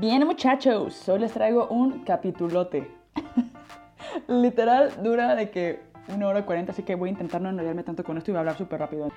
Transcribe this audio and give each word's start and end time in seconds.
Bien 0.00 0.24
muchachos, 0.24 1.08
hoy 1.08 1.18
les 1.18 1.32
traigo 1.32 1.66
un 1.66 2.04
capitulote. 2.04 2.88
Literal 4.28 4.92
dura 5.02 5.34
de 5.34 5.50
que 5.50 5.80
una 6.14 6.28
hora 6.28 6.46
cuarenta, 6.46 6.70
así 6.70 6.84
que 6.84 6.94
voy 6.94 7.08
a 7.08 7.12
intentar 7.12 7.40
no 7.40 7.48
enrollarme 7.48 7.82
tanto 7.82 8.04
con 8.04 8.16
esto 8.16 8.30
y 8.30 8.32
voy 8.32 8.36
a 8.36 8.40
hablar 8.40 8.56
súper 8.56 8.78
rápido. 8.78 9.10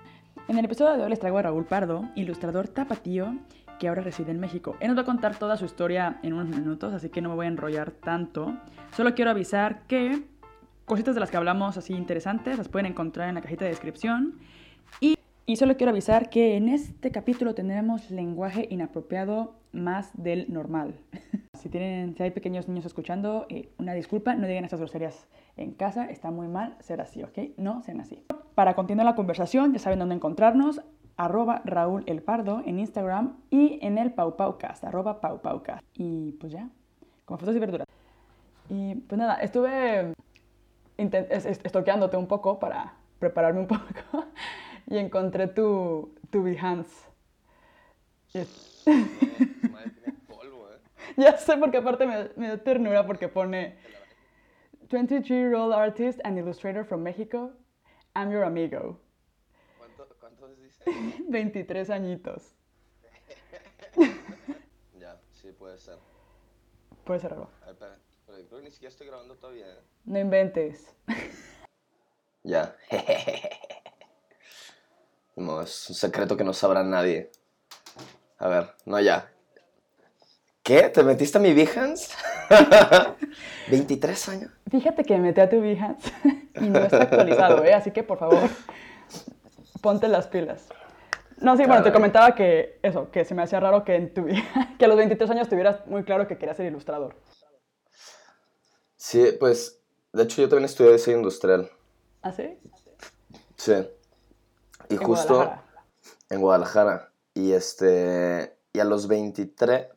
En 0.47 0.57
el 0.57 0.65
episodio 0.65 0.97
de 0.97 1.03
hoy 1.03 1.09
les 1.11 1.19
traigo 1.19 1.37
a 1.37 1.43
Raúl 1.43 1.65
Pardo, 1.65 2.05
ilustrador 2.15 2.67
tapatío 2.67 3.35
que 3.79 3.89
ahora 3.89 4.01
reside 4.01 4.31
en 4.31 4.39
México. 4.39 4.75
Él 4.79 4.87
nos 4.87 4.97
va 4.97 5.03
a 5.03 5.05
contar 5.05 5.35
toda 5.35 5.55
su 5.55 5.65
historia 5.65 6.19
en 6.23 6.33
unos 6.33 6.47
minutos, 6.47 6.95
así 6.95 7.09
que 7.09 7.21
no 7.21 7.29
me 7.29 7.35
voy 7.35 7.45
a 7.45 7.49
enrollar 7.49 7.91
tanto. 7.91 8.51
Solo 8.97 9.13
quiero 9.13 9.29
avisar 9.29 9.83
que 9.83 10.23
cositas 10.85 11.13
de 11.13 11.19
las 11.19 11.29
que 11.29 11.37
hablamos 11.37 11.77
así 11.77 11.93
interesantes 11.93 12.57
las 12.57 12.69
pueden 12.69 12.87
encontrar 12.87 13.29
en 13.29 13.35
la 13.35 13.41
cajita 13.41 13.65
de 13.65 13.69
descripción. 13.69 14.39
Y, 14.99 15.15
y 15.51 15.57
solo 15.57 15.75
quiero 15.75 15.91
avisar 15.91 16.29
que 16.29 16.55
en 16.55 16.69
este 16.69 17.11
capítulo 17.11 17.53
tendremos 17.53 18.09
lenguaje 18.09 18.67
inapropiado 18.69 19.55
más 19.73 20.09
del 20.13 20.45
normal. 20.47 20.95
si, 21.59 21.67
tienen, 21.67 22.15
si 22.15 22.23
hay 22.23 22.31
pequeños 22.31 22.69
niños 22.69 22.85
escuchando, 22.85 23.47
eh, 23.49 23.69
una 23.77 23.93
disculpa, 23.93 24.33
no 24.33 24.47
digan 24.47 24.63
estas 24.63 24.79
groserías 24.79 25.27
en 25.57 25.73
casa, 25.73 26.05
está 26.05 26.31
muy 26.31 26.47
mal 26.47 26.77
ser 26.79 27.01
así, 27.01 27.21
¿ok? 27.21 27.37
No 27.57 27.83
sean 27.83 27.99
así. 27.99 28.23
Para 28.55 28.75
continuar 28.75 29.03
la 29.05 29.15
conversación, 29.15 29.73
ya 29.73 29.79
saben 29.79 29.99
dónde 29.99 30.15
encontrarnos, 30.15 30.83
arroba 31.17 31.61
Raúl 31.65 32.05
El 32.05 32.21
Pardo 32.21 32.63
en 32.65 32.79
Instagram 32.79 33.35
y 33.49 33.77
en 33.81 33.97
el 33.97 34.13
Pau 34.13 34.37
Paucast, 34.37 34.85
arroba 34.85 35.19
Pau 35.19 35.41
Paucast. 35.41 35.83
Y 35.95 36.31
pues 36.39 36.53
ya, 36.53 36.69
como 37.25 37.39
frutas 37.39 37.57
y 37.57 37.59
verduras. 37.59 37.87
Y 38.69 38.95
pues 38.95 39.19
nada, 39.19 39.35
estuve 39.35 40.13
estoqueándote 40.95 42.15
un 42.15 42.27
poco 42.27 42.57
para 42.57 42.93
prepararme 43.19 43.59
un 43.59 43.67
poco 43.67 44.27
y 44.87 44.97
encontré 44.97 45.47
tu, 45.47 46.15
tu 46.29 46.43
Behance. 46.43 47.09
polvo, 50.27 50.69
¿eh? 50.69 50.79
Ya 51.17 51.37
sé, 51.37 51.57
porque 51.57 51.77
aparte 51.77 52.05
me, 52.05 52.29
me 52.35 52.47
dio 52.47 52.61
ternura 52.61 53.05
porque 53.05 53.27
pone 53.27 53.77
23-year-old 54.89 55.73
artist 55.73 56.19
and 56.23 56.37
illustrator 56.37 56.83
from 56.83 57.01
Mexico. 57.03 57.51
I'm 58.15 58.29
your 58.31 58.43
amigo. 58.43 58.99
¿Cuánto, 59.77 60.07
¿Cuántos 60.19 60.57
dice? 60.61 60.83
23 61.29 61.89
añitos. 61.89 62.55
ya, 64.99 65.19
sí, 65.31 65.51
puede 65.51 65.77
ser. 65.77 65.97
Puede 67.05 67.19
ser 67.19 67.33
algo. 67.33 67.49
A 67.61 67.65
ver, 67.65 67.73
espera, 67.73 67.99
pero 68.25 68.37
yo 68.39 68.47
creo 68.47 68.59
que 68.59 68.65
ni 68.65 68.71
siquiera 68.71 68.89
estoy 68.91 69.07
grabando 69.07 69.35
todavía. 69.35 69.67
¿eh? 69.67 69.79
No 70.05 70.19
inventes. 70.19 70.95
Ya. 72.43 72.75
No, 75.41 75.61
es 75.61 75.89
un 75.89 75.95
secreto 75.95 76.37
que 76.37 76.43
no 76.43 76.53
sabrá 76.53 76.83
nadie. 76.83 77.31
A 78.37 78.47
ver, 78.47 78.69
no, 78.85 78.99
ya. 78.99 79.31
¿Qué? 80.61 80.89
¿Te 80.89 81.03
metiste 81.03 81.39
a 81.39 81.41
mi 81.41 81.53
Behance? 81.53 82.13
23 83.69 84.29
años. 84.29 84.51
Fíjate 84.69 85.03
que 85.03 85.15
me 85.15 85.21
metí 85.21 85.41
a 85.41 85.49
tu 85.49 85.59
Behance 85.59 86.11
y 86.61 86.69
no 86.69 86.79
está 86.79 87.01
actualizado, 87.01 87.63
¿eh? 87.63 87.73
Así 87.73 87.91
que 87.91 88.03
por 88.03 88.19
favor, 88.19 88.49
ponte 89.81 90.07
las 90.07 90.27
pilas. 90.27 90.67
No, 91.37 91.57
sí, 91.57 91.65
bueno, 91.65 91.81
te 91.81 91.91
comentaba 91.91 92.35
que 92.35 92.79
eso, 92.83 93.09
que 93.09 93.25
se 93.25 93.33
me 93.33 93.41
hacía 93.41 93.59
raro 93.59 93.83
que, 93.83 93.95
en 93.95 94.13
tu, 94.13 94.27
que 94.77 94.85
a 94.85 94.87
los 94.87 94.97
23 94.97 95.27
años 95.31 95.49
tuvieras 95.49 95.87
muy 95.87 96.03
claro 96.03 96.27
que 96.27 96.37
querías 96.37 96.57
ser 96.57 96.67
ilustrador. 96.67 97.15
Sí, 98.95 99.35
pues, 99.39 99.81
de 100.13 100.23
hecho 100.23 100.43
yo 100.43 100.49
también 100.49 100.65
estudié 100.65 100.91
diseño 100.91 101.17
industrial. 101.17 101.71
¿Ah, 102.21 102.31
sí? 102.31 102.59
Sí. 103.55 103.73
Y 104.91 104.95
En 104.95 105.03
justo 105.03 105.35
Guadalajara. 105.35 105.65
en 106.29 106.41
Guadalajara. 106.41 107.13
Y 107.33 107.51
este. 107.53 108.57
Y 108.73 108.79
a 108.79 108.83
los 108.83 109.07
23. 109.07 109.87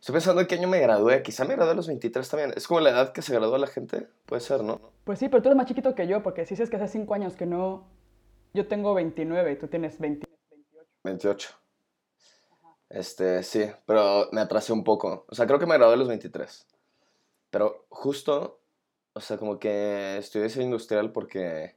Estoy 0.00 0.12
pensando 0.12 0.40
en 0.42 0.46
qué 0.46 0.56
año 0.56 0.68
me 0.68 0.80
gradué. 0.80 1.22
Quizá 1.22 1.44
me 1.44 1.54
gradué 1.54 1.72
a 1.72 1.76
los 1.76 1.86
23 1.86 2.28
también. 2.28 2.52
Es 2.56 2.66
como 2.68 2.80
la 2.80 2.90
edad 2.90 3.12
que 3.12 3.22
se 3.22 3.34
gradúa 3.34 3.58
la 3.58 3.66
gente. 3.66 4.08
Puede 4.26 4.40
ser, 4.40 4.62
¿no? 4.62 4.80
Pues 5.04 5.18
sí, 5.18 5.28
pero 5.28 5.42
tú 5.42 5.48
eres 5.48 5.56
más 5.56 5.66
chiquito 5.66 5.94
que 5.94 6.06
yo, 6.06 6.22
porque 6.22 6.44
si 6.44 6.54
dices 6.54 6.68
que 6.70 6.76
hace 6.76 6.88
5 6.88 7.14
años 7.14 7.36
que 7.36 7.46
no... 7.46 7.88
Yo 8.52 8.68
tengo 8.68 8.94
29 8.94 9.52
y 9.52 9.56
tú 9.56 9.68
tienes 9.68 9.98
20. 9.98 10.26
28. 11.04 11.50
Este, 12.90 13.42
sí, 13.42 13.70
pero 13.86 14.28
me 14.32 14.40
atrasé 14.40 14.72
un 14.72 14.84
poco. 14.84 15.24
O 15.28 15.34
sea, 15.34 15.46
creo 15.46 15.58
que 15.58 15.66
me 15.66 15.76
gradué 15.76 15.94
a 15.94 15.96
los 15.96 16.08
23. 16.08 16.66
Pero 17.50 17.86
justo, 17.88 18.60
o 19.14 19.20
sea, 19.20 19.38
como 19.38 19.58
que 19.58 20.18
estudié 20.18 20.44
diseño 20.44 20.66
industrial 20.66 21.12
porque, 21.12 21.76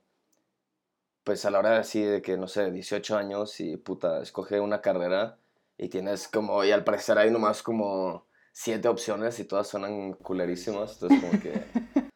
pues 1.27 1.43
a 1.43 1.51
la 1.51 1.59
hora 1.59 1.77
así 1.77 2.01
de 2.01 2.21
que, 2.21 2.37
no 2.37 2.47
sé, 2.47 2.71
18 2.71 3.17
años 3.17 3.59
y 3.59 3.75
puta, 3.75 4.21
escoge 4.21 4.61
una 4.61 4.79
carrera 4.79 5.37
y 5.77 5.89
tienes 5.89 6.29
como, 6.29 6.63
y 6.63 6.71
al 6.71 6.85
parecer 6.85 7.17
hay 7.17 7.29
nomás 7.31 7.61
como 7.61 8.27
siete 8.53 8.87
opciones 8.87 9.37
y 9.41 9.43
todas 9.43 9.67
suenan 9.67 10.13
culerísimas. 10.13 10.93
Entonces, 10.93 11.19
como 11.19 11.41
que, 11.41 11.65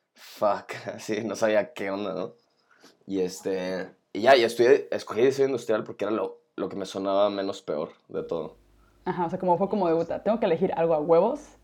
fuck, 0.15 0.71
así, 0.95 1.25
no 1.25 1.35
sabía 1.35 1.73
qué 1.73 1.91
onda, 1.91 2.13
¿no? 2.13 2.35
Y 3.05 3.19
este, 3.19 3.93
y 4.13 4.21
ya, 4.21 4.37
y 4.37 4.45
estudié, 4.45 4.87
escogí 4.91 5.23
diseño 5.23 5.49
industrial 5.49 5.83
porque 5.83 6.05
era 6.05 6.13
lo, 6.13 6.43
lo 6.55 6.69
que 6.69 6.77
me 6.77 6.85
sonaba 6.85 7.29
menos 7.29 7.61
peor 7.61 7.91
de 8.07 8.23
todo. 8.23 8.55
Ajá, 9.03 9.25
o 9.25 9.29
sea, 9.29 9.39
como 9.39 9.57
fue 9.57 9.67
como 9.67 9.89
de 9.89 9.95
puta, 9.95 10.23
tengo 10.23 10.39
que 10.39 10.45
elegir 10.45 10.71
algo 10.77 10.93
a 10.93 11.01
huevos. 11.01 11.57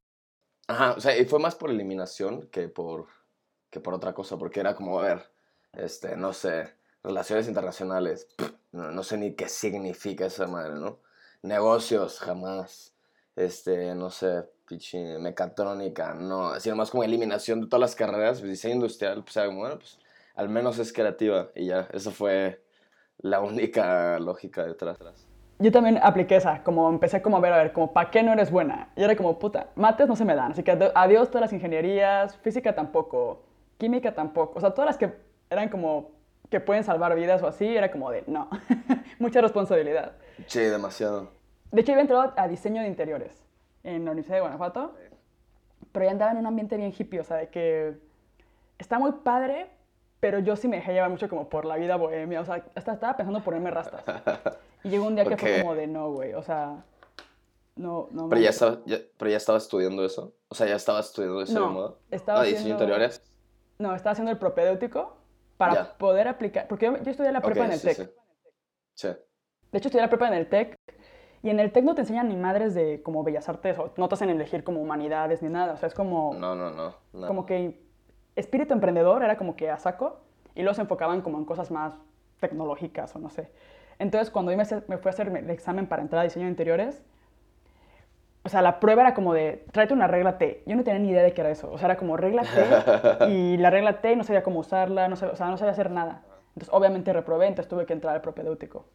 Ajá, 0.67 0.95
o 0.97 0.99
sea, 0.99 1.17
y 1.17 1.23
fue 1.23 1.39
más 1.39 1.55
por 1.55 1.69
eliminación 1.69 2.49
que 2.49 2.67
por, 2.67 3.07
que 3.69 3.79
por 3.79 3.93
otra 3.93 4.13
cosa, 4.13 4.37
porque 4.37 4.59
era 4.59 4.75
como, 4.75 4.99
a 4.99 5.03
ver, 5.03 5.31
este, 5.71 6.17
no 6.17 6.33
sé, 6.33 6.75
relaciones 7.03 7.47
internacionales, 7.47 8.27
pff, 8.37 8.51
no, 8.71 8.91
no 8.91 9.03
sé 9.03 9.17
ni 9.17 9.33
qué 9.33 9.47
significa 9.49 10.25
esa 10.25 10.47
madre, 10.47 10.75
¿no? 10.75 10.99
Negocios, 11.41 12.19
jamás, 12.19 12.95
este, 13.35 13.95
no 13.95 14.09
sé, 14.09 14.45
pinche 14.67 15.17
mecatrónica, 15.19 16.13
no, 16.13 16.49
así 16.49 16.69
nomás 16.69 16.91
como 16.91 17.03
eliminación 17.03 17.61
de 17.61 17.67
todas 17.67 17.81
las 17.81 17.95
carreras, 17.95 18.39
pues 18.39 18.51
diseño 18.51 18.75
industrial, 18.75 19.23
pues, 19.23 19.35
bueno, 19.55 19.77
pues, 19.77 19.99
al 20.35 20.49
menos 20.49 20.77
es 20.79 20.91
creativa, 20.91 21.49
y 21.55 21.67
ya, 21.67 21.87
eso 21.93 22.11
fue 22.11 22.63
la 23.19 23.39
única 23.39 24.19
lógica 24.19 24.65
detrás. 24.65 24.97
Yo 25.59 25.71
también 25.71 25.99
apliqué 26.03 26.35
esa, 26.35 26.61
como 26.63 26.87
empecé 26.89 27.21
como 27.21 27.37
a 27.37 27.39
ver, 27.39 27.53
a 27.53 27.57
ver, 27.57 27.73
como, 27.73 27.91
¿para 27.91 28.11
qué 28.11 28.21
no 28.21 28.33
eres 28.33 28.51
buena? 28.51 28.91
Y 28.95 29.03
era 29.03 29.15
como, 29.15 29.39
puta, 29.39 29.71
mates 29.75 30.07
no 30.07 30.15
se 30.15 30.25
me 30.25 30.35
dan, 30.35 30.51
así 30.51 30.61
que 30.61 30.91
adiós 30.93 31.29
todas 31.29 31.41
las 31.41 31.53
ingenierías, 31.53 32.37
física 32.37 32.75
tampoco, 32.75 33.43
química 33.77 34.13
tampoco, 34.13 34.57
o 34.57 34.61
sea, 34.61 34.71
todas 34.71 34.87
las 34.87 34.97
que 34.97 35.13
eran 35.49 35.69
como 35.69 36.16
que 36.49 36.59
pueden 36.59 36.83
salvar 36.83 37.13
vidas 37.15 37.41
o 37.43 37.47
así, 37.47 37.65
era 37.75 37.91
como 37.91 38.09
de, 38.11 38.23
no, 38.27 38.49
mucha 39.19 39.41
responsabilidad. 39.41 40.13
Sí, 40.47 40.59
demasiado. 40.59 41.29
De 41.71 41.81
hecho, 41.81 41.91
había 41.91 42.01
entrado 42.03 42.33
a 42.37 42.47
diseño 42.47 42.81
de 42.81 42.87
interiores 42.87 43.43
en 43.83 44.05
la 44.05 44.11
Universidad 44.11 44.37
de 44.37 44.41
Guanajuato, 44.41 44.95
pero 45.91 46.05
ya 46.05 46.11
andaba 46.11 46.31
en 46.31 46.37
un 46.37 46.45
ambiente 46.47 46.77
bien 46.77 46.93
hippie, 46.97 47.19
o 47.19 47.23
sea, 47.23 47.37
de 47.37 47.49
que 47.49 47.97
está 48.77 48.99
muy 48.99 49.11
padre, 49.23 49.69
pero 50.19 50.39
yo 50.39 50.55
sí 50.55 50.67
me 50.67 50.77
dejé 50.77 50.93
llevar 50.93 51.09
mucho 51.09 51.27
como 51.29 51.49
por 51.49 51.65
la 51.65 51.75
vida 51.75 51.95
bohemia, 51.97 52.41
o 52.41 52.45
sea, 52.45 52.63
hasta 52.75 52.93
estaba 52.93 53.17
pensando 53.17 53.41
ponerme 53.43 53.71
rastas. 53.71 54.03
Y 54.83 54.89
llegó 54.89 55.07
un 55.07 55.15
día 55.15 55.25
que 55.25 55.35
fue 55.35 55.59
como 55.61 55.73
de, 55.75 55.87
no, 55.87 56.11
güey, 56.11 56.33
o 56.35 56.43
sea, 56.43 56.85
no, 57.75 58.07
no. 58.11 58.29
Pero 58.29 58.39
ya, 58.41 58.49
manches". 58.49 58.61
estaba, 58.61 58.77
ya- 58.85 58.99
pero 59.17 59.31
ya 59.31 59.37
estaba 59.37 59.57
estudiando 59.57 60.05
eso. 60.05 60.33
O 60.47 60.55
sea, 60.55 60.67
ya 60.67 60.75
estaba 60.75 60.99
estudiando 60.99 61.41
eso 61.41 61.59
No, 61.59 61.67
de 61.67 61.73
moda. 61.73 61.93
estaba 62.11 62.39
ah, 62.39 62.43
diseño 62.43 62.59
haciendo- 62.61 62.83
interiores. 62.83 63.21
No, 63.79 63.95
estaba 63.95 64.11
haciendo 64.13 64.31
el 64.31 64.37
propedéutico 64.37 65.16
para 65.57 65.73
Ya. 65.73 65.97
poder 65.97 66.27
aplicar, 66.27 66.67
porque 66.67 66.85
yo, 66.85 66.97
yo 67.03 67.11
estudié 67.11 67.31
la 67.31 67.41
prepa 67.41 67.65
en 67.65 67.71
el 67.71 67.79
sí, 67.79 67.87
TEC. 67.87 67.97
sí. 67.97 68.09
Sí. 68.93 69.07
De 69.71 69.77
hecho, 69.77 69.89
estudié 69.89 70.01
la 70.01 70.09
prepa 70.09 70.27
en 70.27 70.33
el 70.33 70.47
TEC. 70.47 70.75
Y 71.43 71.49
en 71.51 71.59
el 71.59 71.71
TEC 71.71 71.83
no 71.83 71.93
te 71.93 72.01
enseñan 72.01 72.29
ni 72.29 72.35
madres 72.35 72.73
de 72.73 73.01
como 73.03 73.23
bellas 73.23 73.47
artes 73.47 73.77
o 73.77 73.93
no 73.97 74.07
te 74.09 74.15
hacen 74.15 74.29
elegir 74.29 74.63
como 74.63 74.81
humanidades 74.81 75.41
ni 75.43 75.49
nada. 75.49 75.73
O 75.73 75.77
sea, 75.77 75.87
es 75.87 75.93
como, 75.93 76.33
No, 76.33 76.55
no, 76.55 76.71
no. 76.71 76.95
no. 77.13 77.27
como 77.27 77.45
que 77.45 77.79
espíritu 78.35 78.73
emprendedor 78.73 79.23
era 79.23 79.37
como 79.37 79.55
que 79.55 79.69
a 79.69 79.77
saco 79.77 80.19
y 80.55 80.63
se 80.73 80.81
enfocaban 80.81 81.21
como 81.21 81.37
en 81.37 81.45
cosas 81.45 81.69
más 81.69 81.93
tecnológicas 82.39 83.15
o 83.15 83.19
no 83.19 83.29
sé. 83.29 83.51
Entonces, 83.99 84.31
cuando 84.31 84.51
yo 84.51 84.57
me, 84.57 84.63
me 84.87 84.97
fui 84.97 85.09
a 85.09 85.13
hacer 85.13 85.27
el 85.27 85.49
examen 85.49 85.87
para 85.87 86.01
entrar 86.01 86.21
a 86.21 86.23
diseño 86.23 86.45
de 86.45 86.51
interiores, 86.51 87.03
o 88.47 88.49
sea, 88.49 88.61
la 88.61 88.79
prueba 88.79 89.01
era 89.01 89.13
como 89.13 89.33
de, 89.33 89.65
tráete 89.73 89.93
una 89.93 90.07
regla 90.07 90.37
T. 90.37 90.63
Yo 90.65 90.77
no 90.77 90.83
tenía 90.85 90.99
ni 90.99 91.09
idea 91.09 91.21
de 91.21 91.33
qué 91.33 91.41
era 91.41 91.49
eso. 91.51 91.69
O 91.69 91.77
sea, 91.77 91.87
era 91.87 91.97
como 91.97 92.15
regla 92.15 92.43
T 92.43 93.29
y 93.29 93.57
la 93.57 93.69
regla 93.69 93.99
T 93.99 94.15
no 94.15 94.23
sabía 94.23 94.41
cómo 94.41 94.59
usarla, 94.59 95.09
no 95.09 95.17
sabía, 95.17 95.33
o 95.33 95.35
sea, 95.35 95.47
no 95.47 95.57
sabía 95.57 95.73
hacer 95.73 95.91
nada. 95.91 96.23
Entonces, 96.55 96.73
obviamente 96.73 97.11
reprobé, 97.11 97.47
entonces 97.47 97.69
tuve 97.69 97.85
que 97.85 97.91
entrar 97.91 98.15
al 98.15 98.21
propedéutico. 98.21 98.85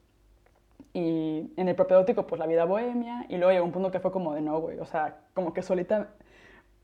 Y 0.95 1.53
en 1.59 1.69
el 1.69 1.75
propedéutico, 1.75 2.27
pues 2.27 2.39
la 2.39 2.47
vida 2.47 2.65
bohemia, 2.65 3.27
y 3.29 3.37
luego 3.37 3.53
llegó 3.53 3.65
un 3.67 3.73
punto 3.73 3.91
que 3.91 4.01
fue 4.01 4.11
como 4.11 4.35
de 4.35 4.41
no, 4.41 4.59
güey. 4.59 4.79
O 4.79 4.87
sea, 4.87 5.19
como 5.35 5.53
que 5.53 5.63
solita 5.63 6.09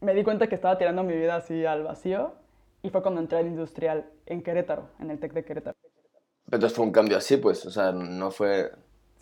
me 0.03 0.13
di 0.13 0.23
cuenta 0.23 0.47
que 0.47 0.55
estaba 0.55 0.77
tirando 0.77 1.03
mi 1.03 1.15
vida 1.15 1.37
así 1.37 1.65
al 1.65 1.85
vacío, 1.85 2.35
y 2.83 2.91
fue 2.91 3.01
cuando 3.01 3.23
entré 3.23 3.39
al 3.39 3.47
industrial 3.47 4.05
en 4.27 4.43
Querétaro, 4.43 4.91
en 5.01 5.11
el 5.11 5.19
TEC 5.19 5.33
de 5.33 5.45
Querétaro. 5.45 5.77
Pero 6.51 6.69
fue 6.69 6.85
un 6.85 6.93
cambio 6.93 7.17
así, 7.17 7.39
pues. 7.39 7.65
O 7.65 7.71
sea, 7.71 7.93
no 7.93 8.31
fue. 8.31 8.71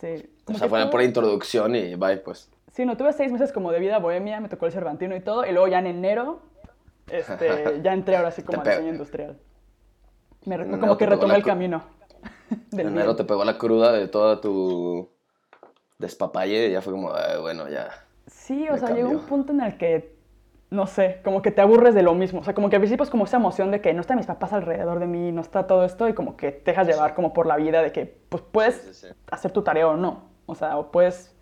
Sí. 0.00 0.30
O 0.46 0.54
sea, 0.54 0.68
fue 0.68 0.88
por 0.90 1.02
introducción 1.02 1.74
y 1.74 1.94
bye, 1.94 2.18
pues. 2.18 2.50
Sí, 2.72 2.84
no, 2.84 2.96
tuve 2.96 3.12
seis 3.12 3.32
meses 3.32 3.52
como 3.52 3.72
de 3.72 3.78
vida 3.80 3.98
bohemia, 3.98 4.40
me 4.40 4.48
tocó 4.48 4.66
el 4.66 4.72
Cervantino 4.72 5.16
y 5.16 5.20
todo, 5.20 5.46
y 5.46 5.52
luego 5.52 5.66
ya 5.68 5.78
en 5.78 5.86
enero, 5.86 6.42
este, 7.08 7.80
ya 7.82 7.92
entré 7.94 8.16
ahora 8.16 8.30
sí 8.30 8.42
como 8.42 8.60
a 8.60 8.62
Te 8.64 8.70
pe- 8.70 8.76
diseño 8.76 8.92
industrial. 8.92 9.38
Me 10.44 10.54
En 10.56 10.78
como 10.78 10.96
que 10.96 11.06
retomé 11.06 11.34
el 11.36 11.44
camino. 11.44 11.82
En 12.72 12.80
enero 12.80 13.16
te 13.16 13.24
pegó 13.24 13.44
la 13.44 13.58
cruda 13.58 13.92
de 13.92 14.06
toda 14.08 14.40
tu 14.40 15.08
despapalle 15.98 16.68
y 16.68 16.72
ya 16.72 16.80
fue 16.82 16.92
como, 16.92 17.12
"Ay, 17.14 17.40
bueno, 17.40 17.68
ya. 17.68 17.88
Sí, 18.26 18.68
o 18.68 18.76
sea, 18.76 18.90
llegó 18.90 19.08
un 19.08 19.14
cambió. 19.16 19.28
punto 19.28 19.52
en 19.52 19.60
el 19.62 19.76
que, 19.78 20.15
no 20.70 20.86
sé, 20.86 21.20
como 21.24 21.42
que 21.42 21.50
te 21.50 21.60
aburres 21.60 21.94
de 21.94 22.02
lo 22.02 22.14
mismo. 22.14 22.40
O 22.40 22.44
sea, 22.44 22.54
como 22.54 22.68
que 22.70 22.76
al 22.76 22.80
principio 22.82 23.04
es 23.04 23.10
como 23.10 23.24
esa 23.24 23.36
emoción 23.36 23.70
de 23.70 23.80
que 23.80 23.94
no 23.94 24.00
están 24.00 24.16
mis 24.16 24.26
papás 24.26 24.52
alrededor 24.52 24.98
de 24.98 25.06
mí, 25.06 25.30
no 25.32 25.40
está 25.40 25.66
todo 25.66 25.84
esto, 25.84 26.08
y 26.08 26.14
como 26.14 26.36
que 26.36 26.50
te 26.52 26.72
dejas 26.72 26.86
llevar 26.88 27.14
como 27.14 27.32
por 27.32 27.46
la 27.46 27.56
vida 27.56 27.82
de 27.82 27.92
que, 27.92 28.18
pues, 28.28 28.42
puedes 28.42 28.74
Sí, 28.76 28.94
sí, 28.94 29.06
sí. 29.08 29.14
hacer 29.30 29.52
tu 29.52 29.62
tarea 29.62 29.86
o 29.88 29.96
no. 29.96 30.24
O 30.46 30.54
sea, 30.54 30.76
o 30.78 30.90
puedes... 30.90 31.34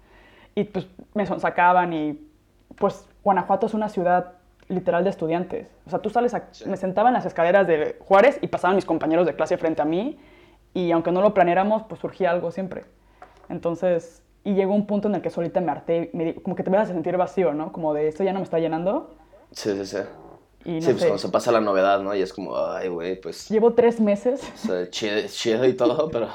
Y 0.54 0.64
pues 0.64 0.86
me 1.14 1.26
sonsacaban 1.26 1.92
y, 1.92 2.28
pues, 2.76 3.08
Guanajuato 3.22 3.66
es 3.66 3.74
una 3.74 3.88
ciudad 3.88 4.34
literal 4.68 5.04
de 5.04 5.10
estudiantes. 5.10 5.68
O 5.86 5.90
sea, 5.90 5.98
tú 5.98 6.10
sales 6.10 6.32
a... 6.34 6.48
Me 6.66 6.76
sentaba 6.76 7.08
en 7.08 7.14
las 7.14 7.26
escaleras 7.26 7.66
de 7.66 7.96
Juárez 8.00 8.38
y 8.40 8.48
pasaban 8.48 8.76
mis 8.76 8.84
compañeros 8.84 9.26
de 9.26 9.34
clase 9.34 9.56
frente 9.58 9.82
a 9.82 9.84
mí 9.84 10.18
y 10.72 10.90
aunque 10.92 11.12
no 11.12 11.22
lo 11.22 11.34
planeáramos, 11.34 11.82
pues 11.84 12.00
surgía 12.00 12.30
algo 12.30 12.50
siempre. 12.50 12.84
Entonces, 13.48 14.22
y 14.44 14.54
llegó 14.54 14.74
un 14.74 14.86
punto 14.86 15.08
en 15.08 15.14
el 15.16 15.22
que 15.22 15.30
solita 15.30 15.60
me 15.60 15.72
harté, 15.72 16.10
me 16.12 16.34
como 16.36 16.54
que 16.56 16.62
te 16.62 16.70
vas 16.70 16.90
a 16.90 16.92
sentir 16.92 17.16
vacío, 17.16 17.54
¿no? 17.54 17.72
Como 17.72 17.94
de 17.94 18.08
esto 18.08 18.22
ya 18.24 18.32
no 18.32 18.40
me 18.40 18.44
está 18.44 18.58
llenando 18.58 19.16
Sí, 19.52 19.70
sí, 19.76 19.86
sí. 19.86 19.98
y 20.64 20.80
no 20.80 20.80
sí, 20.80 20.92
pues 20.92 21.00
sé. 21.00 21.06
cuando 21.06 21.18
se 21.18 21.28
pasa 21.30 21.52
la 21.52 21.60
novedad, 21.60 22.00
¿no? 22.02 22.14
Y 22.14 22.22
es 22.22 22.32
como, 22.32 22.56
ay, 22.56 22.88
güey, 22.88 23.20
pues, 23.20 23.48
Llevo 23.48 23.74
tres 23.74 24.00
meses. 24.00 24.42
o 24.54 24.56
sea, 24.56 24.90
chido, 24.90 25.20
chido 25.28 25.64
y 25.66 25.74
todo, 25.74 26.10
pero 26.12 26.28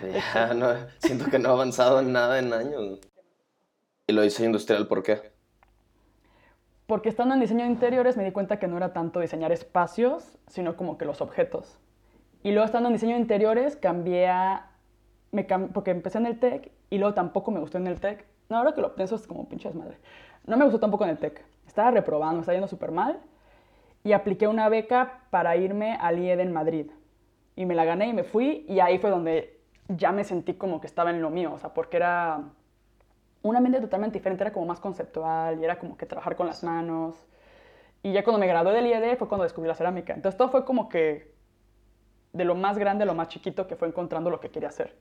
pero 0.00 0.12
ya 0.34 0.54
no, 0.54 0.68
siento 0.98 1.26
que 1.30 1.38
no 1.38 1.50
he 1.50 1.52
avanzado 1.52 2.00
en 2.00 2.12
nada 2.12 2.38
en 2.38 2.52
años. 2.52 3.00
Y 4.06 4.12
lo 4.12 4.24
hice 4.24 4.44
industrial, 4.44 4.88
¿por 4.88 5.02
qué? 5.02 5.32
Porque 6.86 7.08
estando 7.08 7.34
en 7.34 7.40
diseño 7.40 7.64
de 7.64 7.70
interiores 7.70 8.16
me 8.16 8.24
di 8.24 8.32
cuenta 8.32 8.58
que 8.58 8.68
no 8.68 8.76
era 8.76 8.92
tanto 8.92 9.20
diseñar 9.20 9.52
espacios, 9.52 10.38
sino 10.48 10.76
como 10.76 10.98
que 10.98 11.04
los 11.04 11.20
objetos. 11.20 11.78
Y 12.42 12.50
luego 12.50 12.66
estando 12.66 12.88
en 12.88 12.94
diseño 12.94 13.14
de 13.14 13.20
interiores 13.20 13.76
cambié 13.76 14.28
a... 14.28 14.71
Me 15.32 15.44
porque 15.44 15.90
empecé 15.90 16.18
en 16.18 16.26
el 16.26 16.38
TEC 16.38 16.70
y 16.90 16.98
luego 16.98 17.14
tampoco 17.14 17.50
me 17.50 17.58
gustó 17.58 17.78
en 17.78 17.86
el 17.86 17.98
TEC. 17.98 18.24
No, 18.50 18.58
ahora 18.58 18.74
que 18.74 18.82
lo 18.82 18.94
pienso 18.94 19.16
es 19.16 19.26
como 19.26 19.48
pinche 19.48 19.70
madre. 19.72 19.96
No 20.46 20.58
me 20.58 20.64
gustó 20.64 20.78
tampoco 20.78 21.04
en 21.04 21.10
el 21.10 21.18
TEC. 21.18 21.42
Estaba 21.66 21.90
reprobando, 21.90 22.40
estaba 22.40 22.54
yendo 22.54 22.68
súper 22.68 22.90
mal. 22.90 23.18
Y 24.04 24.12
apliqué 24.12 24.46
una 24.46 24.68
beca 24.68 25.20
para 25.30 25.56
irme 25.56 25.96
al 25.98 26.18
IED 26.18 26.40
en 26.40 26.52
Madrid. 26.52 26.90
Y 27.56 27.64
me 27.64 27.74
la 27.74 27.86
gané 27.86 28.08
y 28.08 28.12
me 28.12 28.24
fui 28.24 28.66
y 28.68 28.80
ahí 28.80 28.98
fue 28.98 29.08
donde 29.08 29.58
ya 29.88 30.12
me 30.12 30.24
sentí 30.24 30.54
como 30.54 30.80
que 30.80 30.86
estaba 30.86 31.10
en 31.10 31.22
lo 31.22 31.30
mío. 31.30 31.52
O 31.54 31.58
sea, 31.58 31.72
porque 31.72 31.96
era 31.96 32.42
un 33.42 33.56
ambiente 33.56 33.80
totalmente 33.80 34.18
diferente, 34.18 34.44
era 34.44 34.52
como 34.52 34.66
más 34.66 34.80
conceptual 34.80 35.58
y 35.60 35.64
era 35.64 35.78
como 35.78 35.96
que 35.96 36.04
trabajar 36.04 36.36
con 36.36 36.46
las 36.46 36.62
manos. 36.62 37.26
Y 38.02 38.12
ya 38.12 38.22
cuando 38.22 38.38
me 38.38 38.46
gradué 38.46 38.72
del 38.74 38.86
IED 38.86 39.16
fue 39.16 39.28
cuando 39.28 39.44
descubrí 39.44 39.68
la 39.68 39.74
cerámica. 39.74 40.12
Entonces 40.12 40.36
todo 40.36 40.50
fue 40.50 40.64
como 40.66 40.88
que 40.90 41.32
de 42.32 42.44
lo 42.44 42.54
más 42.54 42.76
grande 42.76 43.04
a 43.04 43.06
lo 43.06 43.14
más 43.14 43.28
chiquito 43.28 43.66
que 43.66 43.76
fue 43.76 43.88
encontrando 43.88 44.28
lo 44.28 44.40
que 44.40 44.50
quería 44.50 44.68
hacer. 44.68 44.94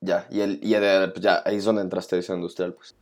Ya, 0.00 0.26
y, 0.30 0.40
el, 0.40 0.60
y 0.62 0.74
de- 0.74 1.08
pues 1.08 1.20
ya, 1.20 1.42
ahí 1.44 1.56
es 1.56 1.64
donde 1.64 1.82
entraste 1.82 2.16
a 2.16 2.18
diseño 2.18 2.36
industrial, 2.38 2.74
pues. 2.74 2.94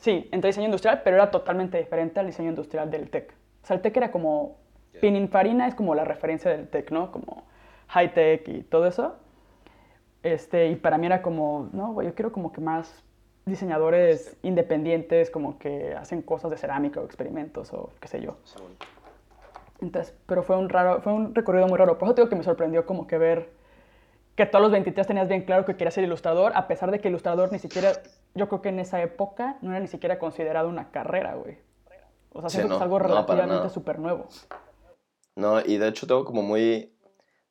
Sí, 0.00 0.28
entré 0.30 0.48
a 0.48 0.50
diseño 0.50 0.66
industrial, 0.66 1.00
pero 1.02 1.16
era 1.16 1.30
totalmente 1.30 1.78
diferente 1.78 2.20
al 2.20 2.26
diseño 2.26 2.50
industrial 2.50 2.90
del 2.90 3.10
TEC. 3.10 3.32
O 3.62 3.66
sea, 3.66 3.76
el 3.76 3.82
TEC 3.82 3.96
era 3.96 4.10
como... 4.10 4.58
Pininfarina 5.00 5.68
es 5.68 5.74
como 5.74 5.94
la 5.94 6.04
referencia 6.04 6.50
del 6.50 6.68
TEC, 6.68 6.90
¿no? 6.90 7.12
Como 7.12 7.44
high-tech 7.88 8.48
y 8.48 8.62
todo 8.62 8.86
eso. 8.86 9.16
Este, 10.22 10.68
y 10.68 10.76
para 10.76 10.96
mí 10.96 11.06
era 11.06 11.20
como, 11.20 11.68
no, 11.72 12.00
yo 12.02 12.14
quiero 12.14 12.32
como 12.32 12.50
que 12.50 12.60
más 12.62 13.04
diseñadores 13.44 14.36
independientes, 14.42 15.30
como 15.30 15.58
que 15.58 15.94
hacen 15.94 16.22
cosas 16.22 16.50
de 16.50 16.56
cerámica 16.56 17.00
o 17.00 17.04
experimentos 17.04 17.72
o 17.74 17.90
qué 18.00 18.08
sé 18.08 18.20
yo. 18.22 18.36
Entonces, 19.80 20.14
pero 20.26 20.42
fue 20.42 20.56
un 20.56 20.68
raro, 20.70 21.02
fue 21.02 21.12
un 21.12 21.34
recorrido 21.34 21.66
muy 21.68 21.76
raro. 21.78 21.98
Por 21.98 22.08
eso 22.08 22.14
digo 22.14 22.28
que 22.28 22.36
me 22.36 22.42
sorprendió 22.42 22.86
como 22.86 23.06
que 23.06 23.18
ver 23.18 23.50
que 24.36 24.42
a 24.42 24.50
todos 24.50 24.62
los 24.62 24.70
23 24.70 25.06
tenías 25.06 25.28
bien 25.28 25.44
claro 25.44 25.64
que 25.64 25.76
querías 25.76 25.94
ser 25.94 26.04
ilustrador, 26.04 26.52
a 26.54 26.68
pesar 26.68 26.90
de 26.90 27.00
que 27.00 27.08
ilustrador 27.08 27.50
ni 27.52 27.58
siquiera, 27.58 27.92
yo 28.34 28.48
creo 28.48 28.62
que 28.62 28.68
en 28.68 28.78
esa 28.78 29.02
época 29.02 29.56
no 29.62 29.70
era 29.70 29.80
ni 29.80 29.88
siquiera 29.88 30.18
considerado 30.18 30.68
una 30.68 30.90
carrera, 30.90 31.34
güey. 31.34 31.58
O 32.32 32.40
sea, 32.40 32.50
Sí, 32.50 32.56
siento 32.58 32.68
que 32.68 32.72
no, 32.74 32.76
es 32.76 32.82
algo 32.82 32.98
no, 32.98 33.08
relativamente 33.08 33.56
nada. 33.56 33.70
súper 33.70 33.98
nuevo. 33.98 34.28
No, 35.36 35.60
y 35.60 35.78
de 35.78 35.88
hecho 35.88 36.06
tengo 36.06 36.24
como 36.26 36.42
muy, 36.42 36.94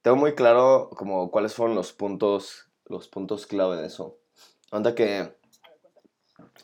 tengo 0.03 0.15
muy 0.17 0.35
claro 0.35 0.91
como 0.95 1.31
cuáles 1.31 1.55
fueron 1.55 1.75
los 1.75 1.91
puntos, 1.91 2.69
los 2.85 3.07
puntos 3.07 3.47
clave 3.47 3.77
de 3.77 3.87
eso. 3.87 4.19
Onda 4.71 4.93
que, 4.93 5.35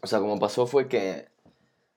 o 0.04 0.08
sea, 0.08 0.20
como 0.20 0.38
pasó 0.40 0.68
fue 0.68 0.88
que 0.88 1.30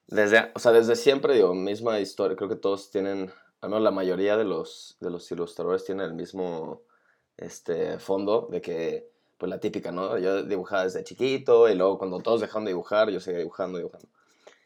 desde, 0.07 0.51
o 0.55 0.59
sea, 0.59 0.73
desde 0.73 0.97
siempre, 0.97 1.35
digo, 1.35 1.55
misma 1.55 2.01
historia, 2.01 2.37
creo 2.37 2.49
que 2.49 2.57
todos 2.57 2.91
tienen, 2.91 3.31
al 3.61 3.69
menos 3.69 3.83
la 3.83 3.91
mayoría 3.91 4.37
de 4.39 4.45
los, 4.45 4.97
de 5.01 5.11
los 5.11 5.31
ilustradores 5.31 5.85
tienen 5.85 6.07
el 6.07 6.15
mismo, 6.15 6.83
este, 7.37 7.99
fondo 7.99 8.49
de 8.51 8.61
que, 8.61 9.11
pues 9.39 9.51
la 9.51 9.61
típica, 9.61 9.93
¿no? 9.93 10.19
Yo 10.19 10.43
dibujaba 10.43 10.85
desde 10.85 11.05
chiquito 11.05 11.69
y 11.69 11.75
luego 11.75 11.99
cuando 11.99 12.21
todos 12.21 12.41
dejaron 12.41 12.65
de 12.65 12.71
dibujar, 12.71 13.11
yo 13.11 13.21
seguía 13.21 13.41
dibujando, 13.41 13.79
dibujando. 13.79 14.09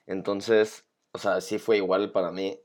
Entonces, 0.06 0.85
o 1.12 1.19
sea, 1.19 1.41
sí 1.41 1.59
fue 1.59 1.79
igual 1.79 2.12
para 2.12 2.31
mí. 2.31 2.61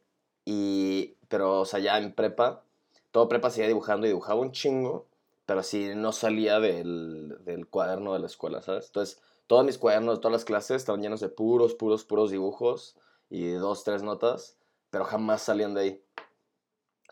Y, 0.45 1.15
pero, 1.29 1.61
o 1.61 1.65
sea, 1.65 1.79
ya 1.79 1.97
en 1.97 2.13
prepa, 2.13 2.63
todo 3.11 3.29
prepa 3.29 3.49
seguía 3.49 3.67
dibujando 3.67 4.05
y 4.05 4.09
dibujaba 4.09 4.39
un 4.39 4.51
chingo, 4.51 5.07
pero 5.45 5.61
así 5.61 5.93
no 5.95 6.11
salía 6.11 6.59
del, 6.59 7.37
del 7.45 7.67
cuaderno 7.67 8.13
de 8.13 8.19
la 8.19 8.27
escuela, 8.27 8.61
¿sabes? 8.61 8.87
Entonces, 8.87 9.21
todos 9.47 9.65
mis 9.65 9.77
cuadernos 9.77 10.15
de 10.15 10.21
todas 10.21 10.33
las 10.33 10.45
clases 10.45 10.77
estaban 10.77 11.01
llenos 11.01 11.19
de 11.19 11.29
puros, 11.29 11.75
puros, 11.75 12.05
puros 12.05 12.31
dibujos 12.31 12.95
y 13.29 13.51
dos, 13.51 13.83
tres 13.83 14.03
notas, 14.03 14.57
pero 14.89 15.05
jamás 15.05 15.41
salían 15.41 15.73
de 15.73 15.81
ahí. 15.81 16.03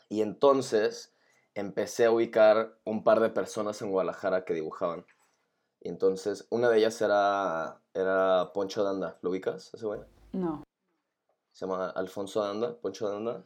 Y 0.09 0.21
entonces 0.21 1.13
empecé 1.55 2.05
a 2.05 2.11
ubicar 2.11 2.77
un 2.85 3.03
par 3.03 3.19
de 3.19 3.29
personas 3.29 3.81
en 3.81 3.91
Guadalajara 3.91 4.45
que 4.45 4.53
dibujaban. 4.53 5.05
Y 5.81 5.89
entonces, 5.89 6.47
una 6.49 6.69
de 6.69 6.77
ellas 6.77 7.01
era, 7.01 7.81
era 7.93 8.51
Poncho 8.53 8.83
Danda. 8.83 9.17
¿Lo 9.21 9.31
ubicas, 9.31 9.73
ese 9.73 9.85
güey? 9.85 10.01
No. 10.31 10.63
se 11.51 11.65
llama 11.65 11.89
Alfonso 11.89 12.41
Danda, 12.41 12.77
Poncho 12.77 13.09
Danda. 13.09 13.43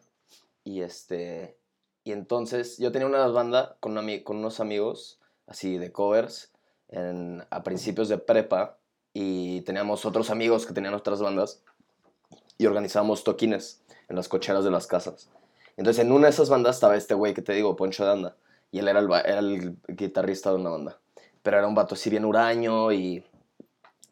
Y 0.63 0.81
este. 0.81 1.57
Y 2.04 2.12
entonces 2.12 2.78
yo 2.78 2.92
tenía 2.92 3.07
una 3.07 3.25
banda 3.28 3.78
con, 3.80 3.98
una 3.98 4.24
con 4.24 4.38
unos 4.38 4.60
amigos, 4.60 5.19
así 5.48 5.78
de 5.78 5.92
covers, 5.92 6.51
en, 6.90 7.44
a 7.50 7.63
principios 7.63 8.10
de 8.10 8.18
prepa. 8.18 8.78
Y 9.13 9.62
teníamos 9.62 10.06
otros 10.06 10.30
amigos 10.30 10.66
que 10.66 10.74
tenían 10.74 10.94
otras 10.94 11.22
bandas. 11.22 11.63
Y 12.58 12.66
organizábamos 12.66 13.24
toquines 13.24 13.81
en 14.10 14.18
las 14.18 14.28
cocheras 14.28 14.66
de 14.66 14.72
las 14.72 14.88
casas. 14.88 15.30
Entonces 15.77 16.03
en 16.05 16.12
una 16.12 16.27
de 16.27 16.32
esas 16.32 16.50
bandas 16.50 16.75
estaba 16.75 16.96
este 16.96 17.13
güey 17.13 17.34
que 17.34 17.41
te 17.41 17.53
digo, 17.53 17.75
Poncho 17.75 18.05
Danda. 18.05 18.36
Y 18.72 18.79
él 18.79 18.88
era 18.88 19.00
el, 19.00 19.12
era 19.12 19.39
el 19.39 19.77
guitarrista 19.88 20.50
de 20.50 20.58
una 20.58 20.70
banda. 20.70 21.00
Pero 21.44 21.58
era 21.58 21.67
un 21.67 21.75
vato 21.75 21.96
así 21.96 22.10
bien 22.10 22.25
huraño 22.25 22.91
y 22.91 23.24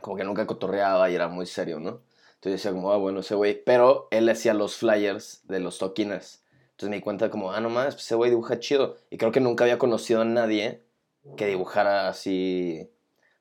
como 0.01 0.15
que 0.15 0.23
nunca 0.23 0.45
cotorreaba 0.45 1.09
y 1.09 1.15
era 1.15 1.27
muy 1.27 1.45
serio, 1.45 1.79
¿no? 1.79 2.01
Entonces 2.35 2.61
decía 2.61 2.71
como, 2.71 2.91
ah, 2.91 2.97
bueno, 2.97 3.21
ese 3.21 3.35
güey. 3.35 3.63
Pero 3.63 4.07
él 4.11 4.27
hacía 4.29 4.53
los 4.53 4.75
flyers 4.75 5.41
de 5.47 5.59
los 5.59 5.77
toquines. 5.77 6.43
Entonces 6.71 6.89
me 6.89 6.95
di 6.97 7.01
cuenta 7.01 7.29
como, 7.29 7.51
ah, 7.51 7.61
no 7.61 7.69
más, 7.69 7.95
ese 7.95 8.15
güey 8.15 8.29
dibuja 8.29 8.59
chido. 8.59 8.97
Y 9.09 9.17
creo 9.17 9.31
que 9.31 9.39
nunca 9.39 9.63
había 9.63 9.77
conocido 9.77 10.21
a 10.21 10.25
nadie 10.25 10.83
que 11.37 11.47
dibujara 11.47 12.09
así. 12.09 12.89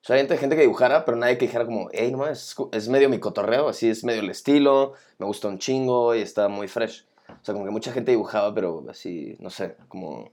O 0.01 0.05
sea, 0.05 0.17
había 0.17 0.37
gente 0.37 0.55
que 0.55 0.61
dibujara, 0.61 1.05
pero 1.05 1.17
nadie 1.17 1.37
que 1.37 1.45
dijera 1.45 1.65
como, 1.65 1.89
hey, 1.91 2.11
no 2.11 2.19
más, 2.19 2.55
es 2.71 2.89
medio 2.89 3.09
mi 3.09 3.19
cotorreo, 3.19 3.69
así 3.69 3.89
es 3.89 4.03
medio 4.03 4.21
el 4.21 4.29
estilo, 4.29 4.93
me 5.17 5.25
gusta 5.25 5.47
un 5.47 5.59
chingo 5.59 6.13
y 6.15 6.21
está 6.21 6.49
muy 6.49 6.67
fresh. 6.67 7.05
O 7.29 7.45
sea, 7.45 7.53
como 7.53 7.65
que 7.65 7.71
mucha 7.71 7.91
gente 7.91 8.11
dibujaba, 8.11 8.53
pero 8.53 8.85
así, 8.89 9.35
no 9.39 9.49
sé, 9.49 9.75
como 9.87 10.31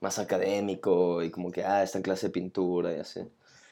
más 0.00 0.18
académico 0.18 1.22
y 1.22 1.30
como 1.30 1.50
que, 1.50 1.64
ah, 1.64 1.82
está 1.82 1.98
en 1.98 2.02
clase 2.02 2.26
de 2.26 2.32
pintura 2.32 2.92
y 2.92 3.00
así. 3.00 3.20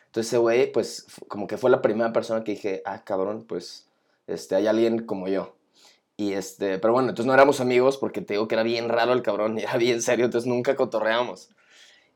Entonces 0.07 0.29
ese 0.29 0.39
güey, 0.39 0.73
pues, 0.73 1.07
como 1.29 1.47
que 1.47 1.59
fue 1.59 1.71
la 1.71 1.83
primera 1.83 2.13
persona 2.13 2.45
que 2.45 2.53
dije, 2.53 2.83
ah, 2.85 3.05
cabrón, 3.05 3.45
pues, 3.49 3.89
este, 4.27 4.57
hay 4.57 4.67
alguien 4.67 5.05
como 5.05 5.29
yo. 5.29 5.55
Y 6.17 6.33
este, 6.33 6.79
pero 6.79 6.93
bueno, 6.95 7.11
entonces 7.11 7.27
no 7.27 7.35
éramos 7.35 7.61
amigos 7.61 7.97
porque 7.97 8.21
te 8.21 8.35
digo 8.35 8.49
que 8.49 8.57
era 8.57 8.65
bien 8.65 8.89
raro 8.89 9.13
el 9.13 9.23
cabrón 9.23 9.59
y 9.59 9.63
era 9.63 9.77
bien 9.77 10.03
serio, 10.03 10.25
entonces 10.25 10.49
nunca 10.49 10.77
cotorreamos. 10.77 11.51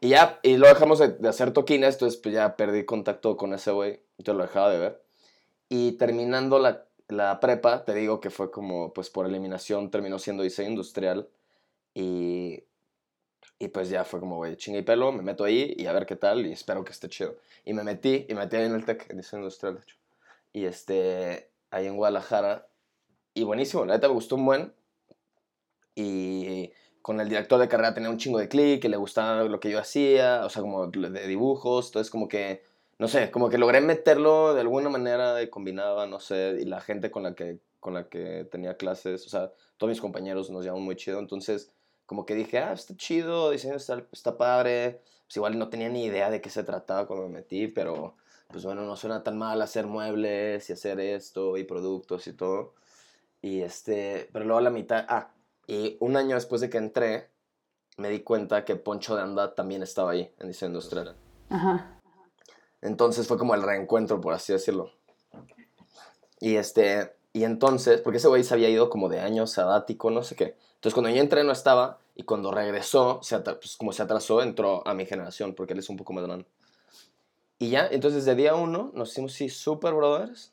Y 0.00 0.08
ya, 0.11 0.40
y 0.42 0.56
lo 0.56 0.66
dejamos 0.66 0.99
de, 0.99 1.08
de 1.11 1.28
hacer 1.28 1.52
toquines, 1.52 1.94
entonces 1.94 2.18
pues 2.20 2.34
ya 2.34 2.56
perdí 2.56 2.84
contacto 2.84 3.37
con 3.37 3.54
ese 3.54 3.70
güey, 3.70 4.02
yo 4.18 4.34
lo 4.34 4.42
dejaba 4.42 4.70
de 4.70 4.78
ver. 4.78 5.02
Y 5.68 5.92
terminando 5.92 6.58
la, 6.58 6.87
la 7.12 7.40
prepa, 7.40 7.85
te 7.85 7.95
digo 7.95 8.21
que 8.21 8.31
fue 8.31 8.50
como, 8.50 8.92
pues 8.92 9.11
por 9.11 9.26
eliminación 9.26 9.90
terminó 9.90 10.19
siendo 10.19 10.42
diseño 10.42 10.71
industrial. 10.71 11.28
Y, 11.95 12.64
y 13.59 13.69
pues 13.69 13.88
ya 13.88 14.04
fue 14.04 14.21
como, 14.21 14.37
güey, 14.37 14.57
chinga 14.57 14.78
y 14.78 14.83
pelo, 14.83 15.12
me 15.12 15.23
meto 15.23 15.45
ahí 15.45 15.75
y 15.76 15.87
a 15.87 15.92
ver 15.92 16.07
qué 16.07 16.16
tal 16.16 16.47
y 16.47 16.52
espero 16.52 16.85
que 16.85 16.92
esté 16.92 17.09
chido. 17.09 17.37
Y 17.64 17.75
me 17.75 17.85
metí, 17.85 18.26
y 18.28 18.35
me 18.35 18.40
metí 18.40 18.57
ahí 18.57 18.66
en 18.66 18.75
el 18.75 18.85
TEC, 18.85 19.11
en 19.11 19.19
diseño 19.19 19.42
industrial, 19.42 19.76
de 19.76 19.83
hecho. 19.83 19.97
Y 20.52 20.64
este, 20.64 21.50
ahí 21.71 21.87
en 21.87 21.97
Guadalajara. 21.97 22.66
Y 23.35 23.45
buenísimo, 23.45 23.85
la 23.85 23.95
neta 23.95 24.09
me 24.09 24.14
gustó 24.14 24.37
un 24.37 24.47
buen. 24.47 24.73
Y 25.95 26.73
con 27.02 27.21
el 27.21 27.28
director 27.28 27.61
de 27.61 27.69
carrera 27.69 27.95
tenía 27.95 28.11
un 28.11 28.19
chingo 28.19 28.38
de 28.38 28.49
clic, 28.49 28.81
que 28.81 28.88
le 28.88 28.97
gustaba 28.97 29.45
lo 29.45 29.61
que 29.61 29.71
yo 29.71 29.78
hacía, 29.78 30.45
o 30.45 30.50
sea, 30.50 30.62
como 30.62 30.87
de 30.87 31.26
dibujos, 31.26 31.88
entonces 31.88 32.11
como 32.11 32.28
que, 32.28 32.62
no 33.02 33.09
sé, 33.09 33.32
como 33.32 33.50
que 33.50 33.59
logré 33.59 33.80
meterlo 33.80 34.54
de 34.54 34.61
alguna 34.61 34.88
manera 34.88 35.42
y 35.42 35.50
combinaba, 35.50 36.06
no 36.06 36.21
sé, 36.21 36.59
y 36.61 36.66
la 36.66 36.80
gente 36.80 37.11
con 37.11 37.25
la 37.25 37.35
que, 37.35 37.59
con 37.80 37.94
la 37.94 38.09
que 38.09 38.47
tenía 38.49 38.76
clases, 38.76 39.26
o 39.26 39.28
sea, 39.28 39.50
todos 39.76 39.90
mis 39.90 40.00
compañeros 40.00 40.50
nos 40.50 40.62
llevaban 40.62 40.85
muy 40.85 40.94
chido, 40.94 41.18
entonces 41.18 41.73
como 42.06 42.25
que 42.25 42.37
dije, 42.37 42.61
ah, 42.61 42.73
está 42.75 42.97
chido, 42.97 43.50
diseño 43.50 43.75
está, 43.75 44.06
está 44.12 44.38
padre, 44.38 45.00
pues 45.26 45.37
igual 45.37 45.59
no 45.59 45.68
tenía 45.68 45.88
ni 45.88 46.04
idea 46.04 46.30
de 46.30 46.40
qué 46.40 46.49
se 46.49 46.62
trataba 46.62 47.09
cuando 47.09 47.26
me 47.26 47.40
metí, 47.40 47.66
pero 47.66 48.14
pues 48.47 48.64
bueno, 48.64 48.82
no 48.82 48.94
suena 48.94 49.25
tan 49.25 49.37
mal 49.37 49.61
hacer 49.62 49.88
muebles 49.88 50.71
y 50.71 50.73
hacer 50.73 51.00
esto 51.00 51.56
y 51.56 51.64
productos 51.64 52.28
y 52.28 52.35
todo. 52.35 52.75
Y 53.40 53.62
este, 53.62 54.28
pero 54.32 54.44
luego 54.44 54.61
a 54.61 54.62
la 54.62 54.71
mitad, 54.71 55.04
ah, 55.09 55.32
y 55.66 55.97
un 55.99 56.16
año 56.16 56.37
después 56.37 56.61
de 56.61 56.71
que 56.71 56.78
entré, 56.78 57.30
me 57.97 58.11
di 58.11 58.21
cuenta 58.21 58.64
que 58.64 58.76
Poncho 58.76 59.16
de 59.16 59.23
Anda 59.23 59.56
también 59.56 59.82
estaba 59.82 60.12
ahí 60.12 60.32
en 60.38 60.47
diseño 60.47 60.68
industrial. 60.68 61.16
Ajá. 61.50 61.99
Entonces 62.82 63.26
fue 63.26 63.38
como 63.38 63.54
el 63.54 63.62
reencuentro, 63.62 64.20
por 64.20 64.34
así 64.34 64.52
decirlo. 64.52 64.92
Y 66.40 66.56
este, 66.56 67.14
y 67.32 67.44
entonces, 67.44 68.00
porque 68.00 68.18
ese 68.18 68.28
güey 68.28 68.44
se 68.44 68.52
había 68.52 68.68
ido 68.68 68.90
como 68.90 69.08
de 69.08 69.20
años 69.20 69.52
sabático, 69.52 70.10
no 70.10 70.22
sé 70.22 70.34
qué. 70.34 70.56
Entonces 70.74 70.94
cuando 70.94 71.10
yo 71.10 71.20
entré 71.20 71.44
no 71.44 71.52
estaba 71.52 71.98
y 72.14 72.24
cuando 72.24 72.50
regresó, 72.50 73.20
se 73.22 73.38
pues, 73.38 73.76
como 73.76 73.92
se 73.92 74.02
atrasó, 74.02 74.42
entró 74.42 74.86
a 74.86 74.94
mi 74.94 75.06
generación 75.06 75.54
porque 75.54 75.72
él 75.72 75.78
es 75.78 75.88
un 75.88 75.96
poco 75.96 76.12
más 76.12 76.24
grande. 76.24 76.46
Y 77.58 77.70
ya, 77.70 77.86
entonces 77.86 78.24
de 78.24 78.34
día 78.34 78.56
uno 78.56 78.90
nos 78.92 79.12
hicimos 79.12 79.32
sí 79.34 79.48
super 79.48 79.94
brothers 79.94 80.52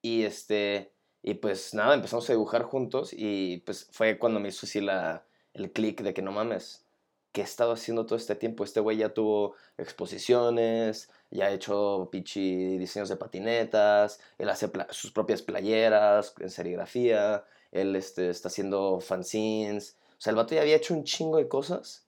y 0.00 0.24
este, 0.24 0.90
y 1.22 1.34
pues 1.34 1.74
nada, 1.74 1.94
empezamos 1.94 2.28
a 2.30 2.32
dibujar 2.32 2.62
juntos 2.62 3.12
y 3.12 3.58
pues 3.58 3.88
fue 3.92 4.18
cuando 4.18 4.40
me 4.40 4.48
hizo 4.48 4.64
así 4.64 4.80
la, 4.80 5.26
el 5.52 5.70
click 5.70 6.00
de 6.00 6.14
que 6.14 6.22
no 6.22 6.32
mames, 6.32 6.86
¿qué 7.32 7.42
he 7.42 7.44
estado 7.44 7.72
haciendo 7.72 8.06
todo 8.06 8.16
este 8.16 8.34
tiempo? 8.34 8.64
Este 8.64 8.80
güey 8.80 8.96
ya 8.96 9.10
tuvo 9.10 9.54
exposiciones, 9.76 11.10
ya 11.30 11.46
ha 11.46 11.50
hecho 11.50 12.08
pichi 12.10 12.78
diseños 12.78 13.08
de 13.08 13.16
patinetas, 13.16 14.20
él 14.38 14.48
hace 14.48 14.70
sus 14.90 15.12
propias 15.12 15.42
playeras 15.42 16.34
en 16.40 16.50
serigrafía, 16.50 17.44
él 17.72 17.96
este, 17.96 18.30
está 18.30 18.48
haciendo 18.48 19.00
fanzines. 19.00 19.96
O 20.12 20.20
sea, 20.20 20.30
el 20.30 20.36
vato 20.36 20.54
ya 20.54 20.62
había 20.62 20.76
hecho 20.76 20.94
un 20.94 21.04
chingo 21.04 21.38
de 21.38 21.48
cosas. 21.48 22.06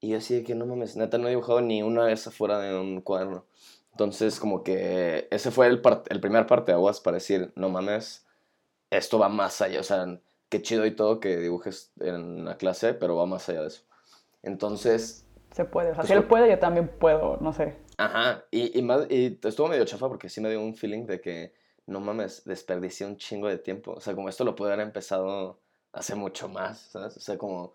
Y 0.00 0.10
yo 0.10 0.18
así 0.18 0.34
de 0.34 0.44
que 0.44 0.54
no 0.54 0.66
mames, 0.66 0.96
neta 0.96 1.18
no 1.18 1.26
he 1.26 1.30
dibujado 1.30 1.60
ni 1.60 1.82
una 1.82 2.04
vez 2.04 2.26
afuera 2.26 2.58
de 2.58 2.74
un 2.74 3.02
cuaderno. 3.02 3.44
Entonces, 3.92 4.40
como 4.40 4.62
que 4.62 5.28
ese 5.30 5.50
fue 5.50 5.66
el, 5.66 5.82
el 6.08 6.20
primer 6.20 6.46
parte 6.46 6.72
de 6.72 6.76
aguas 6.76 7.00
para 7.00 7.16
decir, 7.16 7.52
no 7.54 7.68
mames, 7.68 8.24
esto 8.88 9.18
va 9.18 9.28
más 9.28 9.60
allá. 9.60 9.80
O 9.80 9.82
sea, 9.82 10.06
qué 10.48 10.62
chido 10.62 10.86
y 10.86 10.92
todo 10.92 11.20
que 11.20 11.36
dibujes 11.36 11.92
en 12.00 12.44
la 12.44 12.56
clase, 12.56 12.94
pero 12.94 13.16
va 13.16 13.26
más 13.26 13.48
allá 13.48 13.62
de 13.62 13.68
eso. 13.68 13.82
Entonces... 14.42 15.26
Se 15.52 15.64
puede, 15.64 15.90
o 15.90 15.94
sea, 15.94 16.02
pues 16.02 16.08
si 16.08 16.14
él 16.14 16.24
puede, 16.24 16.48
yo 16.48 16.58
también 16.60 16.88
puedo, 16.88 17.36
no 17.40 17.52
sé. 17.52 17.76
Ajá, 18.00 18.46
y, 18.50 18.78
y, 18.78 18.82
más, 18.82 19.06
y 19.10 19.38
estuvo 19.42 19.68
medio 19.68 19.84
chafa 19.84 20.08
porque 20.08 20.30
sí 20.30 20.40
me 20.40 20.48
dio 20.48 20.62
un 20.62 20.74
feeling 20.74 21.04
de 21.04 21.20
que, 21.20 21.52
no 21.84 22.00
mames, 22.00 22.44
desperdicié 22.46 23.06
un 23.06 23.18
chingo 23.18 23.46
de 23.46 23.58
tiempo. 23.58 23.92
O 23.92 24.00
sea, 24.00 24.14
como 24.14 24.30
esto 24.30 24.42
lo 24.42 24.54
pude 24.54 24.72
haber 24.72 24.86
empezado 24.86 25.60
hace 25.92 26.14
mucho 26.14 26.48
más, 26.48 26.78
¿sabes? 26.92 27.16
O 27.18 27.20
sea, 27.20 27.36
como... 27.36 27.74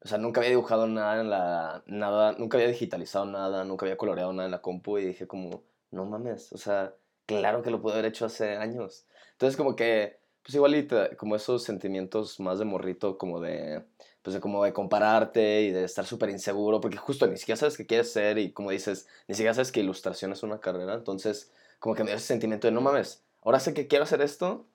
O 0.00 0.06
sea, 0.08 0.18
nunca 0.18 0.40
había 0.40 0.50
dibujado 0.50 0.86
nada 0.86 1.20
en 1.20 1.30
la... 1.30 1.82
Nada, 1.86 2.32
nunca 2.38 2.56
había 2.56 2.68
digitalizado 2.68 3.24
nada, 3.26 3.64
nunca 3.64 3.84
había 3.84 3.96
coloreado 3.96 4.32
nada 4.32 4.46
en 4.46 4.52
la 4.52 4.62
compu 4.62 4.98
y 4.98 5.06
dije 5.06 5.26
como, 5.26 5.64
no 5.90 6.04
mames, 6.06 6.52
o 6.52 6.58
sea, 6.58 6.94
claro 7.26 7.62
que 7.62 7.70
lo 7.70 7.82
pude 7.82 7.94
haber 7.94 8.06
hecho 8.06 8.26
hace 8.26 8.56
años. 8.56 9.06
Entonces 9.32 9.56
como 9.56 9.74
que 9.74 10.20
pues 10.48 10.54
igual 10.54 10.88
como 11.18 11.36
esos 11.36 11.64
sentimientos 11.64 12.40
más 12.40 12.58
de 12.58 12.64
morrito, 12.64 13.18
como 13.18 13.40
de, 13.40 13.84
pues 14.28 14.34
de 14.34 14.40
como 14.42 14.62
de 14.62 14.74
compararte 14.74 15.62
y 15.62 15.70
de 15.70 15.84
estar 15.84 16.04
súper 16.04 16.28
inseguro, 16.28 16.82
porque 16.82 16.98
justo 16.98 17.26
ni 17.26 17.38
siquiera 17.38 17.56
sabes 17.56 17.78
qué 17.78 17.86
quieres 17.86 18.12
ser 18.12 18.36
y 18.36 18.52
como 18.52 18.70
dices, 18.70 19.08
ni 19.26 19.34
siquiera 19.34 19.54
sabes 19.54 19.72
que 19.72 19.80
ilustración 19.80 20.32
es 20.32 20.42
una 20.42 20.60
carrera, 20.60 20.92
entonces 20.92 21.50
como 21.78 21.94
que 21.94 22.04
me 22.04 22.10
dio 22.10 22.18
ese 22.18 22.26
sentimiento 22.26 22.66
de, 22.66 22.72
no 22.72 22.82
mames, 22.82 23.24
ahora 23.42 23.58
sé 23.58 23.72
que 23.72 23.86
quiero 23.86 24.04
hacer 24.04 24.20
esto 24.20 24.66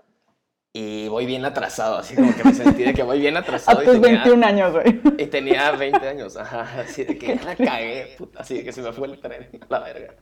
y 0.73 1.07
voy 1.07 1.27
bien 1.27 1.45
atrasado, 1.45 1.97
así 1.97 2.15
como 2.15 2.35
que 2.35 2.43
me 2.43 2.53
sentí 2.55 2.81
de 2.81 2.95
que 2.95 3.03
voy 3.03 3.19
bien 3.19 3.37
atrasado. 3.37 3.81
A 3.81 3.83
tus 3.83 3.99
21 3.99 4.43
años, 4.43 4.71
güey. 4.71 5.01
Y 5.19 5.27
tenía 5.27 5.69
20 5.73 6.07
años, 6.07 6.35
ajá, 6.35 6.81
así 6.81 7.03
de 7.03 7.15
que 7.15 7.35
la 7.35 7.55
cagué, 7.55 8.15
puta, 8.17 8.39
así 8.39 8.55
de 8.55 8.63
que 8.63 8.71
se 8.71 8.81
me 8.81 8.91
fue 8.91 9.07
el 9.07 9.21
tren, 9.21 9.49
la 9.69 9.81
verga. 9.81 10.15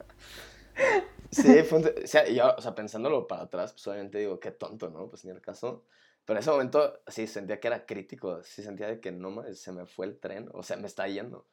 Sí, 1.29 1.63
fue 1.63 1.79
o, 1.79 2.05
sea, 2.05 2.27
yo, 2.27 2.53
o 2.57 2.61
sea, 2.61 2.75
pensándolo 2.75 3.27
para 3.27 3.43
atrás, 3.43 3.71
pues 3.71 3.87
obviamente 3.87 4.17
digo, 4.17 4.41
qué 4.41 4.51
tonto, 4.51 4.89
¿no? 4.89 5.07
Pues 5.07 5.23
ni 5.23 5.31
el 5.31 5.39
caso. 5.39 5.85
Pero 6.25 6.37
en 6.37 6.41
ese 6.41 6.51
momento 6.51 7.01
sí 7.07 7.27
sentía 7.27 7.59
que 7.59 7.67
era 7.67 7.85
crítico, 7.85 8.43
sí 8.43 8.63
sentía 8.63 8.87
de 8.87 8.99
que 8.99 9.11
no, 9.11 9.43
se 9.53 9.71
me 9.71 9.85
fue 9.85 10.05
el 10.05 10.19
tren, 10.19 10.49
o 10.53 10.63
sea, 10.63 10.77
me 10.77 10.87
está 10.87 11.07
yendo. 11.07 11.45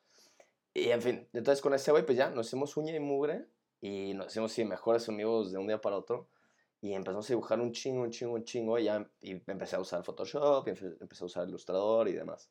Y 0.75 0.91
en 0.91 1.03
fin, 1.03 1.29
entonces 1.33 1.63
con 1.63 1.75
ese 1.75 1.91
güey, 1.91 2.05
pues 2.05 2.19
ya 2.19 2.31
nos 2.31 2.47
hicimos 2.49 2.77
uña 2.77 2.95
y 2.95 3.01
mugre 3.01 3.47
y 3.81 4.15
nos 4.15 4.29
hicimos, 4.29 4.53
sí, 4.53 4.65
mejores 4.65 5.09
amigos 5.09 5.53
de 5.53 5.59
un 5.59 5.67
día 5.67 5.81
para 5.81 5.97
otro. 5.97 6.29
Y 6.81 6.93
empezamos 6.93 7.27
a 7.27 7.33
dibujar 7.33 7.61
un 7.61 7.73
chingo, 7.73 8.03
un 8.03 8.11
chingo, 8.11 8.35
un 8.35 8.45
chingo. 8.45 8.79
Y 8.79 8.85
ya 8.85 9.05
y 9.21 9.33
empecé 9.51 9.77
a 9.77 9.81
usar 9.81 10.05
Photoshop, 10.05 10.69
y 10.69 10.71
empecé 10.71 11.25
a 11.25 11.27
usar 11.27 11.49
Illustrator 11.49 12.09
y 12.09 12.13
demás. 12.13 12.51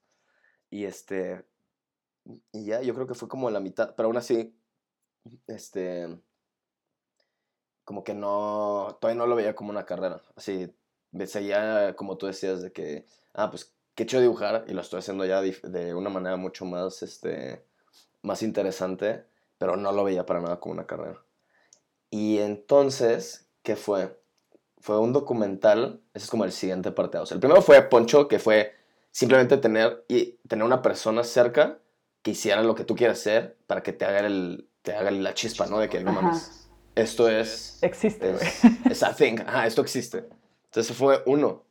Y 0.69 0.83
este. 0.83 1.45
Y 2.51 2.65
ya, 2.65 2.81
yo 2.81 2.93
creo 2.93 3.07
que 3.07 3.13
fue 3.13 3.29
como 3.29 3.49
la 3.49 3.61
mitad. 3.61 3.95
Pero 3.95 4.07
aún 4.07 4.17
así, 4.17 4.53
este 5.47 6.19
como 7.87 8.03
que 8.03 8.13
no, 8.13 8.97
todavía 8.99 9.17
no 9.17 9.27
lo 9.27 9.37
veía 9.37 9.55
como 9.55 9.69
una 9.69 9.85
carrera. 9.85 10.21
Así, 10.35 10.75
seguía 11.25 11.95
como 11.95 12.17
tú 12.17 12.27
decías 12.27 12.61
de 12.61 12.71
que, 12.71 13.05
ah, 13.33 13.49
pues 13.49 13.73
qué 13.95 14.03
hecho 14.03 14.19
dibujar 14.19 14.65
y 14.67 14.73
lo 14.73 14.81
estoy 14.81 14.99
haciendo 14.99 15.25
ya 15.25 15.41
de 15.41 15.93
una 15.93 16.09
manera 16.09 16.37
mucho 16.37 16.65
más, 16.65 17.01
este, 17.03 17.63
más 18.21 18.43
interesante, 18.43 19.25
pero 19.57 19.75
no 19.75 19.91
lo 19.91 20.03
veía 20.03 20.25
para 20.25 20.41
nada 20.41 20.59
como 20.59 20.73
una 20.73 20.85
carrera. 20.85 21.23
Y 22.09 22.37
entonces, 22.37 23.49
¿qué 23.63 23.75
fue? 23.75 24.19
Fue 24.79 24.99
un 24.99 25.13
documental, 25.13 26.01
ese 26.13 26.25
es 26.25 26.29
como 26.29 26.45
el 26.45 26.51
siguiente 26.51 26.91
parte. 26.91 27.17
O 27.17 27.25
sea, 27.25 27.35
el 27.35 27.41
primero 27.41 27.61
fue 27.61 27.81
Poncho, 27.81 28.27
que 28.27 28.39
fue 28.39 28.73
simplemente 29.11 29.57
tener, 29.57 30.05
y 30.07 30.33
tener 30.47 30.63
una 30.63 30.81
persona 30.81 31.23
cerca 31.23 31.79
que 32.21 32.31
hiciera 32.31 32.61
lo 32.61 32.75
que 32.75 32.83
tú 32.83 32.95
quieras 32.95 33.19
hacer 33.19 33.57
para 33.65 33.81
que 33.81 33.93
te 33.93 34.05
haga, 34.05 34.19
el, 34.19 34.69
te 34.83 34.93
haga 34.93 35.11
la 35.11 35.33
chispa, 35.33 35.65
¿no? 35.65 35.79
De 35.79 35.89
que 35.89 36.01
no 36.01 36.13
mames 36.13 36.67
esto 36.97 37.29
es... 37.29 37.77
Existe, 37.81 38.31
es, 38.31 38.61
es 38.89 39.03
a 39.03 39.15
thing, 39.15 39.39
ajá, 39.45 39.67
esto 39.67 39.81
existe. 39.81 40.25
Entonces 40.67 40.95
fue 40.95 41.23
uno. 41.25 41.63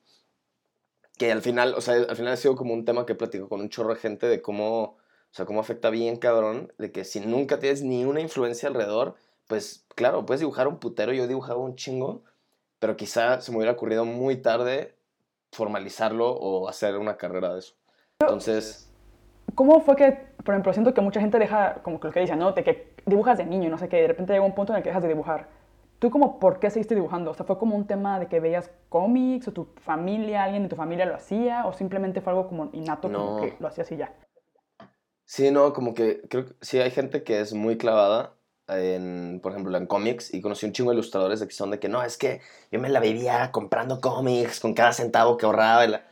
Que 1.18 1.32
al 1.32 1.40
final, 1.40 1.74
o 1.74 1.80
sea, 1.80 1.94
al 1.94 2.16
final 2.16 2.32
ha 2.32 2.36
sido 2.36 2.56
como 2.56 2.74
un 2.74 2.84
tema 2.84 3.06
que 3.06 3.14
platico 3.14 3.48
con 3.48 3.60
un 3.60 3.70
chorro 3.70 3.94
de 3.94 4.00
gente 4.00 4.26
de 4.26 4.42
cómo, 4.42 4.82
o 4.82 4.98
sea, 5.30 5.46
cómo 5.46 5.60
afecta 5.60 5.88
bien 5.88 6.16
cabrón, 6.16 6.72
de 6.78 6.92
que 6.92 7.04
si 7.04 7.20
nunca 7.20 7.58
tienes 7.58 7.82
ni 7.82 8.04
una 8.04 8.20
influencia 8.20 8.68
alrededor, 8.68 9.14
pues 9.46 9.86
claro, 9.94 10.26
puedes 10.26 10.40
dibujar 10.40 10.68
un 10.68 10.78
putero, 10.78 11.12
yo 11.12 11.26
dibujaba 11.26 11.58
un 11.60 11.76
chingo, 11.76 12.22
pero 12.78 12.96
quizá 12.96 13.40
se 13.40 13.50
me 13.50 13.58
hubiera 13.58 13.72
ocurrido 13.72 14.04
muy 14.04 14.36
tarde 14.36 14.94
formalizarlo 15.52 16.30
o 16.30 16.68
hacer 16.68 16.96
una 16.96 17.16
carrera 17.16 17.52
de 17.54 17.60
eso. 17.60 17.74
Entonces... 18.20 18.92
¿Cómo 19.54 19.80
fue 19.80 19.96
que, 19.96 20.12
por 20.44 20.54
ejemplo, 20.54 20.72
siento 20.72 20.92
que 20.92 21.00
mucha 21.00 21.20
gente 21.20 21.38
deja, 21.38 21.82
como 21.82 21.98
que 21.98 22.08
lo 22.08 22.12
que 22.12 22.20
dicen, 22.20 22.38
¿no? 22.38 22.52
De 22.52 22.62
que 22.62 22.94
dibujas 23.06 23.38
de 23.38 23.46
niño, 23.46 23.70
no 23.70 23.78
sé 23.78 23.88
qué, 23.88 24.02
de 24.02 24.08
repente 24.08 24.32
llega 24.32 24.44
un 24.44 24.54
punto 24.54 24.72
en 24.72 24.78
el 24.78 24.82
que 24.82 24.90
dejas 24.90 25.02
de 25.02 25.08
dibujar. 25.08 25.48
¿Tú 25.98 26.10
como 26.10 26.38
por 26.38 26.58
qué 26.60 26.70
seguiste 26.70 26.94
dibujando? 26.94 27.30
O 27.30 27.34
sea, 27.34 27.46
¿fue 27.46 27.58
como 27.58 27.74
un 27.74 27.86
tema 27.86 28.20
de 28.20 28.26
que 28.26 28.40
veías 28.40 28.70
cómics 28.88 29.48
o 29.48 29.52
tu 29.52 29.68
familia, 29.76 30.44
alguien 30.44 30.62
de 30.62 30.68
tu 30.68 30.76
familia 30.76 31.06
lo 31.06 31.14
hacía 31.14 31.66
o 31.66 31.72
simplemente 31.72 32.20
fue 32.20 32.32
algo 32.32 32.48
como 32.48 32.68
innato, 32.72 33.10
como 33.10 33.40
que 33.40 33.56
lo 33.58 33.68
hacías 33.68 33.90
y 33.92 33.96
ya? 33.96 34.14
Sí, 35.24 35.50
no, 35.50 35.72
como 35.72 35.94
que 35.94 36.20
creo 36.28 36.46
que 36.46 36.52
sí 36.60 36.78
hay 36.78 36.90
gente 36.90 37.22
que 37.22 37.40
es 37.40 37.54
muy 37.54 37.78
clavada 37.78 38.34
en, 38.68 39.40
por 39.42 39.52
ejemplo, 39.52 39.76
en 39.76 39.86
cómics 39.86 40.34
y 40.34 40.40
conocí 40.40 40.66
un 40.66 40.72
chingo 40.72 40.90
de 40.90 40.96
ilustradores 40.96 41.40
de 41.40 41.46
que 41.46 41.54
son 41.54 41.70
de 41.70 41.78
que 41.78 41.88
no, 41.88 42.02
es 42.02 42.16
que 42.16 42.40
yo 42.70 42.78
me 42.78 42.88
la 42.88 43.00
vivía 43.00 43.50
comprando 43.50 44.00
cómics 44.00 44.60
con 44.60 44.74
cada 44.74 44.92
centavo 44.92 45.36
que 45.36 45.46
ahorraba. 45.46 45.84
Y 45.84 45.88
la... 45.88 46.06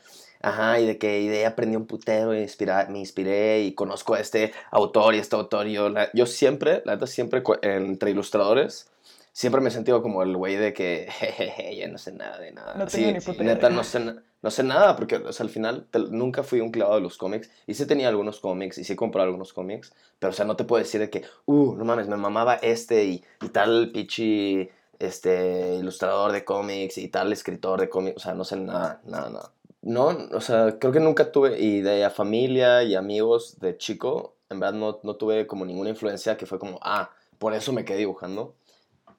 Ajá, 0.44 0.78
y 0.78 0.86
de 0.86 0.98
que 0.98 1.20
y 1.20 1.28
de 1.28 1.46
aprendí 1.46 1.74
un 1.74 1.86
putero, 1.86 2.34
y 2.34 2.46
me 2.90 2.98
inspiré 2.98 3.62
y 3.62 3.74
conozco 3.74 4.12
a 4.14 4.20
este 4.20 4.52
autor 4.70 5.14
y 5.14 5.18
este 5.18 5.36
autor. 5.36 5.66
Y 5.66 5.72
yo, 5.72 5.88
yo 6.12 6.26
siempre, 6.26 6.82
la 6.84 6.94
neta, 6.94 7.06
siempre 7.06 7.42
entre 7.62 8.10
ilustradores, 8.10 8.90
siempre 9.34 9.60
me 9.60 9.68
he 9.68 9.72
sentido 9.72 10.00
como 10.00 10.22
el 10.22 10.34
güey 10.36 10.54
de 10.54 10.72
que, 10.72 11.08
jejeje, 11.10 11.76
ya 11.76 11.88
no 11.88 11.98
sé 11.98 12.12
nada 12.12 12.38
de 12.38 12.52
nada. 12.52 12.74
No 12.76 12.86
tengo 12.86 13.12
ni 13.12 13.20
puta 13.20 13.42
Neta, 13.42 13.68
no 13.68 13.82
sé, 13.82 14.00
no 14.00 14.50
sé 14.50 14.62
nada, 14.62 14.96
porque 14.96 15.16
o 15.16 15.32
sea, 15.32 15.44
al 15.44 15.50
final 15.50 15.86
nunca 16.10 16.44
fui 16.44 16.60
un 16.60 16.70
clavado 16.70 16.96
de 16.96 17.02
los 17.02 17.18
cómics. 17.18 17.50
Y 17.66 17.74
sí 17.74 17.84
tenía 17.84 18.08
algunos 18.08 18.40
cómics, 18.40 18.78
y 18.78 18.84
sí 18.84 18.94
compré 18.94 19.22
algunos 19.22 19.52
cómics, 19.52 19.92
pero 20.20 20.30
o 20.30 20.34
sea, 20.34 20.46
no 20.46 20.56
te 20.56 20.64
puedo 20.64 20.82
decir 20.82 21.00
de 21.00 21.10
que, 21.10 21.24
uh, 21.46 21.74
no 21.74 21.84
mames, 21.84 22.08
me 22.08 22.16
mamaba 22.16 22.54
este 22.54 23.04
y, 23.04 23.24
y 23.42 23.48
tal 23.48 23.90
pichi 23.92 24.70
este 25.00 25.74
ilustrador 25.74 26.30
de 26.30 26.44
cómics 26.44 26.96
y 26.98 27.08
tal 27.08 27.32
escritor 27.32 27.80
de 27.80 27.88
cómics, 27.88 28.18
o 28.18 28.20
sea, 28.20 28.34
no 28.34 28.44
sé 28.44 28.56
nada, 28.56 29.02
nada, 29.04 29.30
nada. 29.30 29.52
No, 29.82 30.16
o 30.32 30.40
sea, 30.40 30.78
creo 30.78 30.92
que 30.92 31.00
nunca 31.00 31.32
tuve, 31.32 31.60
y 31.60 31.80
de 31.80 32.08
familia 32.08 32.84
y 32.84 32.94
amigos 32.94 33.58
de 33.58 33.76
chico, 33.76 34.36
en 34.48 34.60
verdad 34.60 34.78
no, 34.78 35.00
no 35.02 35.16
tuve 35.16 35.48
como 35.48 35.66
ninguna 35.66 35.90
influencia 35.90 36.36
que 36.36 36.46
fue 36.46 36.60
como, 36.60 36.78
ah, 36.82 37.10
por 37.38 37.52
eso 37.52 37.72
me 37.72 37.84
quedé 37.84 37.98
dibujando. 37.98 38.54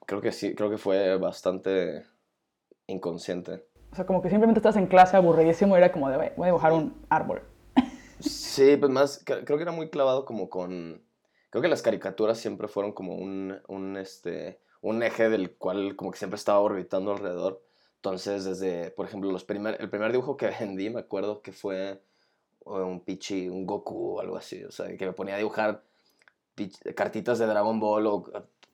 Creo 0.06 0.20
que 0.20 0.32
sí, 0.32 0.54
creo 0.54 0.70
que 0.70 0.78
fue 0.78 1.16
bastante 1.18 2.04
inconsciente. 2.86 3.66
O 3.92 3.96
sea, 3.96 4.06
como 4.06 4.22
que 4.22 4.30
simplemente 4.30 4.60
estás 4.60 4.76
en 4.76 4.86
clase 4.86 5.16
aburridísimo 5.16 5.74
y 5.74 5.78
era 5.78 5.92
como 5.92 6.08
de, 6.08 6.16
voy 6.16 6.44
a 6.44 6.46
dibujar 6.46 6.72
un 6.72 6.94
árbol. 7.08 7.42
Sí, 8.20 8.76
pues 8.76 8.90
más, 8.90 9.22
creo 9.24 9.44
que 9.44 9.62
era 9.62 9.72
muy 9.72 9.90
clavado 9.90 10.24
como 10.24 10.48
con, 10.48 11.02
creo 11.50 11.60
que 11.60 11.68
las 11.68 11.82
caricaturas 11.82 12.38
siempre 12.38 12.68
fueron 12.68 12.92
como 12.92 13.14
un, 13.14 13.58
un, 13.68 13.96
este, 13.96 14.60
un 14.80 15.02
eje 15.02 15.28
del 15.28 15.56
cual 15.56 15.96
como 15.96 16.12
que 16.12 16.18
siempre 16.18 16.36
estaba 16.36 16.60
orbitando 16.60 17.12
alrededor. 17.12 17.62
Entonces, 17.96 18.44
desde, 18.44 18.90
por 18.92 19.06
ejemplo, 19.06 19.30
los 19.32 19.44
primer, 19.44 19.76
el 19.80 19.90
primer 19.90 20.12
dibujo 20.12 20.36
que 20.36 20.50
vendí, 20.60 20.88
me 20.88 21.00
acuerdo 21.00 21.42
que 21.42 21.52
fue 21.52 22.00
un 22.64 23.00
Pichi, 23.00 23.48
un 23.48 23.66
Goku 23.66 24.16
o 24.16 24.20
algo 24.20 24.36
así. 24.36 24.62
O 24.64 24.70
sea, 24.70 24.94
que 24.96 25.06
me 25.06 25.12
ponía 25.12 25.34
a 25.34 25.38
dibujar 25.38 25.82
cartitas 26.94 27.38
de 27.38 27.46
Dragon 27.46 27.78
Ball 27.78 28.06
o 28.06 28.24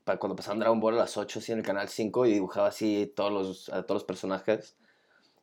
para 0.05 0.19
cuando 0.19 0.37
pasaban 0.37 0.59
Dragon 0.59 0.81
Ball 0.81 0.95
a 0.95 0.99
las 0.99 1.17
8, 1.17 1.39
así 1.39 1.53
en 1.53 1.59
el 1.59 1.65
canal 1.65 1.89
5, 1.89 2.27
y 2.27 2.33
dibujaba 2.33 2.69
así 2.69 3.13
todos 3.15 3.33
los, 3.33 3.69
a 3.69 3.83
todos 3.83 4.03
los 4.03 4.05
personajes. 4.05 4.77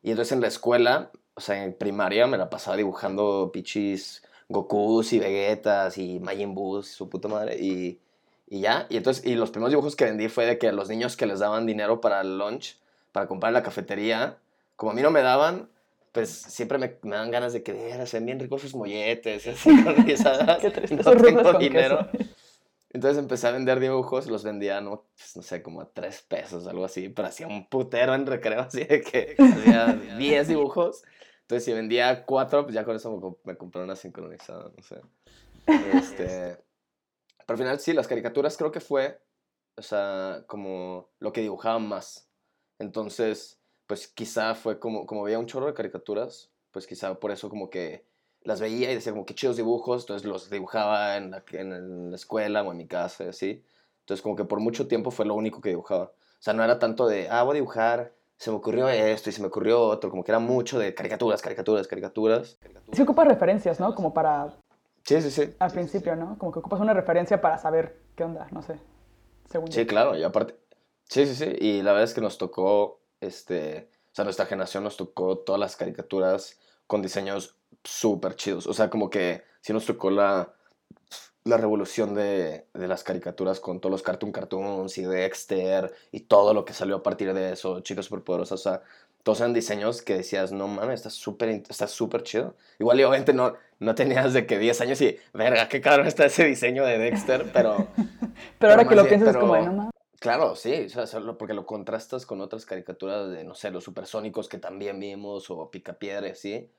Y 0.02 0.10
entonces 0.10 0.32
en 0.32 0.40
la 0.40 0.48
escuela, 0.48 1.10
o 1.34 1.40
sea, 1.40 1.64
en 1.64 1.74
primaria, 1.74 2.26
me 2.26 2.38
la 2.38 2.50
pasaba 2.50 2.76
dibujando 2.76 3.50
pichis 3.52 4.22
Gokus 4.48 5.12
y 5.12 5.18
Vegetas 5.18 5.96
y 5.98 6.20
Majin 6.20 6.54
Buu 6.54 6.82
su 6.82 7.08
puta 7.08 7.28
madre. 7.28 7.56
Y, 7.58 8.00
y 8.48 8.60
ya, 8.60 8.86
y 8.90 8.96
entonces, 8.96 9.24
y 9.24 9.34
los 9.34 9.50
primeros 9.50 9.70
dibujos 9.70 9.96
que 9.96 10.04
vendí 10.04 10.28
fue 10.28 10.46
de 10.46 10.58
que 10.58 10.68
a 10.68 10.72
los 10.72 10.88
niños 10.88 11.16
que 11.16 11.26
les 11.26 11.38
daban 11.38 11.66
dinero 11.66 12.00
para 12.00 12.20
el 12.20 12.38
lunch, 12.38 12.76
para 13.12 13.26
comprar 13.26 13.50
en 13.50 13.54
la 13.54 13.62
cafetería, 13.62 14.38
como 14.76 14.92
a 14.92 14.94
mí 14.94 15.02
no 15.02 15.10
me 15.10 15.22
daban, 15.22 15.68
pues 16.12 16.30
siempre 16.30 16.78
me, 16.78 16.96
me 17.02 17.16
dan 17.16 17.30
ganas 17.30 17.52
de 17.52 17.62
que 17.62 17.72
se 18.06 18.16
ven 18.16 18.26
bien 18.26 18.40
ricos 18.40 18.62
sus 18.62 18.74
molletes, 18.74 19.46
y 19.46 19.50
así, 19.50 19.70
con 19.84 19.96
risadas, 20.04 20.58
Qué 20.60 20.70
triste, 20.70 20.96
no 20.96 21.16
tengo 21.16 21.52
dinero. 21.54 22.08
Entonces 22.92 23.18
empecé 23.18 23.46
a 23.46 23.52
vender 23.52 23.78
dibujos, 23.78 24.26
los 24.26 24.42
vendía, 24.42 24.80
no, 24.80 25.06
pues, 25.16 25.36
no 25.36 25.42
sé, 25.42 25.62
como 25.62 25.80
a 25.80 25.92
tres 25.92 26.22
pesos, 26.22 26.66
algo 26.66 26.84
así, 26.84 27.08
pero 27.08 27.28
hacía 27.28 27.46
un 27.46 27.68
putero 27.68 28.14
en 28.14 28.26
recreo, 28.26 28.60
así 28.66 28.84
de 28.84 29.00
que 29.00 29.36
hacía 29.38 29.86
10 30.18 30.48
dibujos. 30.48 31.02
Entonces, 31.42 31.64
si 31.64 31.72
vendía 31.72 32.24
cuatro, 32.26 32.64
pues 32.64 32.74
ya 32.74 32.84
con 32.84 32.96
eso 32.96 33.38
me, 33.44 33.52
me 33.52 33.56
compré 33.56 33.82
una 33.82 33.96
sincronizada, 33.96 34.70
no 34.76 34.82
sé. 34.82 35.00
Este, 35.66 36.58
pero 37.38 37.54
al 37.54 37.58
final, 37.58 37.80
sí, 37.80 37.92
las 37.92 38.08
caricaturas 38.08 38.56
creo 38.56 38.72
que 38.72 38.80
fue, 38.80 39.20
o 39.76 39.82
sea, 39.82 40.44
como 40.46 41.10
lo 41.18 41.32
que 41.32 41.42
dibujaba 41.42 41.78
más. 41.78 42.28
Entonces, 42.78 43.60
pues 43.86 44.08
quizá 44.08 44.54
fue 44.54 44.78
como, 44.78 45.06
como 45.06 45.22
veía 45.22 45.38
un 45.38 45.46
chorro 45.46 45.66
de 45.66 45.74
caricaturas, 45.74 46.50
pues 46.70 46.86
quizá 46.86 47.18
por 47.18 47.30
eso 47.30 47.50
como 47.50 47.70
que 47.70 48.04
las 48.42 48.60
veía 48.60 48.90
y 48.90 48.94
decía 48.94 49.12
como 49.12 49.26
que 49.26 49.34
chidos 49.34 49.56
dibujos, 49.56 50.02
entonces 50.02 50.26
los 50.26 50.50
dibujaba 50.50 51.16
en 51.16 51.30
la, 51.30 51.44
en 51.52 52.10
la 52.10 52.16
escuela 52.16 52.62
o 52.62 52.70
en 52.72 52.78
mi 52.78 52.86
casa 52.86 53.24
y 53.24 53.28
así. 53.28 53.64
Entonces 54.00 54.22
como 54.22 54.36
que 54.36 54.44
por 54.44 54.60
mucho 54.60 54.88
tiempo 54.88 55.10
fue 55.10 55.26
lo 55.26 55.34
único 55.34 55.60
que 55.60 55.68
dibujaba. 55.70 56.04
O 56.04 56.42
sea, 56.42 56.54
no 56.54 56.64
era 56.64 56.78
tanto 56.78 57.06
de, 57.06 57.28
ah, 57.28 57.42
voy 57.42 57.52
a 57.52 57.60
dibujar, 57.60 58.14
se 58.38 58.50
me 58.50 58.56
ocurrió 58.56 58.88
esto 58.88 59.28
y 59.28 59.32
se 59.32 59.42
me 59.42 59.48
ocurrió 59.48 59.80
otro, 59.82 60.08
como 60.10 60.24
que 60.24 60.30
era 60.32 60.38
mucho 60.38 60.78
de 60.78 60.94
caricaturas, 60.94 61.42
caricaturas, 61.42 61.86
caricaturas. 61.86 62.58
Sí 62.92 63.02
ocupas 63.02 63.28
referencias, 63.28 63.78
¿no? 63.78 63.94
Como 63.94 64.14
para, 64.14 64.56
Sí, 65.04 65.20
sí, 65.20 65.30
sí. 65.30 65.54
al 65.58 65.70
principio, 65.70 66.16
¿no? 66.16 66.38
Como 66.38 66.50
que 66.50 66.60
ocupas 66.60 66.80
una 66.80 66.94
referencia 66.94 67.40
para 67.40 67.58
saber 67.58 68.00
qué 68.16 68.24
onda, 68.24 68.48
no 68.52 68.62
sé. 68.62 68.78
Según 69.50 69.68
yo. 69.68 69.74
Sí, 69.74 69.86
claro, 69.86 70.16
y 70.16 70.22
aparte, 70.22 70.56
sí, 71.04 71.26
sí, 71.26 71.34
sí, 71.34 71.52
y 71.60 71.82
la 71.82 71.92
verdad 71.92 72.04
es 72.04 72.14
que 72.14 72.20
nos 72.22 72.38
tocó, 72.38 73.00
este, 73.20 73.90
o 74.06 74.14
sea, 74.14 74.24
nuestra 74.24 74.46
generación 74.46 74.84
nos 74.84 74.96
tocó 74.96 75.38
todas 75.38 75.60
las 75.60 75.76
caricaturas 75.76 76.58
con 76.86 77.02
diseños 77.02 77.59
súper 77.84 78.34
chidos, 78.36 78.66
o 78.66 78.72
sea, 78.72 78.90
como 78.90 79.10
que 79.10 79.42
sí 79.60 79.72
nos 79.72 79.86
tocó 79.86 80.10
la, 80.10 80.52
la 81.44 81.56
revolución 81.56 82.14
de, 82.14 82.66
de 82.74 82.88
las 82.88 83.02
caricaturas 83.04 83.60
con 83.60 83.80
todos 83.80 83.90
los 83.90 84.02
Cartoon 84.02 84.32
Cartoons 84.32 84.98
y 84.98 85.04
Dexter 85.04 85.92
y 86.12 86.20
todo 86.20 86.52
lo 86.54 86.64
que 86.64 86.72
salió 86.74 86.96
a 86.96 87.02
partir 87.02 87.32
de 87.34 87.52
eso, 87.52 87.80
Chicas 87.80 88.04
Superpoderosas, 88.06 88.60
o 88.60 88.62
sea, 88.62 88.82
todos 89.22 89.40
eran 89.40 89.52
diseños 89.52 90.00
que 90.02 90.14
decías, 90.16 90.50
no 90.52 90.66
mames, 90.66 91.00
está 91.00 91.10
súper 91.10 91.50
está 91.68 91.86
súper 91.86 92.22
chido. 92.22 92.54
Igual 92.78 93.00
y 93.00 93.04
obviamente 93.04 93.34
no, 93.34 93.54
no 93.78 93.94
tenías 93.94 94.32
de 94.32 94.46
que 94.46 94.58
10 94.58 94.80
años 94.80 95.00
y, 95.02 95.18
verga, 95.34 95.68
qué 95.68 95.82
cabrón 95.82 96.06
está 96.06 96.24
ese 96.24 96.44
diseño 96.46 96.86
de 96.86 96.96
Dexter, 96.98 97.50
pero... 97.52 97.86
Pero 98.58 98.72
ahora 98.72 98.84
más 98.84 98.88
que 98.88 98.96
lo 98.96 99.06
piensas 99.06 99.28
es 99.28 99.34
pero- 99.36 99.40
como 99.46 99.56
no 99.62 99.72
mames. 99.72 99.90
Claro, 100.20 100.54
sí, 100.54 100.86
o 100.96 101.06
sea, 101.06 101.20
porque 101.38 101.54
lo 101.54 101.64
contrastas 101.66 102.26
con 102.26 102.40
otras 102.42 102.66
caricaturas 102.66 103.30
de, 103.30 103.42
no 103.44 103.54
sé, 103.54 103.70
los 103.70 103.84
supersónicos 103.84 104.48
que 104.50 104.58
también 104.58 105.00
vimos, 105.00 105.50
o 105.50 105.70
Picapiedra, 105.70 106.34
¿sí? 106.34 106.70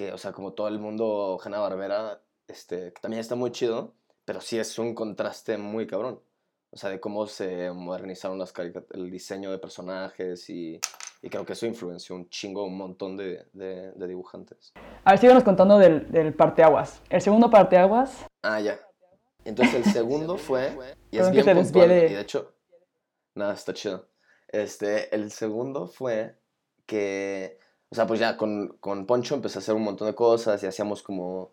Que, 0.00 0.14
o 0.14 0.16
sea, 0.16 0.32
como 0.32 0.54
todo 0.54 0.66
el 0.68 0.78
mundo 0.78 1.38
Hanna-Barbera, 1.44 2.22
este, 2.48 2.94
que 2.94 3.00
también 3.02 3.20
está 3.20 3.34
muy 3.34 3.50
chido, 3.52 3.92
pero 4.24 4.40
sí 4.40 4.58
es 4.58 4.78
un 4.78 4.94
contraste 4.94 5.58
muy 5.58 5.86
cabrón. 5.86 6.22
O 6.70 6.76
sea, 6.78 6.88
de 6.88 6.98
cómo 6.98 7.26
se 7.26 7.70
modernizaron 7.70 8.38
las 8.38 8.54
el 8.94 9.10
diseño 9.10 9.50
de 9.50 9.58
personajes 9.58 10.48
y, 10.48 10.80
y 11.20 11.28
creo 11.28 11.44
que 11.44 11.52
eso 11.52 11.66
influenció 11.66 12.16
un 12.16 12.30
chingo, 12.30 12.64
un 12.64 12.78
montón 12.78 13.18
de, 13.18 13.44
de, 13.52 13.92
de 13.92 14.08
dibujantes. 14.08 14.72
A 15.04 15.10
ver, 15.10 15.18
síguenos 15.20 15.44
contando 15.44 15.76
del, 15.76 16.10
del 16.10 16.32
parteaguas. 16.32 17.02
El 17.10 17.20
segundo 17.20 17.50
parteaguas, 17.50 18.24
Ah, 18.40 18.58
ya. 18.58 18.80
Entonces 19.44 19.84
el 19.84 19.84
segundo 19.92 20.38
fue, 20.38 20.78
y 21.10 21.18
es 21.18 21.30
bien 21.30 21.44
puntual, 21.44 21.90
de- 21.90 22.06
y 22.06 22.14
de 22.14 22.20
hecho, 22.22 22.54
nada, 23.34 23.52
está 23.52 23.74
chido. 23.74 24.08
Este, 24.48 25.14
el 25.14 25.30
segundo 25.30 25.88
fue 25.88 26.38
que, 26.86 27.58
o 27.90 27.94
sea, 27.94 28.06
pues 28.06 28.20
ya 28.20 28.36
con, 28.36 28.76
con 28.80 29.06
Poncho 29.06 29.34
empecé 29.34 29.58
a 29.58 29.60
hacer 29.62 29.74
un 29.74 29.82
montón 29.82 30.06
de 30.06 30.14
cosas 30.14 30.62
y 30.62 30.66
hacíamos 30.66 31.02
como, 31.02 31.52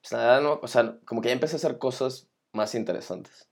pues 0.00 0.12
nada, 0.12 0.40
no, 0.40 0.60
o 0.62 0.68
sea, 0.68 0.98
como 1.04 1.20
que 1.20 1.28
ya 1.28 1.34
empecé 1.34 1.56
a 1.56 1.58
hacer 1.58 1.78
cosas 1.78 2.28
más 2.52 2.74
interesantes. 2.74 3.48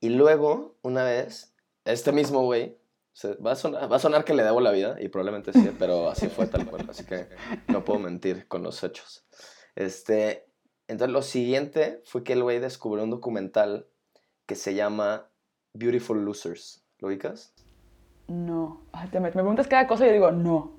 Y 0.00 0.10
luego, 0.10 0.76
una 0.82 1.04
vez, 1.04 1.54
este 1.84 2.12
mismo 2.12 2.42
güey, 2.44 2.76
se- 3.12 3.34
va, 3.34 3.52
a 3.52 3.56
sonar, 3.56 3.90
va 3.90 3.96
a 3.96 4.00
sonar 4.00 4.24
que 4.24 4.34
le 4.34 4.44
debo 4.44 4.60
la 4.60 4.70
vida, 4.70 4.96
y 5.00 5.08
probablemente 5.08 5.52
sí, 5.52 5.70
pero 5.78 6.08
así 6.08 6.28
fue 6.28 6.46
tal 6.46 6.66
cual, 6.68 6.86
así 6.88 7.04
que 7.04 7.26
no 7.68 7.84
puedo 7.84 7.98
mentir 7.98 8.46
con 8.48 8.62
los 8.62 8.82
hechos. 8.84 9.24
Este, 9.74 10.46
entonces 10.86 11.12
lo 11.12 11.22
siguiente 11.22 12.00
fue 12.04 12.22
que 12.24 12.32
el 12.34 12.42
güey 12.42 12.58
descubrió 12.60 13.04
un 13.04 13.10
documental 13.10 13.86
que 14.46 14.54
se 14.54 14.74
llama 14.74 15.28
Beautiful 15.74 16.24
Losers. 16.24 16.82
¿Lo 16.98 17.08
ubicas? 17.08 17.52
no. 18.28 18.82
Ay, 18.92 19.08
me, 19.12 19.20
me 19.20 19.30
preguntas 19.32 19.66
cada 19.68 19.86
cosa 19.86 20.04
y 20.04 20.08
yo 20.08 20.12
digo, 20.14 20.30
no. 20.32 20.74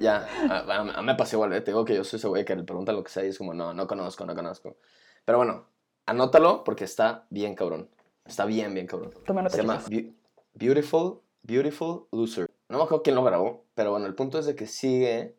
Ya, 0.00 0.26
a, 0.50 0.58
a- 0.58 0.98
a 0.98 1.02
me 1.02 1.14
pasó 1.14 1.36
igual, 1.36 1.52
¿eh? 1.52 1.60
te 1.60 1.70
digo 1.72 1.84
que 1.84 1.94
yo 1.94 2.04
soy 2.04 2.18
ese 2.18 2.28
güey 2.28 2.44
que 2.44 2.54
le 2.56 2.62
preguntan 2.64 2.96
lo 2.96 3.02
que 3.04 3.10
sea 3.10 3.24
y 3.24 3.28
es 3.28 3.38
como, 3.38 3.54
no, 3.54 3.72
no 3.74 3.86
conozco, 3.86 4.24
no 4.26 4.34
conozco. 4.34 4.76
Pero 5.24 5.38
bueno, 5.38 5.66
anótalo 6.06 6.64
porque 6.64 6.84
está 6.84 7.26
bien 7.30 7.54
cabrón. 7.54 7.88
Está 8.24 8.44
bien, 8.44 8.74
bien 8.74 8.86
cabrón. 8.86 9.12
Toma 9.26 9.48
Se 9.48 9.58
llama. 9.58 9.78
Beau- 9.88 10.14
Beautiful, 10.54 11.20
Beautiful 11.42 12.06
Loser. 12.12 12.50
No 12.68 12.78
me 12.78 12.84
acuerdo 12.84 13.02
quién 13.02 13.16
lo 13.16 13.24
grabó, 13.24 13.64
pero 13.74 13.90
bueno, 13.92 14.06
el 14.06 14.14
punto 14.14 14.38
es 14.38 14.46
de 14.46 14.54
que 14.54 14.66
sigue. 14.66 15.34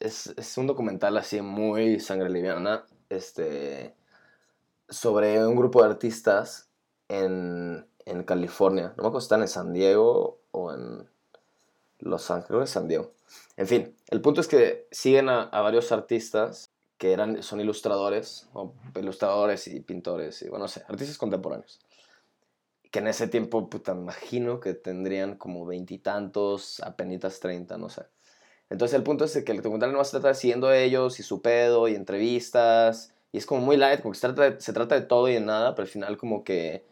Es, 0.00 0.28
es 0.36 0.56
un 0.56 0.66
documental 0.66 1.16
así 1.18 1.40
muy 1.42 2.00
sangre 2.00 2.30
liviana. 2.30 2.84
Este. 3.10 3.94
Sobre 4.88 5.46
un 5.46 5.54
grupo 5.56 5.82
de 5.82 5.90
artistas 5.90 6.70
en, 7.08 7.86
en 8.06 8.24
California. 8.24 8.94
No 8.96 9.02
me 9.02 9.08
acuerdo 9.08 9.20
si 9.20 9.24
están 9.26 9.42
en 9.42 9.48
San 9.48 9.72
Diego 9.74 10.40
o 10.50 10.72
en 10.72 11.10
Los 11.98 12.30
Ángeles. 12.30 12.46
Creo 12.48 12.60
que 12.60 12.64
es 12.64 12.70
San 12.70 12.88
Diego. 12.88 13.12
En 13.56 13.66
fin, 13.66 13.96
el 14.08 14.20
punto 14.20 14.40
es 14.40 14.48
que 14.48 14.86
siguen 14.90 15.28
a, 15.28 15.46
varios 15.46 15.92
artistas 15.92 16.70
que 16.96 17.12
eran, 17.12 17.42
son 17.42 17.60
ilustradores, 17.60 18.48
o 18.52 18.74
ilustradores 18.96 19.68
y 19.68 19.80
pintores, 19.80 20.42
y 20.42 20.48
bueno, 20.48 20.64
no 20.64 20.68
sé, 20.68 20.82
artistas 20.88 21.18
contemporáneos 21.18 21.80
que 22.90 23.00
en 23.00 23.08
ese 23.08 23.28
tiempo, 23.28 23.68
puta, 23.68 23.92
imagino 23.92 24.60
que 24.60 24.74
tendrían 24.74 25.36
como 25.36 25.66
veintitantos, 25.66 26.80
apenitas 26.80 27.40
treinta, 27.40 27.76
no 27.78 27.88
sé. 27.88 28.02
Entonces 28.70 28.96
el 28.96 29.02
punto 29.02 29.24
es 29.24 29.42
que 29.44 29.52
el 29.52 29.58
documental 29.58 29.92
no 29.92 30.04
se 30.04 30.12
trata 30.12 30.28
de 30.28 30.34
siguiendo 30.34 30.72
ellos 30.72 31.20
y 31.20 31.22
su 31.22 31.42
pedo 31.42 31.88
y 31.88 31.94
entrevistas, 31.94 33.14
y 33.32 33.38
es 33.38 33.46
como 33.46 33.60
muy 33.62 33.76
light, 33.76 34.00
como 34.00 34.12
que 34.12 34.18
se 34.18 34.26
trata 34.26 34.50
de, 34.50 34.60
se 34.60 34.72
trata 34.72 34.94
de 34.94 35.02
todo 35.02 35.28
y 35.28 35.34
de 35.34 35.40
nada, 35.40 35.74
pero 35.74 35.84
al 35.84 35.90
final 35.90 36.16
como 36.16 36.44
que, 36.44 36.84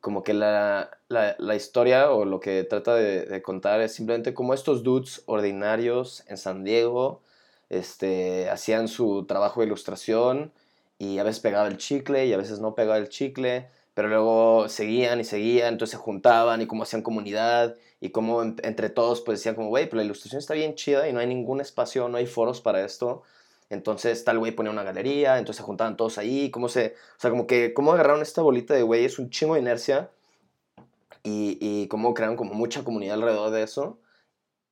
como 0.00 0.22
que 0.22 0.34
la, 0.34 0.90
la, 1.08 1.54
historia 1.56 2.10
o 2.10 2.24
lo 2.24 2.40
que 2.40 2.64
trata 2.64 2.94
de, 2.94 3.42
contar 3.42 3.80
es 3.80 3.94
simplemente 3.94 4.34
como 4.34 4.54
estos 4.54 4.82
dudes 4.82 5.22
ordinarios 5.26 6.24
en 6.28 6.36
San 6.38 6.64
Diego 6.64 7.20
este, 7.68 8.48
hacían 8.50 8.88
su 8.88 9.24
trabajo 9.26 9.60
de 9.60 9.66
ilustración 9.66 10.52
y 10.98 11.18
a 11.18 11.22
veces 11.24 11.40
pegaba 11.40 11.68
el 11.68 11.76
chicle 11.78 12.26
y 12.26 12.32
a 12.32 12.36
veces 12.36 12.60
no 12.60 12.74
pegaba 12.74 12.98
el 12.98 13.08
chicle, 13.08 13.68
pero 13.94 14.08
luego 14.08 14.68
seguían 14.68 15.20
y 15.20 15.24
seguían, 15.24 15.74
entonces 15.74 15.92
se 15.98 16.02
juntaban 16.02 16.62
y 16.62 16.66
cómo 16.66 16.82
hacían 16.84 17.02
comunidad 17.02 17.76
y 18.00 18.10
cómo 18.10 18.42
en- 18.42 18.56
entre 18.62 18.90
todos 18.90 19.20
pues 19.20 19.38
decían 19.40 19.54
como, 19.54 19.68
güey, 19.68 19.84
pero 19.86 19.98
la 19.98 20.04
ilustración 20.04 20.38
está 20.40 20.54
bien 20.54 20.74
chida 20.74 21.08
y 21.08 21.12
no 21.12 21.20
hay 21.20 21.26
ningún 21.26 21.60
espacio, 21.60 22.08
no 22.08 22.16
hay 22.18 22.26
foros 22.26 22.60
para 22.60 22.84
esto. 22.84 23.22
Entonces 23.70 24.24
tal 24.24 24.38
güey 24.38 24.52
ponía 24.52 24.72
una 24.72 24.82
galería, 24.82 25.38
entonces 25.38 25.58
se 25.58 25.62
juntaban 25.62 25.96
todos 25.96 26.18
ahí, 26.18 26.50
cómo 26.50 26.68
se, 26.68 26.94
o 27.16 27.20
sea, 27.20 27.30
como 27.30 27.46
que 27.46 27.72
cómo 27.72 27.92
agarraron 27.92 28.20
esta 28.20 28.42
bolita 28.42 28.74
de 28.74 28.82
güey, 28.82 29.04
es 29.04 29.18
un 29.18 29.30
chingo 29.30 29.54
de 29.54 29.60
inercia 29.60 30.10
y, 31.22 31.56
y 31.60 31.86
cómo 31.88 32.12
crearon 32.12 32.36
como 32.36 32.52
mucha 32.54 32.84
comunidad 32.84 33.14
alrededor 33.14 33.50
de 33.50 33.62
eso. 33.62 34.00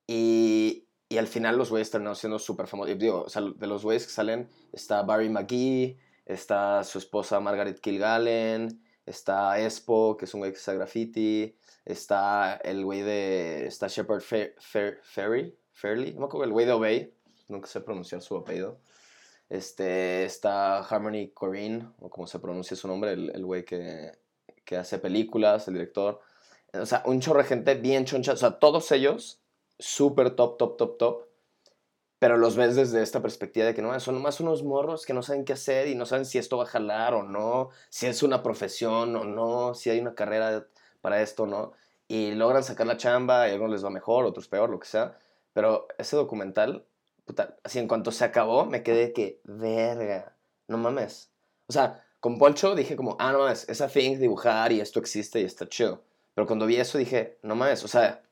Y, 0.05 0.85
al 1.17 1.27
final 1.27 1.57
los 1.57 1.69
güeyes 1.69 1.89
terminaron 1.91 2.15
siendo 2.15 2.39
súper 2.39 2.67
famosos. 2.67 2.97
De 2.97 3.67
los 3.67 3.83
güeyes 3.83 4.05
que 4.05 4.11
salen 4.11 4.49
está 4.71 5.01
Barry 5.03 5.29
McGee, 5.29 5.97
está 6.25 6.83
su 6.83 6.97
esposa 6.97 7.39
Margaret 7.39 7.79
Kilgallen, 7.79 8.83
está 9.05 9.59
Espo, 9.59 10.17
que 10.17 10.25
es 10.25 10.33
un 10.33 10.41
güey 10.41 10.51
que 10.51 10.57
hace 10.57 10.75
graffiti, 10.75 11.55
está 11.85 12.55
el 12.63 12.85
güey 12.85 13.01
de... 13.01 13.65
está 13.65 13.87
Shepard 13.87 14.21
Fer, 14.21 14.55
Fer- 14.59 14.99
Ferry, 15.01 15.55
Fairley, 15.73 16.13
no 16.13 16.21
me 16.21 16.25
acuerdo, 16.25 16.45
el 16.45 16.51
güey 16.51 16.65
de 16.65 16.73
Obey, 16.73 17.13
nunca 17.49 17.67
sé 17.67 17.81
pronunciar 17.81 18.21
su 18.21 18.37
apellido. 18.37 18.79
Este, 19.49 20.25
está 20.25 20.79
Harmony 20.79 21.31
Corrine, 21.33 21.89
o 21.99 22.09
como 22.09 22.27
se 22.27 22.39
pronuncia 22.39 22.77
su 22.77 22.87
nombre, 22.87 23.13
el 23.13 23.31
el 23.35 23.45
güey 23.45 23.65
que, 23.65 24.11
que 24.65 24.77
hace 24.77 24.99
películas, 24.99 25.67
el 25.67 25.73
director. 25.73 26.21
O 26.73 26.85
sea, 26.85 27.03
un 27.05 27.19
chorro 27.19 27.39
de 27.39 27.45
gente 27.45 27.75
bien 27.75 28.05
choncha. 28.05 28.33
O 28.33 28.37
sea, 28.37 28.59
todos 28.59 28.91
ellos 28.91 29.41
súper 29.79 30.35
top, 30.35 30.57
top, 30.57 30.77
top, 30.77 30.97
top. 30.97 31.25
Pero 32.19 32.37
los 32.37 32.57
ves 32.57 32.75
desde 32.75 33.01
esta 33.01 33.21
perspectiva 33.21 33.65
de 33.65 33.73
que 33.73 33.81
no, 33.81 33.97
son 33.99 34.15
nomás 34.15 34.41
unos 34.41 34.63
morros 34.63 35.05
que 35.05 35.13
no 35.13 35.23
saben 35.23 35.45
qué 35.45 35.53
hacer 35.53 35.87
y 35.87 35.95
no 35.95 36.05
saben 36.05 36.25
si 36.25 36.37
esto 36.37 36.57
va 36.57 36.65
a 36.65 36.67
jalar 36.67 37.13
o 37.13 37.23
no, 37.23 37.69
si 37.89 38.07
es 38.07 38.23
una 38.23 38.43
profesión 38.43 39.15
o 39.15 39.23
no, 39.23 39.73
si 39.73 39.89
hay 39.89 39.99
una 39.99 40.15
carrera 40.15 40.67
para 41.01 41.21
esto, 41.21 41.47
¿no? 41.47 41.71
Y 42.09 42.31
logran 42.31 42.63
sacar 42.63 42.87
la 42.87 42.97
chamba 42.97 43.47
y 43.47 43.51
a 43.51 43.53
algunos 43.53 43.71
les 43.71 43.85
va 43.85 43.89
mejor, 43.89 44.25
otros 44.25 44.49
peor, 44.49 44.69
lo 44.69 44.79
que 44.79 44.87
sea. 44.87 45.17
Pero 45.53 45.87
ese 45.97 46.17
documental, 46.17 46.85
puta, 47.29 47.57
así 47.63 47.77
en 47.77 47.87
cuanto 47.87 48.11
se 48.11 48.25
acabó, 48.25 48.65
me 48.65 48.81
quedé 48.81 49.13
que, 49.13 49.39
verga, 49.43 50.35
no 50.67 50.79
mames. 50.79 51.29
O 51.67 51.73
sea, 51.73 52.03
con 52.19 52.39
Poncho 52.39 52.73
dije 52.73 52.95
como, 52.95 53.17
ah, 53.19 53.31
no 53.31 53.39
mames, 53.39 53.69
esa 53.69 53.87
thing 53.87 54.17
dibujar 54.17 54.71
y 54.71 54.81
esto 54.81 54.99
existe 54.99 55.39
y 55.39 55.43
está 55.43 55.69
chido. 55.69 56.01
Pero 56.33 56.47
cuando 56.47 56.65
vi 56.65 56.77
eso 56.77 56.97
dije, 56.97 57.37
no 57.43 57.55
mames, 57.55 57.83
o 57.83 57.87
sea, 57.87 58.23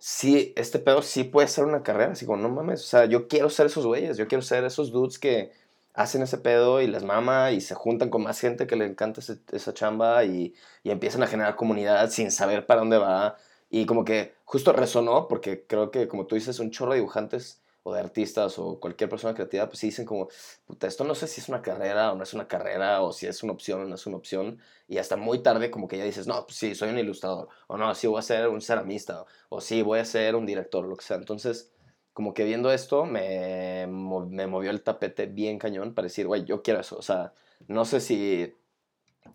sí, 0.00 0.52
este 0.56 0.80
pedo 0.80 1.02
sí 1.02 1.22
puede 1.22 1.46
ser 1.46 1.66
una 1.66 1.84
carrera. 1.84 2.10
Así 2.10 2.26
como, 2.26 2.42
no 2.42 2.48
mames, 2.48 2.80
o 2.80 2.86
sea, 2.86 3.04
yo 3.04 3.28
quiero 3.28 3.48
ser 3.48 3.66
esos 3.66 3.86
güeyes, 3.86 4.16
yo 4.16 4.26
quiero 4.26 4.42
ser 4.42 4.64
esos 4.64 4.90
dudes 4.90 5.20
que 5.20 5.52
hacen 5.94 6.22
ese 6.22 6.38
pedo 6.38 6.80
y 6.80 6.88
les 6.88 7.04
mama 7.04 7.52
y 7.52 7.60
se 7.60 7.76
juntan 7.76 8.10
con 8.10 8.24
más 8.24 8.40
gente 8.40 8.66
que 8.66 8.74
le 8.74 8.86
encanta 8.86 9.20
esa 9.52 9.72
chamba 9.74 10.24
y, 10.24 10.52
y, 10.82 10.90
empiezan 10.90 11.22
a 11.22 11.28
generar 11.28 11.54
comunidad 11.54 12.10
sin 12.10 12.32
saber 12.32 12.66
para 12.66 12.80
dónde 12.80 12.98
va. 12.98 13.36
Y 13.70 13.86
como 13.86 14.04
que 14.04 14.34
justo 14.44 14.72
resonó 14.72 15.28
porque 15.28 15.64
creo 15.64 15.92
que, 15.92 16.08
como 16.08 16.26
tú 16.26 16.34
dices, 16.34 16.58
un 16.58 16.72
chorro 16.72 16.92
de 16.92 16.98
dibujantes 16.98 17.60
o 17.90 17.94
de 17.94 18.00
artistas 18.00 18.58
o 18.58 18.80
cualquier 18.80 19.10
persona 19.10 19.34
creativa, 19.34 19.66
pues 19.66 19.78
sí 19.78 19.88
dicen 19.88 20.06
como, 20.06 20.28
puta, 20.66 20.86
esto 20.86 21.04
no 21.04 21.14
sé 21.14 21.26
si 21.26 21.40
es 21.40 21.48
una 21.48 21.62
carrera 21.62 22.12
o 22.12 22.16
no 22.16 22.22
es 22.22 22.34
una 22.34 22.48
carrera, 22.48 23.02
o 23.02 23.12
si 23.12 23.26
es 23.26 23.42
una 23.42 23.52
opción 23.52 23.82
o 23.82 23.84
no 23.84 23.94
es 23.94 24.06
una 24.06 24.16
opción, 24.16 24.58
y 24.88 24.98
hasta 24.98 25.16
muy 25.16 25.42
tarde 25.42 25.70
como 25.70 25.88
que 25.88 25.98
ya 25.98 26.04
dices, 26.04 26.26
no, 26.26 26.44
pues 26.46 26.56
sí, 26.56 26.74
soy 26.74 26.90
un 26.90 26.98
ilustrador, 26.98 27.48
o 27.66 27.76
no, 27.76 27.94
sí 27.94 28.06
voy 28.06 28.18
a 28.18 28.22
ser 28.22 28.48
un 28.48 28.60
ceramista, 28.60 29.24
o 29.48 29.60
sí 29.60 29.82
voy 29.82 30.00
a 30.00 30.04
ser 30.04 30.36
un 30.36 30.46
director, 30.46 30.84
lo 30.86 30.96
que 30.96 31.04
sea. 31.04 31.16
Entonces, 31.16 31.72
como 32.12 32.34
que 32.34 32.44
viendo 32.44 32.72
esto, 32.72 33.04
me, 33.04 33.86
me 33.86 34.46
movió 34.46 34.70
el 34.70 34.82
tapete 34.82 35.26
bien 35.26 35.58
cañón 35.58 35.94
para 35.94 36.06
decir, 36.06 36.26
güey, 36.26 36.44
yo 36.44 36.62
quiero 36.62 36.80
eso, 36.80 36.96
o 36.98 37.02
sea, 37.02 37.32
no 37.68 37.84
sé 37.84 38.00
si 38.00 38.54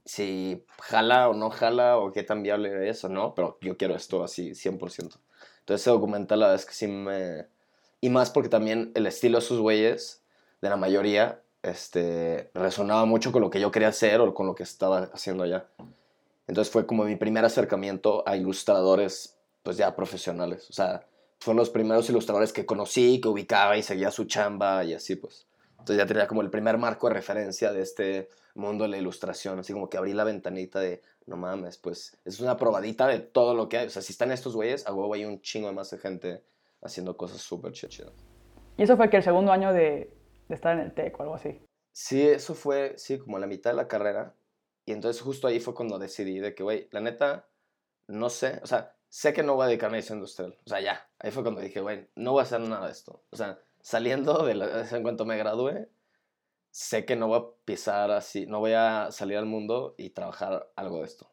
si 0.03 0.63
jala 0.81 1.29
o 1.29 1.33
no 1.33 1.49
jala 1.49 1.97
o 1.97 2.11
qué 2.11 2.23
tan 2.23 2.43
viable 2.43 2.89
es 2.89 3.03
o 3.03 3.09
no, 3.09 3.33
pero 3.35 3.57
yo 3.61 3.77
quiero 3.77 3.95
esto 3.95 4.23
así 4.23 4.53
100%. 4.53 5.19
Entonces 5.59 5.81
ese 5.81 5.89
documental 5.89 6.39
la 6.39 6.47
verdad 6.47 6.61
es 6.61 6.65
que 6.67 6.73
sí 6.73 6.87
me, 6.87 7.47
y 8.05 8.09
más 8.11 8.29
porque 8.29 8.49
también 8.49 8.91
el 8.93 9.07
estilo 9.07 9.39
de 9.39 9.43
sus 9.43 9.59
güeyes, 9.59 10.21
de 10.61 10.69
la 10.69 10.77
mayoría, 10.77 11.41
este, 11.63 12.51
resonaba 12.53 13.05
mucho 13.05 13.31
con 13.31 13.41
lo 13.41 13.49
que 13.49 13.59
yo 13.59 13.71
quería 13.71 13.87
hacer 13.87 14.21
o 14.21 14.31
con 14.35 14.45
lo 14.45 14.53
que 14.53 14.61
estaba 14.61 15.09
haciendo 15.11 15.41
allá. 15.41 15.65
Entonces 16.45 16.71
fue 16.71 16.85
como 16.85 17.03
mi 17.05 17.15
primer 17.15 17.43
acercamiento 17.45 18.23
a 18.27 18.37
ilustradores, 18.37 19.37
pues 19.63 19.77
ya 19.77 19.95
profesionales. 19.95 20.69
O 20.69 20.73
sea, 20.73 21.03
fueron 21.39 21.57
los 21.57 21.71
primeros 21.71 22.07
ilustradores 22.07 22.53
que 22.53 22.67
conocí, 22.67 23.19
que 23.19 23.27
ubicaba 23.27 23.75
y 23.75 23.81
seguía 23.81 24.11
su 24.11 24.25
chamba 24.25 24.83
y 24.83 24.93
así 24.93 25.15
pues. 25.15 25.47
Entonces 25.71 25.97
ya 25.97 26.05
tenía 26.05 26.27
como 26.27 26.43
el 26.43 26.51
primer 26.51 26.77
marco 26.77 27.07
de 27.07 27.15
referencia 27.15 27.73
de 27.73 27.81
este 27.81 28.29
mundo 28.53 28.83
de 28.83 28.91
la 28.91 28.97
ilustración. 28.97 29.57
Así 29.57 29.73
como 29.73 29.89
que 29.89 29.97
abrí 29.97 30.13
la 30.13 30.25
ventanita 30.25 30.79
de, 30.79 31.01
no 31.25 31.37
mames, 31.37 31.79
pues 31.79 32.15
es 32.23 32.39
una 32.39 32.55
probadita 32.55 33.07
de 33.07 33.17
todo 33.17 33.55
lo 33.55 33.67
que 33.67 33.79
hay. 33.79 33.87
O 33.87 33.89
sea, 33.89 34.03
si 34.03 34.13
están 34.13 34.31
estos 34.31 34.55
güeyes, 34.55 34.85
a 34.85 34.93
huevo 34.93 35.15
hay 35.15 35.25
un 35.25 35.41
chingo 35.41 35.69
de 35.69 35.73
más 35.73 35.89
de 35.89 35.97
gente 35.97 36.43
haciendo 36.85 37.17
cosas 37.17 37.41
súper 37.41 37.73
chidas. 37.73 38.13
¿Y 38.77 38.83
eso 38.83 38.97
fue 38.97 39.09
que 39.09 39.17
el 39.17 39.23
segundo 39.23 39.51
año 39.51 39.73
de, 39.73 40.13
de, 40.47 40.55
estar 40.55 40.77
en 40.77 40.83
el 40.83 40.93
TEC 40.93 41.19
o 41.19 41.23
algo 41.23 41.35
así? 41.35 41.61
Sí, 41.93 42.21
eso 42.21 42.53
fue, 42.53 42.93
sí, 42.97 43.17
como 43.17 43.39
la 43.39 43.47
mitad 43.47 43.71
de 43.71 43.77
la 43.77 43.87
carrera. 43.87 44.35
Y 44.85 44.91
entonces 44.91 45.21
justo 45.21 45.47
ahí 45.47 45.59
fue 45.59 45.73
cuando 45.73 45.97
decidí 45.97 46.39
de 46.39 46.53
que, 46.53 46.63
güey, 46.63 46.87
la 46.91 47.01
neta, 47.01 47.47
no 48.07 48.29
sé, 48.29 48.59
o 48.61 48.67
sea, 48.67 48.95
sé 49.09 49.33
que 49.33 49.43
no 49.43 49.55
voy 49.55 49.63
a 49.63 49.67
dedicarme 49.67 49.97
a 49.97 50.01
diseño 50.01 50.17
industrial. 50.17 50.57
O 50.65 50.69
sea, 50.69 50.81
ya, 50.81 51.09
ahí 51.19 51.31
fue 51.31 51.43
cuando 51.43 51.61
dije, 51.61 51.79
güey, 51.81 52.07
no 52.15 52.33
voy 52.33 52.41
a 52.41 52.43
hacer 52.43 52.59
nada 52.61 52.85
de 52.85 52.91
esto. 52.91 53.23
O 53.31 53.37
sea, 53.37 53.59
saliendo 53.81 54.45
de 54.45 54.55
la, 54.55 54.87
en 54.89 55.03
cuanto 55.03 55.25
me 55.25 55.37
gradué, 55.37 55.89
sé 56.69 57.05
que 57.05 57.15
no 57.15 57.27
voy 57.27 57.39
a 57.39 57.45
pisar 57.63 58.11
así, 58.11 58.45
no 58.45 58.59
voy 58.59 58.73
a 58.73 59.07
salir 59.11 59.37
al 59.37 59.45
mundo 59.45 59.95
y 59.97 60.09
trabajar 60.09 60.69
algo 60.75 60.99
de 60.99 61.05
esto. 61.05 61.31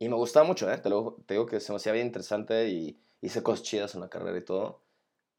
Y 0.00 0.08
me 0.08 0.16
gustaba 0.16 0.44
mucho, 0.44 0.68
¿eh? 0.68 0.78
Te, 0.78 0.90
lo, 0.90 1.22
te 1.26 1.34
digo 1.34 1.46
que 1.46 1.60
se 1.60 1.70
me 1.70 1.76
hacía 1.76 1.92
bien 1.92 2.06
interesante 2.06 2.68
y 2.68 3.00
hice 3.20 3.44
cosas 3.44 3.62
chidas 3.62 3.94
en 3.94 4.00
la 4.00 4.08
carrera 4.08 4.36
y 4.36 4.44
todo. 4.44 4.81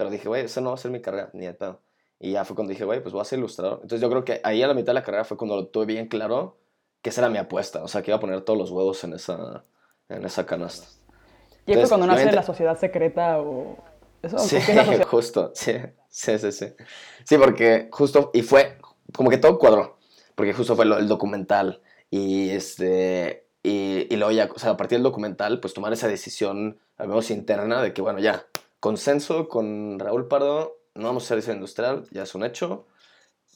Pero 0.03 0.11
dije, 0.11 0.27
güey, 0.27 0.43
eso 0.43 0.59
no 0.59 0.71
va 0.71 0.75
a 0.75 0.77
ser 0.77 0.91
mi 0.91 0.99
carrera, 0.99 1.29
ni 1.31 1.45
de 1.45 1.53
pedo. 1.53 1.79
Y 2.19 2.33
ya 2.33 2.43
fue 2.43 2.57
cuando 2.57 2.71
dije, 2.71 2.83
güey, 2.83 3.01
pues 3.01 3.13
voy 3.13 3.21
a 3.21 3.23
ser 3.23 3.39
ilustrador. 3.39 3.79
Entonces 3.83 4.01
yo 4.01 4.09
creo 4.09 4.25
que 4.25 4.41
ahí 4.43 4.61
a 4.61 4.67
la 4.67 4.73
mitad 4.73 4.87
de 4.87 4.95
la 4.95 5.03
carrera 5.03 5.23
fue 5.23 5.37
cuando 5.37 5.55
lo 5.55 5.67
tuve 5.67 5.85
bien 5.85 6.09
claro 6.09 6.57
que 7.01 7.09
esa 7.09 7.21
era 7.21 7.29
mi 7.29 7.37
apuesta. 7.37 7.81
O 7.81 7.87
sea, 7.87 8.01
que 8.01 8.11
iba 8.11 8.17
a 8.17 8.19
poner 8.19 8.41
todos 8.41 8.59
los 8.59 8.69
huevos 8.69 9.01
en 9.05 9.13
esa, 9.13 9.63
en 10.09 10.25
esa 10.25 10.45
canasta. 10.45 10.87
¿Y 11.65 11.71
esto 11.71 11.87
cuando 11.87 12.05
nace 12.05 12.29
la 12.33 12.43
sociedad 12.43 12.77
secreta 12.77 13.39
o...? 13.39 13.77
¿Eso? 14.21 14.39
Sí, 14.39 14.57
justo, 15.07 15.53
sí, 15.55 15.71
sí, 16.09 16.37
sí, 16.37 16.51
sí. 16.51 16.73
Sí, 17.23 17.37
porque 17.37 17.87
justo, 17.89 18.29
y 18.33 18.41
fue 18.41 18.79
como 19.13 19.29
que 19.29 19.37
todo 19.37 19.57
cuadró. 19.57 19.99
Porque 20.35 20.51
justo 20.51 20.75
fue 20.75 20.83
el 20.83 21.07
documental 21.07 21.81
y 22.09 22.49
este... 22.49 23.47
Y, 23.63 24.13
y 24.13 24.17
luego 24.17 24.33
ya, 24.33 24.49
o 24.53 24.59
sea, 24.59 24.71
a 24.71 24.77
partir 24.77 24.97
del 24.97 25.03
documental, 25.03 25.61
pues 25.61 25.73
tomar 25.73 25.93
esa 25.93 26.09
decisión, 26.09 26.77
al 26.97 27.07
menos 27.07 27.31
interna, 27.31 27.81
de 27.81 27.93
que, 27.93 28.01
bueno, 28.01 28.19
ya, 28.19 28.45
consenso 28.83 29.47
con 29.47 29.97
Raúl 29.97 30.27
Pardo, 30.27 30.81
no 30.93 31.05
vamos 31.05 31.23
a 31.23 31.27
ser 31.29 31.37
diseño 31.37 31.55
industrial, 31.55 32.05
ya 32.11 32.23
es 32.23 32.35
un 32.35 32.43
hecho, 32.43 32.85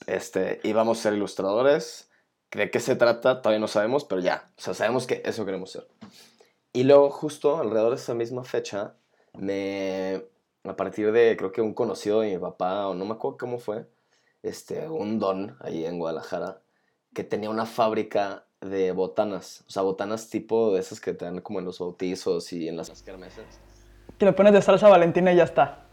este, 0.05 0.61
y 0.63 0.71
vamos 0.71 0.99
a 0.99 1.01
ser 1.01 1.15
ilustradores. 1.15 2.09
¿De 2.49 2.71
qué 2.71 2.79
se 2.79 2.95
trata? 2.95 3.41
Todavía 3.41 3.59
no 3.59 3.67
sabemos, 3.67 4.05
pero 4.05 4.21
ya, 4.21 4.49
o 4.57 4.61
sea, 4.61 4.73
sabemos 4.73 5.05
que 5.05 5.21
eso 5.25 5.45
queremos 5.45 5.69
ser. 5.69 5.85
Y 6.71 6.85
luego, 6.85 7.09
justo 7.09 7.57
alrededor 7.57 7.89
de 7.89 7.97
esa 7.97 8.13
misma 8.13 8.45
fecha, 8.45 8.95
me, 9.33 10.23
a 10.63 10.77
partir 10.77 11.11
de, 11.11 11.35
creo 11.35 11.51
que 11.51 11.59
un 11.59 11.73
conocido 11.73 12.21
de 12.21 12.31
mi 12.31 12.37
papá, 12.37 12.87
o 12.87 12.93
no 12.93 13.03
me 13.03 13.15
acuerdo 13.15 13.37
cómo 13.37 13.59
fue, 13.59 13.85
este, 14.43 14.87
un 14.87 15.19
don 15.19 15.57
ahí 15.59 15.85
en 15.85 15.99
Guadalajara, 15.99 16.61
que 17.13 17.25
tenía 17.25 17.49
una 17.49 17.65
fábrica 17.65 18.45
de 18.61 18.93
botanas, 18.93 19.65
o 19.67 19.71
sea, 19.71 19.81
botanas 19.81 20.29
tipo 20.29 20.73
de 20.73 20.79
esas 20.79 21.01
que 21.01 21.13
te 21.13 21.25
dan 21.25 21.41
como 21.41 21.59
en 21.59 21.65
los 21.65 21.79
bautizos 21.79 22.53
y 22.53 22.69
en 22.69 22.77
las 22.77 23.03
kermeses 23.03 23.66
que 24.17 24.25
lo 24.25 24.35
pones 24.35 24.53
de 24.53 24.61
salsa 24.61 24.89
valentina 24.89 25.33
y 25.33 25.37
ya 25.37 25.43
está. 25.43 25.85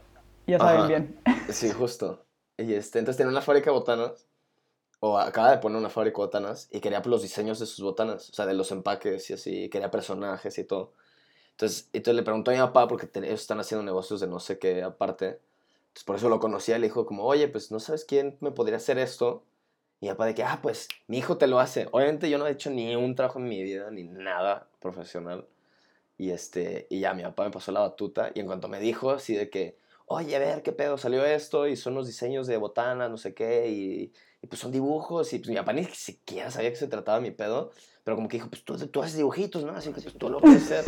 Ya 0.47 0.59
saben 0.59 0.89
bien. 0.89 1.21
Sí, 1.51 1.71
justo. 1.71 2.25
Y 2.57 2.75
este, 2.75 2.99
entonces 2.99 3.19
tenía 3.19 3.31
una 3.31 3.43
fábrica 3.43 3.71
de 3.71 3.77
botanas, 3.77 4.27
o 5.01 5.19
acaba 5.19 5.51
de 5.51 5.59
poner 5.59 5.79
una 5.79 5.91
fábrica 5.91 6.17
de 6.17 6.25
botanas, 6.25 6.69
y 6.71 6.81
quería 6.81 7.03
pues, 7.03 7.11
los 7.11 7.23
diseños 7.23 7.59
de 7.59 7.67
sus 7.67 7.85
botanas, 7.85 8.31
o 8.31 8.33
sea, 8.33 8.47
de 8.47 8.55
los 8.55 8.71
empaques 8.73 9.29
y 9.31 9.35
así, 9.35 9.69
quería 9.69 9.91
personajes 9.91 10.57
y 10.59 10.65
todo. 10.65 10.93
Entonces, 11.53 11.89
entonces 11.93 12.17
le 12.17 12.23
preguntó 12.23 12.51
a 12.51 12.55
mi 12.55 12.61
papá, 12.61 12.89
porque 12.89 13.09
ellos 13.15 13.41
están 13.41 13.61
haciendo 13.61 13.85
negocios 13.85 14.21
de 14.21 14.27
no 14.27 14.41
sé 14.41 14.59
qué 14.59 14.83
aparte. 14.83 15.41
Entonces, 15.89 16.05
por 16.05 16.17
eso 16.17 16.29
lo 16.29 16.41
conocía, 16.41 16.79
le 16.79 16.89
dijo 16.89 17.07
como, 17.07 17.25
oye, 17.25 17.49
pues, 17.49 17.71
¿no 17.71 17.79
sabes 17.79 18.05
quién 18.05 18.37
me 18.41 18.51
podría 18.51 18.79
hacer 18.79 18.99
esto? 18.99 19.45
Y 20.01 20.07
mi 20.07 20.13
papá 20.13 20.27
de 20.27 20.35
que, 20.35 20.43
ah, 20.43 20.59
pues, 20.63 20.89
mi 21.07 21.19
hijo 21.19 21.37
te 21.39 21.47
lo 21.47 21.61
hace. 21.61 21.89
Obviamente 21.93 22.29
yo 22.29 22.39
no 22.39 22.47
he 22.47 22.51
hecho 22.51 22.71
ni 22.71 22.97
un 22.97 23.15
trabajo 23.15 23.39
en 23.39 23.49
mi 23.49 23.63
vida, 23.63 23.91
ni 23.91 24.05
nada 24.05 24.67
profesional. 24.81 25.47
Y, 26.17 26.31
este, 26.31 26.87
y 26.91 27.01
ya 27.01 27.15
mi 27.15 27.23
papá 27.23 27.45
me 27.45 27.51
pasó 27.51 27.73
la 27.73 27.81
batuta 27.81 28.31
y 28.35 28.41
en 28.41 28.47
cuanto 28.47 28.69
me 28.69 28.79
dijo 28.79 29.11
así 29.11 29.35
de 29.35 29.51
que, 29.51 29.79
oye, 30.07 30.37
a 30.37 30.39
ver, 30.39 30.63
¿qué 30.63 30.73
pedo? 30.73 30.97
Salió 30.99 31.25
esto 31.25 31.67
y 31.67 31.77
son 31.77 31.95
los 31.95 32.07
diseños 32.07 32.47
de 32.47 32.57
botana, 32.57 33.09
no 33.09 33.17
sé 33.17 33.35
qué, 33.35 33.69
y, 33.71 34.13
pues 34.47 34.61
son 34.61 34.73
dibujos 34.73 35.33
y 35.33 35.39
pues 35.39 35.49
mi 35.49 35.57
papá 35.57 35.73
ni 35.73 35.85
siquiera 35.87 36.51
sabía 36.51 36.71
que 36.71 36.77
se 36.77 36.87
trataba 36.87 37.21
mi 37.21 37.31
pedo, 37.31 37.71
pero 38.05 38.17
como 38.17 38.29
que 38.29 38.37
dijo, 38.37 38.49
pues 38.51 38.63
tú, 38.63 38.77
tú 38.89 39.03
haces 39.03 39.17
dibujitos, 39.17 39.65
¿no? 39.65 39.73
Así 39.73 39.93
que 39.93 40.03
tú 40.03 40.29
lo 40.29 40.41
puedes 40.41 40.71
hacer. 40.71 40.85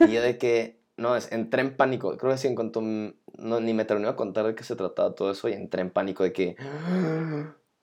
y 0.00 0.12
yo 0.12 0.20
de 0.20 0.36
que, 0.38 0.80
no, 0.96 1.16
entré 1.16 1.62
en 1.62 1.76
pánico, 1.76 2.16
creo 2.16 2.30
que 2.30 2.34
así 2.34 2.48
en 2.48 2.56
cuanto, 2.56 2.80
no, 2.80 3.60
ni 3.60 3.74
me 3.74 3.84
terminó 3.84 4.08
a 4.08 4.16
contar 4.16 4.46
de 4.46 4.54
qué 4.54 4.64
se 4.64 4.76
trataba 4.76 5.14
todo 5.14 5.30
eso 5.30 5.48
y 5.48 5.52
entré 5.52 5.82
en 5.82 5.90
pánico 5.90 6.24
de 6.24 6.32
que... 6.32 6.56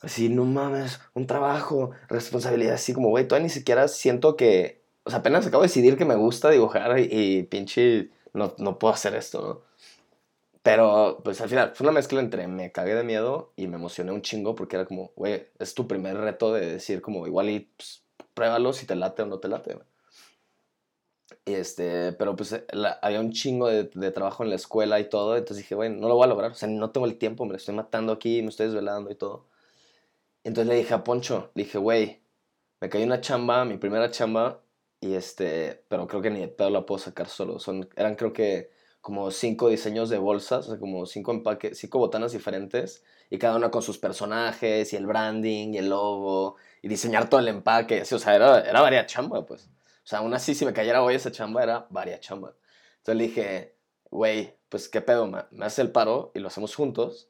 Así, 0.01 0.27
no 0.27 0.43
mames, 0.43 0.99
un 1.13 1.27
trabajo, 1.27 1.91
responsabilidad, 2.09 2.73
así 2.73 2.91
como, 2.91 3.07
güey, 3.07 3.25
todavía 3.25 3.47
ni 3.47 3.49
siquiera 3.49 3.87
siento 3.87 4.35
que 4.35 4.82
o 5.05 5.09
sea, 5.09 5.19
apenas 5.19 5.45
acabo 5.45 5.63
de 5.63 5.67
decidir 5.67 5.97
que 5.97 6.05
me 6.05 6.15
gusta 6.15 6.49
dibujar 6.49 6.99
y, 6.99 7.43
pinche 7.43 8.09
no, 8.33 8.55
no, 8.57 8.79
puedo 8.79 8.93
hacer 8.93 9.15
esto. 9.15 9.63
Pero, 10.63 11.21
pues 11.23 11.41
al 11.41 11.49
final, 11.49 11.73
fue 11.75 11.85
una 11.85 11.91
mezcla 11.93 12.21
entre 12.21 12.47
me 12.47 12.71
cagué 12.71 12.95
de 12.95 13.03
miedo 13.03 13.51
y 13.57 13.67
me 13.67 13.75
emocioné 13.75 14.11
un 14.13 14.21
chingo 14.21 14.55
porque 14.55 14.77
era 14.77 14.85
como, 14.85 15.11
güey, 15.15 15.47
es 15.59 15.73
tu 15.73 15.87
primer 15.87 16.17
reto 16.17 16.53
de 16.53 16.65
decir 16.73 17.01
como, 17.01 17.27
igual 17.27 17.49
y 17.49 17.59
pues, 17.77 18.03
pruébalo 18.33 18.73
si 18.73 18.85
te 18.85 18.95
late 18.95 19.23
o 19.23 19.25
no 19.25 19.39
te 19.39 19.49
late, 19.49 19.77
Y 21.45 21.53
este, 21.53 22.13
pero 22.13 22.35
pues 22.35 22.63
había 23.01 23.19
un 23.19 23.31
chingo 23.33 23.67
de, 23.67 23.89
de, 23.93 24.11
trabajo 24.11 24.43
en 24.43 24.49
la 24.49 24.55
escuela 24.55 24.99
y 24.99 25.09
todo, 25.09 25.35
entonces 25.35 25.57
dije, 25.57 25.75
güey, 25.75 25.89
no 25.89 26.07
lo 26.07 26.15
voy 26.15 26.25
a 26.25 26.27
lograr, 26.27 26.51
o 26.51 26.55
sea, 26.55 26.69
no 26.69 26.91
tengo 26.91 27.07
el 27.07 27.17
tiempo, 27.17 27.45
me 27.45 27.55
estoy 27.57 27.75
matando 27.75 28.13
aquí, 28.13 28.41
me 28.41 28.49
estoy 28.49 28.67
desvelando 28.67 29.11
y 29.11 29.15
todo. 29.15 29.47
Entonces 30.43 30.69
le 30.69 30.79
dije 30.79 30.93
a 30.93 31.03
Poncho, 31.03 31.51
le 31.55 31.63
dije, 31.63 31.77
güey, 31.77 32.21
me 32.81 32.89
cayó 32.89 33.05
una 33.05 33.21
chamba, 33.21 33.65
mi 33.65 33.77
primera 33.77 34.11
chamba, 34.11 34.62
y 35.03 35.15
este, 35.15 35.83
pero 35.89 36.07
creo 36.07 36.21
que 36.21 36.29
ni 36.29 36.39
de 36.39 36.47
pedo 36.47 36.69
la 36.69 36.85
puedo 36.85 36.97
sacar 36.97 37.27
solo. 37.27 37.59
Son, 37.59 37.89
eran 37.97 38.15
creo 38.15 38.31
que 38.31 38.71
como 39.01 39.31
cinco 39.31 39.67
diseños 39.67 40.09
de 40.09 40.17
bolsas, 40.17 40.67
o 40.67 40.69
sea, 40.71 40.79
como 40.79 41.05
cinco 41.05 41.33
empaques, 41.33 41.77
cinco 41.77 41.99
botanas 41.99 42.31
diferentes, 42.31 43.03
y 43.29 43.37
cada 43.37 43.57
una 43.57 43.69
con 43.69 43.81
sus 43.81 43.97
personajes, 43.97 44.93
y 44.93 44.95
el 44.95 45.05
branding, 45.05 45.73
y 45.73 45.77
el 45.77 45.89
logo, 45.89 46.55
y 46.81 46.87
diseñar 46.87 47.29
todo 47.29 47.41
el 47.41 47.49
empaque, 47.49 48.01
o 48.01 48.05
sea, 48.05 48.33
era, 48.33 48.61
era 48.61 48.81
varia 48.81 49.05
chamba, 49.05 49.45
pues. 49.45 49.65
O 49.65 50.07
sea, 50.07 50.19
aún 50.19 50.33
así, 50.33 50.55
si 50.55 50.65
me 50.65 50.71
cayera 50.71 51.03
hoy 51.03 51.15
esa 51.15 51.31
chamba, 51.33 51.63
era 51.63 51.85
varia 51.89 52.19
chamba. 52.21 52.55
Entonces 52.99 53.17
le 53.17 53.23
dije, 53.25 53.75
güey, 54.09 54.55
pues 54.69 54.87
qué 54.87 55.01
pedo, 55.01 55.27
me, 55.27 55.43
me 55.51 55.65
hace 55.65 55.81
el 55.81 55.91
paro 55.91 56.31
y 56.33 56.39
lo 56.39 56.47
hacemos 56.47 56.75
juntos. 56.75 57.29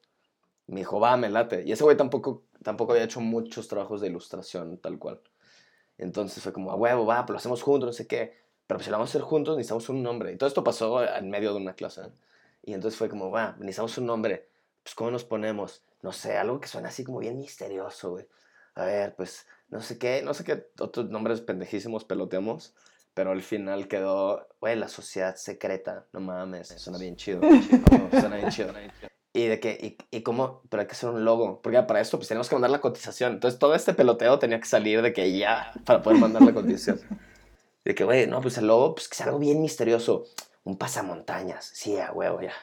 Me 0.67 0.81
dijo, 0.81 0.99
va, 0.99 1.17
me 1.17 1.29
late. 1.29 1.63
Y 1.65 1.71
ese 1.71 1.83
güey 1.83 1.97
tampoco, 1.97 2.43
tampoco 2.63 2.91
había 2.93 3.05
hecho 3.05 3.19
muchos 3.19 3.67
trabajos 3.67 3.99
de 4.01 4.07
ilustración, 4.09 4.77
tal 4.77 4.99
cual. 4.99 5.21
Entonces 6.03 6.43
fue 6.43 6.53
como, 6.53 6.71
a 6.71 6.75
huevo, 6.75 7.05
va, 7.05 7.25
pues 7.25 7.31
lo 7.31 7.37
hacemos 7.37 7.61
juntos, 7.63 7.87
no 7.87 7.93
sé 7.93 8.07
qué. 8.07 8.37
pero 8.67 8.77
pues 8.77 8.85
si 8.85 8.91
lo 8.91 8.97
vamos 8.97 9.09
a 9.09 9.11
hacer 9.11 9.21
juntos, 9.21 9.55
necesitamos 9.55 9.89
un 9.89 10.03
nombre. 10.03 10.33
Y 10.33 10.37
todo 10.37 10.47
esto 10.47 10.63
pasó 10.63 11.03
en 11.03 11.29
medio 11.29 11.51
de 11.53 11.57
una 11.57 11.73
clase. 11.73 12.01
Y 12.63 12.73
entonces 12.73 12.97
fue 12.97 13.09
como, 13.09 13.31
va, 13.31 13.55
necesitamos 13.59 13.97
un 13.97 14.05
nombre. 14.05 14.47
Pues, 14.83 14.95
¿cómo 14.95 15.11
nos 15.11 15.23
ponemos? 15.23 15.83
No 16.01 16.11
sé, 16.11 16.37
algo 16.37 16.59
que 16.59 16.67
suena 16.67 16.89
así 16.89 17.03
como 17.03 17.19
bien 17.19 17.37
misterioso, 17.39 18.11
güey. 18.11 18.27
A 18.75 18.85
ver, 18.85 19.15
pues, 19.15 19.47
no 19.69 19.81
sé 19.81 19.97
qué, 19.97 20.21
no 20.23 20.33
sé 20.33 20.43
qué 20.43 20.67
otros 20.79 21.09
nombres 21.09 21.41
pendejísimos 21.41 22.03
peloteamos. 22.03 22.73
Pero 23.13 23.31
al 23.31 23.43
final 23.43 23.87
quedó, 23.87 24.47
güey, 24.59 24.75
la 24.75 24.87
sociedad 24.87 25.35
secreta. 25.35 26.05
No 26.13 26.19
mames, 26.19 26.69
suena 26.69 26.97
bien 26.97 27.15
chido. 27.15 27.41
suena 28.11 28.37
bien 28.37 28.49
chido. 28.49 28.73
Y 29.33 29.47
de 29.47 29.59
que, 29.59 29.97
y, 30.11 30.17
y 30.17 30.21
cómo, 30.21 30.61
pero 30.69 30.81
hay 30.81 30.87
que 30.87 30.93
hacer 30.93 31.09
un 31.09 31.25
logo. 31.25 31.59
Porque 31.61 31.81
para 31.83 31.99
esto, 32.01 32.17
pues 32.17 32.27
tenemos 32.27 32.47
que 32.49 32.55
mandar 32.55 32.69
la 32.69 32.81
cotización. 32.81 33.33
Entonces 33.33 33.59
todo 33.59 33.73
este 33.73 33.93
peloteo 33.93 34.37
tenía 34.39 34.59
que 34.59 34.67
salir 34.67 35.01
de 35.01 35.11
que 35.11 35.35
ya, 35.37 35.73
para 35.85 36.01
poder 36.03 36.19
mandar 36.19 36.43
la 36.43 36.53
cotización. 36.53 36.99
De 37.83 37.93
que, 37.93 38.05
güey, 38.05 38.27
no, 38.27 38.39
pues 38.39 38.57
el 38.57 38.67
logo, 38.67 38.95
pues 38.95 39.09
que 39.09 39.15
sea 39.15 39.25
algo 39.25 39.39
bien 39.39 39.61
misterioso. 39.61 40.23
Un 40.63 40.77
pasamontañas. 40.77 41.65
Sí, 41.65 41.97
a 41.97 42.13
huevo, 42.13 42.41
ya. 42.41 42.53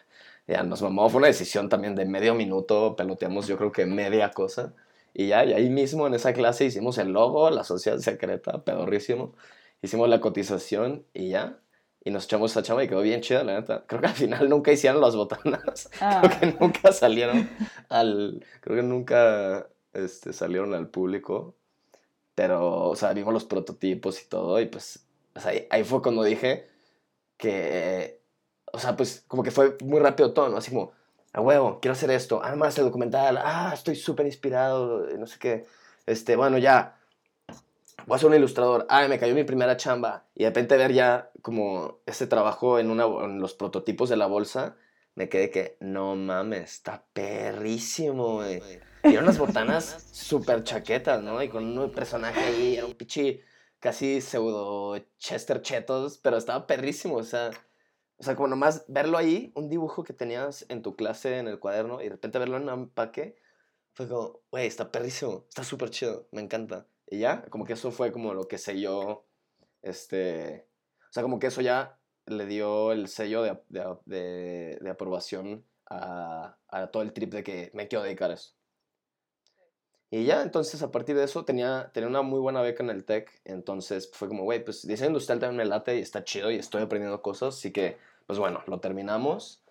Ya 0.46 0.62
nos 0.62 0.80
mamó. 0.80 1.10
Fue 1.10 1.18
una 1.18 1.26
decisión 1.26 1.68
también 1.68 1.94
de 1.94 2.06
medio 2.06 2.34
minuto. 2.34 2.96
Peloteamos, 2.96 3.46
yo 3.46 3.58
creo 3.58 3.70
que 3.70 3.84
media 3.84 4.30
cosa. 4.30 4.72
Y 5.12 5.28
ya, 5.28 5.44
y 5.44 5.52
ahí 5.52 5.68
mismo 5.68 6.06
en 6.06 6.14
esa 6.14 6.32
clase 6.32 6.64
hicimos 6.64 6.98
el 6.98 7.12
logo, 7.12 7.50
la 7.50 7.64
sociedad 7.64 7.98
secreta, 7.98 8.64
pedorrísimo. 8.64 9.34
Hicimos 9.82 10.08
la 10.08 10.20
cotización 10.20 11.04
y 11.14 11.30
ya. 11.30 11.58
Y 12.02 12.10
nos 12.10 12.24
echamos 12.24 12.50
esa 12.52 12.62
chamba 12.62 12.82
y 12.84 12.88
quedó 12.88 13.02
bien 13.02 13.20
chida, 13.20 13.44
la 13.44 13.60
neta. 13.60 13.84
Creo 13.86 14.00
que 14.00 14.06
al 14.06 14.14
final 14.14 14.48
nunca 14.48 14.72
hicieron 14.72 15.00
las 15.02 15.14
botanas. 15.16 15.90
Creo 15.98 16.40
que 16.40 16.46
Ah. 16.46 16.56
nunca 16.58 16.92
salieron 16.92 17.50
al. 17.90 18.44
Creo 18.62 18.76
que 18.76 18.82
nunca 18.82 19.66
este, 19.92 20.32
salieron 20.32 20.72
al 20.74 20.88
público. 20.88 21.56
Pero, 22.34 22.88
o 22.88 22.96
sea, 22.96 23.12
vimos 23.12 23.34
los 23.34 23.44
prototipos 23.44 24.22
y 24.22 24.28
todo. 24.28 24.58
Y 24.60 24.66
pues, 24.66 25.04
o 25.34 25.40
sea, 25.40 25.50
ahí, 25.50 25.66
ahí 25.70 25.84
fue 25.84 26.00
cuando 26.00 26.22
dije 26.24 26.68
que. 27.36 28.20
O 28.72 28.78
sea, 28.78 28.96
pues, 28.96 29.24
como 29.26 29.42
que 29.42 29.50
fue 29.50 29.76
muy 29.84 30.00
rápido 30.00 30.32
todo, 30.32 30.48
¿no? 30.48 30.56
Así 30.56 30.70
como, 30.70 30.92
a 31.32 31.40
huevo, 31.40 31.80
quiero 31.80 31.92
hacer 31.92 32.10
esto. 32.12 32.40
Ah, 32.42 32.54
más 32.56 32.78
el 32.78 32.84
documental. 32.84 33.36
Ah, 33.38 33.72
estoy 33.74 33.96
súper 33.96 34.26
inspirado. 34.26 35.06
No 35.18 35.26
sé 35.26 35.38
qué. 35.38 35.66
Este, 36.06 36.36
bueno, 36.36 36.56
ya. 36.58 36.96
Voy 38.06 38.16
a 38.16 38.18
ser 38.18 38.28
un 38.28 38.36
ilustrador. 38.36 38.86
Ah, 38.88 39.06
me 39.08 39.18
cayó 39.18 39.34
mi 39.34 39.44
primera 39.44 39.76
chamba. 39.76 40.28
Y 40.34 40.44
de 40.44 40.50
repente 40.50 40.76
ver 40.76 40.92
ya 40.92 41.30
como 41.42 42.00
ese 42.06 42.26
trabajo 42.26 42.78
en, 42.78 42.90
una, 42.90 43.04
en 43.24 43.40
los 43.40 43.54
prototipos 43.54 44.08
de 44.08 44.16
la 44.16 44.26
bolsa, 44.26 44.76
me 45.14 45.28
quedé 45.28 45.50
que, 45.50 45.76
no 45.80 46.16
mames, 46.16 46.72
está 46.72 47.04
perrísimo, 47.12 48.36
güey. 48.36 48.62
Y 49.04 49.12
eran 49.12 49.24
unas 49.24 49.38
botanas 49.38 49.84
súper 50.12 50.64
chaquetas, 50.64 51.22
¿no? 51.22 51.42
Y 51.42 51.48
con 51.48 51.78
un 51.78 51.90
personaje 51.90 52.40
ahí, 52.40 52.76
era 52.76 52.86
un 52.86 52.94
pichi 52.94 53.40
casi 53.80 54.20
pseudo 54.20 54.98
Chester 55.18 55.62
Chetos, 55.62 56.18
pero 56.18 56.36
estaba 56.36 56.66
perrísimo, 56.66 57.16
o 57.16 57.24
sea, 57.24 57.50
o 58.18 58.22
sea, 58.22 58.36
como 58.36 58.48
nomás 58.48 58.84
verlo 58.86 59.16
ahí, 59.16 59.50
un 59.54 59.70
dibujo 59.70 60.04
que 60.04 60.12
tenías 60.12 60.66
en 60.68 60.82
tu 60.82 60.94
clase 60.94 61.38
en 61.38 61.48
el 61.48 61.58
cuaderno 61.58 62.00
y 62.00 62.04
de 62.04 62.10
repente 62.10 62.38
verlo 62.38 62.58
en 62.58 62.64
un 62.64 62.80
empaque, 62.80 63.36
fue 63.94 64.08
como, 64.08 64.40
güey, 64.50 64.66
está 64.66 64.92
perrísimo, 64.92 65.46
está 65.48 65.64
súper 65.64 65.90
chido, 65.90 66.28
me 66.30 66.42
encanta. 66.42 66.86
Y 67.10 67.18
ya, 67.18 67.42
como 67.50 67.64
que 67.64 67.72
eso 67.72 67.90
fue 67.90 68.12
como 68.12 68.34
lo 68.34 68.46
que 68.46 68.56
selló, 68.56 69.24
este, 69.82 70.68
o 71.10 71.12
sea, 71.12 71.24
como 71.24 71.40
que 71.40 71.48
eso 71.48 71.60
ya 71.60 71.98
le 72.26 72.46
dio 72.46 72.92
el 72.92 73.08
sello 73.08 73.42
de, 73.42 73.58
de, 74.06 74.90
aprobación 74.90 75.64
a, 75.86 76.56
todo 76.92 77.02
el 77.02 77.12
trip 77.12 77.32
de 77.32 77.42
que 77.42 77.70
me 77.74 77.88
quiero 77.88 78.04
dedicar 78.04 78.30
a 78.30 78.34
eso. 78.34 78.54
Y 80.12 80.24
ya, 80.24 80.42
entonces 80.42 80.82
a 80.82 80.92
partir 80.92 81.16
de 81.16 81.24
eso 81.24 81.44
tenía, 81.44 81.90
tenía 81.92 82.08
una 82.08 82.22
muy 82.22 82.38
buena 82.38 82.62
beca 82.62 82.84
en 82.84 82.90
el 82.90 83.04
TEC, 83.04 83.42
entonces 83.44 84.08
fue 84.12 84.28
como, 84.28 84.44
güey, 84.44 84.64
pues 84.64 84.86
diseño 84.86 85.08
industrial 85.08 85.40
también 85.40 85.56
me 85.56 85.64
late 85.64 85.96
y 85.98 86.02
está 86.02 86.22
chido 86.22 86.50
y 86.52 86.56
estoy 86.56 86.82
aprendiendo 86.82 87.22
cosas, 87.22 87.56
así 87.56 87.72
que, 87.72 87.96
pues 88.26 88.38
bueno, 88.38 88.62
lo 88.68 88.78
terminamos, 88.78 89.64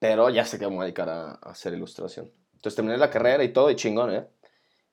pero 0.00 0.28
ya 0.30 0.44
sé 0.44 0.58
que 0.58 0.66
me 0.66 0.74
voy 0.74 0.82
a 0.82 0.84
dedicar 0.86 1.08
a 1.08 1.32
hacer 1.34 1.72
ilustración. 1.72 2.32
Entonces 2.54 2.76
terminé 2.76 2.96
la 2.98 3.10
carrera 3.10 3.44
y 3.44 3.52
todo 3.52 3.70
y 3.70 3.76
chingón, 3.76 4.12
¿eh? 4.12 4.26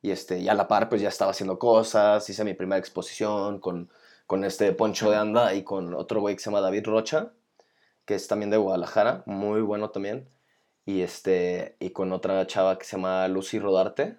Y, 0.01 0.11
este, 0.11 0.39
y 0.39 0.49
a 0.49 0.53
la 0.53 0.67
par, 0.67 0.89
pues 0.89 1.01
ya 1.01 1.09
estaba 1.09 1.31
haciendo 1.31 1.59
cosas, 1.59 2.27
hice 2.29 2.43
mi 2.43 2.53
primera 2.53 2.79
exposición 2.79 3.59
con, 3.59 3.89
con 4.25 4.43
este 4.43 4.71
Poncho 4.73 5.11
de 5.11 5.17
Anda 5.17 5.53
y 5.53 5.63
con 5.63 5.93
otro 5.93 6.21
güey 6.21 6.35
que 6.35 6.41
se 6.41 6.49
llama 6.49 6.61
David 6.61 6.85
Rocha, 6.87 7.33
que 8.05 8.15
es 8.15 8.27
también 8.27 8.49
de 8.49 8.57
Guadalajara, 8.57 9.23
muy 9.25 9.61
bueno 9.61 9.91
también. 9.91 10.27
Y, 10.85 11.01
este, 11.01 11.77
y 11.79 11.91
con 11.91 12.11
otra 12.11 12.45
chava 12.47 12.77
que 12.77 12.85
se 12.85 12.97
llama 12.97 13.27
Lucy 13.27 13.59
Rodarte, 13.59 14.17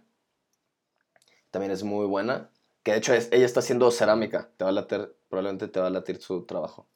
también 1.50 1.72
es 1.72 1.82
muy 1.82 2.06
buena. 2.06 2.50
Que 2.82 2.92
de 2.92 2.98
hecho 2.98 3.14
es, 3.14 3.28
ella 3.32 3.46
está 3.46 3.60
haciendo 3.60 3.90
cerámica, 3.90 4.50
te 4.56 4.64
va 4.64 4.70
a 4.70 4.72
latir, 4.72 5.14
probablemente 5.28 5.68
te 5.68 5.80
va 5.80 5.88
a 5.88 5.90
latir 5.90 6.20
su 6.20 6.44
trabajo. 6.46 6.88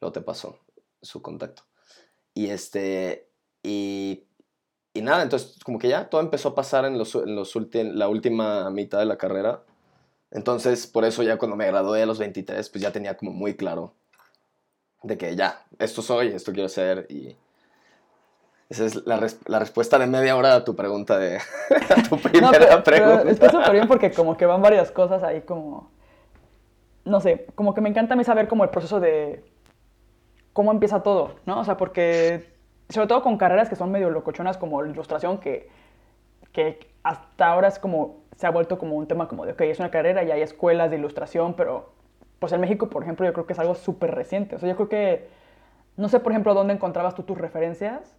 Luego 0.00 0.12
te 0.12 0.20
pasó 0.20 0.60
su 1.02 1.22
contacto. 1.22 1.64
Y 2.34 2.50
este, 2.50 3.28
y, 3.62 4.27
y 4.94 5.02
nada, 5.02 5.22
entonces 5.22 5.58
como 5.64 5.78
que 5.78 5.88
ya 5.88 6.08
todo 6.08 6.20
empezó 6.20 6.50
a 6.50 6.54
pasar 6.54 6.84
en, 6.84 6.98
los, 6.98 7.14
en 7.14 7.36
los 7.36 7.54
ulti- 7.56 7.92
la 7.92 8.08
última 8.08 8.68
mitad 8.70 8.98
de 8.98 9.06
la 9.06 9.18
carrera. 9.18 9.62
Entonces, 10.30 10.86
por 10.86 11.04
eso 11.04 11.22
ya 11.22 11.38
cuando 11.38 11.56
me 11.56 11.66
gradué 11.66 12.02
a 12.02 12.06
los 12.06 12.18
23, 12.18 12.68
pues 12.70 12.82
ya 12.82 12.92
tenía 12.92 13.16
como 13.16 13.30
muy 13.32 13.54
claro 13.56 13.94
de 15.02 15.16
que 15.16 15.36
ya, 15.36 15.64
esto 15.78 16.02
soy, 16.02 16.28
esto 16.28 16.52
quiero 16.52 16.68
ser 16.68 17.06
y 17.08 17.36
esa 18.68 18.84
es 18.84 19.06
la, 19.06 19.16
res- 19.16 19.38
la 19.46 19.58
respuesta 19.58 19.98
de 19.98 20.06
media 20.06 20.36
hora 20.36 20.54
a 20.54 20.64
tu 20.64 20.76
pregunta 20.76 21.18
de 21.18 21.36
a 21.90 22.02
tu 22.08 22.16
No, 22.16 22.20
primera 22.22 22.50
pero, 22.52 22.82
pero 22.84 22.84
pregunta. 22.84 23.30
está 23.30 23.50
súper 23.50 23.72
bien 23.72 23.88
porque 23.88 24.12
como 24.12 24.36
que 24.36 24.44
van 24.46 24.60
varias 24.60 24.90
cosas 24.90 25.22
ahí 25.22 25.42
como... 25.42 25.90
No 27.04 27.20
sé, 27.20 27.46
como 27.54 27.72
que 27.72 27.80
me 27.80 27.88
encanta 27.88 28.12
a 28.14 28.16
mí 28.16 28.24
saber 28.24 28.48
como 28.48 28.64
el 28.64 28.70
proceso 28.70 29.00
de 29.00 29.42
cómo 30.52 30.72
empieza 30.72 31.02
todo, 31.02 31.36
¿no? 31.46 31.60
O 31.60 31.64
sea, 31.64 31.76
porque 31.78 32.57
sobre 32.88 33.06
todo 33.06 33.22
con 33.22 33.36
carreras 33.36 33.68
que 33.68 33.76
son 33.76 33.90
medio 33.90 34.10
locochonas 34.10 34.56
como 34.56 34.82
la 34.82 34.90
ilustración 34.90 35.38
que, 35.38 35.68
que 36.52 36.88
hasta 37.02 37.46
ahora 37.46 37.68
es 37.68 37.78
como, 37.78 38.16
se 38.36 38.46
ha 38.46 38.50
vuelto 38.50 38.78
como 38.78 38.96
un 38.96 39.06
tema 39.06 39.28
como 39.28 39.44
de, 39.44 39.52
ok, 39.52 39.60
es 39.62 39.78
una 39.78 39.90
carrera 39.90 40.22
y 40.22 40.30
hay 40.30 40.42
escuelas 40.42 40.90
de 40.90 40.96
ilustración, 40.96 41.54
pero 41.54 41.92
pues 42.38 42.52
en 42.52 42.60
México, 42.60 42.88
por 42.88 43.02
ejemplo, 43.02 43.26
yo 43.26 43.32
creo 43.32 43.46
que 43.46 43.52
es 43.52 43.58
algo 43.58 43.74
súper 43.74 44.14
reciente. 44.14 44.56
O 44.56 44.58
sea, 44.58 44.68
yo 44.68 44.76
creo 44.76 44.88
que, 44.88 45.28
no 45.96 46.08
sé, 46.08 46.20
por 46.20 46.32
ejemplo, 46.32 46.54
dónde 46.54 46.74
encontrabas 46.74 47.14
tú 47.14 47.24
tus 47.24 47.36
referencias, 47.36 48.16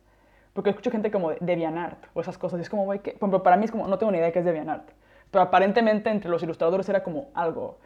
porque 0.53 0.71
escucho 0.71 0.91
gente 0.91 1.11
como 1.11 1.29
de 1.29 1.37
DeviantArt 1.39 2.05
o 2.13 2.21
esas 2.21 2.37
cosas, 2.37 2.59
es 2.59 2.69
como, 2.69 2.85
güey, 2.85 2.99
que, 2.99 3.13
para 3.13 3.57
mí 3.57 3.65
es 3.65 3.71
como, 3.71 3.87
no 3.87 3.97
tengo 3.97 4.11
ni 4.11 4.17
idea 4.17 4.27
de 4.27 4.33
qué 4.33 4.39
es 4.39 4.45
DeviantArt, 4.45 4.89
pero 5.31 5.43
aparentemente 5.43 6.09
entre 6.09 6.29
los 6.29 6.43
ilustradores 6.43 6.89
era 6.89 7.03
como 7.03 7.29
algo. 7.33 7.77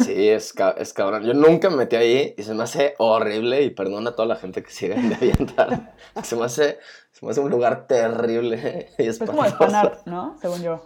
Sí, 0.00 0.28
es, 0.28 0.54
es 0.76 0.92
cabrón. 0.92 1.24
Yo 1.24 1.34
nunca 1.34 1.70
me 1.70 1.76
metí 1.76 1.96
ahí 1.96 2.34
y 2.36 2.42
se 2.42 2.54
me 2.54 2.62
hace 2.64 2.94
horrible 2.98 3.62
y 3.62 3.70
perdona 3.70 4.10
a 4.10 4.14
toda 4.14 4.28
la 4.28 4.36
gente 4.36 4.62
que 4.62 4.70
sigue 4.70 4.94
de 4.94 5.14
avientar. 5.14 5.94
Se 6.22 6.36
me 6.36 6.44
hace, 6.44 6.78
se 7.10 7.24
me 7.24 7.30
hace 7.32 7.40
un 7.40 7.50
lugar 7.50 7.86
terrible 7.86 8.90
y 8.98 9.06
Es 9.06 9.18
como 9.18 9.42
de 9.42 9.48
espantoso. 9.48 9.56
fanart, 9.58 10.06
¿no? 10.06 10.36
Según 10.40 10.62
yo. 10.62 10.84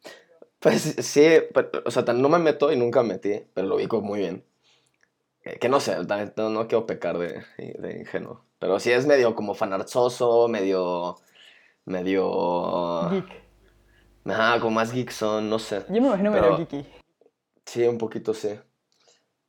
Pues 0.61 0.83
sí, 1.01 1.27
pero, 1.53 1.71
o 1.85 1.91
sea, 1.91 2.03
no 2.05 2.29
me 2.29 2.39
meto 2.39 2.73
y 2.73 2.77
nunca 2.77 3.03
me 3.03 3.15
metí, 3.15 3.45
pero 3.55 3.67
lo 3.67 3.77
ubico 3.77 4.01
muy 4.01 4.21
bien. 4.21 4.45
Que, 5.43 5.59
que 5.59 5.69
no 5.69 5.81
sé, 5.81 5.97
no, 6.37 6.51
no 6.51 6.69
quiero 6.69 6.87
pecar 6.87 7.19
de, 7.19 7.45
de 7.59 7.99
ingenuo. 8.01 8.45
Pero 8.59 8.81
sí 8.81 8.91
es 8.93 9.07
medio 9.07 9.35
como 9.35 9.55
fanarzoso, 9.55 10.49
medio. 10.49 11.17
medio. 11.85 13.11
Geek. 13.11 13.45
Ajá, 14.27 14.59
como 14.61 14.73
más 14.73 14.93
geekson, 14.93 15.49
no 15.49 15.59
sé. 15.59 15.85
Yo 15.89 16.01
me 16.01 16.09
imagino 16.09 16.31
medio 16.31 16.57
geeky. 16.57 16.87
Sí, 17.65 17.85
un 17.87 17.99
poquito 17.99 18.33
sí. 18.35 18.59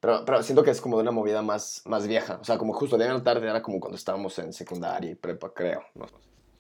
Pero, 0.07 0.23
pero 0.23 0.41
siento 0.41 0.63
que 0.63 0.71
es 0.71 0.79
como 0.79 0.95
de 0.95 1.01
una 1.01 1.11
movida 1.11 1.41
más, 1.41 1.83
más 1.85 2.07
vieja. 2.07 2.37
O 2.39 2.43
sea, 2.45 2.57
como 2.57 2.71
justo 2.71 2.97
de 2.97 3.09
la 3.09 3.21
tarde 3.21 3.45
era 3.45 3.61
como 3.61 3.81
cuando 3.81 3.97
estábamos 3.97 4.39
en 4.39 4.53
secundaria 4.53 5.11
y 5.11 5.15
prepa, 5.15 5.49
creo. 5.53 5.81
¿no? 5.95 6.05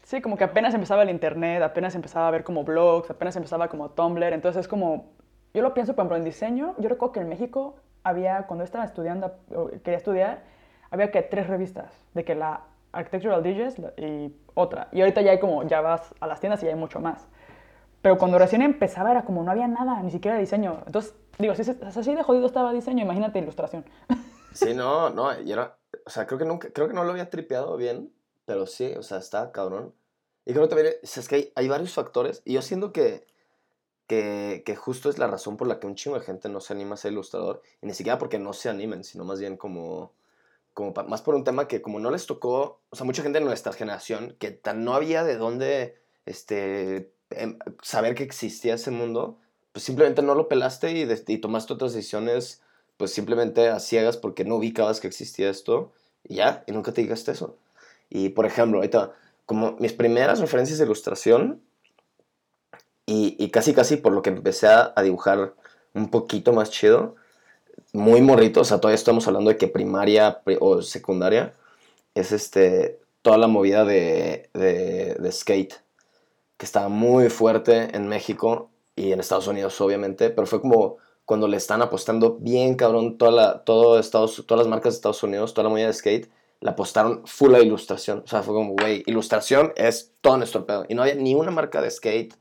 Sí, 0.03 0.19
como 0.21 0.35
que 0.35 0.43
apenas 0.43 0.73
empezaba 0.73 1.03
el 1.03 1.09
internet, 1.09 1.63
apenas 1.63 1.95
empezaba 1.95 2.27
a 2.27 2.31
ver 2.31 2.43
como 2.43 2.65
blogs, 2.65 3.09
apenas 3.09 3.37
empezaba 3.37 3.69
como 3.69 3.91
Tumblr, 3.91 4.33
entonces 4.33 4.59
es 4.59 4.67
como, 4.67 5.13
yo 5.53 5.61
lo 5.61 5.73
pienso, 5.73 5.95
por 5.95 6.01
ejemplo, 6.01 6.17
en 6.17 6.25
diseño, 6.25 6.75
yo 6.77 6.89
recuerdo 6.89 7.13
que 7.13 7.19
en 7.21 7.29
México 7.29 7.77
había, 8.03 8.47
cuando 8.47 8.65
estaba 8.65 8.83
estudiando, 8.83 9.33
quería 9.81 9.97
estudiar, 9.97 10.43
había 10.91 11.09
que 11.09 11.21
tres 11.21 11.47
revistas, 11.47 11.93
de 12.15 12.25
que 12.25 12.35
la 12.35 12.63
Architectural 12.91 13.43
Digest 13.43 13.79
y 13.95 14.35
otra, 14.55 14.89
y 14.91 14.99
ahorita 14.99 15.21
ya 15.21 15.31
hay 15.31 15.39
como, 15.39 15.63
ya 15.63 15.79
vas 15.79 16.13
a 16.19 16.27
las 16.27 16.41
tiendas 16.41 16.61
y 16.63 16.65
ya 16.65 16.73
hay 16.73 16.77
mucho 16.77 16.99
más. 16.99 17.25
Pero 18.01 18.17
cuando 18.17 18.37
recién 18.39 18.61
empezaba 18.61 19.11
era 19.11 19.25
como 19.25 19.43
no 19.43 19.51
había 19.51 19.67
nada, 19.67 20.01
ni 20.01 20.11
siquiera 20.11 20.37
diseño. 20.37 20.83
Entonces, 20.85 21.13
digo, 21.39 21.55
si 21.55 21.63
así 21.63 22.15
de 22.15 22.23
jodido 22.23 22.45
estaba 22.45 22.71
diseño, 22.73 23.03
imagínate 23.03 23.39
ilustración. 23.39 23.85
Sí, 24.53 24.73
no, 24.73 25.11
no, 25.11 25.39
y 25.39 25.51
era, 25.51 25.77
o 26.05 26.09
sea, 26.09 26.25
creo 26.25 26.39
que 26.39 26.45
nunca, 26.45 26.69
creo 26.73 26.87
que 26.87 26.93
no 26.95 27.03
lo 27.03 27.11
había 27.11 27.29
tripeado 27.29 27.77
bien, 27.77 28.11
pero 28.45 28.65
sí, 28.65 28.91
o 28.97 29.03
sea, 29.03 29.19
está 29.19 29.51
cabrón. 29.51 29.93
Y 30.45 30.53
creo 30.53 30.67
también, 30.67 30.93
es 31.03 31.27
que 31.27 31.35
hay, 31.35 31.51
hay 31.53 31.67
varios 31.67 31.93
factores, 31.93 32.41
y 32.43 32.53
yo 32.53 32.63
siento 32.63 32.91
que, 32.91 33.27
que, 34.07 34.63
que 34.65 34.75
justo 34.75 35.09
es 35.11 35.19
la 35.19 35.27
razón 35.27 35.57
por 35.57 35.67
la 35.67 35.79
que 35.79 35.85
un 35.85 35.93
chingo 35.93 36.17
de 36.17 36.25
gente 36.25 36.49
no 36.49 36.59
se 36.59 36.73
anima 36.73 36.95
a 36.95 36.97
ser 36.97 37.11
ilustrador, 37.11 37.61
y 37.83 37.85
ni 37.85 37.93
siquiera 37.93 38.17
porque 38.17 38.39
no 38.39 38.51
se 38.53 38.69
animen, 38.69 39.03
sino 39.03 39.25
más 39.25 39.39
bien 39.39 39.57
como, 39.57 40.13
como 40.73 40.91
pa- 40.91 41.03
más 41.03 41.21
por 41.21 41.35
un 41.35 41.43
tema 41.43 41.67
que 41.67 41.83
como 41.83 41.99
no 41.99 42.09
les 42.09 42.25
tocó, 42.25 42.81
o 42.89 42.95
sea, 42.95 43.05
mucha 43.05 43.21
gente 43.21 43.37
de 43.37 43.45
nuestra 43.45 43.73
generación, 43.73 44.35
que 44.39 44.49
tan 44.49 44.83
no 44.83 44.95
había 44.95 45.23
de 45.23 45.37
dónde, 45.37 46.01
este, 46.25 47.13
em, 47.29 47.57
saber 47.81 48.15
que 48.15 48.23
existía 48.23 48.75
ese 48.75 48.91
mundo, 48.91 49.37
pues 49.71 49.83
simplemente 49.83 50.21
no 50.21 50.35
lo 50.35 50.47
pelaste 50.47 50.91
y, 50.91 51.37
tomaste 51.37 51.73
otras 51.73 51.93
decisiones 51.93 52.61
pues 52.97 53.11
simplemente 53.11 53.67
a 53.69 53.79
ciegas 53.79 54.17
porque 54.17 54.43
no 54.43 54.55
ubicabas 54.55 54.99
que 54.99 55.07
existía 55.07 55.49
esto 55.51 55.91
y 56.23 56.35
ya, 56.35 56.63
y 56.65 56.71
nunca 56.71 56.91
te 56.93 57.01
digaste 57.01 57.31
eso. 57.31 57.55
Y 58.09 58.29
por 58.29 58.45
ejemplo, 58.47 58.79
ahorita, 58.79 59.13
como 59.45 59.73
mis 59.79 59.93
primeras 59.93 60.39
referencias 60.39 60.79
de 60.79 60.85
ilustración 60.85 61.61
y, 63.05 63.49
casi 63.51 63.73
casi 63.73 63.97
por 63.97 64.11
lo 64.13 64.21
que 64.21 64.31
empecé 64.31 64.67
a, 64.67 64.93
a 64.95 65.01
dibujar 65.03 65.53
un 65.93 66.09
poquito 66.09 66.53
más 66.53 66.71
chido, 66.71 67.15
muy 67.93 68.21
morrito, 68.21 68.61
o 68.61 68.65
sea, 68.65 68.79
todavía 68.79 68.95
estamos 68.95 69.27
hablando 69.27 69.49
de 69.49 69.57
que 69.57 69.67
primaria 69.67 70.41
pri- 70.43 70.57
o 70.59 70.81
secundaria 70.81 71.53
es 72.15 72.31
este, 72.31 72.99
toda 73.21 73.37
la 73.37 73.47
movida 73.47 73.85
de, 73.85 74.49
de 74.53 75.31
skate, 75.31 75.75
que 76.57 76.65
estaba 76.65 76.89
muy 76.89 77.29
fuerte 77.29 77.95
en 77.95 78.07
México 78.07 78.71
y 78.95 79.11
en 79.11 79.19
Estados 79.19 79.47
Unidos, 79.47 79.79
obviamente, 79.79 80.29
pero 80.29 80.47
fue 80.47 80.59
como 80.59 80.97
cuando 81.25 81.47
le 81.47 81.57
están 81.57 81.81
apostando 81.81 82.37
bien 82.39 82.75
cabrón 82.75 83.17
toda 83.17 83.31
la, 83.31 83.63
todo 83.63 83.99
Estados, 83.99 84.43
todas 84.47 84.65
las 84.65 84.69
marcas 84.69 84.93
de 84.93 84.97
Estados 84.97 85.21
Unidos, 85.23 85.53
toda 85.53 85.65
la 85.65 85.69
movida 85.69 85.87
de 85.87 85.93
skate, 85.93 86.31
le 86.61 86.69
apostaron 86.69 87.27
full 87.27 87.53
a 87.53 87.59
ilustración. 87.59 88.23
O 88.25 88.27
sea, 88.27 88.43
fue 88.43 88.53
como, 88.53 88.73
güey, 88.73 89.03
ilustración 89.05 89.73
es 89.75 90.13
todo 90.21 90.37
nuestro 90.37 90.65
pedo. 90.65 90.85
Y 90.89 90.95
no 90.95 91.03
había 91.03 91.15
ni 91.15 91.35
una 91.35 91.51
marca 91.51 91.81
de 91.81 91.91
skate 91.91 92.33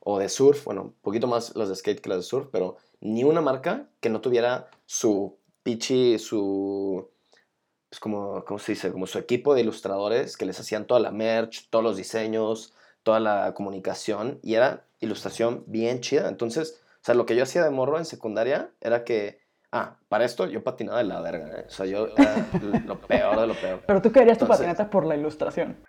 o 0.00 0.18
de 0.18 0.28
surf, 0.28 0.64
bueno, 0.64 0.82
un 0.82 0.92
poquito 1.00 1.26
más 1.26 1.54
las 1.54 1.68
de 1.68 1.76
skate 1.76 2.00
que 2.00 2.08
las 2.08 2.18
de 2.18 2.24
surf, 2.24 2.48
pero 2.50 2.76
ni 3.00 3.24
una 3.24 3.40
marca 3.40 3.88
que 4.00 4.10
no 4.10 4.20
tuviera 4.20 4.68
su 4.86 5.38
pichi, 5.62 6.18
su, 6.18 7.08
pues 7.88 8.00
como, 8.00 8.44
¿cómo 8.44 8.58
se 8.58 8.72
dice? 8.72 8.90
Como 8.90 9.06
su 9.06 9.18
equipo 9.18 9.54
de 9.54 9.60
ilustradores 9.60 10.36
que 10.36 10.46
les 10.46 10.58
hacían 10.58 10.86
toda 10.86 10.98
la 10.98 11.12
merch, 11.12 11.68
todos 11.70 11.84
los 11.84 11.96
diseños, 11.96 12.74
toda 13.02 13.20
la 13.20 13.54
comunicación, 13.54 14.38
y 14.42 14.54
era 14.54 14.84
ilustración 15.00 15.64
bien 15.66 16.00
chida. 16.00 16.28
Entonces, 16.28 16.80
o 17.00 17.04
sea, 17.04 17.14
lo 17.14 17.26
que 17.26 17.34
yo 17.36 17.42
hacía 17.42 17.64
de 17.64 17.70
morro 17.70 17.98
en 17.98 18.04
secundaria 18.04 18.70
era 18.80 19.04
que, 19.04 19.40
ah, 19.72 19.96
para 20.08 20.24
esto 20.24 20.46
yo 20.46 20.62
patinaba 20.62 20.98
de 20.98 21.04
la 21.04 21.20
verga, 21.20 21.60
¿eh? 21.60 21.64
O 21.66 21.70
sea, 21.70 21.86
yo 21.86 22.08
era 22.16 22.46
lo 22.86 23.00
peor 23.00 23.40
de 23.40 23.46
lo 23.46 23.54
peor. 23.54 23.82
Pero 23.86 24.02
tú 24.02 24.12
querías 24.12 24.38
tu 24.38 24.44
Entonces- 24.44 24.66
patineta 24.66 24.90
por 24.90 25.04
la 25.06 25.16
ilustración. 25.16 25.84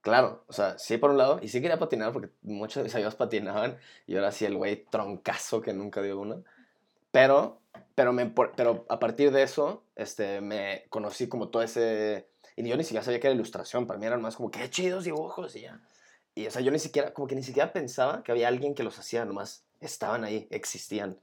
Claro, 0.00 0.44
o 0.46 0.52
sea, 0.52 0.78
sí 0.78 0.96
por 0.96 1.10
un 1.10 1.18
lado, 1.18 1.38
y 1.42 1.48
sí 1.48 1.60
quería 1.60 1.78
patinar 1.78 2.12
porque 2.12 2.30
muchos 2.42 2.76
de 2.76 2.84
mis 2.84 2.94
amigos 2.94 3.14
patinaban 3.16 3.76
y 4.06 4.12
yo 4.12 4.18
era 4.18 4.28
así 4.28 4.44
el 4.44 4.56
güey 4.56 4.84
troncazo 4.90 5.60
que 5.60 5.72
nunca 5.74 6.00
dio 6.02 6.18
una. 6.20 6.36
Pero, 7.10 7.60
pero, 7.94 8.12
me, 8.12 8.26
pero 8.56 8.86
a 8.88 8.98
partir 8.98 9.32
de 9.32 9.42
eso, 9.42 9.82
este, 9.96 10.40
me 10.40 10.84
conocí 10.88 11.28
como 11.28 11.48
todo 11.48 11.62
ese... 11.62 12.28
Y 12.56 12.66
yo 12.68 12.76
ni 12.76 12.84
siquiera 12.84 13.04
sabía 13.04 13.20
que 13.20 13.26
era 13.26 13.34
ilustración, 13.34 13.86
para 13.86 13.98
mí 13.98 14.06
eran 14.06 14.22
más 14.22 14.36
como, 14.36 14.50
qué 14.50 14.68
chidos 14.70 15.04
dibujos 15.04 15.54
y 15.56 15.62
ya. 15.62 15.80
Y, 16.38 16.46
o 16.46 16.52
sea, 16.52 16.62
yo 16.62 16.70
ni 16.70 16.78
siquiera, 16.78 17.12
como 17.12 17.26
que 17.26 17.34
ni 17.34 17.42
siquiera 17.42 17.72
pensaba 17.72 18.22
que 18.22 18.30
había 18.30 18.46
alguien 18.46 18.76
que 18.76 18.84
los 18.84 18.96
hacía, 18.96 19.24
nomás 19.24 19.64
estaban 19.80 20.22
ahí, 20.22 20.46
existían. 20.52 21.18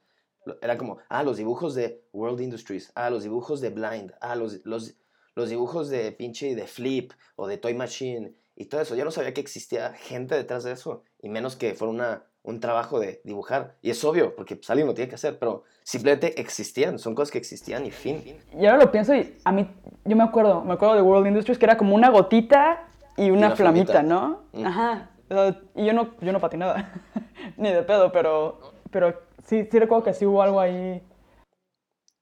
Era 0.62 0.78
como, 0.78 0.98
ah, 1.08 1.24
los 1.24 1.38
dibujos 1.38 1.74
de 1.74 2.04
World 2.12 2.42
Industries, 2.42 2.92
ah, 2.96 3.10
los 3.10 3.24
dibujos 3.24 3.62
de 3.62 3.70
Blind, 3.70 4.12
ah, 4.20 4.36
los, 4.36 4.60
los, 4.66 4.96
los 5.34 5.50
dibujos 5.50 5.88
de 5.88 6.12
pinche 6.12 6.54
de 6.54 6.68
Flip 6.68 7.14
o 7.38 7.48
de 7.48 7.58
Toy 7.58 7.74
Machine 7.74 8.34
y 8.58 8.66
todo 8.66 8.82
eso. 8.82 8.94
Yo 8.98 9.06
no 9.06 9.12
sabía 9.12 9.34
que 9.34 9.40
existía 9.40 9.94
gente 9.94 10.36
detrás 10.36 10.66
de 10.66 10.74
eso 10.74 11.04
y 11.22 11.30
menos 11.30 11.56
que 11.56 11.76
fuera 11.76 11.94
una, 11.94 12.24
un 12.44 12.60
trabajo 12.60 13.00
de 13.00 13.22
dibujar. 13.24 13.78
Y 13.82 13.92
es 13.92 14.04
obvio, 14.04 14.36
porque 14.36 14.58
pues, 14.58 14.70
alguien 14.70 14.86
lo 14.86 14.94
tiene 14.94 15.08
que 15.08 15.16
hacer, 15.16 15.40
pero 15.40 15.64
simplemente 15.84 16.42
existían, 16.42 17.00
son 17.00 17.16
cosas 17.16 17.32
que 17.32 17.38
existían 17.38 17.86
y 17.86 17.92
fin. 17.92 18.38
Y 18.60 18.66
ahora 18.66 18.84
lo 18.84 18.92
pienso 18.92 19.16
y 19.16 19.34
a 19.46 19.52
mí, 19.54 19.66
yo 20.04 20.18
me 20.18 20.24
acuerdo, 20.24 20.62
me 20.66 20.74
acuerdo 20.74 20.96
de 20.96 21.02
World 21.04 21.28
Industries 21.28 21.58
que 21.58 21.64
era 21.64 21.78
como 21.78 21.96
una 21.96 22.10
gotita 22.10 22.90
y 23.18 23.30
una, 23.32 23.48
una 23.48 23.56
flamita, 23.56 23.94
flamita. 23.94 24.04
¿no? 24.04 24.44
Mm. 24.54 24.66
Ajá. 24.66 25.12
Y 25.76 25.86
yo 25.86 25.94
no, 25.94 26.16
yo 26.22 26.32
no 26.32 26.40
patinaba, 26.40 26.92
ni 27.58 27.72
de 27.72 27.84
pedo, 27.84 28.12
pero, 28.12 28.60
pero 28.92 29.22
sí, 29.44 29.68
sí 29.72 29.80
recuerdo 29.80 30.04
que 30.04 30.14
sí 30.14 30.26
hubo 30.26 30.42
algo 30.42 30.60
ahí. 30.60 31.02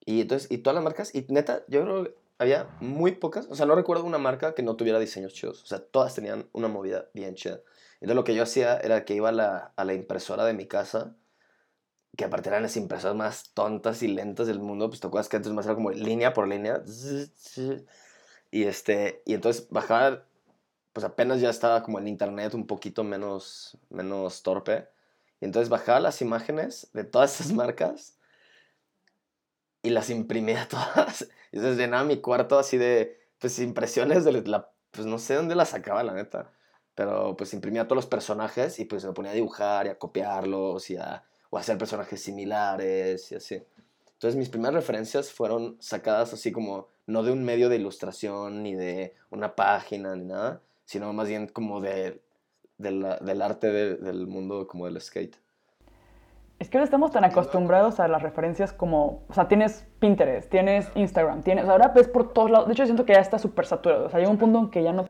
Y 0.05 0.21
entonces, 0.21 0.49
y 0.51 0.59
todas 0.59 0.75
las 0.75 0.83
marcas, 0.83 1.13
y 1.13 1.25
neta, 1.29 1.63
yo 1.67 1.83
creo 1.83 2.03
que 2.03 2.15
había 2.37 2.67
muy 2.79 3.13
pocas, 3.13 3.47
o 3.49 3.55
sea, 3.55 3.65
no 3.65 3.75
recuerdo 3.75 4.05
una 4.05 4.17
marca 4.17 4.53
que 4.53 4.63
no 4.63 4.75
tuviera 4.75 4.99
diseños 4.99 5.33
chidos, 5.33 5.63
o 5.63 5.65
sea, 5.65 5.79
todas 5.79 6.15
tenían 6.15 6.49
una 6.53 6.67
movida 6.67 7.09
bien 7.13 7.35
chida. 7.35 7.61
Entonces 7.95 8.15
lo 8.15 8.23
que 8.23 8.35
yo 8.35 8.43
hacía 8.43 8.77
era 8.77 9.05
que 9.05 9.15
iba 9.15 9.29
a 9.29 9.33
la, 9.33 9.73
a 9.75 9.85
la 9.85 9.93
impresora 9.93 10.45
de 10.45 10.53
mi 10.53 10.65
casa, 10.65 11.15
que 12.17 12.25
aparte 12.25 12.49
eran 12.49 12.63
las 12.63 12.77
impresoras 12.77 13.15
más 13.15 13.53
tontas 13.53 14.03
y 14.03 14.07
lentas 14.07 14.47
del 14.47 14.59
mundo, 14.59 14.89
pues 14.89 14.99
te 14.99 15.07
acuerdas 15.07 15.29
que 15.29 15.37
antes 15.37 15.51
más 15.51 15.65
era 15.65 15.75
como 15.75 15.91
línea 15.91 16.33
por 16.33 16.47
línea, 16.47 16.83
y 18.51 18.63
este, 18.63 19.23
y 19.25 19.33
entonces 19.33 19.67
bajaba, 19.69 20.25
pues 20.93 21.03
apenas 21.03 21.41
ya 21.41 21.49
estaba 21.49 21.83
como 21.83 21.99
el 21.99 22.07
internet 22.07 22.53
un 22.53 22.67
poquito 22.67 23.03
menos, 23.03 23.77
menos 23.89 24.43
torpe, 24.43 24.87
y 25.41 25.45
entonces 25.45 25.69
bajaba 25.69 25.99
las 25.99 26.21
imágenes 26.21 26.89
de 26.93 27.03
todas 27.03 27.39
esas 27.39 27.51
marcas, 27.53 28.17
y 29.83 29.89
las 29.91 30.09
imprimía 30.09 30.67
todas. 30.69 31.29
Y 31.51 31.57
entonces 31.57 31.77
llenaba 31.77 32.03
mi 32.03 32.17
cuarto 32.17 32.57
así 32.57 32.77
de, 32.77 33.19
pues, 33.37 33.59
impresiones 33.59 34.23
de 34.23 34.41
la, 34.41 34.71
pues, 34.89 35.05
no 35.05 35.19
sé 35.19 35.35
dónde 35.35 35.53
las 35.53 35.69
sacaba, 35.69 36.01
la 36.03 36.13
neta. 36.13 36.51
Pero, 36.95 37.35
pues, 37.37 37.53
imprimía 37.53 37.83
todos 37.83 37.97
los 37.97 38.07
personajes 38.07 38.79
y, 38.79 38.85
pues, 38.85 39.05
me 39.05 39.13
ponía 39.13 39.31
a 39.31 39.35
dibujar 39.35 39.85
y 39.85 39.89
a 39.89 39.99
copiarlos 39.99 40.89
y 40.89 40.97
a, 40.97 41.23
o 41.51 41.57
hacer 41.57 41.77
personajes 41.77 42.21
similares 42.21 43.31
y 43.31 43.35
así. 43.35 43.63
Entonces, 44.13 44.37
mis 44.37 44.49
primeras 44.49 44.75
referencias 44.75 45.31
fueron 45.31 45.77
sacadas 45.79 46.33
así 46.33 46.51
como, 46.51 46.87
no 47.05 47.23
de 47.23 47.31
un 47.31 47.43
medio 47.43 47.67
de 47.69 47.75
ilustración 47.75 48.63
ni 48.63 48.73
de 48.73 49.15
una 49.29 49.55
página 49.55 50.15
ni 50.15 50.25
nada, 50.25 50.61
sino 50.85 51.11
más 51.13 51.27
bien 51.27 51.47
como 51.47 51.81
de, 51.81 52.21
de 52.77 52.91
la- 52.91 53.17
del 53.17 53.41
arte 53.41 53.71
de- 53.71 53.95
del 53.95 54.27
mundo 54.27 54.67
como 54.67 54.85
del 54.85 54.99
skate. 54.99 55.37
Es 56.59 56.69
que 56.69 56.77
ahora 56.77 56.85
estamos 56.85 57.11
tan 57.11 57.25
acostumbrados 57.25 57.99
a 57.99 58.07
las 58.07 58.21
referencias 58.21 58.71
como, 58.71 59.25
o 59.27 59.33
sea, 59.33 59.47
tienes 59.47 59.85
Pinterest, 59.99 60.49
tienes 60.49 60.87
Instagram, 60.95 61.43
tienes, 61.43 61.67
ahora 61.67 61.89
ves 61.89 62.07
por 62.07 62.31
todos 62.31 62.49
lados. 62.49 62.67
De 62.67 62.73
hecho, 62.73 62.85
siento 62.85 63.05
que 63.05 63.13
ya 63.13 63.19
está 63.19 63.37
súper 63.37 63.65
saturado. 63.65 64.05
O 64.05 64.09
sea, 64.09 64.19
llega 64.19 64.31
un 64.31 64.37
punto 64.37 64.59
en 64.59 64.69
que 64.69 64.81
ya 64.81 64.93
no... 64.93 65.09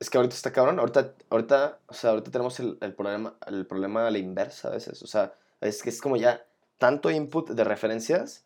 Es 0.00 0.10
que 0.10 0.18
ahorita 0.18 0.34
está 0.34 0.50
cabrón, 0.52 0.80
ahorita, 0.80 1.14
ahorita, 1.30 1.78
o 1.86 1.94
sea, 1.94 2.10
ahorita 2.10 2.30
tenemos 2.30 2.58
el, 2.58 2.76
el 2.80 2.94
problema, 2.94 3.34
el 3.46 3.66
problema 3.66 4.06
a 4.06 4.10
la 4.10 4.18
inversa 4.18 4.68
a 4.68 4.72
veces, 4.72 5.02
o 5.02 5.06
sea, 5.06 5.34
es 5.60 5.82
que 5.82 5.90
es 5.90 6.00
como 6.00 6.16
ya 6.16 6.44
tanto 6.78 7.10
input 7.10 7.50
de 7.50 7.64
referencias 7.64 8.44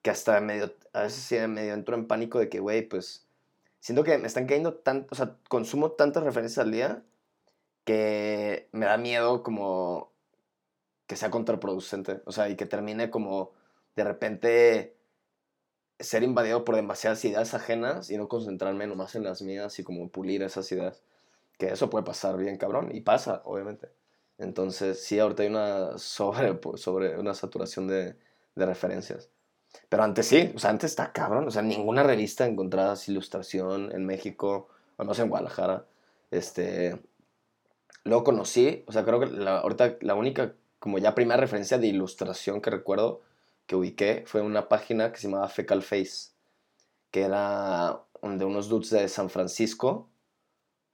que 0.00 0.10
hasta 0.10 0.40
medio, 0.40 0.72
a 0.94 1.02
veces 1.02 1.22
sí 1.22 1.36
medio 1.46 1.74
entro 1.74 1.94
en 1.94 2.06
pánico 2.06 2.38
de 2.38 2.48
que, 2.48 2.58
güey, 2.58 2.88
pues, 2.88 3.25
siento 3.80 4.04
que 4.04 4.18
me 4.18 4.26
están 4.26 4.46
cayendo 4.46 4.74
tanto, 4.74 5.08
o 5.12 5.14
sea, 5.16 5.36
consumo 5.48 5.92
tantas 5.92 6.22
referencias 6.24 6.64
al 6.64 6.72
día 6.72 7.04
que 7.84 8.68
me 8.72 8.86
da 8.86 8.98
miedo 8.98 9.42
como 9.42 10.12
que 11.06 11.16
sea 11.16 11.30
contraproducente, 11.30 12.22
o 12.26 12.32
sea, 12.32 12.48
y 12.48 12.56
que 12.56 12.66
termine 12.66 13.10
como 13.10 13.52
de 13.96 14.04
repente 14.04 14.96
ser 15.98 16.22
invadido 16.22 16.64
por 16.64 16.76
demasiadas 16.76 17.24
ideas 17.24 17.54
ajenas 17.54 18.10
y 18.10 18.16
no 18.18 18.28
concentrarme 18.28 18.86
nomás 18.86 19.14
en 19.14 19.24
las 19.24 19.42
mías 19.42 19.78
y 19.78 19.84
como 19.84 20.10
pulir 20.10 20.42
esas 20.42 20.70
ideas. 20.72 21.02
Que 21.58 21.68
eso 21.68 21.90
puede 21.90 22.04
pasar 22.04 22.36
bien 22.36 22.58
cabrón 22.58 22.94
y 22.94 23.00
pasa, 23.00 23.42
obviamente. 23.46 23.90
Entonces, 24.38 25.02
sí, 25.04 25.18
ahorita 25.18 25.42
hay 25.42 25.48
una 25.48 25.98
sobre, 25.98 26.54
pues, 26.54 26.82
sobre 26.82 27.18
una 27.18 27.34
saturación 27.34 27.88
de, 27.88 28.16
de 28.54 28.66
referencias. 28.66 29.30
Pero 29.88 30.02
antes 30.02 30.26
sí, 30.26 30.52
o 30.54 30.58
sea, 30.58 30.70
antes 30.70 30.90
está 30.90 31.12
cabrón, 31.12 31.46
o 31.48 31.50
sea, 31.50 31.62
ninguna 31.62 32.02
revista 32.02 32.46
encontrabas 32.46 33.08
ilustración 33.08 33.92
en 33.92 34.04
México, 34.06 34.68
o 34.96 35.04
no 35.04 35.14
sé, 35.14 35.22
en 35.22 35.28
Guadalajara. 35.28 35.86
Este, 36.30 37.00
luego 38.04 38.24
conocí, 38.24 38.84
o 38.86 38.92
sea, 38.92 39.04
creo 39.04 39.20
que 39.20 39.26
la, 39.26 39.58
ahorita 39.58 39.96
la 40.00 40.14
única, 40.14 40.54
como 40.78 40.98
ya 40.98 41.14
primera 41.14 41.40
referencia 41.40 41.78
de 41.78 41.86
ilustración 41.86 42.60
que 42.60 42.70
recuerdo 42.70 43.22
que 43.66 43.76
ubiqué 43.76 44.24
fue 44.26 44.42
una 44.42 44.68
página 44.68 45.12
que 45.12 45.18
se 45.18 45.28
llamaba 45.28 45.48
Fecal 45.48 45.82
Face, 45.82 46.30
que 47.10 47.22
era 47.22 48.02
de 48.22 48.44
unos 48.44 48.68
dudes 48.68 48.90
de 48.90 49.08
San 49.08 49.30
Francisco. 49.30 50.08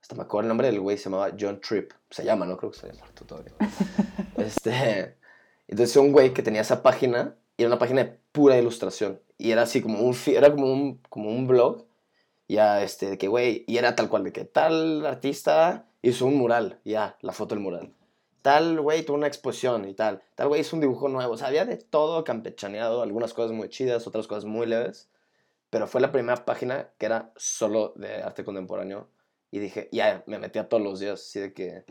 Hasta 0.00 0.14
me 0.16 0.22
acuerdo 0.22 0.46
el 0.46 0.48
nombre 0.48 0.66
del 0.66 0.80
güey, 0.80 0.98
se 0.98 1.04
llamaba 1.04 1.32
John 1.38 1.60
Tripp. 1.60 1.92
Se 2.10 2.24
llama, 2.24 2.44
no 2.46 2.56
creo 2.56 2.72
que 2.72 2.78
se 2.78 2.86
haya 2.86 2.98
muerto 2.98 3.24
todavía. 3.24 3.52
este, 4.36 5.16
entonces 5.68 5.96
un 5.96 6.12
güey 6.12 6.34
que 6.34 6.42
tenía 6.42 6.62
esa 6.62 6.82
página 6.82 7.36
era 7.62 7.68
una 7.68 7.78
página 7.78 8.04
de 8.04 8.18
pura 8.32 8.58
ilustración. 8.58 9.20
Y 9.38 9.50
era 9.52 9.62
así 9.62 9.82
como 9.82 10.00
un, 10.00 10.16
era 10.26 10.50
como 10.50 10.72
un, 10.72 10.98
como 11.08 11.30
un 11.30 11.46
blog. 11.46 11.84
Ya, 12.48 12.82
este, 12.82 13.10
de 13.10 13.18
que, 13.18 13.28
güey, 13.28 13.64
y 13.66 13.78
era 13.78 13.96
tal 13.96 14.08
cual, 14.08 14.24
de 14.24 14.32
que 14.32 14.44
tal 14.44 15.06
artista 15.06 15.86
hizo 16.02 16.26
un 16.26 16.36
mural, 16.36 16.80
ya, 16.84 17.16
la 17.22 17.32
foto 17.32 17.54
del 17.54 17.64
mural 17.64 17.92
tal 18.42 18.80
güey 18.80 19.04
tuvo 19.04 19.16
una 19.16 19.28
exposición 19.28 19.88
y 19.88 19.94
tal, 19.94 20.20
tal 20.34 20.48
güey 20.48 20.60
hizo 20.60 20.76
un 20.76 20.80
dibujo 20.80 21.08
nuevo, 21.08 21.32
o 21.34 21.36
sea, 21.36 21.46
había 21.46 21.64
de 21.64 21.76
todo 21.76 22.24
campechaneado, 22.24 23.02
algunas 23.02 23.32
cosas 23.32 23.52
muy 23.52 23.68
chidas, 23.68 24.06
otras 24.06 24.26
cosas 24.26 24.44
muy 24.44 24.66
leves, 24.66 25.08
pero 25.70 25.86
fue 25.86 26.00
la 26.00 26.12
primera 26.12 26.44
página 26.44 26.90
que 26.98 27.06
era 27.06 27.32
solo 27.36 27.92
de 27.96 28.22
arte 28.22 28.44
contemporáneo 28.44 29.08
y 29.50 29.60
dije, 29.60 29.88
ya, 29.92 30.24
me 30.26 30.38
metía 30.38 30.68
todos 30.68 30.82
los 30.82 30.98
días, 30.98 31.20
así 31.20 31.40
de 31.40 31.52
que, 31.52 31.84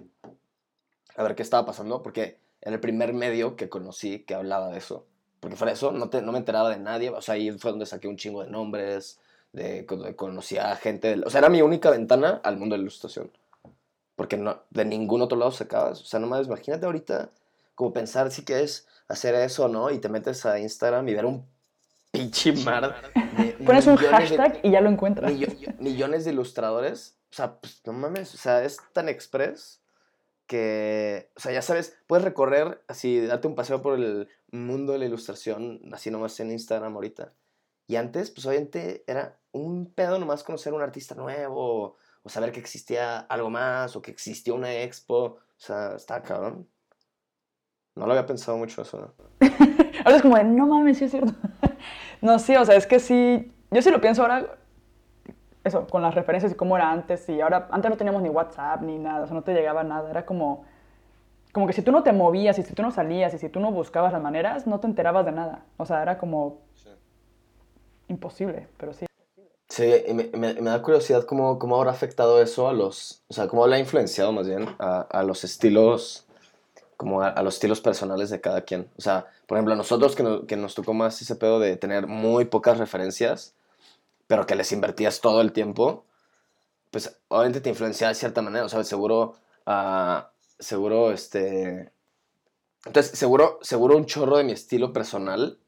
a 1.15 1.23
ver 1.23 1.35
qué 1.35 1.41
estaba 1.41 1.65
pasando, 1.65 2.03
porque 2.03 2.37
era 2.59 2.75
el 2.75 2.81
primer 2.81 3.13
medio 3.13 3.55
que 3.55 3.69
conocí 3.69 4.19
que 4.19 4.35
hablaba 4.35 4.69
de 4.69 4.77
eso, 4.77 5.07
porque 5.41 5.57
fuera 5.57 5.73
eso, 5.73 5.91
no, 5.91 6.07
te- 6.09 6.21
no 6.21 6.31
me 6.31 6.37
enteraba 6.37 6.69
de 6.69 6.77
nadie, 6.79 7.09
o 7.09 7.21
sea, 7.21 7.33
ahí 7.35 7.51
fue 7.51 7.71
donde 7.71 7.85
saqué 7.85 8.07
un 8.07 8.15
chingo 8.15 8.43
de 8.43 8.49
nombres, 8.49 9.19
de, 9.51 9.81
donde 9.83 10.15
conocía 10.15 10.71
a 10.71 10.77
gente, 10.77 11.09
del- 11.09 11.25
o 11.25 11.29
sea, 11.29 11.39
era 11.39 11.49
mi 11.49 11.61
única 11.61 11.89
ventana 11.91 12.39
al 12.43 12.55
mundo 12.57 12.73
de 12.75 12.77
la 12.77 12.83
ilustración 12.83 13.29
porque 14.15 14.37
no, 14.37 14.61
de 14.69 14.85
ningún 14.85 15.21
otro 15.23 15.35
lado 15.37 15.51
sacabas. 15.51 15.99
O 16.01 16.05
sea, 16.05 16.19
nomás 16.19 16.45
imagínate 16.45 16.85
ahorita 16.85 17.29
como 17.73 17.91
pensar 17.91 18.29
si 18.29 18.43
quieres 18.45 18.87
hacer 19.07 19.33
eso 19.33 19.65
o 19.65 19.67
no 19.67 19.89
y 19.89 19.97
te 19.97 20.09
metes 20.09 20.45
a 20.45 20.59
Instagram 20.59 21.07
y 21.09 21.15
ver 21.15 21.25
un 21.25 21.43
pinche 22.11 22.53
mar. 22.53 22.93
de 23.37 23.53
Pones 23.65 23.87
un 23.87 23.95
de- 23.95 24.07
hashtag 24.07 24.59
y 24.61 24.69
ya 24.69 24.79
lo 24.81 24.89
encuentras. 24.91 25.31
millo- 25.31 25.73
millones 25.79 26.23
de 26.25 26.31
ilustradores. 26.33 27.15
O 27.31 27.33
sea, 27.33 27.53
pues 27.55 27.81
no 27.85 27.93
mames. 27.93 28.35
O 28.35 28.37
sea, 28.37 28.63
es 28.63 28.77
tan 28.93 29.09
express 29.09 29.80
que. 30.51 31.31
O 31.37 31.39
sea, 31.39 31.53
ya 31.53 31.61
sabes, 31.61 31.97
puedes 32.07 32.25
recorrer 32.25 32.83
así, 32.89 33.25
darte 33.25 33.47
un 33.47 33.55
paseo 33.55 33.81
por 33.81 33.97
el 33.97 34.27
mundo 34.51 34.91
de 34.91 34.99
la 34.99 35.05
ilustración, 35.05 35.79
así 35.93 36.11
nomás 36.11 36.37
en 36.41 36.51
Instagram 36.51 36.93
ahorita. 36.93 37.33
Y 37.87 37.95
antes, 37.95 38.31
pues 38.31 38.45
obviamente 38.45 39.05
era 39.07 39.39
un 39.53 39.93
pedo 39.93 40.19
nomás 40.19 40.43
conocer 40.43 40.73
un 40.73 40.81
artista 40.81 41.15
nuevo, 41.15 41.95
o 42.21 42.29
saber 42.29 42.51
que 42.51 42.59
existía 42.59 43.19
algo 43.19 43.49
más, 43.49 43.95
o 43.95 44.01
que 44.01 44.11
existía 44.11 44.53
una 44.53 44.73
expo. 44.73 45.15
O 45.15 45.39
sea, 45.55 45.95
estaba 45.95 46.21
cabrón. 46.21 46.67
No 47.95 48.05
lo 48.05 48.11
había 48.11 48.25
pensado 48.25 48.57
mucho 48.57 48.81
eso. 48.81 49.15
Ahora 50.03 50.17
es 50.17 50.21
como 50.21 50.35
de, 50.35 50.43
no 50.43 50.67
mames, 50.67 50.97
sí 50.97 51.05
es 51.05 51.11
cierto. 51.11 51.33
no, 52.21 52.39
sí, 52.39 52.57
o 52.57 52.65
sea, 52.65 52.75
es 52.75 52.87
que 52.87 52.99
sí. 52.99 53.53
Yo 53.71 53.81
sí 53.81 53.89
lo 53.89 54.01
pienso 54.01 54.21
ahora. 54.21 54.57
Eso, 55.63 55.85
con 55.87 56.01
las 56.01 56.15
referencias 56.15 56.51
y 56.51 56.55
cómo 56.55 56.75
era 56.75 56.91
antes. 56.91 57.27
Y 57.29 57.39
ahora, 57.41 57.67
antes 57.71 57.89
no 57.91 57.97
teníamos 57.97 58.21
ni 58.21 58.29
WhatsApp 58.29 58.81
ni 58.81 58.97
nada, 58.97 59.23
o 59.23 59.27
sea, 59.27 59.35
no 59.35 59.43
te 59.43 59.53
llegaba 59.53 59.83
nada. 59.83 60.09
Era 60.09 60.25
como. 60.25 60.65
Como 61.53 61.67
que 61.67 61.73
si 61.73 61.81
tú 61.81 61.91
no 61.91 62.01
te 62.01 62.13
movías 62.13 62.57
y 62.59 62.63
si 62.63 62.73
tú 62.73 62.81
no 62.81 62.91
salías 62.91 63.33
y 63.33 63.37
si 63.37 63.49
tú 63.49 63.59
no 63.59 63.71
buscabas 63.71 64.13
las 64.13 64.21
maneras, 64.21 64.67
no 64.67 64.79
te 64.79 64.87
enterabas 64.87 65.25
de 65.25 65.33
nada. 65.33 65.65
O 65.77 65.85
sea, 65.85 66.01
era 66.01 66.17
como 66.17 66.59
imposible, 68.07 68.67
pero 68.77 68.93
sí. 68.93 69.05
Sí, 69.69 69.89
y 70.07 70.13
me, 70.13 70.29
me- 70.33 70.53
me 70.55 70.69
da 70.69 70.81
curiosidad 70.81 71.23
cómo, 71.23 71.57
cómo 71.57 71.77
habrá 71.77 71.91
afectado 71.91 72.41
eso 72.41 72.67
a 72.67 72.73
los, 72.73 73.23
o 73.29 73.33
sea, 73.33 73.47
cómo 73.47 73.65
le 73.67 73.77
ha 73.77 73.79
influenciado 73.79 74.31
más 74.33 74.47
bien 74.47 74.67
a, 74.79 75.01
a 75.01 75.23
los 75.23 75.43
estilos, 75.45 76.25
como 76.97 77.21
a, 77.21 77.29
a 77.29 77.41
los 77.41 77.53
estilos 77.55 77.79
personales 77.79 78.29
de 78.29 78.41
cada 78.41 78.61
quien. 78.61 78.89
O 78.97 79.01
sea, 79.01 79.27
por 79.47 79.57
ejemplo, 79.57 79.73
a 79.73 79.77
nosotros 79.77 80.15
que, 80.15 80.23
no- 80.23 80.45
que 80.45 80.57
nos 80.57 80.75
tocó 80.75 80.93
más 80.93 81.21
ese 81.21 81.35
pedo 81.35 81.59
de 81.59 81.77
tener 81.77 82.07
muy 82.07 82.45
pocas 82.45 82.77
referencias, 82.79 83.55
pero 84.31 84.45
que 84.45 84.55
les 84.55 84.71
invertías 84.71 85.19
todo 85.19 85.41
el 85.41 85.51
tiempo, 85.51 86.05
pues 86.89 87.19
obviamente 87.27 87.59
te 87.59 87.67
influencia 87.67 88.07
de 88.07 88.15
cierta 88.15 88.41
manera, 88.41 88.63
o 88.63 88.69
sea, 88.69 88.81
seguro, 88.85 89.35
ah, 89.65 90.31
seguro, 90.57 91.11
este, 91.11 91.91
entonces, 92.85 93.19
seguro, 93.19 93.59
seguro 93.61 93.97
un 93.97 94.05
chorro 94.05 94.37
de 94.37 94.45
mi 94.45 94.53
estilo 94.53 94.93
personal, 94.93 95.59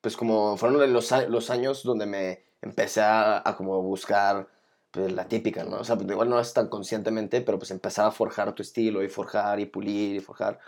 pues 0.00 0.16
como 0.16 0.56
fueron 0.56 0.92
los, 0.92 1.12
los 1.28 1.50
años 1.50 1.84
donde 1.84 2.06
me 2.06 2.42
empecé 2.60 3.02
a, 3.02 3.40
a 3.48 3.56
como 3.56 3.80
buscar 3.82 4.48
pues, 4.90 5.12
la 5.12 5.28
típica, 5.28 5.62
¿no? 5.62 5.76
O 5.76 5.84
sea, 5.84 5.94
pues, 5.94 6.10
igual 6.10 6.28
no 6.28 6.40
es 6.40 6.52
tan 6.52 6.68
conscientemente, 6.68 7.40
pero 7.40 7.60
pues 7.60 7.70
empezar 7.70 8.06
a 8.06 8.10
forjar 8.10 8.52
tu 8.52 8.62
estilo 8.62 9.04
y 9.04 9.08
forjar 9.08 9.60
y 9.60 9.66
pulir 9.66 10.16
y 10.16 10.20
forjar. 10.20 10.58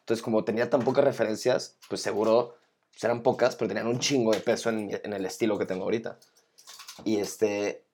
Entonces, 0.00 0.24
como 0.24 0.42
tenía 0.42 0.68
tan 0.70 0.82
pocas 0.82 1.04
referencias, 1.04 1.76
pues 1.88 2.00
seguro 2.02 2.56
pues, 2.90 3.04
eran 3.04 3.22
pocas, 3.22 3.54
pero 3.54 3.68
tenían 3.68 3.86
un 3.86 4.00
chingo 4.00 4.32
de 4.32 4.40
peso 4.40 4.70
en, 4.70 4.90
en 5.04 5.12
el 5.12 5.24
estilo 5.24 5.56
que 5.56 5.66
tengo 5.66 5.84
ahorita. 5.84 6.18
Y 7.04 7.18
este... 7.18 7.84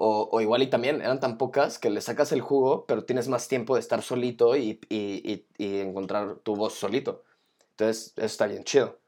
O, 0.00 0.40
igual 0.40 0.62
y 0.62 0.68
también 0.70 1.00
eran 1.02 1.18
tan 1.18 1.38
pocas 1.38 1.78
que 1.80 1.90
le 1.90 2.00
sacas 2.00 2.30
el 2.30 2.40
jugo, 2.40 2.86
pero 2.86 3.04
tienes 3.04 3.26
más 3.28 3.48
tiempo 3.48 3.74
de 3.74 3.80
estar 3.80 4.00
solito 4.02 4.56
y, 4.56 4.80
y, 4.88 5.32
y, 5.32 5.46
y 5.58 5.80
encontrar 5.80 6.36
tu 6.36 6.54
voz 6.54 6.74
solito. 6.74 7.24
Entonces, 7.72 8.12
eso 8.16 8.26
está 8.26 8.46
bien 8.46 8.62
chido. 8.62 8.98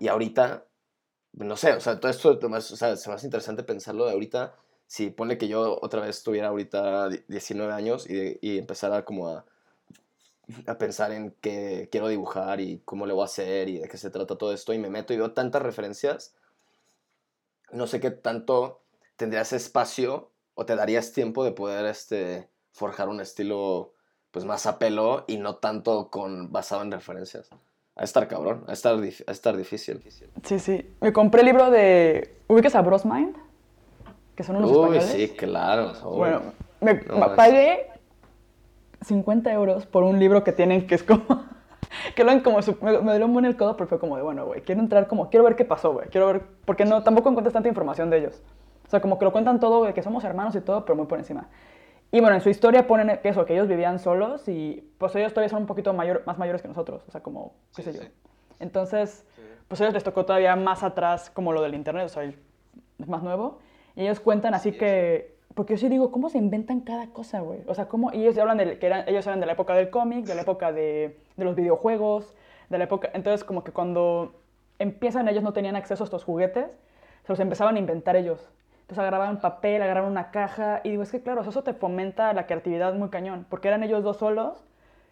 Y 0.00 0.08
ahorita, 0.08 0.66
no 1.34 1.56
sé, 1.56 1.72
o 1.74 1.80
sea, 1.80 2.00
todo 2.00 2.10
esto 2.10 2.38
o 2.42 2.60
sea, 2.62 2.96
se 2.96 3.08
me 3.10 3.16
hace 3.16 3.26
interesante 3.26 3.64
pensarlo 3.64 4.06
de 4.06 4.12
ahorita. 4.12 4.54
Si 4.86 5.10
pone 5.10 5.38
que 5.38 5.48
yo 5.48 5.78
otra 5.82 6.02
vez 6.02 6.22
tuviera 6.24 6.48
ahorita 6.48 7.08
die- 7.10 7.24
19 7.28 7.72
años 7.74 8.08
y, 8.10 8.38
y 8.42 8.58
empezara 8.58 9.04
como 9.04 9.28
a, 9.28 9.46
a 10.66 10.78
pensar 10.78 11.12
en 11.12 11.32
qué 11.40 11.88
quiero 11.90 12.08
dibujar 12.08 12.60
y 12.60 12.80
cómo 12.84 13.06
le 13.06 13.12
voy 13.12 13.22
a 13.22 13.24
hacer 13.26 13.68
y 13.68 13.78
de 13.78 13.88
qué 13.88 13.96
se 13.96 14.10
trata 14.10 14.36
todo 14.36 14.52
esto 14.52 14.72
y 14.72 14.78
me 14.78 14.90
meto 14.90 15.12
y 15.12 15.16
veo 15.16 15.32
tantas 15.32 15.62
referencias, 15.62 16.34
no 17.72 17.86
sé 17.86 18.00
qué 18.00 18.10
tanto 18.10 18.80
tendrías 19.16 19.52
espacio 19.52 20.30
o 20.54 20.64
te 20.66 20.76
darías 20.76 21.12
tiempo 21.12 21.44
de 21.44 21.52
poder 21.52 21.86
este, 21.86 22.48
forjar 22.72 23.08
un 23.08 23.20
estilo 23.20 23.92
pues 24.30 24.44
más 24.44 24.66
a 24.66 24.78
pelo 24.78 25.24
y 25.26 25.38
no 25.38 25.56
tanto 25.56 26.08
con 26.10 26.52
basado 26.52 26.82
en 26.82 26.92
referencias. 26.92 27.48
A 27.96 28.04
estar 28.04 28.28
cabrón, 28.28 28.64
a 28.68 28.72
estar, 28.72 28.94
a 28.94 29.30
estar 29.32 29.56
difícil. 29.56 30.02
Sí, 30.44 30.58
sí. 30.58 30.94
Me 31.00 31.12
compré 31.12 31.40
el 31.40 31.46
libro 31.46 31.70
de. 31.70 32.36
¿Ubicas 32.48 32.74
a 32.74 32.80
Bros 32.82 33.04
Mind? 33.04 33.36
Que 34.34 34.42
son 34.44 34.56
unos 34.56 34.70
Uy, 34.70 34.96
españoles. 34.96 35.04
sí, 35.10 35.28
claro. 35.36 35.92
uy. 36.04 36.16
Bueno, 36.16 36.40
me 36.80 36.94
No 36.94 37.34
pagué 37.36 37.88
50 39.02 39.52
euros 39.52 39.86
por 39.86 40.02
un 40.04 40.18
libro 40.18 40.44
que 40.44 40.52
tienen 40.52 40.86
que 40.86 40.94
es 40.94 41.02
como. 41.02 41.44
que 42.14 42.24
lo 42.24 42.42
como. 42.42 42.62
su- 42.62 42.76
me, 42.80 42.98
me 43.00 43.16
dio 43.16 43.26
un 43.26 43.32
buen 43.32 43.44
el 43.44 43.56
codo, 43.56 43.76
pero 43.76 43.88
fue 43.88 43.98
como 43.98 44.16
de, 44.16 44.22
bueno, 44.22 44.46
güey, 44.46 44.62
quiero 44.62 44.80
entrar 44.80 45.06
como. 45.06 45.30
Quiero 45.30 45.44
ver 45.44 45.56
qué 45.56 45.64
pasó, 45.64 45.92
güey. 45.92 46.08
Quiero 46.08 46.26
ver. 46.26 46.42
Porque 46.64 46.84
no, 46.84 47.02
tampoco 47.02 47.28
encuentras 47.30 47.52
tanta 47.52 47.68
información 47.68 48.10
de 48.10 48.18
ellos. 48.18 48.42
O 48.86 48.90
sea, 48.90 49.00
como 49.00 49.18
que 49.18 49.24
lo 49.24 49.32
cuentan 49.32 49.60
todo, 49.60 49.84
de 49.84 49.94
que 49.94 50.02
somos 50.02 50.24
hermanos 50.24 50.54
y 50.56 50.60
todo, 50.60 50.84
pero 50.84 50.96
muy 50.96 51.06
por 51.06 51.18
encima. 51.18 51.48
Y 52.12 52.20
bueno, 52.20 52.34
en 52.34 52.40
su 52.42 52.50
historia 52.50 52.88
ponen 52.88 53.20
que 53.22 53.28
eso, 53.28 53.46
que 53.46 53.52
ellos 53.52 53.68
vivían 53.68 54.00
solos 54.00 54.48
y 54.48 54.90
pues 54.98 55.14
ellos 55.14 55.32
todavía 55.32 55.48
son 55.48 55.62
un 55.62 55.66
poquito 55.68 55.92
mayor, 55.92 56.24
más 56.26 56.38
mayores 56.38 56.60
que 56.60 56.66
nosotros, 56.66 57.04
o 57.06 57.10
sea, 57.12 57.22
como, 57.22 57.54
qué 57.76 57.82
sé 57.82 57.92
yo. 57.92 58.00
Entonces, 58.58 59.24
pues 59.68 59.80
a 59.80 59.84
ellos 59.84 59.94
les 59.94 60.02
tocó 60.02 60.24
todavía 60.24 60.56
más 60.56 60.82
atrás 60.82 61.30
como 61.30 61.52
lo 61.52 61.62
del 61.62 61.74
internet, 61.74 62.06
o 62.06 62.08
sea, 62.08 62.24
es 62.24 62.34
más 63.08 63.22
nuevo. 63.22 63.60
Y 63.94 64.02
ellos 64.02 64.18
cuentan 64.18 64.54
así 64.54 64.72
que, 64.72 65.36
porque 65.54 65.74
yo 65.74 65.78
sí 65.78 65.88
digo, 65.88 66.10
¿cómo 66.12 66.28
se 66.28 66.38
inventan 66.38 66.80
cada 66.80 67.08
cosa, 67.08 67.40
güey? 67.40 67.60
O 67.66 67.74
sea, 67.74 67.86
¿cómo? 67.88 68.12
Y 68.12 68.22
ellos 68.22 68.38
hablan 68.38 68.58
de 68.58 68.78
que 68.78 68.86
eran, 68.86 69.04
ellos 69.08 69.26
eran 69.26 69.40
de 69.40 69.46
la 69.46 69.52
época 69.52 69.74
del 69.74 69.90
cómic, 69.90 70.24
de 70.26 70.34
la 70.34 70.42
época 70.42 70.72
de, 70.72 71.18
de 71.36 71.44
los 71.44 71.56
videojuegos, 71.56 72.34
de 72.68 72.78
la 72.78 72.84
época, 72.84 73.10
entonces 73.14 73.44
como 73.44 73.64
que 73.64 73.72
cuando 73.72 74.34
empiezan 74.78 75.28
ellos 75.28 75.42
no 75.42 75.52
tenían 75.52 75.76
acceso 75.76 76.04
a 76.04 76.06
estos 76.06 76.24
juguetes, 76.24 76.78
se 77.24 77.32
los 77.32 77.40
empezaban 77.40 77.76
a 77.76 77.78
inventar 77.78 78.16
ellos. 78.16 78.48
Entonces 78.82 78.98
agarraban 79.00 79.40
papel, 79.40 79.82
agarraban 79.82 80.10
una 80.10 80.30
caja 80.30 80.80
y 80.84 80.90
digo, 80.90 81.02
es 81.02 81.10
que 81.12 81.22
claro, 81.22 81.42
eso 81.42 81.62
te 81.62 81.74
fomenta 81.74 82.32
la 82.32 82.46
creatividad 82.46 82.94
muy 82.94 83.08
cañón, 83.10 83.46
porque 83.48 83.68
eran 83.68 83.82
ellos 83.82 84.02
dos 84.02 84.16
solos 84.18 84.64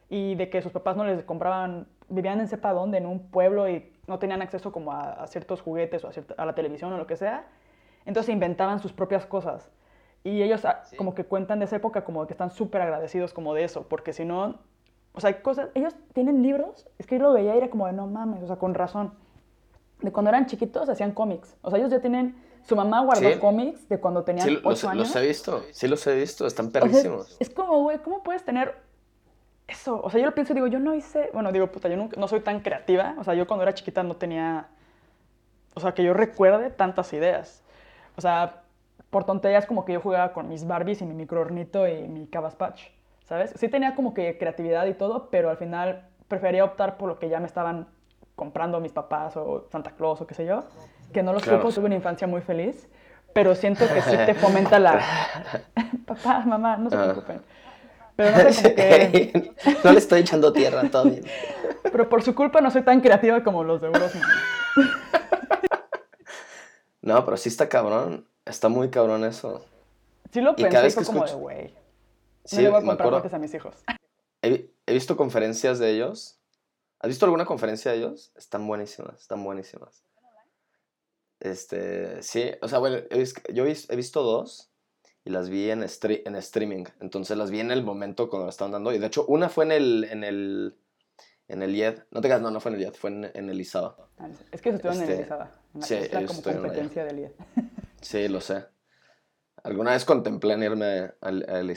y 0.08 0.34
de 0.36 0.48
que 0.50 0.62
sus 0.62 0.72
papás 0.72 0.96
no 0.96 1.04
les 1.04 1.22
compraban, 1.24 1.86
vivían 2.08 2.40
en 2.40 2.48
sepa 2.48 2.72
dónde, 2.72 2.98
en 2.98 3.06
un 3.06 3.20
pueblo 3.30 3.68
y 3.68 3.92
no 4.06 4.18
tenían 4.18 4.40
acceso 4.42 4.72
como 4.72 4.92
a, 4.92 5.10
a 5.12 5.26
ciertos 5.26 5.60
juguetes 5.60 6.04
o 6.04 6.08
a, 6.08 6.12
cierta- 6.12 6.34
a 6.38 6.46
la 6.46 6.54
televisión 6.54 6.92
o 6.92 6.96
lo 6.98 7.06
que 7.06 7.16
sea, 7.16 7.44
entonces 8.06 8.32
inventaban 8.32 8.80
sus 8.80 8.92
propias 8.92 9.26
cosas. 9.26 9.70
Y 10.28 10.42
ellos 10.42 10.64
ah, 10.64 10.82
como 10.96 11.14
que 11.14 11.24
cuentan 11.24 11.58
de 11.60 11.64
esa 11.64 11.76
época 11.76 12.04
como 12.04 12.26
que 12.26 12.32
están 12.34 12.50
súper 12.50 12.82
agradecidos 12.82 13.32
como 13.32 13.54
de 13.54 13.64
eso, 13.64 13.86
porque 13.88 14.12
si 14.12 14.24
no, 14.24 14.56
o 15.14 15.20
sea, 15.20 15.28
hay 15.28 15.34
cosas, 15.42 15.70
ellos 15.74 15.94
tienen 16.12 16.42
libros, 16.42 16.86
es 16.98 17.06
que 17.06 17.16
yo 17.16 17.22
lo 17.24 17.32
veía 17.32 17.54
y 17.54 17.58
era 17.58 17.70
como 17.70 17.86
de 17.86 17.92
no 17.92 18.06
mames, 18.06 18.42
o 18.42 18.46
sea, 18.46 18.56
con 18.56 18.74
razón. 18.74 19.14
De 20.00 20.12
cuando 20.12 20.28
eran 20.28 20.46
chiquitos 20.46 20.88
hacían 20.88 21.12
cómics, 21.12 21.56
o 21.62 21.70
sea, 21.70 21.78
ellos 21.78 21.90
ya 21.90 22.00
tienen, 22.00 22.36
su 22.62 22.76
mamá 22.76 23.00
guardó 23.00 23.28
Sí. 23.32 23.38
cómics 23.38 23.88
de 23.88 23.98
cuando 23.98 24.22
tenían 24.22 24.46
Sí, 24.48 24.56
8 24.58 24.68
los, 24.68 24.84
años. 24.84 24.96
los 25.08 25.16
he 25.16 25.26
visto, 25.26 25.62
sí 25.72 25.88
los 25.88 26.06
he 26.06 26.14
visto, 26.14 26.46
están 26.46 26.66
O 26.66 26.70
sea, 26.70 26.80
perrísimos. 26.82 27.36
es 27.40 27.50
como, 27.50 27.82
güey, 27.82 27.98
¿cómo 27.98 28.22
puedes 28.22 28.44
tener 28.44 28.74
eso? 29.66 30.00
O 30.02 30.10
sea, 30.10 30.20
yo 30.20 30.26
lo 30.26 30.34
pienso 30.34 30.52
y 30.52 30.54
digo, 30.54 30.66
yo 30.68 30.78
no 30.78 30.94
hice, 30.94 31.30
bueno, 31.32 31.50
digo, 31.52 31.66
puta, 31.68 31.88
yo 31.88 31.96
nunca, 31.96 32.18
no 32.20 32.28
soy 32.28 32.40
tan 32.40 32.60
creativa. 32.60 33.14
O 33.18 33.24
sea, 33.24 33.34
yo 33.34 33.46
cuando 33.46 33.62
era 33.64 33.74
chiquita 33.74 34.02
no 34.02 34.14
tenía, 34.16 34.68
o 35.74 35.80
sea, 35.80 35.92
que 35.94 36.04
yo 36.04 36.14
recuerde 36.14 36.70
tantas 36.70 37.12
ideas. 37.12 37.62
O 38.16 38.20
sea, 38.20 38.62
por 39.10 39.24
tonterías 39.24 39.66
como 39.66 39.84
que 39.84 39.92
yo 39.94 40.00
jugaba 40.00 40.32
con 40.32 40.48
mis 40.48 40.66
Barbies 40.66 41.00
y 41.02 41.06
mi 41.06 41.14
microornito 41.14 41.86
y 41.88 42.06
mi 42.08 42.26
Cabaspatch, 42.26 42.82
¿sabes? 43.24 43.52
Sí 43.56 43.68
tenía 43.68 43.94
como 43.94 44.12
que 44.14 44.36
creatividad 44.38 44.86
y 44.86 44.94
todo, 44.94 45.28
pero 45.30 45.50
al 45.50 45.56
final 45.56 46.06
prefería 46.28 46.64
optar 46.64 46.96
por 46.98 47.08
lo 47.08 47.18
que 47.18 47.28
ya 47.28 47.40
me 47.40 47.46
estaban 47.46 47.88
comprando 48.36 48.80
mis 48.80 48.92
papás 48.92 49.36
o 49.36 49.66
Santa 49.72 49.92
Claus 49.92 50.20
o 50.20 50.26
qué 50.26 50.34
sé 50.34 50.44
yo, 50.46 50.64
que 51.12 51.22
no 51.22 51.32
los 51.32 51.42
Claro. 51.42 51.60
culpo, 51.62 51.74
tuve 51.74 51.86
una 51.86 51.94
infancia 51.96 52.26
muy 52.26 52.40
feliz, 52.42 52.88
pero 53.32 53.54
siento 53.54 53.84
que 53.92 54.00
sí 54.02 54.16
te 54.26 54.34
fomenta 54.34 54.78
la... 54.78 55.00
Papá, 56.06 56.40
mamá, 56.46 56.76
no 56.76 56.90
se 56.90 56.96
Ah. 56.96 57.02
preocupen. 57.04 57.40
Pero 58.16 58.30
no 58.44 58.52
sé, 58.52 58.74
como 58.74 58.76
que... 58.76 59.54
no 59.84 59.92
le 59.92 59.98
estoy 59.98 60.20
echando 60.20 60.52
tierra, 60.52 60.82
todo 60.90 61.04
bien. 61.04 61.24
Pero 61.82 62.08
por 62.08 62.22
su 62.22 62.34
culpa 62.34 62.60
no 62.60 62.70
soy 62.70 62.82
tan 62.82 63.00
creativa 63.00 63.42
como 63.44 63.62
los 63.64 63.80
de 63.80 63.88
Brosman. 63.88 64.22
No, 67.00 67.24
pero 67.24 67.36
sí 67.36 67.48
está 67.48 67.68
cabrón, 67.68 68.26
está 68.48 68.68
muy 68.68 68.90
cabrón 68.90 69.24
eso. 69.24 69.64
Sí 70.32 70.40
lo 70.40 70.52
Y 70.52 70.62
cada 70.62 70.68
pensé 70.70 70.78
y 70.78 70.82
vez 70.82 70.94
fue 70.94 71.02
que 71.02 71.06
como 71.06 71.24
de, 71.26 71.34
güey, 71.34 71.64
no 71.72 71.78
Sí, 72.44 72.56
le 72.62 72.68
voy 72.70 72.78
a 72.78 72.84
comprar 72.84 73.08
acuerdo. 73.14 73.36
a 73.36 73.38
mis 73.38 73.54
hijos. 73.54 73.74
He, 74.42 74.50
vi- 74.50 74.70
he 74.86 74.92
visto 74.94 75.16
conferencias 75.16 75.78
de 75.78 75.90
ellos. 75.90 76.38
¿Has 77.00 77.08
visto 77.08 77.24
alguna 77.26 77.44
conferencia 77.44 77.90
de 77.92 77.98
ellos? 77.98 78.32
Están 78.36 78.66
buenísimas, 78.66 79.20
están 79.20 79.42
buenísimas. 79.44 80.04
Este, 81.40 82.22
sí, 82.22 82.50
o 82.62 82.68
sea, 82.68 82.78
bueno, 82.78 82.96
he 83.10 83.24
yo 83.52 83.64
he 83.64 83.68
vis- 83.68 83.88
he 83.90 83.96
visto 83.96 84.22
dos 84.22 84.70
y 85.24 85.30
las 85.30 85.48
vi 85.48 85.70
en, 85.70 85.82
stre- 85.82 86.22
en 86.24 86.34
streaming. 86.36 86.84
Entonces 87.00 87.36
las 87.36 87.50
vi 87.50 87.60
en 87.60 87.70
el 87.70 87.82
momento 87.84 88.28
cuando 88.28 88.46
las 88.46 88.54
estaban 88.54 88.72
dando. 88.72 88.92
Y 88.92 88.98
de 88.98 89.06
hecho, 89.06 89.24
una 89.26 89.48
fue 89.48 89.64
en 89.66 89.72
el, 89.72 90.04
en 90.10 90.24
el, 90.24 90.76
en 91.48 91.62
el 91.62 91.74
IED. 91.76 92.00
No 92.10 92.20
te 92.20 92.28
creas, 92.28 92.40
no, 92.42 92.50
no 92.50 92.60
fue 92.60 92.70
en 92.72 92.76
el 92.76 92.82
IED, 92.82 92.94
fue 92.94 93.10
en, 93.10 93.30
en 93.34 93.50
el 93.50 93.60
ISABA. 93.60 93.96
Es 94.50 94.60
que 94.62 94.70
estuvieron 94.70 95.00
Este, 95.00 95.12
en 95.14 95.18
Elizada. 95.20 95.52
en 95.74 95.80
la- 95.80 95.86
sí, 95.86 95.94
es 95.94 96.12
la 96.12 96.26
como 96.26 96.40
allá. 96.40 96.52
competencia 96.60 97.04
del 97.04 97.18
IED. 97.20 97.30
Sí, 98.00 98.28
lo 98.28 98.40
sé. 98.40 98.66
Alguna 99.62 99.92
vez 99.92 100.04
contemplé 100.04 100.54
en 100.54 100.62
irme 100.62 101.12
al, 101.20 101.44
al. 101.48 101.76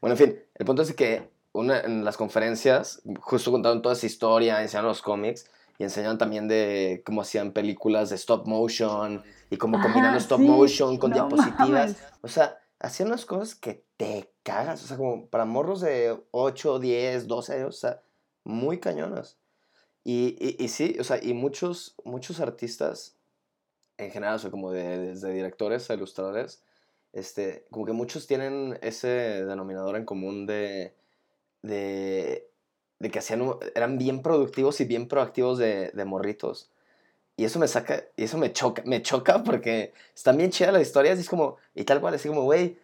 Bueno, 0.00 0.14
en 0.14 0.16
fin, 0.16 0.42
el 0.54 0.66
punto 0.66 0.82
es 0.82 0.92
que 0.94 1.30
una, 1.52 1.80
en 1.80 2.04
las 2.04 2.16
conferencias, 2.16 3.02
justo 3.20 3.50
contaron 3.52 3.82
toda 3.82 3.94
esa 3.94 4.06
historia, 4.06 4.60
enseñaron 4.62 4.88
los 4.88 5.02
cómics, 5.02 5.50
y 5.78 5.84
enseñaban 5.84 6.18
también 6.18 6.48
de 6.48 7.02
cómo 7.04 7.22
hacían 7.22 7.52
películas 7.52 8.10
de 8.10 8.16
stop 8.16 8.46
motion 8.46 9.22
y 9.50 9.56
cómo 9.56 9.78
Ah, 9.78 9.82
combinando 9.82 10.18
stop 10.18 10.40
sí, 10.40 10.46
motion 10.46 10.98
con 10.98 11.10
no 11.10 11.16
diapositivas. 11.16 11.58
mames. 11.68 11.96
O 12.22 12.28
sea, 12.28 12.58
hacían 12.78 13.08
unas 13.08 13.24
cosas 13.24 13.54
que 13.54 13.84
te 13.96 14.32
cagas. 14.42 14.82
O 14.84 14.86
sea, 14.86 14.96
como 14.96 15.26
para 15.28 15.44
morros 15.44 15.80
de 15.80 16.16
8, 16.32 16.78
10, 16.78 17.26
12 17.26 17.54
años, 17.54 17.76
o 17.76 17.78
sea, 17.78 18.02
muy 18.44 18.78
cañonas. 18.80 19.38
Y, 20.04 20.36
y, 20.40 20.62
y 20.62 20.68
sí, 20.68 20.96
o 21.00 21.04
sea, 21.04 21.18
y 21.22 21.32
muchos, 21.32 21.94
muchos 22.04 22.40
artistas 22.40 23.16
en 24.04 24.10
general, 24.10 24.40
o 24.44 24.50
como 24.50 24.72
de, 24.72 24.98
desde 24.98 25.32
directores 25.32 25.90
a 25.90 25.94
ilustradores, 25.94 26.62
este, 27.12 27.66
como 27.70 27.86
que 27.86 27.92
muchos 27.92 28.26
tienen 28.26 28.78
ese 28.82 29.08
denominador 29.44 29.96
en 29.96 30.04
común 30.04 30.46
de, 30.46 30.94
de, 31.62 32.48
de 32.98 33.10
que 33.10 33.18
hacían, 33.18 33.54
eran 33.74 33.98
bien 33.98 34.22
productivos 34.22 34.80
y 34.80 34.84
bien 34.84 35.08
proactivos 35.08 35.58
de, 35.58 35.90
de 35.92 36.04
morritos. 36.04 36.70
Y 37.36 37.44
eso 37.44 37.58
me 37.58 37.68
saca, 37.68 38.04
y 38.16 38.24
eso 38.24 38.38
me 38.38 38.52
choca, 38.52 38.82
me 38.84 39.02
choca 39.02 39.42
porque 39.42 39.92
están 40.14 40.36
bien 40.36 40.50
chidas 40.50 40.72
las 40.72 40.82
historias 40.82 41.18
y 41.18 41.22
es 41.22 41.28
como, 41.28 41.56
y 41.74 41.84
tal 41.84 42.00
cual, 42.00 42.14
así 42.14 42.28
como, 42.28 42.42
güey, 42.42 42.78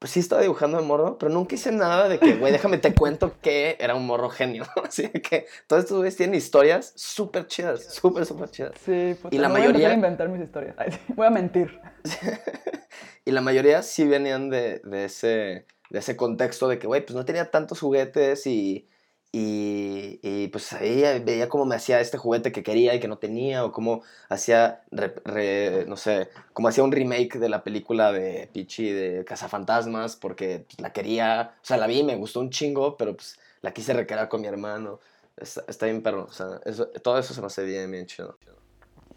pues 0.00 0.12
sí 0.12 0.18
estaba 0.20 0.40
dibujando 0.42 0.78
de 0.80 0.84
morro, 0.84 1.18
pero 1.18 1.30
nunca 1.30 1.54
hice 1.54 1.70
nada 1.70 2.08
de 2.08 2.18
que, 2.18 2.34
güey, 2.36 2.50
déjame 2.52 2.78
te 2.78 2.94
cuento 2.94 3.34
que 3.40 3.76
era 3.78 3.94
un 3.94 4.06
morro 4.06 4.30
genio. 4.30 4.64
Así 4.84 5.08
que 5.10 5.46
todos 5.68 5.84
estos 5.84 5.98
güeyes 5.98 6.16
tienen 6.16 6.34
historias 6.34 6.92
súper 6.96 7.46
chidas, 7.46 7.84
súper, 7.94 8.24
súper 8.26 8.50
chidas. 8.50 8.72
Sí, 8.84 9.14
puta, 9.20 9.36
Y 9.36 9.38
la 9.38 9.48
me 9.48 9.60
voy 9.60 9.62
a 9.62 9.68
mayoría- 9.68 9.92
inventar 9.92 10.28
mis 10.30 10.40
historias. 10.42 10.74
Ay, 10.78 10.90
sí, 10.92 10.98
Voy 11.14 11.26
a 11.26 11.30
mentir. 11.30 11.78
y 13.24 13.30
la 13.30 13.40
mayoría 13.40 13.82
sí 13.82 14.06
venían 14.06 14.50
de, 14.50 14.80
de 14.84 15.04
ese, 15.04 15.66
de 15.90 15.98
ese 15.98 16.16
contexto 16.16 16.66
de 16.68 16.78
que, 16.78 16.86
güey, 16.86 17.04
pues 17.04 17.14
no 17.14 17.24
tenía 17.24 17.50
tantos 17.50 17.80
juguetes 17.80 18.46
y, 18.46 18.88
y, 19.32 20.18
y, 20.22 20.48
pues 20.48 20.72
ahí 20.72 21.02
veía 21.20 21.48
cómo 21.48 21.64
me 21.64 21.76
hacía 21.76 22.00
este 22.00 22.18
juguete 22.18 22.50
que 22.52 22.62
quería 22.64 22.94
y 22.94 23.00
que 23.00 23.08
no 23.08 23.18
tenía, 23.18 23.64
o 23.64 23.72
cómo 23.72 24.02
hacía, 24.28 24.82
re- 24.90 25.14
re- 25.24 25.84
no 25.86 25.96
sé, 25.96 26.28
cómo 26.52 26.68
hacía 26.68 26.82
un 26.84 26.92
remake 26.92 27.38
de 27.38 27.48
la 27.48 27.62
película 27.62 28.12
de 28.12 28.48
Pichi 28.52 28.90
de 28.90 29.24
Cazafantasmas 29.24 30.16
porque 30.16 30.64
pues, 30.66 30.80
la 30.80 30.92
quería, 30.92 31.52
o 31.62 31.64
sea, 31.64 31.76
la 31.76 31.86
vi 31.86 32.02
me 32.02 32.16
gustó 32.16 32.40
un 32.40 32.50
chingo, 32.50 32.96
pero 32.96 33.14
pues 33.14 33.38
la 33.62 33.72
quise 33.72 33.92
recrear 33.92 34.28
con 34.28 34.40
mi 34.40 34.48
hermano. 34.48 34.98
Está, 35.36 35.64
está 35.68 35.86
bien 35.86 36.02
perro, 36.02 36.24
o 36.28 36.32
sea, 36.32 36.60
eso- 36.64 36.88
todo 37.02 37.18
eso 37.18 37.32
se 37.34 37.40
me 37.40 37.46
hace 37.46 37.64
bien, 37.64 37.90
bien 37.90 38.06
chido. 38.06 38.36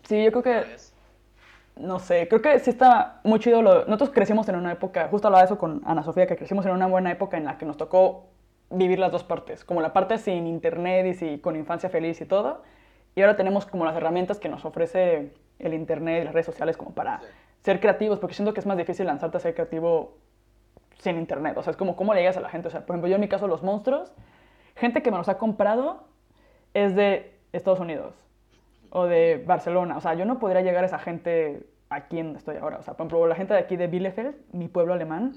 Sí, 0.08 0.24
yo 0.24 0.32
creo 0.32 0.44
que. 0.44 0.66
No 1.76 1.98
sé, 2.00 2.28
creo 2.28 2.42
que 2.42 2.60
sí 2.60 2.70
está 2.70 3.20
muy 3.24 3.40
chido. 3.40 3.62
Lo... 3.62 3.86
Nosotros 3.86 4.12
crecimos 4.12 4.48
en 4.50 4.56
una 4.56 4.74
época, 4.74 5.08
justo 5.10 5.28
hablaba 5.28 5.42
de 5.44 5.46
eso 5.48 5.58
con 5.58 5.82
Ana 5.86 6.04
Sofía, 6.04 6.28
que 6.28 6.36
crecimos 6.38 6.66
en 6.66 6.72
una 6.74 6.86
buena 6.88 7.12
época 7.12 7.38
en 7.38 7.46
la 7.46 7.58
que 7.58 7.66
nos 7.66 7.78
tocó 7.78 8.28
vivir 8.74 9.00
las 9.00 9.12
dos 9.12 9.24
partes. 9.24 9.64
Como 9.64 9.82
la 9.82 9.94
parte 9.94 10.18
sin 10.18 10.48
internet 10.48 11.06
y 11.06 11.14
sí, 11.14 11.40
con 11.40 11.56
infancia 11.56 11.90
feliz 11.90 12.20
y 12.22 12.26
todo. 12.26 12.62
Y 13.16 13.22
ahora 13.22 13.36
tenemos 13.36 13.66
como 13.66 13.86
las 13.86 13.96
herramientas 13.96 14.40
que 14.40 14.50
nos 14.50 14.66
ofrece 14.66 15.34
el 15.60 15.74
internet 15.74 16.22
y 16.22 16.26
las 16.26 16.34
redes 16.34 16.48
sociales 16.48 16.78
como 16.78 16.92
para 16.92 17.22
ser 17.62 17.80
creativos, 17.80 18.20
porque 18.20 18.36
siento 18.36 18.54
que 18.54 18.60
es 18.60 18.66
más 18.66 18.78
difícil 18.78 19.06
lanzarte 19.06 19.38
a 19.38 19.40
ser 19.40 19.54
creativo 19.54 20.18
sin 20.98 21.18
internet. 21.18 21.58
O 21.58 21.64
sea, 21.64 21.72
es 21.72 21.78
como 21.78 21.96
cómo 21.96 22.14
le 22.14 22.22
llegas 22.22 22.38
a 22.38 22.42
la 22.42 22.50
gente. 22.50 22.68
O 22.68 22.72
sea, 22.72 22.86
por 22.86 22.96
ejemplo, 22.96 23.10
yo 23.10 23.16
en 23.16 23.22
mi 23.22 23.28
caso, 23.28 23.48
los 23.48 23.64
monstruos, 23.64 24.12
gente 24.76 25.02
que 25.02 25.12
me 25.12 25.18
los 25.18 25.30
ha 25.30 25.38
comprado 25.38 26.04
es 26.74 26.96
de 26.96 27.38
Estados 27.52 27.80
Unidos 27.80 28.16
o 28.90 29.06
de 29.06 29.44
Barcelona. 29.46 29.98
O 29.98 30.02
sea, 30.02 30.16
yo 30.16 30.26
no 30.26 30.40
podría 30.40 30.62
llegar 30.62 30.84
a 30.84 30.88
esa 30.88 31.00
gente 31.00 31.68
aquí 31.90 32.20
en 32.20 32.28
donde 32.28 32.40
estoy 32.40 32.58
ahora. 32.58 32.78
O 32.78 32.84
sea, 32.84 32.96
por 32.96 33.06
ejemplo, 33.06 33.28
la 33.28 33.36
gente 33.36 33.54
de 33.54 33.60
aquí 33.60 33.78
de 33.78 33.88
Bielefeld, 33.88 34.36
mi 34.52 34.68
pueblo 34.68 34.94
alemán, 34.94 35.34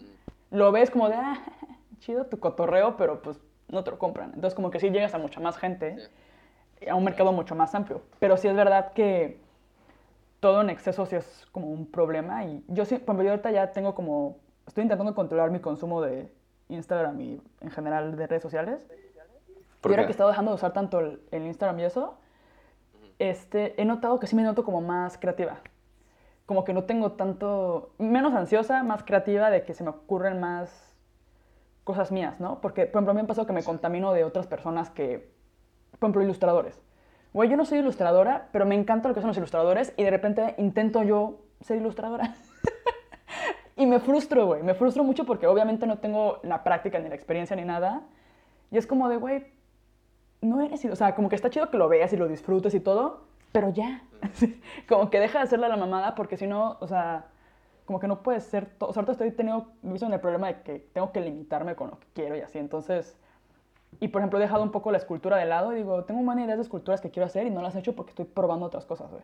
lo 0.50 0.72
ves 0.72 0.90
como 0.90 1.08
de, 1.08 1.16
ah, 1.16 1.38
chido 1.98 2.26
tu 2.26 2.38
cotorreo, 2.38 2.96
pero 2.96 3.22
pues 3.22 3.40
no 3.68 3.84
te 3.84 3.90
lo 3.90 3.98
compran. 3.98 4.32
Entonces, 4.34 4.54
como 4.54 4.70
que 4.70 4.80
sí 4.80 4.90
llegas 4.90 5.14
a 5.14 5.18
mucha 5.18 5.40
más 5.40 5.56
gente, 5.58 5.96
a 6.88 6.94
un 6.94 7.04
mercado 7.04 7.32
mucho 7.32 7.54
más 7.54 7.74
amplio. 7.74 8.02
Pero 8.18 8.36
sí 8.36 8.48
es 8.48 8.54
verdad 8.54 8.92
que 8.92 9.40
todo 10.40 10.60
en 10.60 10.70
exceso 10.70 11.06
sí 11.06 11.16
es 11.16 11.46
como 11.52 11.68
un 11.68 11.90
problema. 11.90 12.44
Y 12.44 12.64
yo 12.68 12.84
sí, 12.84 12.96
por 12.96 13.14
ejemplo, 13.14 13.24
yo 13.24 13.30
ahorita 13.30 13.50
ya 13.50 13.72
tengo 13.72 13.94
como, 13.94 14.38
estoy 14.66 14.82
intentando 14.82 15.14
controlar 15.14 15.50
mi 15.50 15.60
consumo 15.60 16.02
de 16.02 16.32
Instagram 16.68 17.20
y 17.20 17.40
en 17.60 17.70
general 17.70 18.16
de 18.16 18.26
redes 18.26 18.42
sociales. 18.42 18.86
¿Por 19.80 19.90
y 19.90 19.94
ahora 19.94 20.04
que 20.04 20.08
he 20.08 20.12
estado 20.12 20.30
dejando 20.30 20.50
de 20.50 20.56
usar 20.56 20.72
tanto 20.72 21.00
el, 21.00 21.20
el 21.30 21.46
Instagram 21.46 21.80
y 21.80 21.84
eso, 21.84 22.18
este, 23.18 23.80
he 23.80 23.84
notado 23.84 24.18
que 24.18 24.26
sí 24.26 24.36
me 24.36 24.42
noto 24.42 24.64
como 24.64 24.80
más 24.80 25.18
creativa. 25.18 25.58
Como 26.44 26.64
que 26.64 26.72
no 26.72 26.84
tengo 26.84 27.12
tanto, 27.12 27.94
menos 27.98 28.34
ansiosa, 28.34 28.82
más 28.82 29.02
creativa 29.02 29.50
de 29.50 29.64
que 29.64 29.74
se 29.74 29.82
me 29.82 29.90
ocurren 29.90 30.38
más 30.38 30.85
cosas 31.86 32.10
mías, 32.10 32.40
¿no? 32.40 32.60
Porque, 32.60 32.86
por 32.86 32.98
ejemplo, 32.98 33.12
a 33.12 33.14
mí 33.14 33.20
me 33.20 33.24
ha 33.24 33.28
pasado 33.28 33.46
que 33.46 33.52
me 33.52 33.62
contamino 33.62 34.12
de 34.12 34.24
otras 34.24 34.48
personas 34.48 34.90
que, 34.90 35.30
por 35.92 36.08
ejemplo, 36.08 36.22
ilustradores. 36.22 36.82
Güey, 37.32 37.48
yo 37.48 37.56
no 37.56 37.64
soy 37.64 37.78
ilustradora, 37.78 38.48
pero 38.50 38.66
me 38.66 38.74
encanta 38.74 39.08
lo 39.08 39.14
que 39.14 39.20
son 39.20 39.28
los 39.28 39.36
ilustradores 39.36 39.94
y 39.96 40.02
de 40.02 40.10
repente 40.10 40.56
intento 40.58 41.04
yo 41.04 41.44
ser 41.60 41.76
ilustradora. 41.76 42.34
y 43.76 43.86
me 43.86 44.00
frustro, 44.00 44.46
güey. 44.46 44.64
Me 44.64 44.74
frustro 44.74 45.04
mucho 45.04 45.24
porque 45.24 45.46
obviamente 45.46 45.86
no 45.86 45.98
tengo 45.98 46.40
la 46.42 46.64
práctica 46.64 46.98
ni 46.98 47.08
la 47.08 47.14
experiencia 47.14 47.54
ni 47.54 47.64
nada. 47.64 48.02
Y 48.72 48.78
es 48.78 48.86
como 48.88 49.08
de, 49.08 49.18
güey, 49.18 49.46
no 50.40 50.62
eres, 50.62 50.84
o 50.86 50.96
sea, 50.96 51.14
como 51.14 51.28
que 51.28 51.36
está 51.36 51.50
chido 51.50 51.70
que 51.70 51.78
lo 51.78 51.88
veas 51.88 52.12
y 52.12 52.16
lo 52.16 52.26
disfrutes 52.26 52.74
y 52.74 52.80
todo, 52.80 53.28
pero 53.52 53.70
ya. 53.70 54.02
como 54.88 55.08
que 55.08 55.20
deja 55.20 55.38
de 55.38 55.44
hacerle 55.44 55.68
la 55.68 55.76
mamada 55.76 56.16
porque 56.16 56.36
si 56.36 56.48
no, 56.48 56.78
o 56.80 56.88
sea, 56.88 57.26
como 57.86 58.00
que 58.00 58.08
no 58.08 58.22
puedes 58.22 58.44
ser 58.44 58.66
todo. 58.66 58.90
O 58.90 58.92
sea, 58.92 59.00
ahorita 59.00 59.12
estoy 59.12 59.30
teniendo, 59.30 59.68
visto 59.82 60.06
en 60.06 60.12
el 60.12 60.20
problema 60.20 60.48
de 60.48 60.62
que 60.62 60.78
tengo 60.92 61.12
que 61.12 61.20
limitarme 61.20 61.74
con 61.76 61.90
lo 61.90 61.98
que 61.98 62.06
quiero 62.12 62.36
y 62.36 62.40
así. 62.40 62.58
Entonces, 62.58 63.16
y 64.00 64.08
por 64.08 64.20
ejemplo, 64.20 64.38
he 64.38 64.42
dejado 64.42 64.62
un 64.62 64.72
poco 64.72 64.90
la 64.90 64.98
escultura 64.98 65.36
de 65.38 65.46
lado 65.46 65.72
y 65.72 65.76
digo, 65.76 66.04
tengo 66.04 66.22
buenas 66.22 66.44
ideas 66.44 66.58
de 66.58 66.62
esculturas 66.62 67.00
que 67.00 67.10
quiero 67.10 67.26
hacer 67.26 67.46
y 67.46 67.50
no 67.50 67.62
las 67.62 67.74
he 67.74 67.78
hecho 67.78 67.94
porque 67.94 68.10
estoy 68.10 68.26
probando 68.26 68.66
otras 68.66 68.84
cosas, 68.84 69.10
güey. 69.10 69.22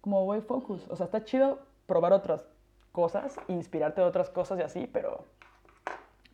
Como, 0.00 0.24
güey, 0.24 0.42
focus. 0.42 0.86
O 0.90 0.96
sea, 0.96 1.06
está 1.06 1.24
chido 1.24 1.60
probar 1.86 2.12
otras 2.12 2.44
cosas, 2.92 3.36
inspirarte 3.48 4.00
de 4.00 4.06
otras 4.06 4.28
cosas 4.28 4.58
y 4.58 4.62
así, 4.62 4.86
pero 4.92 5.24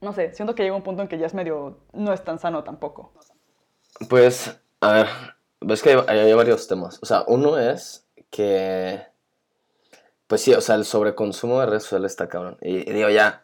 no 0.01 0.13
sé, 0.13 0.35
siento 0.35 0.55
que 0.55 0.63
llega 0.63 0.75
un 0.75 0.83
punto 0.83 1.03
en 1.03 1.09
que 1.09 1.19
ya 1.19 1.27
es 1.27 1.35
medio, 1.35 1.79
no 1.93 2.13
es 2.13 2.25
tan 2.25 2.39
sano 2.39 2.65
tampoco. 2.65 3.13
Pues, 4.09 4.59
a 4.81 4.93
ver, 4.93 5.07
ves 5.61 5.83
que 5.83 5.91
hay, 5.91 6.19
hay 6.19 6.33
varios 6.33 6.67
temas. 6.67 6.99
O 7.03 7.07
sea, 7.07 7.25
uno 7.27 7.59
es 7.59 8.09
que, 8.31 9.03
pues 10.31 10.43
sí, 10.43 10.55
o 10.55 10.61
sea, 10.61 10.77
el 10.77 10.85
sobreconsumo 10.85 11.59
de 11.59 11.67
redes 11.67 11.83
sociales 11.83 12.13
está 12.13 12.29
cabrón. 12.29 12.57
Y, 12.61 12.89
y 12.89 12.93
digo, 12.93 13.09
ya, 13.11 13.43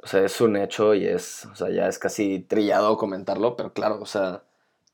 o 0.00 0.06
sea, 0.06 0.24
es 0.24 0.40
un 0.40 0.56
hecho 0.56 0.94
y 0.94 1.04
es, 1.04 1.46
o 1.46 1.56
sea, 1.56 1.68
ya 1.68 1.88
es 1.88 1.98
casi 1.98 2.38
trillado 2.38 2.96
comentarlo, 2.96 3.56
pero 3.56 3.72
claro, 3.72 3.98
o 4.00 4.06
sea, 4.06 4.44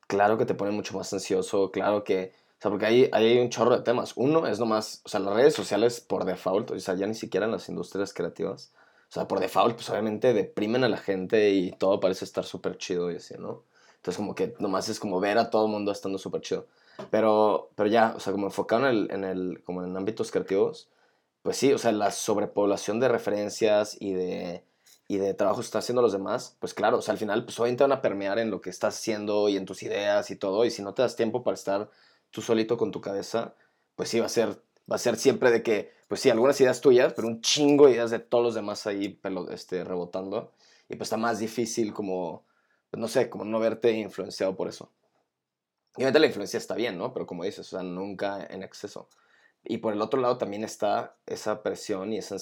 claro 0.07 0.39
que 0.39 0.47
te 0.47 0.55
pone 0.55 0.71
mucho 0.71 0.97
más 0.97 1.13
ansioso, 1.13 1.71
claro 1.71 2.03
que, 2.03 2.33
o 2.59 2.63
sea, 2.63 2.71
porque 2.71 2.87
hay, 2.87 3.11
hay 3.13 3.39
un 3.41 3.51
chorro 3.51 3.77
de 3.77 3.83
temas. 3.83 4.15
Uno 4.17 4.47
es 4.47 4.59
nomás, 4.59 5.03
o 5.05 5.09
sea, 5.11 5.21
las 5.21 5.35
redes 5.35 5.53
sociales 5.53 6.01
por 6.01 6.25
default, 6.25 6.71
o 6.71 6.81
sea, 6.81 6.95
ya 6.95 7.07
ni 7.07 7.15
siquiera 7.15 7.45
en 7.45 7.53
las 7.53 7.69
industrias 7.69 8.15
creativas, 8.15 8.73
o 9.11 9.13
sea, 9.13 9.29
por 9.29 9.39
default, 9.39 9.75
pues 9.75 9.91
obviamente 9.91 10.33
deprimen 10.33 10.83
a 10.83 10.89
la 10.89 10.97
gente 10.97 11.51
y 11.51 11.73
todo 11.73 12.01
parece 12.01 12.25
estar 12.25 12.45
súper 12.45 12.79
chido 12.79 13.13
y 13.13 13.17
así, 13.17 13.35
¿no? 13.39 13.65
Entonces 13.97 14.17
como 14.17 14.35
que 14.35 14.55
nomás 14.61 14.89
es 14.89 14.99
como 14.99 15.21
ver 15.21 15.37
a 15.37 15.51
todo 15.51 15.67
el 15.67 15.73
mundo 15.73 15.93
estando 15.93 16.17
súper 16.17 16.41
chido. 16.41 16.67
Pero, 17.11 17.69
pero 17.75 17.91
ya, 17.91 18.15
o 18.17 18.21
sea, 18.21 18.33
como 18.33 18.47
enfocado 18.47 18.89
en 18.89 18.97
el, 18.97 19.11
en 19.11 19.25
el, 19.25 19.63
como 19.63 19.85
en 19.85 19.95
ámbitos 19.95 20.31
creativos, 20.31 20.89
pues 21.45 21.59
sí, 21.59 21.73
o 21.75 21.79
sea, 21.79 21.93
la 21.93 22.13
sobrepoblación 22.13 23.01
de 23.01 23.09
referencias 23.09 23.99
y 24.01 24.15
de, 24.15 24.65
y 25.09 25.19
de 25.19 25.35
trabajo 25.35 25.61
que 25.61 25.67
están 25.67 25.81
haciendo 25.81 26.03
los 26.03 26.13
demás, 26.15 26.57
pues 26.61 26.75
claro, 26.75 26.99
o 26.99 27.03
sea, 27.03 27.13
al 27.13 27.19
final, 27.19 27.45
pues 27.45 27.61
obviamente 27.61 27.85
van 27.85 27.93
a 27.93 28.03
permear 28.03 28.41
en 28.41 28.51
lo 28.51 28.63
que 28.63 28.71
estás 28.71 28.97
haciendo 28.97 29.49
y 29.51 29.57
en 29.59 29.67
tus 29.67 29.85
ideas 29.85 30.31
y 30.33 30.37
todo, 30.37 30.67
y 30.67 30.73
si 30.73 30.83
no 30.83 30.95
te 30.95 31.03
das 31.03 31.17
tiempo 31.17 31.45
para 31.45 31.55
estar 31.57 31.91
tú 32.33 32.43
solito 32.43 32.79
con 32.79 32.93
tu 32.93 33.01
cabeza, 33.03 33.55
pues 33.97 34.11
sí, 34.11 34.21
va 34.21 34.27
a 34.27 34.31
ser, 34.31 34.63
va 34.91 34.97
a 34.97 34.99
ser 34.99 35.17
siempre 35.17 35.53
de 35.53 35.63
que, 35.63 35.93
pues 36.09 36.21
sí, 36.21 36.31
algunas 36.31 36.61
ideas 36.61 36.81
tuyas, 36.81 37.13
pero 37.15 37.29
un 37.29 37.41
chingo 37.43 37.87
de 37.87 37.93
ideas 37.95 38.11
de 38.11 38.21
todos 38.21 38.45
los 38.45 38.55
demás 38.57 38.87
ahí 38.87 39.09
pelo- 39.23 39.51
este, 39.53 39.85
rebotando, 39.85 40.53
y 40.89 40.97
pues 40.97 41.07
está 41.09 41.17
más 41.19 41.39
difícil 41.41 41.93
como, 41.95 42.45
pues 42.91 43.01
no 43.01 43.09
sé, 43.09 43.31
como 43.31 43.45
no 43.45 43.61
verte 43.61 43.93
influenciado 43.93 44.57
por 44.57 44.69
eso. 44.69 44.91
Y 45.97 46.03
obviamente 46.03 46.19
la 46.21 46.27
influencia 46.27 46.59
está 46.59 46.75
bien, 46.75 46.99
¿no? 46.99 47.13
Pero 47.13 47.27
como 47.27 47.45
dices, 47.45 47.67
o 47.67 47.71
sea, 47.79 47.83
nunca 47.83 48.45
en 48.51 48.63
exceso. 48.63 49.09
Y 49.65 49.79
por 49.79 49.95
el 49.95 50.03
otro 50.03 50.21
lado 50.21 50.39
también 50.39 50.65
está 50.65 51.17
esa 51.27 51.63
presión 51.63 52.13
y 52.13 52.19
esa 52.19 52.37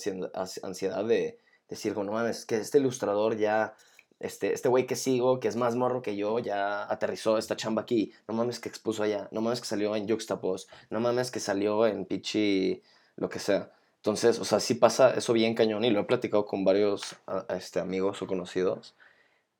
ansiedad, 0.62 1.04
de 1.04 1.38
decir, 1.68 1.94
como, 1.94 2.04
no 2.06 2.12
mames, 2.12 2.44
que 2.44 2.56
este 2.56 2.78
ilustrador 2.78 3.36
ya, 3.36 3.74
este 4.20 4.52
este 4.52 4.68
güey 4.68 4.86
que 4.86 4.96
sigo, 4.96 5.40
que 5.40 5.48
es 5.48 5.56
más 5.56 5.76
morro 5.76 6.02
que 6.02 6.16
yo, 6.16 6.38
ya 6.38 6.84
aterrizó 6.90 7.38
esta 7.38 7.56
chamba 7.56 7.82
aquí. 7.82 8.12
No 8.28 8.34
mames 8.34 8.60
que 8.60 8.68
expuso 8.68 9.02
allá. 9.02 9.28
No 9.32 9.40
mames 9.40 9.60
que 9.60 9.66
salió 9.66 9.94
en 9.96 10.08
Juxtapost. 10.08 10.68
No 10.90 11.00
mames 11.00 11.30
que 11.30 11.40
salió 11.40 11.86
en 11.86 12.04
Pichi, 12.06 12.82
lo 13.16 13.28
que 13.28 13.38
sea. 13.38 13.72
Entonces, 13.96 14.40
o 14.40 14.44
sea, 14.44 14.58
sí 14.58 14.74
pasa 14.74 15.14
eso 15.14 15.32
bien 15.32 15.54
cañón 15.54 15.84
y 15.84 15.90
lo 15.90 16.00
he 16.00 16.04
platicado 16.04 16.44
con 16.44 16.64
varios 16.64 17.16
este, 17.50 17.78
amigos 17.78 18.20
o 18.20 18.26
conocidos. 18.26 18.96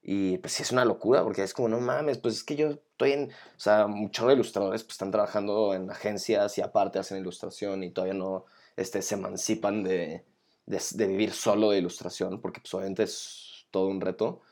Y 0.03 0.39
pues 0.39 0.55
sí 0.55 0.63
es 0.63 0.73
una 0.73 0.85
locura, 0.85 1.23
porque 1.23 1.43
es 1.45 1.55
como, 1.55 1.69
no 1.69 1.81
mames, 1.81 2.19
pues 2.19 2.35
es 2.35 2.45
que 2.45 2.57
yo 2.57 2.71
estoy 2.71 3.13
en, 3.13 3.31
o 3.31 3.61
sea, 3.61 3.87
muchos 3.87 4.27
de 4.27 4.35
ilustradores 4.35 4.83
pues 4.83 4.95
están 4.95 5.13
trabajando 5.13 5.75
en 5.75 5.91
agencias 5.91 6.59
y 6.59 6.61
aparte 6.61 6.99
hacen 6.99 7.19
ilustración 7.19 7.85
y 7.85 7.91
todavía 7.91 8.15
no 8.15 8.45
este, 8.77 9.01
se 9.03 9.15
emancipan 9.15 9.85
de, 9.85 10.25
de, 10.67 10.83
de 10.95 11.07
vivir 11.07 11.33
solo 11.33 11.71
de 11.71 11.79
ilustración, 11.79 12.41
porque 12.41 12.61
pues 12.61 12.75
obviamente 12.75 13.05
es 13.05 13.67
todo 13.71 13.87
un 13.87 14.01
reto. 14.01 14.43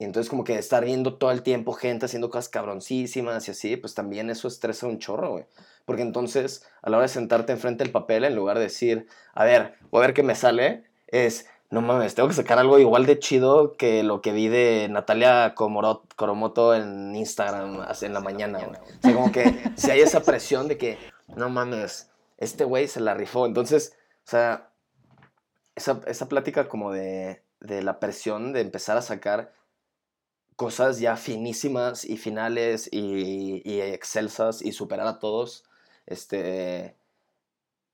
Y 0.00 0.04
entonces 0.04 0.30
como 0.30 0.44
que 0.44 0.56
estar 0.56 0.84
viendo 0.84 1.14
todo 1.16 1.32
el 1.32 1.42
tiempo 1.42 1.72
gente 1.72 2.06
haciendo 2.06 2.30
cosas 2.30 2.48
cabroncísimas 2.48 3.48
y 3.48 3.50
así, 3.50 3.76
pues 3.76 3.94
también 3.94 4.30
eso 4.30 4.46
estresa 4.46 4.86
un 4.86 4.98
chorro, 4.98 5.32
güey. 5.32 5.46
Porque 5.84 6.02
entonces 6.02 6.64
a 6.82 6.90
la 6.90 6.98
hora 6.98 7.06
de 7.06 7.12
sentarte 7.12 7.52
enfrente 7.52 7.82
del 7.82 7.92
papel, 7.92 8.24
en 8.24 8.36
lugar 8.36 8.58
de 8.58 8.64
decir, 8.64 9.06
a 9.34 9.44
ver, 9.44 9.74
voy 9.90 10.02
a 10.02 10.06
ver 10.06 10.14
qué 10.14 10.22
me 10.22 10.36
sale, 10.36 10.84
es, 11.08 11.46
no 11.70 11.82
mames, 11.82 12.14
tengo 12.14 12.28
que 12.28 12.34
sacar 12.34 12.58
algo 12.58 12.78
igual 12.78 13.04
de 13.04 13.18
chido 13.18 13.74
que 13.76 14.02
lo 14.02 14.22
que 14.22 14.32
vi 14.32 14.48
de 14.48 14.88
Natalia 14.90 15.54
Coromoto 15.54 16.74
en 16.74 17.14
Instagram 17.14 17.84
en 18.00 18.12
la 18.14 18.20
mañana, 18.20 18.58
güey. 18.58 18.80
O 18.80 19.02
sea, 19.02 19.14
como 19.14 19.32
que 19.32 19.72
si 19.76 19.90
hay 19.90 20.00
esa 20.00 20.22
presión 20.22 20.68
de 20.68 20.78
que, 20.78 20.98
no 21.36 21.50
mames, 21.50 22.10
este 22.38 22.64
güey 22.64 22.88
se 22.88 23.00
la 23.00 23.14
rifó. 23.14 23.44
Entonces, 23.44 23.94
o 24.26 24.30
sea, 24.30 24.70
esa, 25.74 26.00
esa 26.06 26.28
plática 26.28 26.68
como 26.68 26.92
de, 26.92 27.42
de 27.60 27.82
la 27.82 28.00
presión 28.00 28.52
de 28.52 28.62
empezar 28.62 28.96
a 28.96 29.02
sacar 29.02 29.52
cosas 30.56 30.98
ya 30.98 31.16
finísimas 31.16 32.04
y 32.04 32.16
finales 32.16 32.88
y, 32.90 33.62
y, 33.64 33.80
excelsas 33.80 34.60
y 34.60 34.72
superar 34.72 35.06
a 35.06 35.20
todos, 35.20 35.64
este, 36.06 36.96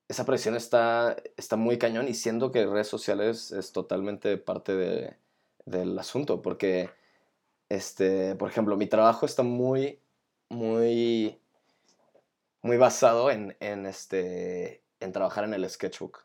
esa 0.09 0.25
presión 0.25 0.55
está, 0.55 1.17
está 1.37 1.57
muy 1.57 1.79
cañón 1.79 2.09
y 2.09 2.15
siendo 2.15 2.53
que 2.53 2.67
redes 2.67 2.89
sociales 2.89 3.53
es 3.53 3.73
totalmente 3.73 4.37
parte 4.37 4.75
de, 4.75 5.17
del 5.65 5.99
asunto, 5.99 6.43
porque, 6.43 6.91
este, 7.69 8.35
por 8.37 8.51
ejemplo, 8.51 8.77
mi 8.77 8.87
trabajo 8.87 9.27
está 9.27 9.43
muy, 9.43 10.01
muy, 10.49 11.39
muy 12.63 12.77
basado 12.77 13.31
en, 13.31 13.57
en, 13.61 13.87
este, 13.87 14.83
en 15.01 15.13
trabajar 15.13 15.45
en 15.45 15.55
el 15.55 15.69
sketchbook 15.69 16.25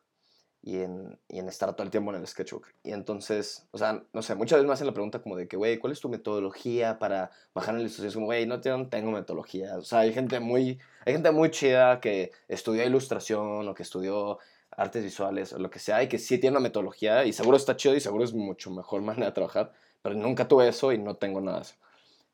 y 0.61 0.79
en, 0.81 1.17
y 1.27 1.39
en, 1.39 1.47
estar 1.47 1.73
todo 1.73 1.83
el 1.83 1.91
tiempo 1.91 2.13
en 2.13 2.19
el 2.19 2.27
sketchbook. 2.27 2.67
Y 2.83 2.91
entonces, 2.91 3.67
o 3.71 3.77
sea, 3.77 4.03
no 4.13 4.21
sé, 4.21 4.35
muchas 4.35 4.57
veces 4.57 4.67
me 4.67 4.73
hacen 4.73 4.87
la 4.87 4.93
pregunta 4.93 5.21
como 5.21 5.35
de 5.37 5.47
que, 5.47 5.57
güey, 5.57 5.77
¿cuál 5.77 5.93
es 5.93 5.99
tu 6.01 6.09
metodología 6.09 6.99
para 6.99 7.31
bajar 7.53 7.75
en 7.75 7.81
el 7.81 7.87
Es 7.87 8.13
Como, 8.13 8.25
güey, 8.25 8.45
no, 8.45 8.59
tengo 8.59 9.11
metodología. 9.11 9.77
O 9.77 9.81
sea, 9.81 9.99
hay 9.99 10.13
gente 10.13 10.39
muy, 10.39 10.79
hay 11.05 11.13
gente 11.13 11.31
muy 11.31 11.49
chida 11.51 11.99
que 12.01 12.31
estudió 12.47 12.83
ilustración 12.85 13.67
o 13.67 13.73
que 13.73 13.83
estudió 13.83 14.39
artes 14.71 15.03
visuales 15.03 15.53
o 15.53 15.59
lo 15.59 15.69
que 15.69 15.79
sea 15.79 16.03
y 16.03 16.07
que 16.07 16.19
sí 16.19 16.37
tiene 16.37 16.57
una 16.57 16.63
metodología 16.63 17.25
y 17.25 17.33
seguro 17.33 17.57
está 17.57 17.75
chido 17.75 17.95
y 17.95 17.99
seguro 17.99 18.23
es 18.23 18.33
mucho 18.33 18.71
mejor 18.71 19.01
manera 19.03 19.27
de 19.27 19.31
trabajar, 19.33 19.73
pero 20.01 20.15
nunca 20.15 20.47
tuve 20.47 20.67
eso 20.67 20.91
y 20.91 20.97
no 20.97 21.15
tengo 21.15 21.41
nada 21.41 21.57
de 21.57 21.63
eso. 21.63 21.75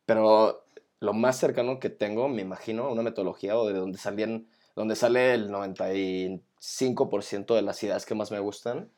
Pero 0.06 0.66
lo 1.00 1.14
más 1.14 1.38
cercano 1.40 1.80
que 1.80 1.90
tengo, 1.90 2.28
me 2.28 2.42
imagino, 2.42 2.92
una 2.92 3.02
metodología 3.04 3.58
o 3.58 3.68
de 3.68 3.74
donde 3.74 3.98
salían, 3.98 4.48
donde 4.76 4.96
sale 4.96 5.34
el 5.34 5.52
90 5.52 5.94
y 5.94 6.42
5% 6.66 7.56
de 7.56 7.62
las 7.62 7.82
ideas 7.84 8.06
que 8.06 8.16
más 8.16 8.32
me 8.32 8.40
gustan 8.40 8.90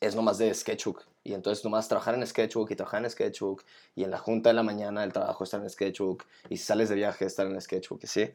es 0.00 0.14
nomás 0.14 0.38
de 0.38 0.52
Sketchbook. 0.52 1.04
Y 1.22 1.32
entonces 1.32 1.64
nomás 1.64 1.88
trabajar 1.88 2.14
en 2.14 2.26
Sketchbook 2.26 2.70
y 2.70 2.76
trabajar 2.76 3.02
en 3.02 3.10
Sketchbook. 3.10 3.64
Y 3.94 4.04
en 4.04 4.10
la 4.10 4.18
junta 4.18 4.50
de 4.50 4.54
la 4.54 4.62
mañana 4.62 5.02
el 5.04 5.12
trabajo 5.12 5.44
está 5.44 5.56
en 5.56 5.68
Sketchbook. 5.68 6.24
Y 6.50 6.58
si 6.58 6.64
sales 6.64 6.90
de 6.90 6.96
viaje 6.96 7.24
estar 7.24 7.46
en 7.46 7.58
Sketchbook, 7.60 8.04
¿sí? 8.04 8.30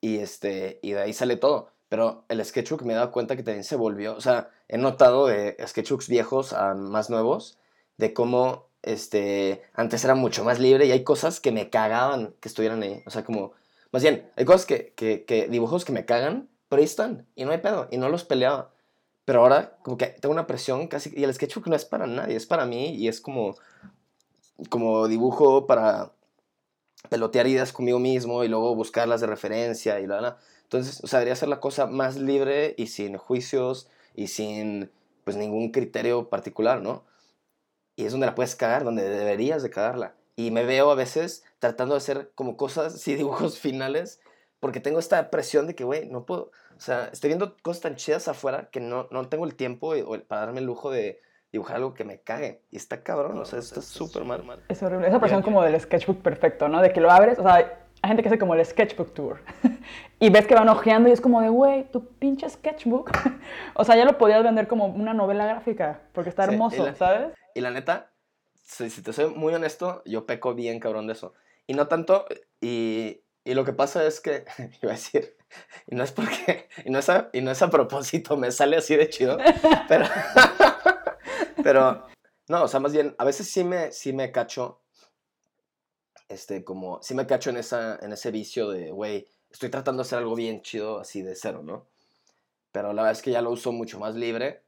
Y, 0.00 0.18
este, 0.18 0.78
y 0.82 0.92
de 0.92 1.02
ahí 1.02 1.12
sale 1.12 1.36
todo. 1.36 1.70
Pero 1.90 2.24
el 2.28 2.42
Sketchbook 2.44 2.82
me 2.82 2.94
he 2.94 2.96
dado 2.96 3.12
cuenta 3.12 3.36
que 3.36 3.42
también 3.42 3.64
se 3.64 3.76
volvió... 3.76 4.16
O 4.16 4.20
sea, 4.20 4.50
he 4.68 4.78
notado 4.78 5.26
de 5.26 5.56
Sketchbooks 5.66 6.08
viejos 6.08 6.54
a 6.54 6.74
más 6.74 7.10
nuevos, 7.10 7.58
de 7.98 8.14
cómo 8.14 8.68
este, 8.82 9.62
antes 9.74 10.04
era 10.04 10.14
mucho 10.14 10.44
más 10.44 10.58
libre 10.58 10.86
y 10.86 10.92
hay 10.92 11.04
cosas 11.04 11.40
que 11.40 11.52
me 11.52 11.68
cagaban 11.68 12.34
que 12.40 12.48
estuvieran 12.48 12.82
ahí. 12.82 13.02
O 13.06 13.10
sea, 13.10 13.24
como... 13.24 13.52
Más 13.92 14.02
bien, 14.02 14.30
hay 14.36 14.44
cosas 14.44 14.66
que, 14.66 14.92
que, 14.94 15.24
que 15.24 15.48
dibujos 15.48 15.84
que 15.84 15.92
me 15.92 16.04
cagan 16.04 16.48
pero 16.68 16.80
ahí 16.80 16.84
están, 16.84 17.26
y 17.34 17.44
no 17.44 17.52
hay 17.52 17.58
pedo, 17.58 17.88
y 17.90 17.98
no 17.98 18.08
los 18.08 18.24
peleaba. 18.24 18.72
Pero 19.24 19.40
ahora, 19.40 19.78
como 19.82 19.98
que 19.98 20.06
tengo 20.06 20.32
una 20.32 20.46
presión 20.46 20.88
casi, 20.88 21.12
y 21.14 21.24
el 21.24 21.34
sketchbook 21.34 21.66
no 21.66 21.76
es 21.76 21.84
para 21.84 22.06
nadie, 22.06 22.36
es 22.36 22.46
para 22.46 22.66
mí, 22.66 22.94
y 22.94 23.08
es 23.08 23.20
como, 23.20 23.56
como 24.70 25.06
dibujo 25.08 25.66
para 25.66 26.12
pelotear 27.08 27.46
ideas 27.46 27.72
conmigo 27.72 27.98
mismo, 27.98 28.44
y 28.44 28.48
luego 28.48 28.74
buscarlas 28.74 29.20
de 29.20 29.26
referencia, 29.26 30.00
y 30.00 30.06
la, 30.06 30.20
la. 30.20 30.38
Entonces, 30.62 31.02
o 31.02 31.06
sea, 31.06 31.20
debería 31.20 31.36
ser 31.36 31.48
la 31.48 31.60
cosa 31.60 31.86
más 31.86 32.16
libre 32.16 32.74
y 32.76 32.88
sin 32.88 33.16
juicios, 33.16 33.88
y 34.14 34.28
sin, 34.28 34.90
pues, 35.24 35.36
ningún 35.36 35.70
criterio 35.70 36.28
particular, 36.28 36.82
¿no? 36.82 37.04
Y 37.96 38.04
es 38.04 38.12
donde 38.12 38.26
la 38.26 38.34
puedes 38.34 38.56
cagar, 38.56 38.84
donde 38.84 39.08
deberías 39.08 39.62
de 39.62 39.70
cagarla. 39.70 40.14
Y 40.36 40.52
me 40.52 40.64
veo 40.64 40.90
a 40.90 40.94
veces 40.94 41.44
tratando 41.58 41.94
de 41.94 41.98
hacer 41.98 42.30
como 42.34 42.56
cosas, 42.56 43.00
sí, 43.00 43.14
dibujos 43.14 43.58
finales, 43.60 44.20
porque 44.60 44.80
tengo 44.80 44.98
esta 44.98 45.30
presión 45.30 45.66
de 45.66 45.74
que, 45.74 45.84
güey, 45.84 46.06
no 46.06 46.24
puedo, 46.24 46.50
o 46.76 46.80
sea, 46.80 47.08
estoy 47.12 47.28
viendo 47.28 47.56
cosas 47.62 47.82
tan 47.82 47.96
chidas 47.96 48.28
afuera 48.28 48.68
que 48.70 48.80
no, 48.80 49.08
no 49.10 49.28
tengo 49.28 49.44
el 49.44 49.54
tiempo 49.54 49.94
para 50.26 50.42
darme 50.42 50.60
el 50.60 50.66
lujo 50.66 50.90
de 50.90 51.20
dibujar 51.52 51.76
algo 51.76 51.94
que 51.94 52.04
me 52.04 52.20
cague. 52.20 52.62
Y 52.70 52.76
está 52.76 53.02
cabrón, 53.02 53.38
o 53.38 53.44
sea, 53.44 53.58
está 53.58 53.82
súper 53.82 54.24
mal. 54.24 54.62
Es 54.68 54.82
horrible, 54.82 55.08
esa 55.08 55.20
presión 55.20 55.42
como 55.42 55.62
del 55.62 55.80
sketchbook 55.80 56.22
perfecto, 56.22 56.68
¿no? 56.68 56.82
De 56.82 56.92
que 56.92 57.00
lo 57.00 57.10
abres, 57.10 57.38
o 57.38 57.42
sea, 57.42 57.54
hay 57.54 58.08
gente 58.08 58.22
que 58.22 58.28
hace 58.28 58.38
como 58.38 58.54
el 58.54 58.64
sketchbook 58.64 59.12
tour 59.12 59.40
y 60.20 60.30
ves 60.30 60.46
que 60.46 60.54
van 60.54 60.68
ojeando 60.68 61.08
y 61.08 61.12
es 61.12 61.20
como 61.20 61.40
de, 61.40 61.48
güey, 61.48 61.90
tu 61.90 62.06
pinche 62.06 62.48
sketchbook. 62.48 63.10
o 63.74 63.84
sea, 63.84 63.96
ya 63.96 64.04
lo 64.04 64.18
podías 64.18 64.42
vender 64.42 64.68
como 64.68 64.86
una 64.86 65.14
novela 65.14 65.46
gráfica 65.46 66.02
porque 66.12 66.30
está 66.30 66.44
hermoso, 66.44 66.94
¿sabes? 66.94 67.32
Y 67.54 67.60
la 67.60 67.70
neta, 67.70 68.12
si, 68.54 68.90
si, 68.90 69.02
te 69.02 69.12
soy 69.12 69.34
muy 69.34 69.54
honesto, 69.54 70.02
yo 70.04 70.26
peco 70.26 70.54
bien 70.54 70.80
cabrón 70.80 71.06
de 71.06 71.14
eso. 71.14 71.34
Y 71.66 71.74
no 71.74 71.88
tanto, 71.88 72.26
y 72.60 73.20
y 73.48 73.54
lo 73.54 73.64
que 73.64 73.72
pasa 73.72 74.06
es 74.06 74.20
que, 74.20 74.44
iba 74.82 74.92
a 74.92 74.96
decir, 74.96 75.34
y 75.86 75.94
no 75.94 76.04
es 76.04 76.12
porque, 76.12 76.68
y 76.84 76.90
no 76.90 76.98
es 76.98 77.08
a, 77.08 77.30
y 77.32 77.40
no 77.40 77.50
es 77.50 77.62
a 77.62 77.70
propósito, 77.70 78.36
me 78.36 78.52
sale 78.52 78.76
así 78.76 78.94
de 78.94 79.08
chido, 79.08 79.38
pero, 79.88 80.04
pero, 81.62 82.06
no, 82.48 82.64
o 82.64 82.68
sea, 82.68 82.78
más 82.78 82.92
bien, 82.92 83.14
a 83.16 83.24
veces 83.24 83.50
sí 83.50 83.64
me, 83.64 83.90
sí 83.90 84.12
me 84.12 84.30
cacho, 84.32 84.82
este, 86.28 86.62
como, 86.62 87.02
sí 87.02 87.14
me 87.14 87.26
cacho 87.26 87.48
en, 87.48 87.56
esa, 87.56 87.98
en 88.02 88.12
ese 88.12 88.30
vicio 88.30 88.68
de, 88.68 88.90
güey, 88.90 89.26
estoy 89.50 89.70
tratando 89.70 90.02
de 90.02 90.06
hacer 90.06 90.18
algo 90.18 90.34
bien 90.34 90.60
chido 90.60 91.00
así 91.00 91.22
de 91.22 91.34
cero, 91.34 91.62
¿no? 91.64 91.88
Pero 92.70 92.92
la 92.92 93.00
verdad 93.00 93.16
es 93.16 93.22
que 93.22 93.30
ya 93.30 93.40
lo 93.40 93.50
uso 93.50 93.72
mucho 93.72 93.98
más 93.98 94.14
libre, 94.14 94.62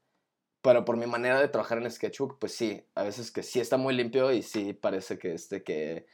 pero 0.62 0.86
por 0.86 0.96
mi 0.96 1.06
manera 1.06 1.38
de 1.38 1.48
trabajar 1.48 1.76
en 1.76 1.90
Sketchbook, 1.90 2.38
pues 2.38 2.54
sí, 2.54 2.82
a 2.94 3.02
veces 3.02 3.30
que 3.30 3.42
sí 3.42 3.60
está 3.60 3.76
muy 3.76 3.94
limpio 3.94 4.32
y 4.32 4.42
sí 4.42 4.72
parece 4.72 5.18
que, 5.18 5.34
este, 5.34 5.62
que 5.62 6.06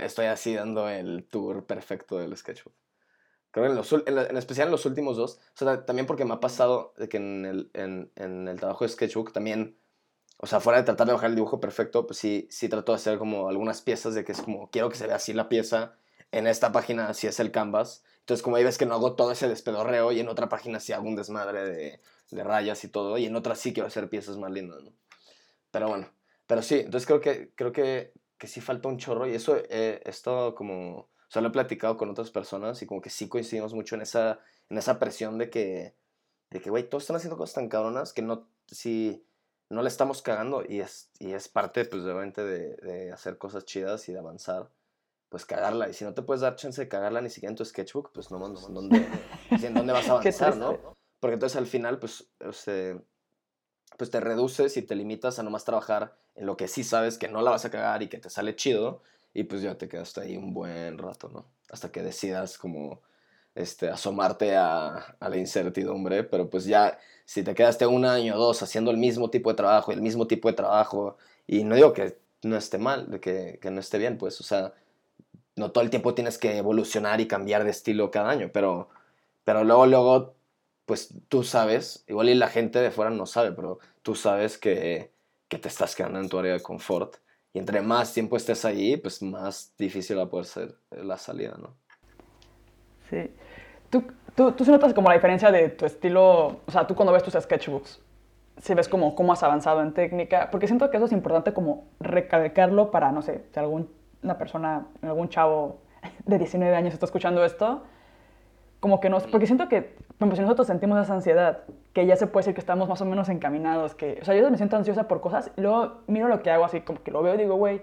estoy 0.00 0.26
así 0.26 0.54
dando 0.54 0.88
el 0.88 1.24
tour 1.24 1.66
perfecto 1.66 2.18
del 2.18 2.36
sketchbook. 2.36 2.74
Creo 3.50 3.64
que 3.64 3.70
en, 3.70 3.76
los, 3.76 3.92
en, 3.92 4.36
especial 4.36 4.68
en 4.68 4.72
los 4.72 4.84
últimos 4.84 5.16
dos, 5.16 5.40
o 5.54 5.64
sea, 5.64 5.86
también 5.86 6.06
porque 6.06 6.24
me 6.24 6.34
ha 6.34 6.40
pasado 6.40 6.92
de 6.98 7.08
que 7.08 7.16
en 7.16 7.46
el, 7.46 7.70
en, 7.72 8.12
en 8.16 8.46
el 8.46 8.58
trabajo 8.58 8.84
de 8.84 8.90
sketchbook 8.90 9.32
también, 9.32 9.78
o 10.36 10.46
sea, 10.46 10.60
fuera 10.60 10.78
de 10.78 10.84
tratar 10.84 11.06
de 11.06 11.14
bajar 11.14 11.30
el 11.30 11.36
dibujo 11.36 11.58
perfecto, 11.58 12.06
pues 12.06 12.18
sí, 12.18 12.46
sí 12.50 12.68
trato 12.68 12.92
de 12.92 12.96
hacer 12.96 13.18
como 13.18 13.48
algunas 13.48 13.80
piezas 13.80 14.14
de 14.14 14.24
que 14.24 14.32
es 14.32 14.42
como, 14.42 14.70
quiero 14.70 14.90
que 14.90 14.96
se 14.96 15.06
vea 15.06 15.16
así 15.16 15.32
la 15.32 15.48
pieza, 15.48 15.96
en 16.30 16.46
esta 16.46 16.72
página 16.72 17.08
así 17.08 17.26
es 17.26 17.40
el 17.40 17.50
canvas, 17.50 18.04
entonces 18.20 18.42
como 18.42 18.56
ahí 18.56 18.64
ves 18.64 18.76
que 18.76 18.84
no 18.84 18.94
hago 18.94 19.14
todo 19.14 19.32
ese 19.32 19.48
despedorreo 19.48 20.12
y 20.12 20.20
en 20.20 20.28
otra 20.28 20.50
página 20.50 20.78
sí 20.78 20.92
hago 20.92 21.08
un 21.08 21.16
desmadre 21.16 21.64
de, 21.64 22.00
de 22.30 22.44
rayas 22.44 22.84
y 22.84 22.88
todo, 22.88 23.16
y 23.16 23.24
en 23.24 23.34
otra 23.34 23.54
sí 23.54 23.72
quiero 23.72 23.86
hacer 23.86 24.10
piezas 24.10 24.36
más 24.36 24.52
lindas, 24.52 24.82
¿no? 24.82 24.92
Pero 25.70 25.88
bueno, 25.88 26.10
pero 26.46 26.62
sí, 26.62 26.76
entonces 26.80 27.06
creo 27.06 27.20
que, 27.20 27.50
creo 27.54 27.72
que 27.72 28.12
que 28.38 28.46
sí 28.46 28.60
falta 28.60 28.88
un 28.88 28.98
chorro 28.98 29.26
y 29.26 29.34
eso 29.34 29.56
eh, 29.68 30.00
esto 30.04 30.54
como, 30.54 30.98
o 30.98 31.30
sea, 31.30 31.42
lo 31.42 31.48
he 31.48 31.52
platicado 31.52 31.96
con 31.96 32.08
otras 32.08 32.30
personas 32.30 32.80
y 32.82 32.86
como 32.86 33.00
que 33.00 33.10
sí 33.10 33.28
coincidimos 33.28 33.74
mucho 33.74 33.96
en 33.96 34.02
esa, 34.02 34.40
en 34.70 34.78
esa 34.78 34.98
presión 34.98 35.38
de 35.38 35.50
que, 35.50 35.94
de 36.50 36.60
que, 36.60 36.70
güey, 36.70 36.88
todos 36.88 37.02
están 37.02 37.16
haciendo 37.16 37.36
cosas 37.36 37.54
tan 37.54 37.68
cabronas 37.68 38.12
que 38.12 38.22
no, 38.22 38.48
si 38.66 39.24
no 39.68 39.82
le 39.82 39.88
estamos 39.88 40.22
cagando 40.22 40.64
y 40.66 40.80
es, 40.80 41.10
y 41.18 41.32
es 41.32 41.48
parte, 41.48 41.84
pues, 41.84 42.02
obviamente 42.04 42.42
de, 42.42 42.76
de 42.76 43.12
hacer 43.12 43.36
cosas 43.36 43.64
chidas 43.64 44.08
y 44.08 44.12
de 44.12 44.20
avanzar, 44.20 44.70
pues 45.28 45.44
cagarla. 45.44 45.88
Y 45.88 45.92
si 45.92 46.04
no 46.04 46.14
te 46.14 46.22
puedes 46.22 46.40
dar 46.40 46.56
chance 46.56 46.80
de 46.80 46.88
cagarla 46.88 47.20
ni 47.20 47.30
siquiera 47.30 47.50
en 47.50 47.56
tu 47.56 47.64
sketchbook, 47.64 48.12
pues 48.12 48.30
no, 48.30 48.38
no, 48.38 48.48
¿dónde, 48.48 49.06
¿en 49.50 49.74
dónde 49.74 49.92
vas 49.92 50.08
a 50.08 50.12
avanzar, 50.12 50.56
no? 50.56 50.96
Porque 51.20 51.34
entonces 51.34 51.56
al 51.56 51.66
final, 51.66 51.98
pues, 51.98 52.30
o 52.44 52.52
sea, 52.52 52.98
pues 53.96 54.10
te 54.10 54.20
reduces 54.20 54.76
y 54.76 54.82
te 54.82 54.94
limitas 54.94 55.38
a 55.38 55.42
nomás 55.42 55.64
trabajar 55.64 56.14
en 56.34 56.46
lo 56.46 56.56
que 56.56 56.68
sí 56.68 56.84
sabes 56.84 57.18
que 57.18 57.28
no 57.28 57.42
la 57.42 57.50
vas 57.50 57.64
a 57.64 57.70
cagar 57.70 58.02
y 58.02 58.08
que 58.08 58.18
te 58.18 58.30
sale 58.30 58.54
chido 58.56 59.02
y 59.34 59.44
pues 59.44 59.62
ya 59.62 59.76
te 59.76 59.88
quedaste 59.88 60.20
ahí 60.20 60.36
un 60.36 60.52
buen 60.54 60.98
rato, 60.98 61.28
¿no? 61.28 61.46
Hasta 61.70 61.90
que 61.90 62.02
decidas 62.02 62.58
como 62.58 63.00
este, 63.54 63.88
asomarte 63.88 64.56
a, 64.56 65.16
a 65.18 65.28
la 65.28 65.36
incertidumbre, 65.36 66.24
pero 66.24 66.48
pues 66.48 66.64
ya 66.64 66.98
si 67.24 67.42
te 67.42 67.54
quedaste 67.54 67.86
un 67.86 68.04
año 68.04 68.36
o 68.36 68.38
dos 68.38 68.62
haciendo 68.62 68.90
el 68.90 68.96
mismo 68.96 69.30
tipo 69.30 69.50
de 69.50 69.56
trabajo, 69.56 69.92
el 69.92 70.00
mismo 70.00 70.26
tipo 70.26 70.48
de 70.48 70.54
trabajo, 70.54 71.16
y 71.46 71.64
no 71.64 71.74
digo 71.74 71.92
que 71.92 72.18
no 72.42 72.56
esté 72.56 72.78
mal, 72.78 73.20
que, 73.20 73.58
que 73.60 73.70
no 73.70 73.80
esté 73.80 73.98
bien, 73.98 74.16
pues, 74.18 74.40
o 74.40 74.44
sea, 74.44 74.72
no 75.56 75.72
todo 75.72 75.84
el 75.84 75.90
tiempo 75.90 76.14
tienes 76.14 76.38
que 76.38 76.56
evolucionar 76.56 77.20
y 77.20 77.28
cambiar 77.28 77.64
de 77.64 77.70
estilo 77.70 78.10
cada 78.10 78.30
año, 78.30 78.50
pero, 78.52 78.88
pero 79.44 79.64
luego, 79.64 79.86
luego 79.86 80.34
pues 80.88 81.14
tú 81.28 81.44
sabes, 81.44 82.02
igual 82.08 82.30
y 82.30 82.34
la 82.34 82.48
gente 82.48 82.78
de 82.78 82.90
fuera 82.90 83.10
no 83.10 83.26
sabe, 83.26 83.52
pero 83.52 83.78
tú 84.00 84.14
sabes 84.14 84.56
que, 84.56 85.12
que 85.46 85.58
te 85.58 85.68
estás 85.68 85.94
quedando 85.94 86.18
en 86.18 86.30
tu 86.30 86.38
área 86.38 86.54
de 86.54 86.60
confort. 86.60 87.16
Y 87.52 87.58
entre 87.58 87.82
más 87.82 88.14
tiempo 88.14 88.38
estés 88.38 88.64
ahí, 88.64 88.96
pues 88.96 89.22
más 89.22 89.74
difícil 89.76 90.18
va 90.18 90.22
a 90.22 90.30
poder 90.30 90.46
ser 90.46 90.74
la 90.90 91.18
salida, 91.18 91.56
¿no? 91.58 91.74
Sí. 93.10 93.30
¿Tú, 93.90 94.02
tú, 94.34 94.52
tú 94.52 94.64
notas 94.64 94.94
como 94.94 95.08
la 95.08 95.14
diferencia 95.14 95.52
de 95.52 95.68
tu 95.68 95.84
estilo, 95.84 96.62
o 96.66 96.70
sea, 96.72 96.86
tú 96.86 96.94
cuando 96.94 97.12
ves 97.12 97.22
tus 97.22 97.34
sketchbooks, 97.34 98.00
si 98.56 98.72
ves 98.72 98.88
como 98.88 99.14
cómo 99.14 99.34
has 99.34 99.42
avanzado 99.42 99.82
en 99.82 99.92
técnica, 99.92 100.48
porque 100.50 100.66
siento 100.66 100.90
que 100.90 100.96
eso 100.96 101.04
es 101.04 101.12
importante 101.12 101.52
como 101.52 101.88
recalcarlo 102.00 102.90
para, 102.90 103.12
no 103.12 103.20
sé, 103.20 103.44
si 103.52 103.60
alguna 103.60 104.38
persona, 104.38 104.86
algún 105.02 105.28
chavo 105.28 105.82
de 106.24 106.38
19 106.38 106.74
años 106.74 106.94
está 106.94 107.04
escuchando 107.04 107.44
esto, 107.44 107.82
como 108.80 109.00
que 109.00 109.10
nos, 109.10 109.26
porque 109.26 109.46
siento 109.46 109.68
que, 109.68 110.07
como 110.18 110.34
si 110.34 110.42
nosotros 110.42 110.66
sentimos 110.66 111.00
esa 111.00 111.14
ansiedad, 111.14 111.60
que 111.92 112.06
ya 112.06 112.16
se 112.16 112.26
puede 112.26 112.42
decir 112.42 112.54
que 112.54 112.60
estamos 112.60 112.88
más 112.88 113.00
o 113.00 113.04
menos 113.04 113.28
encaminados, 113.28 113.94
que, 113.94 114.18
o 114.20 114.24
sea, 114.24 114.34
yo 114.34 114.50
me 114.50 114.56
siento 114.56 114.76
ansiosa 114.76 115.06
por 115.06 115.20
cosas, 115.20 115.52
y 115.56 115.60
luego 115.60 115.98
miro 116.08 116.28
lo 116.28 116.42
que 116.42 116.50
hago 116.50 116.64
así, 116.64 116.80
como 116.80 117.02
que 117.02 117.10
lo 117.12 117.22
veo 117.22 117.34
y 117.34 117.38
digo, 117.38 117.54
güey, 117.54 117.82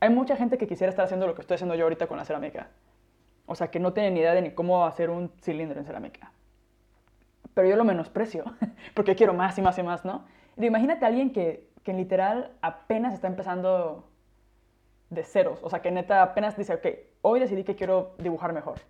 hay 0.00 0.10
mucha 0.10 0.36
gente 0.36 0.58
que 0.58 0.66
quisiera 0.66 0.90
estar 0.90 1.04
haciendo 1.04 1.26
lo 1.26 1.34
que 1.34 1.42
estoy 1.42 1.54
haciendo 1.54 1.74
yo 1.74 1.84
ahorita 1.84 2.06
con 2.08 2.18
la 2.18 2.24
cerámica. 2.24 2.68
O 3.46 3.54
sea, 3.54 3.68
que 3.68 3.78
no 3.78 3.92
tiene 3.92 4.10
ni 4.10 4.20
idea 4.20 4.34
de 4.34 4.42
ni 4.42 4.50
cómo 4.50 4.84
hacer 4.84 5.10
un 5.10 5.30
cilindro 5.40 5.78
en 5.78 5.86
cerámica. 5.86 6.32
Pero 7.54 7.68
yo 7.68 7.76
lo 7.76 7.84
menosprecio, 7.84 8.44
porque 8.94 9.14
quiero 9.14 9.32
más 9.32 9.56
y 9.56 9.62
más 9.62 9.78
y 9.78 9.82
más, 9.84 10.04
¿no? 10.04 10.24
Y 10.56 10.66
imagínate 10.66 11.04
a 11.04 11.08
alguien 11.08 11.32
que, 11.32 11.68
que 11.84 11.92
literal 11.92 12.50
apenas 12.62 13.14
está 13.14 13.28
empezando 13.28 14.08
de 15.10 15.22
ceros. 15.22 15.60
O 15.62 15.70
sea, 15.70 15.82
que 15.82 15.92
neta 15.92 16.22
apenas 16.22 16.56
dice, 16.56 16.74
ok, 16.74 16.86
hoy 17.22 17.38
decidí 17.38 17.62
que 17.62 17.76
quiero 17.76 18.14
dibujar 18.18 18.52
mejor. 18.52 18.80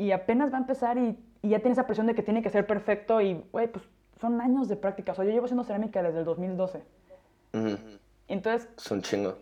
Y 0.00 0.12
apenas 0.12 0.50
va 0.50 0.56
a 0.56 0.60
empezar 0.60 0.96
y, 0.96 1.18
y 1.42 1.50
ya 1.50 1.58
tiene 1.58 1.72
esa 1.72 1.86
presión 1.86 2.06
de 2.06 2.14
que 2.14 2.22
tiene 2.22 2.42
que 2.42 2.48
ser 2.48 2.66
perfecto 2.66 3.20
y, 3.20 3.44
güey, 3.52 3.68
pues 3.68 3.84
son 4.18 4.40
años 4.40 4.66
de 4.66 4.76
práctica. 4.76 5.12
O 5.12 5.14
sea, 5.14 5.26
yo 5.26 5.30
llevo 5.30 5.44
haciendo 5.44 5.62
cerámica 5.62 6.02
desde 6.02 6.20
el 6.20 6.24
2012. 6.24 6.82
Entonces... 8.26 8.66
Es 8.78 8.90
un 8.90 9.02
chingo. 9.02 9.36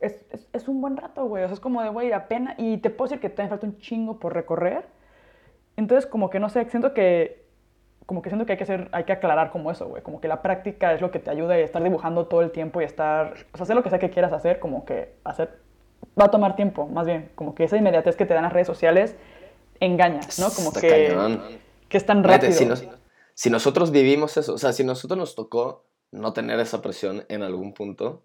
Es, 0.00 0.24
es, 0.30 0.48
es 0.54 0.66
un 0.66 0.80
buen 0.80 0.96
rato, 0.96 1.26
güey. 1.26 1.44
O 1.44 1.46
sea, 1.46 1.52
es 1.52 1.60
como 1.60 1.82
de, 1.82 1.90
güey, 1.90 2.10
apenas... 2.12 2.54
Y 2.56 2.78
te 2.78 2.88
puedo 2.88 3.10
decir 3.10 3.20
que 3.20 3.28
te 3.28 3.46
falta 3.46 3.66
un 3.66 3.76
chingo 3.76 4.18
por 4.18 4.32
recorrer. 4.32 4.86
Entonces, 5.76 6.06
como 6.06 6.30
que 6.30 6.40
no 6.40 6.48
sé, 6.48 6.64
siento 6.70 6.94
que 6.94 7.46
como 8.06 8.22
que 8.22 8.30
siento 8.30 8.46
que 8.46 8.52
hay 8.52 8.58
que 8.58 8.64
hacer, 8.64 8.88
hay 8.92 9.04
que 9.04 9.12
aclarar 9.12 9.50
como 9.50 9.70
eso, 9.70 9.86
güey, 9.86 10.02
como 10.02 10.18
que 10.18 10.28
la 10.28 10.40
práctica 10.40 10.94
es 10.94 11.02
lo 11.02 11.10
que 11.10 11.18
te 11.18 11.30
ayuda 11.30 11.52
a 11.52 11.58
estar 11.58 11.82
dibujando 11.82 12.26
todo 12.26 12.40
el 12.40 12.52
tiempo 12.52 12.80
y 12.80 12.84
estar, 12.84 13.34
o 13.52 13.56
sea, 13.58 13.64
hacer 13.64 13.76
lo 13.76 13.82
que 13.82 13.90
sea 13.90 13.98
que 13.98 14.08
quieras 14.08 14.32
hacer, 14.32 14.60
como 14.60 14.86
que 14.86 15.16
hacer, 15.24 15.58
va 16.18 16.24
a 16.24 16.30
tomar 16.30 16.56
tiempo, 16.56 16.86
más 16.86 17.06
bien, 17.06 17.30
como 17.34 17.54
que 17.54 17.64
esa 17.64 17.76
inmediatez 17.76 18.16
que 18.16 18.24
te 18.24 18.32
dan 18.32 18.44
las 18.44 18.52
redes 18.54 18.66
sociales 18.66 19.14
engaña, 19.80 20.20
¿no? 20.38 20.50
Como 20.50 20.72
que, 20.72 21.50
que 21.88 21.96
es 21.96 22.06
tan 22.06 22.24
rápido. 22.24 22.52
si, 22.52 22.68
si 23.34 23.50
nosotros 23.50 23.90
vivimos 23.90 24.36
eso, 24.36 24.54
o 24.54 24.58
sea, 24.58 24.72
si 24.72 24.84
nosotros 24.84 25.18
nos 25.18 25.34
tocó 25.34 25.84
no 26.10 26.32
tener 26.32 26.58
esa 26.60 26.82
presión 26.82 27.24
en 27.28 27.42
algún 27.42 27.74
punto 27.74 28.22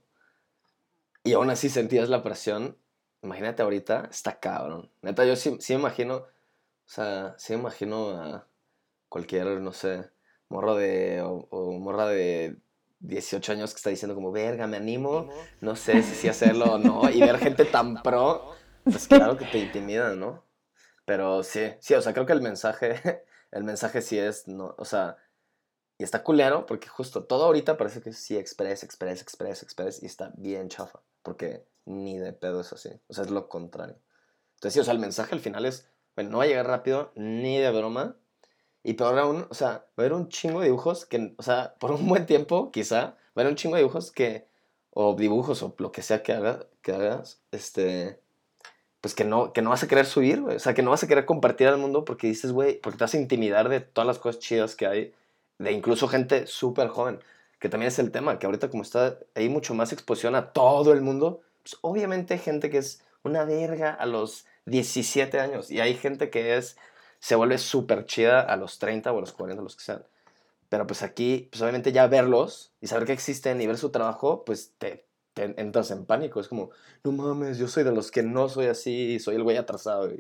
y 1.24 1.34
aún 1.34 1.50
así 1.50 1.70
sentías 1.70 2.10
la 2.10 2.24
presión, 2.24 2.78
imagínate 3.22 3.64
ahorita, 3.64 4.10
está 4.12 4.40
cabrón. 4.40 4.92
Neta, 5.02 5.26
yo 5.26 5.36
sí, 5.36 5.58
sí 5.60 5.74
me 5.74 5.80
imagino, 5.80 6.16
o 6.16 6.28
sea, 6.86 7.36
sí 7.38 7.54
me 7.54 7.60
imagino 7.60 8.10
a 8.10 8.48
cualquier, 9.08 9.46
no 9.62 9.72
sé, 9.72 10.10
morro 10.50 10.76
de, 10.76 11.22
o, 11.22 11.80
morra 11.80 12.08
de 12.08 12.58
18 13.00 13.52
años 13.54 13.72
que 13.72 13.78
está 13.78 13.90
diciendo 13.90 14.16
como, 14.16 14.32
verga, 14.32 14.68
me 14.68 14.78
animo, 14.78 15.30
no 15.62 15.76
sé 15.76 16.04
si 16.04 16.16
sí 16.16 16.28
hacerlo 16.28 16.66
o 16.66 16.78
no, 16.78 17.10
y 17.10 17.20
ver 17.20 17.38
gente 17.38 17.66
tan 17.66 18.02
pro, 18.02 18.56
pues 18.84 19.08
claro 19.08 19.38
que 19.38 19.46
te 19.46 19.60
intimida, 19.60 20.16
¿no? 20.16 20.44
Pero 21.06 21.44
sí, 21.44 21.74
sí, 21.80 21.94
o 21.94 22.02
sea, 22.02 22.14
creo 22.14 22.26
que 22.26 22.34
el 22.34 22.42
mensaje, 22.42 23.24
el 23.52 23.64
mensaje 23.64 24.02
sí 24.02 24.18
es, 24.18 24.48
no, 24.48 24.76
o 24.78 24.86
sea, 24.86 25.18
y 25.98 26.04
está 26.04 26.24
culero 26.24 26.66
porque 26.66 26.88
justo 26.88 27.26
todo 27.26 27.46
ahorita 27.46 27.78
parece 27.78 28.02
que 28.02 28.14
sí, 28.14 28.38
express, 28.38 28.84
express, 28.84 29.22
express, 29.22 29.64
express, 29.64 30.04
y 30.04 30.06
está 30.06 30.32
bien 30.38 30.70
chafa, 30.70 31.02
porque 31.22 31.66
ni 31.86 32.18
de 32.18 32.34
pedo 32.34 32.62
es 32.62 32.74
así, 32.74 32.90
o 33.08 33.14
sea, 33.14 33.26
es 33.26 33.32
lo 33.32 33.50
contrario. 33.50 33.98
Entonces 34.56 34.74
sí, 34.74 34.80
o 34.80 34.84
sea, 34.84 34.94
el 34.94 35.00
mensaje 35.00 35.36
al 35.36 35.42
final 35.42 35.66
es, 35.66 35.90
bueno, 36.16 36.32
no 36.32 36.38
va 36.40 36.46
a 36.46 36.48
llegar 36.48 36.68
rápido, 36.68 37.12
ni 37.16 37.58
de 37.58 37.72
broma, 37.72 38.18
y 38.84 38.94
peor 38.94 39.18
aún, 39.20 39.48
o 39.50 39.54
sea, 39.54 39.70
va 39.70 39.76
a 39.76 40.02
haber 40.02 40.14
un 40.14 40.30
chingo 40.30 40.60
de 40.60 40.68
dibujos 40.68 41.06
que, 41.06 41.34
o 41.38 41.44
sea, 41.44 41.76
por 41.80 41.92
un 41.92 42.08
buen 42.08 42.26
tiempo, 42.26 42.72
quizá, 42.72 43.02
va 43.02 43.08
a 43.08 43.42
haber 43.42 43.48
un 43.48 43.56
chingo 43.56 43.76
de 43.76 43.82
dibujos 43.82 44.12
que, 44.12 44.48
o 44.90 45.16
dibujos, 45.16 45.64
o 45.64 45.76
lo 45.78 45.92
que 45.92 46.02
sea 46.02 46.24
que, 46.24 46.34
haga, 46.34 46.68
que 46.82 46.94
hagas, 46.94 47.42
este, 47.52 48.22
pues 49.04 49.16
que 49.16 49.26
no, 49.26 49.52
que 49.52 49.62
no 49.62 49.72
vas 49.72 49.84
a 49.84 49.90
querer 49.90 50.06
subir, 50.06 50.40
güey. 50.40 50.56
O 50.56 50.60
sea, 50.60 50.74
que 50.74 50.82
no 50.82 50.92
vas 50.92 51.04
a 51.04 51.08
querer 51.10 51.26
compartir 51.26 51.68
al 51.68 51.78
mundo 51.78 52.06
porque 52.06 52.28
dices, 52.28 52.54
güey, 52.54 52.80
porque 52.80 52.98
te 52.98 53.04
vas 53.04 53.14
a 53.14 53.18
intimidar 53.18 53.68
de 53.68 53.82
todas 53.82 54.08
las 54.08 54.18
cosas 54.18 54.40
chidas 54.40 54.78
que 54.78 54.88
hay, 54.88 55.14
de 55.58 55.74
incluso 55.74 56.08
gente 56.08 56.48
súper 56.48 56.88
joven, 56.88 57.20
que 57.60 57.68
también 57.68 57.90
es 57.90 58.00
el 58.00 58.12
tema, 58.12 58.40
que 58.40 58.46
ahorita 58.46 58.70
como 58.70 58.82
está, 58.82 59.20
hay 59.36 59.50
mucho 59.50 59.74
más 59.74 59.92
exposición 59.92 60.36
a 60.36 60.54
todo 60.54 60.94
el 60.94 61.02
mundo, 61.02 61.42
pues 61.64 61.78
obviamente 61.82 62.36
hay 62.36 62.40
gente 62.40 62.70
que 62.70 62.78
es 62.78 63.04
una 63.24 63.44
verga 63.44 63.92
a 63.92 64.06
los 64.06 64.46
17 64.68 65.38
años 65.38 65.70
y 65.70 65.82
hay 65.82 65.96
gente 65.96 66.30
que 66.30 66.56
es 66.56 66.78
se 67.20 67.36
vuelve 67.36 67.58
súper 67.58 68.06
chida 68.06 68.40
a 68.40 68.56
los 68.56 68.80
30 68.80 69.12
o 69.12 69.18
a 69.18 69.20
los 69.20 69.34
40, 69.34 69.62
los 69.64 69.76
que 69.76 69.84
sean. 69.84 70.06
Pero 70.70 70.88
pues 70.88 71.04
aquí, 71.04 71.50
pues 71.52 71.62
obviamente 71.62 71.92
ya 71.92 72.08
verlos 72.08 72.72
y 72.80 72.88
saber 72.88 73.06
que 73.06 73.12
existen 73.12 73.60
y 73.60 73.68
ver 73.68 73.78
su 73.78 73.90
trabajo, 73.90 74.46
pues 74.46 74.72
te, 74.78 75.04
entras 75.36 75.92
en 75.92 76.06
pánico. 76.06 76.40
Es 76.40 76.48
como, 76.48 76.72
no 77.04 77.12
mames, 77.12 77.58
yo 77.58 77.68
soy 77.68 77.84
de 77.84 77.92
los 77.92 78.12
que 78.12 78.24
no 78.24 78.50
soy 78.50 78.68
así, 78.68 79.20
soy 79.20 79.36
el 79.36 79.44
güey 79.44 79.58
atrasado. 79.58 80.12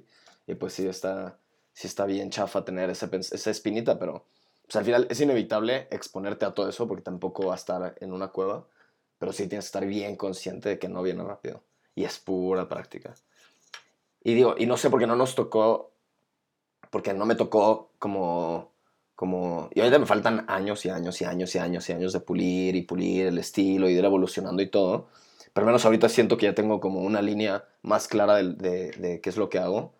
Y, 0.47 0.55
pues 0.55 0.73
sí 0.73 0.87
está, 0.87 1.37
sí 1.73 1.87
está 1.87 2.05
bien 2.05 2.29
chafa 2.29 2.65
tener 2.65 2.89
esa, 2.89 3.09
esa 3.11 3.49
espinita, 3.49 3.99
pero 3.99 4.25
pues 4.63 4.75
al 4.75 4.85
final 4.85 5.07
es 5.09 5.19
inevitable 5.19 5.87
exponerte 5.91 6.45
a 6.45 6.53
todo 6.53 6.69
eso 6.69 6.87
porque 6.87 7.03
tampoco 7.03 7.47
va 7.47 7.53
a 7.53 7.57
estar 7.57 7.95
en 7.99 8.13
una 8.13 8.29
cueva. 8.29 8.67
Pero 9.19 9.31
sí 9.31 9.47
tienes 9.47 9.65
que 9.65 9.67
estar 9.67 9.85
bien 9.85 10.15
consciente 10.15 10.69
de 10.69 10.79
que 10.79 10.89
no 10.89 11.01
viene 11.01 11.23
rápido. 11.23 11.63
Y 11.95 12.03
es 12.03 12.19
pura 12.19 12.67
práctica. 12.67 13.13
Y 14.23 14.33
digo, 14.33 14.55
y 14.57 14.65
no 14.65 14.77
sé 14.77 14.89
por 14.89 14.99
qué 14.99 15.07
no 15.07 15.15
nos 15.15 15.35
tocó 15.35 15.93
porque 16.93 17.11
no 17.11 17.25
me 17.25 17.33
tocó 17.33 17.89
como, 17.97 18.72
como, 19.15 19.69
y 19.73 19.79
ahorita 19.79 19.99
me 19.99 20.05
faltan 20.05 20.45
años 20.47 20.85
y 20.85 20.89
años 20.89 21.21
y 21.21 21.25
años 21.25 21.55
y 21.55 21.59
años 21.59 21.89
y 21.89 21.93
años 21.93 22.13
de 22.13 22.19
pulir 22.19 22.75
y 22.75 22.81
pulir 22.81 23.27
el 23.27 23.37
estilo 23.37 23.87
y 23.89 23.93
de 23.93 23.99
ir 23.99 24.05
evolucionando 24.05 24.61
y 24.63 24.67
todo, 24.69 25.07
pero 25.53 25.65
menos 25.65 25.85
ahorita 25.85 26.09
siento 26.09 26.37
que 26.37 26.47
ya 26.47 26.55
tengo 26.55 26.79
como 26.79 27.01
una 27.01 27.21
línea 27.21 27.65
más 27.83 28.07
clara 28.07 28.35
de, 28.37 28.91
de, 28.91 29.21
qué 29.21 29.29
es 29.29 29.37
lo 29.37 29.49
que 29.49 29.59
hago 29.59 29.93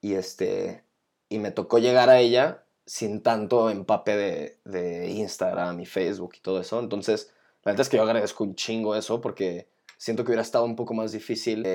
y 0.00 0.14
este, 0.14 0.84
y 1.28 1.38
me 1.38 1.50
tocó 1.50 1.78
llegar 1.78 2.10
a 2.10 2.20
ella 2.20 2.64
sin 2.86 3.22
tanto 3.22 3.70
empape 3.70 4.16
de, 4.16 4.58
de 4.64 5.10
Instagram 5.10 5.80
y 5.80 5.86
Facebook 5.86 6.34
y 6.36 6.40
todo 6.40 6.60
eso, 6.60 6.78
entonces 6.80 7.32
la 7.64 7.72
verdad 7.72 7.82
es 7.82 7.88
que 7.88 7.96
yo 7.96 8.02
agradezco 8.02 8.44
un 8.44 8.54
chingo 8.54 8.94
eso 8.94 9.20
porque 9.20 9.68
siento 9.96 10.24
que 10.24 10.30
hubiera 10.30 10.42
estado 10.42 10.64
un 10.64 10.76
poco 10.76 10.94
más 10.94 11.12
difícil 11.12 11.66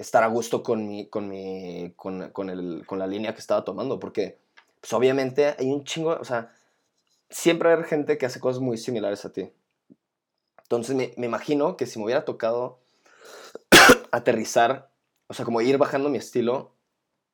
estar 0.00 0.22
a 0.22 0.28
gusto 0.28 0.62
con, 0.62 0.88
mi, 0.88 1.06
con, 1.08 1.28
mi, 1.28 1.92
con, 1.94 2.30
con, 2.30 2.48
el, 2.48 2.84
con 2.86 2.98
la 2.98 3.06
línea 3.06 3.34
que 3.34 3.40
estaba 3.40 3.64
tomando, 3.64 4.00
porque 4.00 4.38
pues 4.80 4.92
obviamente 4.92 5.54
hay 5.58 5.70
un 5.70 5.84
chingo, 5.84 6.16
o 6.18 6.24
sea, 6.24 6.52
siempre 7.28 7.72
haber 7.72 7.86
gente 7.86 8.18
que 8.18 8.26
hace 8.26 8.40
cosas 8.40 8.60
muy 8.60 8.78
similares 8.78 9.24
a 9.24 9.32
ti. 9.32 9.52
Entonces 10.62 10.94
me, 10.96 11.12
me 11.16 11.26
imagino 11.26 11.76
que 11.76 11.86
si 11.86 11.98
me 11.98 12.04
hubiera 12.04 12.24
tocado 12.24 12.80
aterrizar, 14.12 14.90
o 15.26 15.34
sea, 15.34 15.44
como 15.44 15.60
ir 15.60 15.78
bajando 15.78 16.08
mi 16.08 16.18
estilo 16.18 16.72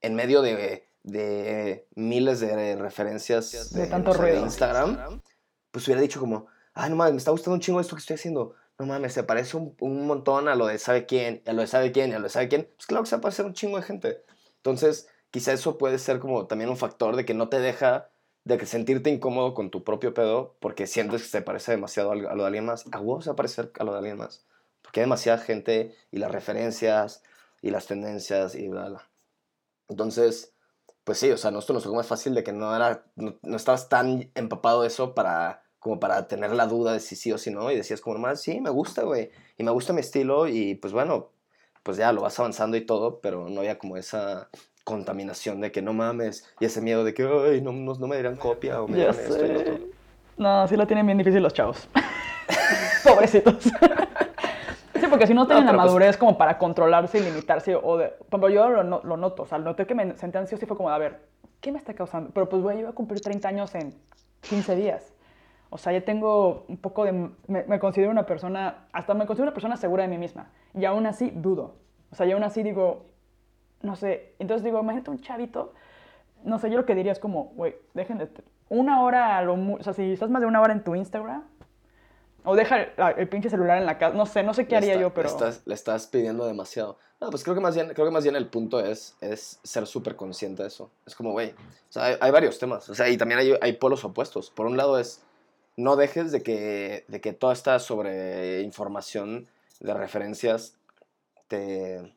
en 0.01 0.15
medio 0.15 0.43
de, 0.43 0.89
de 1.03 1.87
miles 1.95 2.41
de 2.41 2.77
referencias 2.77 3.73
de, 3.73 3.87
tanto 3.87 4.13
de 4.15 4.41
Instagram, 4.41 5.23
pues 5.71 5.87
hubiera 5.87 6.01
dicho 6.01 6.21
como, 6.21 6.47
ay, 6.75 6.91
no 6.91 6.97
mames, 6.97 7.13
me 7.13 7.19
está 7.19 7.31
gustando 7.31 7.55
un 7.55 7.61
chingo 7.61 7.81
esto 7.81 7.97
que 7.97 8.01
estoy 8.01 8.15
haciendo 8.15 8.55
no 8.79 8.87
mames, 8.87 9.15
se 9.15 9.23
parece 9.23 9.57
un, 9.57 9.75
un, 9.81 10.07
montón 10.07 10.49
a 10.49 10.55
lo 10.55 10.67
de 10.67 10.79
sabe 10.79 11.07
quién, 11.07 11.43
a 11.47 11.53
lo 11.53 11.63
de 11.63 11.67
sabe 11.67 11.93
quién, 11.93 12.13
a 12.13 12.19
lo 12.19 12.25
de 12.25 12.31
sabe 12.31 12.49
quién, 12.49 12.69
pues 12.77 12.87
claro 12.87 13.05
que 13.05 13.09
se 13.09 13.17
va 13.17 13.19
a 13.19 13.23
parecer 13.23 13.47
un 13.47 13.55
chingo 13.55 13.79
de 13.79 13.83
gente. 13.83 14.25
Entonces, 14.57 15.09
quizá 15.31 15.53
eso 15.53 15.79
puede 15.79 15.99
ser 15.99 16.18
como 16.18 16.47
también 16.47 16.70
un 16.70 16.77
factor 16.77 17.16
de 17.16 17.24
que 17.24 17.35
no 17.35 17.49
te 17.49 17.61
deja 17.61 18.11
de 18.45 18.59
que 18.59 18.66
sentirte 18.66 19.11
incómodo 19.11 19.55
con 19.55 19.70
tu 19.70 19.83
propio 19.83 20.14
pedo 20.14 20.57
porque 20.61 20.87
sientes 20.87 21.22
que 21.22 21.29
se 21.29 21.43
parece 21.43 21.72
demasiado 21.72 22.12
a 22.12 22.14
lo 22.14 22.43
de 22.43 22.47
alguien 22.47 22.66
más. 22.66 22.85
A 22.93 23.01
huevo 23.01 23.20
se 23.20 23.31
a 23.31 23.35
parecer 23.35 23.72
a 23.79 23.85
lo 23.85 23.93
de 23.93 23.99
alguien 23.99 24.18
más. 24.18 24.47
Porque 24.83 25.01
hay 25.01 25.05
demasiada 25.05 25.39
gente 25.39 25.97
y 26.12 26.18
las 26.18 26.31
referencias 26.31 27.24
y 27.61 27.70
las 27.70 27.87
tendencias 27.87 28.55
y 28.55 28.68
bla, 28.68 28.89
bla. 28.89 29.11
Entonces, 29.89 30.55
pues 31.03 31.18
sí, 31.18 31.31
o 31.31 31.37
sea, 31.37 31.51
nosotros 31.51 31.77
nos 31.77 31.85
fue 31.85 31.97
más 31.97 32.07
fácil 32.07 32.35
de 32.35 32.45
que 32.45 32.53
no, 32.53 32.74
era, 32.74 33.05
no, 33.16 33.37
no 33.43 33.57
estabas 33.57 33.89
tan 33.89 34.31
empapado 34.35 34.83
de 34.83 34.89
eso 34.89 35.14
para 35.14 35.66
como 35.87 36.01
para 36.01 36.27
tener 36.27 36.53
la 36.53 36.66
duda 36.66 36.93
de 36.93 37.01
si 37.01 37.14
sí 37.14 37.31
o 37.31 37.39
si 37.39 37.53
no, 37.53 37.70
y 37.70 37.77
decías 37.77 38.01
como 38.01 38.18
más, 38.18 38.41
sí, 38.41 38.61
me 38.61 38.70
gusta, 38.70 39.05
güey, 39.05 39.31
y 39.57 39.62
me 39.62 39.70
gusta 39.70 39.93
mi 39.93 40.01
estilo, 40.01 40.49
y 40.49 40.74
pues 40.74 40.93
bueno, 40.93 41.31
pues 41.85 41.97
ya 41.97 42.12
lo 42.12 42.22
vas 42.22 42.39
avanzando 42.41 42.77
y 42.77 42.85
todo, 42.85 43.20
pero 43.20 43.49
no 43.49 43.61
había 43.61 43.79
como 43.79 43.97
esa 43.97 44.51
contaminación 44.87 45.61
de 45.61 45.72
que 45.72 45.82
no 45.82 45.93
mames, 45.93 46.49
y 46.61 46.64
ese 46.64 46.80
miedo 46.80 47.03
de 47.03 47.12
que, 47.12 47.24
ay, 47.24 47.61
no, 47.61 47.72
no, 47.72 48.07
me 48.07 48.16
dirán 48.16 48.37
copia 48.37 48.80
o 48.80 48.87
me 48.87 48.99
dirán 48.99 49.16
esto 49.16 49.45
y 49.45 49.49
lo 49.49 49.61
otro. 49.61 49.78
No, 50.39 50.68
sí 50.68 50.76
la 50.76 50.87
tienen 50.87 51.05
bien 51.05 51.18
difícil 51.18 51.43
los 51.43 51.53
chavos. 51.53 51.89
Pobrecitos. 53.05 53.64
sí, 54.95 55.07
porque 55.11 55.26
si 55.26 55.34
no 55.34 55.45
tienen 55.49 55.66
la 55.66 55.72
pues 55.72 55.87
madurez 55.87 56.16
como 56.16 56.39
para 56.39 56.57
controlarse 56.57 57.18
y 57.18 57.22
limitarse, 57.22 57.74
o 57.74 57.97
de, 57.97 58.12
por 58.30 58.49
yo 58.49 58.68
lo, 58.68 59.03
lo 59.03 59.16
noto, 59.16 59.43
o 59.43 59.47
sea, 59.47 59.59
noté 59.59 59.87
que 59.87 59.97
me 59.97 60.16
senté 60.16 60.39
ansioso 60.39 60.64
y 60.64 60.68
fue 60.68 60.76
como, 60.76 60.91
a 60.91 60.99
ver, 60.99 61.18
¿qué 61.61 61.72
me 61.72 61.78
está 61.78 61.93
causando? 61.93 62.30
Pero 62.32 62.49
pues, 62.49 62.62
güey, 62.62 62.76
yo 62.76 62.84
voy 62.84 62.93
a 62.93 62.95
cumplir 62.95 63.20
30 63.20 63.49
años 63.49 63.74
en 63.74 63.93
15 64.43 64.76
días. 64.76 65.12
O 65.68 65.78
sea, 65.78 65.93
ya 65.93 66.03
tengo 66.03 66.64
un 66.68 66.76
poco 66.76 67.05
de... 67.05 67.28
Me, 67.49 67.78
considero 67.80 68.12
una 68.12 68.24
persona, 68.24 68.87
hasta 68.93 69.14
me 69.14 69.26
considero 69.26 69.49
una 69.49 69.55
persona 69.55 69.76
segura 69.76 70.05
de 70.05 70.09
mí 70.09 70.16
misma. 70.16 70.51
Y 70.74 70.84
aún 70.84 71.07
así 71.07 71.32
dudo. 71.34 71.74
O 72.12 72.14
sea, 72.14 72.24
y 72.26 72.32
aún 72.32 72.45
así 72.45 72.62
digo, 72.62 73.07
no 73.83 73.97
sé. 73.97 74.35
Entonces 74.39 74.64
digo, 74.64 74.81
imagínate 74.81 75.11
un 75.11 75.20
chavito. 75.20 75.72
No 76.45 76.59
sé, 76.59 76.70
yo 76.70 76.77
lo 76.77 76.87
que 76.87 76.95
diría 76.95 77.12
es 77.12 77.18
como, 77.18 77.53
güey, 77.57 77.77
dejen 77.95 78.18
de 78.18 78.29
una 78.68 79.03
hora, 79.03 79.39
a 79.39 79.43
lo 79.43 79.55
o 79.55 79.83
sea, 79.83 79.93
si 79.93 80.12
estás 80.12 80.31
más 80.31 80.41
de 80.41 80.47
una 80.47 80.61
hora 80.61 80.72
en 80.72 80.83
tu 80.85 80.95
Instagram, 80.95 81.45
o 82.45 82.55
deja 82.55 82.77
el, 83.16 83.29
pinche 83.29 83.51
celular 83.51 83.79
en 83.79 83.87
la 83.87 83.99
casa, 83.99 84.14
no 84.14 84.24
sé, 84.24 84.45
no 84.45 84.55
sé 84.55 84.68
qué 84.68 84.77
haría 84.77 84.93
está- 84.93 85.01
yo, 85.01 85.12
pero... 85.12 85.29
Le 85.29 85.35
estás, 85.35 85.62
le 85.66 85.74
estás 85.74 86.07
pidiendo 86.07 86.47
demasiado. 86.47 86.97
No, 87.20 87.31
pues 87.31 87.43
creo 87.43 87.57
que 87.57 87.61
más 87.61 87.74
bien, 87.74 87.89
creo 87.93 88.07
que 88.07 88.12
más 88.12 88.22
bien 88.22 88.37
el 88.37 88.47
punto 88.49 88.79
es, 88.79 89.16
es 89.20 89.59
ser 89.64 89.87
súper 89.87 90.14
consciente 90.14 90.62
de 90.62 90.68
eso. 90.68 90.91
Es 91.07 91.16
como, 91.16 91.33
güey, 91.33 91.51
o 91.51 91.93
sea, 91.93 92.05
hay, 92.05 92.16
hay 92.20 92.31
varios 92.31 92.59
temas. 92.59 92.89
O 92.89 92.95
sea, 92.95 93.09
y 93.09 93.16
también 93.16 93.41
hay, 93.41 93.55
hay 93.61 93.72
polos 93.72 94.05
opuestos. 94.05 94.51
Por 94.51 94.66
un 94.66 94.77
lado 94.77 94.99
es, 94.99 95.22
no 95.77 95.97
dejes 95.97 96.31
de 96.31 96.43
que, 96.43 97.05
de 97.09 97.20
que 97.20 97.33
toda 97.33 97.53
esta 97.53 97.81
sobre 97.81 98.62
información 98.62 99.49
de 99.81 99.95
referencias 99.95 100.77
te, 101.49 102.14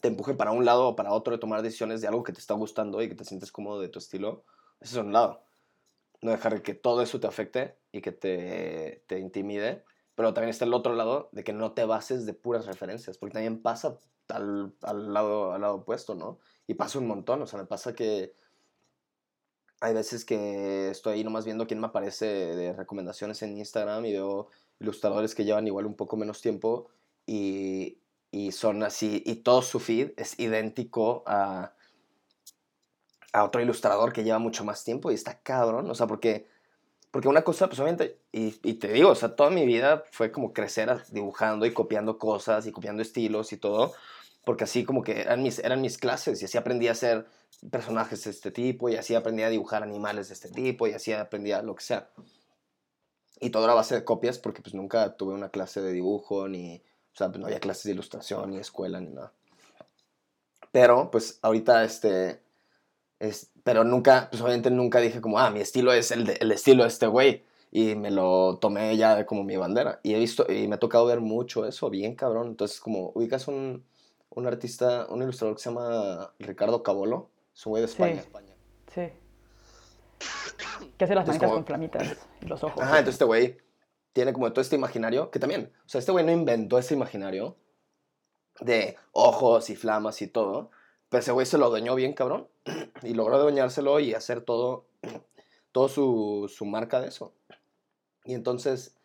te 0.00 0.08
empuje 0.08 0.34
para 0.34 0.52
un 0.52 0.64
lado 0.64 0.88
o 0.88 0.96
para 0.96 1.12
otro 1.12 1.32
de 1.32 1.38
tomar 1.38 1.62
decisiones 1.62 2.00
de 2.00 2.08
algo 2.08 2.22
que 2.22 2.32
te 2.32 2.40
está 2.40 2.54
gustando 2.54 3.02
y 3.02 3.08
que 3.08 3.14
te 3.14 3.24
sientes 3.24 3.52
cómodo 3.52 3.80
de 3.80 3.88
tu 3.88 3.98
estilo. 3.98 4.44
Ese 4.80 4.98
es 4.98 5.04
un 5.04 5.12
lado. 5.12 5.42
No 6.22 6.30
dejar 6.30 6.62
que 6.62 6.74
todo 6.74 7.02
eso 7.02 7.20
te 7.20 7.26
afecte 7.26 7.76
y 7.92 8.00
que 8.00 8.12
te, 8.12 9.04
te 9.06 9.18
intimide. 9.18 9.84
Pero 10.14 10.34
también 10.34 10.50
está 10.50 10.64
el 10.64 10.74
otro 10.74 10.94
lado 10.94 11.28
de 11.32 11.44
que 11.44 11.52
no 11.52 11.72
te 11.72 11.84
bases 11.84 12.26
de 12.26 12.34
puras 12.34 12.66
referencias, 12.66 13.18
porque 13.18 13.34
también 13.34 13.62
pasa 13.62 13.98
al, 14.28 14.74
al 14.82 15.12
lado, 15.12 15.52
al 15.52 15.60
lado 15.60 15.76
opuesto, 15.76 16.14
¿no? 16.14 16.38
Y 16.66 16.74
pasa 16.74 16.98
un 16.98 17.06
montón, 17.06 17.40
o 17.42 17.46
sea, 17.46 17.60
me 17.60 17.66
pasa 17.66 17.94
que 17.94 18.34
hay 19.80 19.94
veces 19.94 20.24
que 20.24 20.90
estoy 20.90 21.14
ahí 21.14 21.24
nomás 21.24 21.44
viendo 21.44 21.66
quién 21.66 21.80
me 21.80 21.86
aparece 21.86 22.26
de 22.26 22.72
recomendaciones 22.72 23.42
en 23.42 23.56
Instagram 23.56 24.04
y 24.06 24.12
veo 24.12 24.48
ilustradores 24.80 25.34
que 25.34 25.44
llevan 25.44 25.66
igual 25.66 25.86
un 25.86 25.94
poco 25.94 26.16
menos 26.16 26.40
tiempo 26.40 26.88
y, 27.26 27.98
y 28.30 28.52
son 28.52 28.82
así, 28.82 29.22
y 29.24 29.36
todo 29.36 29.62
su 29.62 29.80
feed 29.80 30.12
es 30.16 30.38
idéntico 30.38 31.22
a, 31.26 31.72
a 33.32 33.44
otro 33.44 33.60
ilustrador 33.60 34.12
que 34.12 34.24
lleva 34.24 34.38
mucho 34.38 34.64
más 34.64 34.84
tiempo 34.84 35.10
y 35.10 35.14
está 35.14 35.40
cabrón, 35.40 35.90
o 35.90 35.94
sea, 35.94 36.06
porque, 36.06 36.46
porque 37.10 37.28
una 37.28 37.42
cosa, 37.42 37.68
pues 37.68 37.78
obviamente, 37.80 38.18
y, 38.32 38.58
y 38.62 38.74
te 38.74 38.88
digo, 38.88 39.10
o 39.10 39.14
sea, 39.14 39.34
toda 39.34 39.50
mi 39.50 39.64
vida 39.64 40.04
fue 40.10 40.30
como 40.30 40.52
crecer 40.52 41.02
dibujando 41.10 41.64
y 41.66 41.72
copiando 41.72 42.18
cosas 42.18 42.66
y 42.66 42.72
copiando 42.72 43.02
estilos 43.02 43.52
y 43.52 43.56
todo, 43.56 43.94
porque 44.44 44.64
así 44.64 44.84
como 44.84 45.02
que 45.02 45.20
eran 45.20 45.42
mis, 45.42 45.58
eran 45.58 45.80
mis 45.80 45.98
clases 45.98 46.40
y 46.42 46.44
así 46.44 46.58
aprendí 46.58 46.88
a 46.88 46.92
hacer 46.92 47.26
personajes 47.70 48.24
de 48.24 48.30
este 48.30 48.50
tipo 48.50 48.88
y 48.88 48.96
así 48.96 49.14
aprendí 49.14 49.42
a 49.42 49.50
dibujar 49.50 49.82
animales 49.82 50.28
de 50.28 50.34
este 50.34 50.50
tipo 50.50 50.86
y 50.86 50.92
así 50.92 51.12
aprendí 51.12 51.52
a 51.52 51.62
lo 51.62 51.74
que 51.74 51.84
sea. 51.84 52.10
Y 53.40 53.50
todo 53.50 53.64
era 53.64 53.74
base 53.74 53.94
de 53.94 54.04
copias 54.04 54.38
porque 54.38 54.62
pues 54.62 54.74
nunca 54.74 55.16
tuve 55.16 55.32
una 55.32 55.50
clase 55.50 55.80
de 55.80 55.92
dibujo 55.92 56.48
ni, 56.48 56.82
sea, 57.18 57.28
pues, 57.28 57.38
no 57.40 57.46
había 57.46 57.60
clases 57.60 57.84
de 57.84 57.92
ilustración 57.92 58.50
ni 58.50 58.58
escuela 58.58 59.00
ni 59.00 59.10
nada. 59.10 59.32
Pero 60.72 61.10
pues 61.10 61.38
ahorita 61.42 61.84
este, 61.84 62.40
es, 63.18 63.50
pero 63.64 63.84
nunca, 63.84 64.28
pues 64.30 64.42
obviamente 64.42 64.70
nunca 64.70 65.00
dije 65.00 65.20
como, 65.20 65.38
ah, 65.38 65.50
mi 65.50 65.60
estilo 65.60 65.92
es 65.92 66.10
el, 66.10 66.24
de- 66.26 66.38
el 66.40 66.52
estilo 66.52 66.82
de 66.82 66.88
este 66.88 67.06
güey. 67.06 67.44
Y 67.70 67.94
me 67.96 68.10
lo 68.10 68.56
tomé 68.58 68.96
ya 68.96 69.26
como 69.26 69.44
mi 69.44 69.56
bandera. 69.56 70.00
Y 70.02 70.14
he 70.14 70.18
visto, 70.18 70.50
y 70.50 70.66
me 70.68 70.76
ha 70.76 70.78
tocado 70.78 71.04
ver 71.06 71.20
mucho 71.20 71.66
eso, 71.66 71.90
bien 71.90 72.14
cabrón. 72.14 72.48
Entonces, 72.48 72.80
como 72.80 73.10
ubicas 73.14 73.46
un, 73.48 73.84
un 74.30 74.46
artista, 74.46 75.06
un 75.10 75.22
ilustrador 75.22 75.56
que 75.56 75.62
se 75.62 75.68
llama 75.70 76.32
Ricardo 76.38 76.82
Cabolo, 76.82 77.28
es 77.54 77.66
un 77.66 77.70
güey 77.72 77.82
de 77.82 77.88
Sí. 77.88 78.02
España. 78.02 78.54
Sí. 78.94 79.08
Que 80.96 81.04
hace 81.04 81.14
las 81.14 81.22
Entonces, 81.24 81.40
como- 81.42 81.54
con 81.54 81.66
flamitas 81.66 82.16
y 82.40 82.46
los 82.46 82.62
ojos. 82.64 82.82
Ajá, 82.82 82.98
entonces 82.98 83.14
este 83.16 83.24
güey 83.24 83.56
tiene 84.18 84.32
como 84.32 84.50
todo 84.52 84.62
este 84.62 84.74
imaginario, 84.74 85.30
que 85.30 85.38
también, 85.38 85.72
o 85.86 85.88
sea, 85.88 86.00
este 86.00 86.10
güey 86.10 86.24
no 86.24 86.32
inventó 86.32 86.76
ese 86.76 86.94
imaginario 86.94 87.56
de 88.58 88.96
ojos 89.12 89.70
y 89.70 89.76
flamas 89.76 90.20
y 90.22 90.26
todo, 90.26 90.72
pero 91.08 91.20
ese 91.20 91.30
güey 91.30 91.46
se 91.46 91.56
lo 91.56 91.66
adueñó 91.66 91.94
bien 91.94 92.14
cabrón 92.14 92.48
y 93.04 93.14
logró 93.14 93.36
adueñárselo 93.36 94.00
y 94.00 94.14
hacer 94.14 94.40
todo, 94.40 94.86
todo 95.70 95.88
su, 95.88 96.52
su 96.52 96.66
marca 96.66 97.00
de 97.00 97.10
eso. 97.10 97.32
Y 98.24 98.34
entonces, 98.34 98.96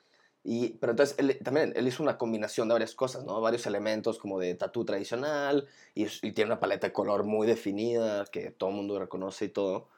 y, 0.43 0.69
pero 0.79 0.93
entonces 0.93 1.15
él, 1.19 1.37
también 1.43 1.73
él 1.75 1.87
hizo 1.87 2.01
una 2.01 2.17
combinación 2.17 2.67
de 2.67 2.73
varias 2.73 2.95
cosas, 2.95 3.23
¿no? 3.23 3.39
Varios 3.39 3.67
elementos 3.67 4.17
como 4.17 4.39
de 4.39 4.55
tatú 4.55 4.85
tradicional 4.85 5.67
y, 5.93 6.05
y 6.05 6.31
tiene 6.31 6.45
una 6.45 6.59
paleta 6.59 6.87
de 6.87 6.93
color 6.93 7.23
muy 7.23 7.45
definida 7.45 8.25
que 8.31 8.49
todo 8.49 8.71
el 8.71 8.77
mundo 8.77 8.97
reconoce 8.97 9.45
y 9.45 9.49
todo. 9.49 9.89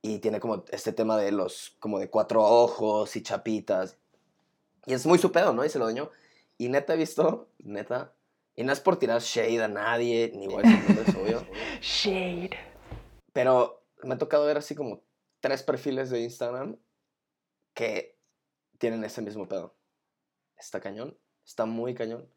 Y 0.00 0.20
tiene 0.20 0.40
como 0.40 0.64
este 0.70 0.94
tema 0.94 1.18
de 1.18 1.30
los, 1.30 1.76
como 1.78 1.98
de 1.98 2.08
cuatro 2.08 2.42
ojos 2.42 3.14
y 3.16 3.22
chapitas. 3.22 3.99
Y 4.86 4.94
es 4.94 5.06
muy 5.06 5.18
su 5.18 5.32
pedo, 5.32 5.52
¿no? 5.52 5.64
Y 5.64 5.68
se 5.68 5.78
lo 5.78 5.86
dañó. 5.86 6.10
Y 6.58 6.68
neta 6.68 6.94
he 6.94 6.96
visto, 6.96 7.48
neta, 7.58 8.12
y 8.60 8.64
no 8.64 8.72
es 8.72 8.80
por 8.80 8.98
tirar 8.98 9.22
shade 9.22 9.62
a 9.62 9.68
nadie, 9.68 10.32
ni 10.34 10.46
voy 10.46 10.62
a 10.64 10.68
decir 10.68 11.16
obvio. 11.16 11.46
Shade. 11.80 12.50
Pero 13.32 13.82
me 14.02 14.14
ha 14.14 14.18
tocado 14.18 14.44
ver 14.44 14.58
así 14.58 14.74
como 14.74 15.02
tres 15.40 15.62
perfiles 15.62 16.10
de 16.10 16.20
Instagram 16.20 16.76
que 17.72 18.18
tienen 18.78 19.02
ese 19.04 19.22
mismo 19.22 19.48
pedo. 19.48 19.74
Está 20.58 20.80
cañón, 20.80 21.16
está 21.46 21.64
muy 21.64 21.94
cañón. 21.94 22.28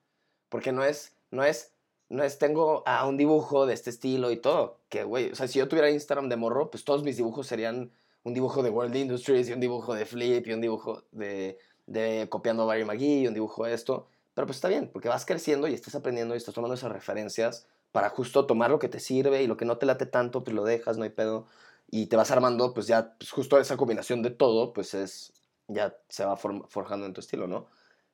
Porque 0.47 0.71
no 0.71 0.83
es, 0.85 1.17
no 1.31 1.43
es, 1.43 1.73
no 2.07 2.23
es, 2.23 2.37
tengo 2.37 2.83
a 2.85 3.05
un 3.05 3.17
dibujo 3.17 3.65
de 3.65 3.73
este 3.73 3.89
estilo 3.89 4.31
y 4.31 4.37
todo. 4.37 4.79
Que, 4.87 5.03
güey, 5.03 5.31
o 5.31 5.35
sea, 5.35 5.47
si 5.47 5.59
yo 5.59 5.67
tuviera 5.67 5.89
Instagram 5.89 6.29
de 6.29 6.37
morro, 6.37 6.71
pues 6.71 6.85
todos 6.85 7.03
mis 7.03 7.17
dibujos 7.17 7.47
serían 7.47 7.91
un 8.23 8.33
dibujo 8.33 8.63
de 8.63 8.69
World 8.69 8.95
Industries 8.95 9.49
y 9.49 9.51
un 9.53 9.59
dibujo 9.59 9.93
de 9.93 10.05
Flip 10.05 10.47
y 10.47 10.53
un 10.53 10.61
dibujo 10.61 11.03
de, 11.11 11.57
de 11.85 12.27
copiando 12.29 12.63
a 12.63 12.65
Barry 12.67 12.85
McGee 12.85 13.27
un 13.27 13.33
dibujo 13.33 13.65
de 13.65 13.73
esto. 13.73 14.07
Pero 14.33 14.47
pues 14.47 14.57
está 14.57 14.67
bien, 14.67 14.89
porque 14.91 15.09
vas 15.09 15.25
creciendo 15.25 15.67
y 15.67 15.73
estás 15.73 15.95
aprendiendo 15.95 16.33
y 16.33 16.37
estás 16.37 16.55
tomando 16.55 16.75
esas 16.75 16.91
referencias 16.91 17.67
para 17.91 18.09
justo 18.09 18.47
tomar 18.47 18.71
lo 18.71 18.79
que 18.79 18.89
te 18.89 18.99
sirve 18.99 19.43
y 19.43 19.47
lo 19.47 19.57
que 19.57 19.65
no 19.65 19.77
te 19.77 19.85
late 19.85 20.07
tanto, 20.07 20.43
pues 20.43 20.55
lo 20.55 20.63
dejas, 20.63 20.97
no 20.97 21.03
hay 21.03 21.11
pedo. 21.11 21.45
Y 21.89 22.07
te 22.07 22.15
vas 22.15 22.31
armando, 22.31 22.73
pues 22.73 22.87
ya, 22.87 23.15
pues 23.19 23.31
justo 23.31 23.59
esa 23.59 23.77
combinación 23.77 24.23
de 24.23 24.31
todo, 24.31 24.73
pues 24.73 24.95
es, 24.95 25.31
ya 25.67 25.95
se 26.09 26.25
va 26.25 26.35
forjando 26.35 27.05
en 27.05 27.13
tu 27.13 27.19
estilo, 27.21 27.47
¿no? 27.47 27.67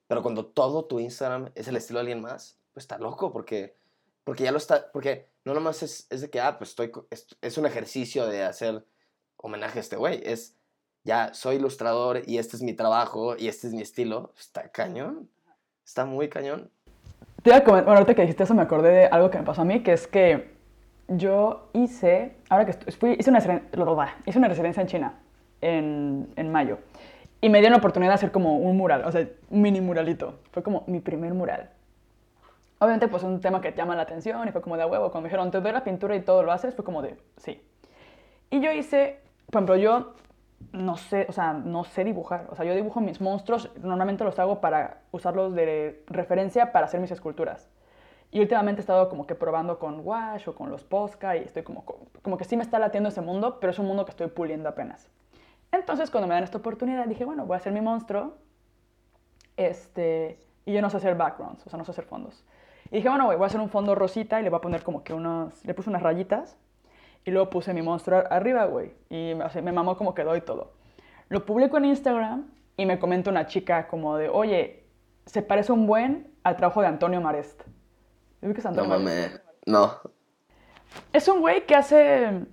Pero 0.07 0.21
cuando 0.21 0.45
todo 0.45 0.85
tu 0.85 0.99
Instagram 0.99 1.51
es 1.55 1.69
el 1.69 1.77
estilo 1.77 1.99
de 1.99 2.01
alguien 2.01 2.21
más, 2.21 2.57
pues 2.73 2.83
está 2.83 2.97
loco, 2.97 3.31
porque, 3.31 3.77
porque 4.25 4.43
ya 4.43 4.51
lo 4.51 4.57
está, 4.57 4.91
porque 4.91 5.29
no 5.45 5.53
nomás 5.53 5.81
es, 5.81 6.07
es 6.09 6.21
de 6.21 6.29
que, 6.29 6.41
ah, 6.41 6.57
pues 6.57 6.71
estoy, 6.71 6.91
es, 7.09 7.27
es 7.41 7.57
un 7.57 7.65
ejercicio 7.65 8.27
de 8.27 8.43
hacer 8.43 8.85
homenaje 9.37 9.79
a 9.79 9.81
este 9.81 9.95
güey, 9.95 10.21
es, 10.25 10.57
ya 11.03 11.33
soy 11.33 11.55
ilustrador 11.57 12.21
y 12.25 12.37
este 12.37 12.55
es 12.55 12.63
mi 12.63 12.73
trabajo 12.73 13.35
y 13.37 13.47
este 13.47 13.67
es 13.67 13.73
mi 13.73 13.81
estilo, 13.81 14.33
está 14.37 14.69
cañón, 14.69 15.29
está 15.85 16.05
muy 16.05 16.29
cañón. 16.29 16.69
Te 17.43 17.49
iba 17.51 17.57
a 17.57 17.63
comentar, 17.63 17.85
bueno, 17.85 17.99
ahorita 17.99 18.15
que 18.15 18.21
dijiste 18.21 18.43
eso 18.43 18.53
me 18.53 18.61
acordé 18.61 18.89
de 18.89 19.05
algo 19.07 19.29
que 19.29 19.37
me 19.37 19.43
pasó 19.45 19.61
a 19.61 19.65
mí, 19.65 19.81
que 19.81 19.93
es 19.93 20.07
que 20.07 20.51
yo 21.07 21.69
hice, 21.73 22.35
ahora 22.49 22.65
que 22.65 22.73
fui, 22.91 23.15
hice 23.17 23.29
una, 23.29 23.39
residencia- 23.39 24.15
hice 24.25 24.37
una 24.37 24.47
residencia 24.47 24.81
en 24.81 24.87
China 24.87 25.13
en, 25.61 26.31
en 26.35 26.51
mayo 26.51 26.79
y 27.41 27.49
me 27.49 27.59
dieron 27.59 27.73
la 27.73 27.77
oportunidad 27.79 28.11
de 28.11 28.15
hacer 28.15 28.31
como 28.31 28.57
un 28.57 28.75
mural, 28.77 29.05
o 29.05 29.11
sea, 29.11 29.27
un 29.49 29.61
mini 29.61 29.79
muralito. 29.81 30.39
Fue 30.51 30.61
como 30.61 30.83
mi 30.87 30.99
primer 30.99 31.33
mural. 31.33 31.69
Obviamente, 32.79 33.07
pues 33.07 33.23
es 33.23 33.29
un 33.29 33.39
tema 33.41 33.61
que 33.61 33.71
te 33.71 33.77
llama 33.77 33.95
la 33.95 34.01
atención 34.03 34.47
y 34.47 34.51
fue 34.51 34.61
como 34.61 34.75
de 34.77 34.83
"A 34.83 34.87
huevo. 34.87 35.05
Cuando 35.11 35.21
me 35.21 35.29
dijeron, 35.29 35.49
te 35.49 35.59
doy 35.61 35.71
la 35.71 35.83
pintura 35.83 36.15
y 36.15 36.21
todo 36.21 36.43
lo 36.43 36.51
haces, 36.51 36.75
fue 36.75 36.83
como 36.83 37.01
de, 37.01 37.15
sí. 37.37 37.61
Y 38.49 38.59
yo 38.61 38.71
hice, 38.71 39.19
por 39.47 39.55
ejemplo, 39.55 39.75
yo 39.77 40.13
no 40.71 40.97
sé, 40.97 41.25
o 41.29 41.31
sea, 41.31 41.53
no 41.53 41.83
sé 41.83 42.03
dibujar. 42.03 42.47
O 42.49 42.55
sea, 42.55 42.65
yo 42.65 42.75
dibujo 42.75 43.01
mis 43.01 43.21
monstruos, 43.21 43.71
normalmente 43.81 44.23
los 44.23 44.37
hago 44.39 44.61
para 44.61 45.01
usarlos 45.11 45.53
de 45.53 46.03
referencia 46.07 46.71
para 46.71 46.85
hacer 46.85 46.99
mis 46.99 47.11
esculturas. 47.11 47.69
Y 48.31 48.41
últimamente 48.41 48.79
he 48.79 48.83
estado 48.83 49.09
como 49.09 49.25
que 49.25 49.33
probando 49.33 49.79
con 49.79 50.01
Wash 50.05 50.49
o 50.49 50.55
con 50.55 50.69
los 50.69 50.83
Posca 50.83 51.35
y 51.35 51.43
estoy 51.43 51.63
como, 51.63 51.83
como 52.21 52.37
que 52.37 52.43
sí 52.43 52.55
me 52.55 52.63
está 52.63 52.77
latiendo 52.77 53.09
ese 53.09 53.21
mundo, 53.21 53.59
pero 53.59 53.71
es 53.71 53.79
un 53.79 53.87
mundo 53.87 54.05
que 54.05 54.11
estoy 54.11 54.27
puliendo 54.27 54.69
apenas. 54.69 55.09
Entonces, 55.71 56.11
cuando 56.11 56.27
me 56.27 56.35
dan 56.35 56.43
esta 56.43 56.59
oportunidad, 56.59 57.05
dije, 57.07 57.25
bueno, 57.25 57.45
voy 57.45 57.55
a 57.55 57.57
hacer 57.57 57.73
mi 57.73 57.81
monstruo. 57.81 58.37
Este, 59.57 60.39
y 60.65 60.73
yo 60.73 60.81
no 60.81 60.89
sé 60.89 60.97
hacer 60.97 61.15
backgrounds, 61.15 61.65
o 61.65 61.69
sea, 61.69 61.77
no 61.77 61.85
sé 61.85 61.91
hacer 61.91 62.05
fondos. 62.05 62.45
Y 62.91 62.97
dije, 62.97 63.09
bueno, 63.09 63.25
voy 63.25 63.41
a 63.41 63.45
hacer 63.45 63.59
un 63.59 63.69
fondo 63.69 63.95
rosita 63.95 64.39
y 64.39 64.43
le 64.43 64.49
voy 64.49 64.57
a 64.57 64.61
poner 64.61 64.83
como 64.83 65.03
que 65.03 65.13
unos, 65.13 65.65
le 65.65 65.73
puse 65.73 65.89
unas 65.89 66.01
rayitas 66.01 66.57
y 67.25 67.31
luego 67.31 67.49
puse 67.49 67.73
mi 67.73 67.81
monstruo 67.81 68.19
ar- 68.19 68.27
arriba, 68.31 68.65
güey. 68.65 68.91
Y 69.09 69.33
o 69.33 69.49
sea, 69.49 69.61
me 69.61 69.71
mamó 69.71 69.97
como 69.97 70.13
quedó 70.13 70.35
y 70.35 70.41
todo. 70.41 70.73
Lo 71.29 71.45
publico 71.45 71.77
en 71.77 71.85
Instagram 71.85 72.47
y 72.77 72.85
me 72.85 72.97
comenta 72.99 73.29
una 73.29 73.45
chica 73.45 73.87
como 73.87 74.17
de, 74.17 74.29
oye, 74.29 74.83
se 75.25 75.41
parece 75.41 75.71
un 75.71 75.85
buen 75.85 76.31
al 76.43 76.55
trabajo 76.57 76.81
de 76.81 76.87
Antonio 76.87 77.21
Marest. 77.21 77.61
¿Ubicas 78.41 78.65
a 78.65 78.71
No 78.71 78.81
Antonio 78.83 78.99
Marest? 79.05 79.31
mames, 79.33 79.41
no. 79.65 79.91
Es 81.13 81.27
un 81.27 81.41
güey 81.41 81.65
que 81.67 81.75
hace 81.75 82.45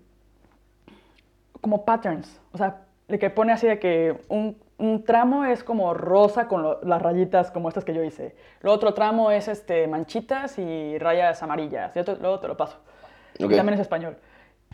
como 1.61 1.85
patterns, 1.85 2.41
o 2.53 2.59
sea, 2.59 2.83
de 3.09 3.19
que 3.19 3.31
pone 3.31 3.53
así 3.53 3.67
de 3.67 3.79
que 3.79 4.21
un, 4.29 4.59
un 4.79 5.05
tramo 5.05 5.45
es 5.45 5.65
como 5.65 5.95
rosa 5.95 6.49
con 6.49 6.63
lo- 6.63 6.81
las 6.83 7.01
rayitas 7.01 7.51
como 7.51 7.69
estas 7.69 7.85
que 7.85 7.95
yo 7.95 8.03
hice. 8.03 8.37
Lo 8.61 8.73
otro 8.73 8.95
tramo 8.95 9.31
es 9.31 9.49
este, 9.49 9.87
manchitas 9.87 10.59
y 10.59 10.99
rayas 10.99 11.43
amarillas. 11.43 11.95
Y 11.97 12.01
otro- 12.01 12.17
luego 12.21 12.41
te 12.41 12.49
lo 12.49 12.57
paso. 12.57 12.79
Y 13.39 13.45
Ok. 13.45 13.55
también 13.55 13.75
es 13.75 13.81
español. 13.81 14.17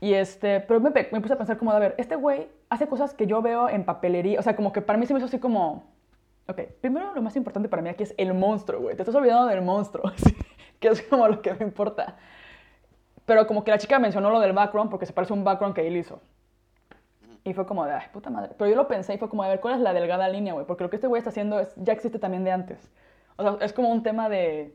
Y 0.03 0.15
este, 0.15 0.59
pero 0.59 0.81
me, 0.81 0.91
me 0.91 1.21
puse 1.21 1.35
a 1.35 1.37
pensar 1.37 1.57
como, 1.57 1.71
a 1.71 1.79
ver, 1.79 1.95
este 1.97 2.17
güey 2.17 2.49
hace 2.69 2.89
cosas 2.89 3.15
que 3.15 3.29
yo 3.29 3.41
veo 3.41 3.69
en 3.69 3.85
papelería, 3.85 4.41
o 4.41 4.43
sea, 4.43 4.57
como 4.57 4.73
que 4.73 4.83
para 4.83 4.99
mí 4.99 5.07
se 5.07 5.15
me 5.15 5.21
hizo 5.21 5.27
así 5.27 5.39
como, 5.39 5.93
ok, 6.49 6.61
primero 6.81 7.15
lo 7.15 7.23
más 7.23 7.37
importante 7.37 7.69
para 7.69 7.83
mí 7.83 7.89
aquí 7.89 8.03
es 8.03 8.13
el 8.19 8.35
monstruo, 8.35 8.81
güey, 8.81 8.97
te 8.97 9.03
estás 9.03 9.15
olvidando 9.15 9.47
del 9.47 9.63
monstruo, 9.63 10.09
así, 10.13 10.37
que 10.81 10.89
es 10.89 11.03
como 11.03 11.29
lo 11.29 11.41
que 11.41 11.55
me 11.55 11.65
importa. 11.65 12.17
Pero 13.27 13.47
como 13.47 13.63
que 13.63 13.71
la 13.71 13.79
chica 13.79 14.01
mencionó 14.01 14.31
lo 14.31 14.41
del 14.41 14.53
background 14.53 14.91
porque 14.91 15.07
se 15.07 15.13
parece 15.13 15.35
a 15.35 15.37
un 15.37 15.45
background 15.45 15.73
que 15.73 15.87
él 15.87 15.97
hizo. 15.97 16.21
Y 17.45 17.55
fue 17.55 17.65
como 17.65 17.85
de, 17.85 17.93
ay, 17.93 18.07
puta 18.13 18.29
madre. 18.29 18.57
Pero 18.59 18.69
yo 18.71 18.75
lo 18.75 18.89
pensé 18.89 19.15
y 19.15 19.19
fue 19.19 19.29
como, 19.29 19.45
a 19.45 19.49
ver, 19.49 19.61
¿cuál 19.61 19.75
es 19.75 19.81
la 19.81 19.93
delgada 19.93 20.29
línea, 20.29 20.53
güey? 20.53 20.67
Porque 20.67 20.83
lo 20.83 20.91
que 20.91 20.97
este 20.97 21.07
güey 21.07 21.21
está 21.21 21.31
haciendo 21.31 21.61
es, 21.61 21.73
ya 21.77 21.93
existe 21.93 22.19
también 22.19 22.43
de 22.43 22.51
antes. 22.51 22.91
O 23.37 23.45
sea, 23.45 23.57
es 23.65 23.73
como 23.73 23.89
un 23.89 24.03
tema 24.03 24.29
de... 24.29 24.75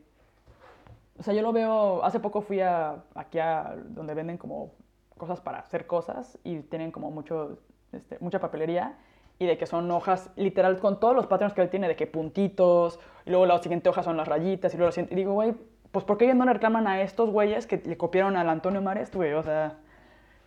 O 1.19 1.23
sea, 1.23 1.33
yo 1.33 1.41
lo 1.41 1.51
veo, 1.51 2.01
hace 2.05 2.21
poco 2.21 2.39
fui 2.39 2.61
a, 2.61 3.03
aquí 3.13 3.39
a 3.39 3.75
donde 3.89 4.13
venden 4.13 4.37
como 4.37 4.71
cosas 5.17 5.41
para 5.41 5.59
hacer 5.59 5.87
cosas 5.87 6.37
y 6.43 6.59
tienen 6.61 6.91
como 6.91 7.11
mucho, 7.11 7.59
este, 7.91 8.17
mucha 8.19 8.39
papelería 8.39 8.97
y 9.39 9.45
de 9.45 9.57
que 9.57 9.65
son 9.65 9.89
hojas 9.91 10.31
literal 10.35 10.79
con 10.79 10.99
todos 10.99 11.15
los 11.15 11.27
patrones 11.27 11.53
que 11.53 11.61
él 11.61 11.69
tiene, 11.69 11.87
de 11.87 11.95
que 11.95 12.07
puntitos, 12.07 12.99
y 13.25 13.29
luego 13.29 13.45
la 13.45 13.59
siguiente 13.59 13.89
hoja 13.89 14.03
son 14.03 14.17
las 14.17 14.27
rayitas, 14.27 14.73
y 14.73 14.77
luego 14.77 14.87
la 14.87 14.91
siguiente, 14.93 15.13
y 15.13 15.17
digo, 15.17 15.33
güey, 15.33 15.53
pues 15.91 16.05
¿por 16.05 16.17
qué 16.17 16.25
ellos 16.25 16.37
no 16.37 16.45
le 16.45 16.53
reclaman 16.53 16.87
a 16.87 17.01
estos 17.01 17.29
güeyes 17.29 17.67
que 17.67 17.77
le 17.77 17.97
copiaron 17.97 18.35
al 18.35 18.49
Antonio 18.49 18.81
Mares, 18.81 19.13
güey? 19.13 19.33
O 19.33 19.43
sea, 19.43 19.77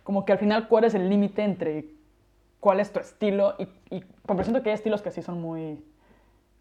como 0.03 0.25
que 0.25 0.33
al 0.33 0.39
final, 0.39 0.67
¿cuál 0.67 0.83
es 0.83 0.93
el 0.93 1.09
límite 1.09 1.43
entre 1.43 1.85
cuál 2.59 2.79
es 2.79 2.91
tu 2.91 2.99
estilo? 2.99 3.55
Y, 3.59 3.67
y 3.95 4.03
porque 4.25 4.43
siento 4.43 4.61
que 4.61 4.69
hay 4.69 4.75
estilos 4.75 5.01
que 5.01 5.11
sí 5.11 5.21
son 5.21 5.41
muy, 5.41 5.83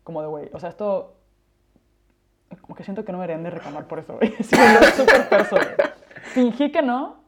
como 0.04 0.22
de, 0.22 0.28
güey, 0.28 0.50
o 0.52 0.60
sea, 0.60 0.68
esto, 0.68 1.16
como 2.60 2.74
que 2.74 2.84
siento 2.84 3.04
que 3.04 3.12
no 3.12 3.18
me 3.18 3.22
deberían 3.22 3.42
de 3.42 3.50
reclamar 3.50 3.86
por 3.86 3.98
eso, 3.98 4.14
güey. 4.14 4.32
Sí, 4.40 4.56
es 4.56 4.94
súper 4.94 5.28
perso, 5.28 5.56
güey. 5.56 5.90
Fingí 6.32 6.70
que 6.70 6.82
no, 6.82 7.19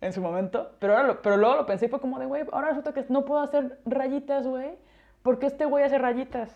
en 0.00 0.12
su 0.12 0.20
momento, 0.20 0.70
pero, 0.78 0.94
ahora 0.96 1.08
lo- 1.08 1.22
pero 1.22 1.36
luego 1.36 1.56
lo 1.56 1.66
pensé 1.66 1.86
y 1.86 1.88
fue 1.88 2.00
como 2.00 2.18
de, 2.18 2.26
güey, 2.26 2.44
ahora 2.52 2.68
resulta 2.68 2.92
que 2.92 3.04
no 3.08 3.24
puedo 3.24 3.40
hacer 3.40 3.78
rayitas, 3.84 4.46
güey, 4.46 4.70
porque 5.22 5.46
este 5.46 5.64
güey 5.64 5.84
hace 5.84 5.98
rayitas. 5.98 6.50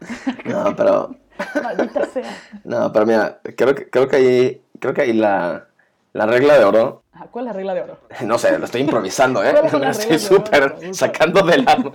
No, 0.44 0.74
pero... 0.76 1.14
Maldita 1.62 2.06
sea. 2.06 2.30
No, 2.64 2.92
pero 2.92 3.06
mira, 3.06 3.40
creo 3.56 3.74
que, 3.74 3.90
creo 3.90 4.08
que 4.08 4.16
ahí, 4.16 4.62
creo 4.80 4.94
que 4.94 5.02
ahí 5.02 5.12
la, 5.12 5.66
la 6.12 6.26
regla 6.26 6.58
de 6.58 6.64
oro 6.64 7.02
Ajá, 7.12 7.28
¿Cuál 7.30 7.46
es 7.46 7.48
la 7.48 7.52
regla 7.54 7.74
de 7.74 7.80
oro? 7.82 7.98
No 8.26 8.38
sé, 8.38 8.58
lo 8.58 8.64
estoy 8.64 8.82
improvisando, 8.82 9.42
¿eh? 9.44 9.52
¿Cuáles 9.52 9.70
son 9.70 9.82
Lo 9.82 9.90
estoy 9.90 10.18
súper 10.18 10.94
sacando 10.94 11.42
de 11.42 11.58
la... 11.58 11.92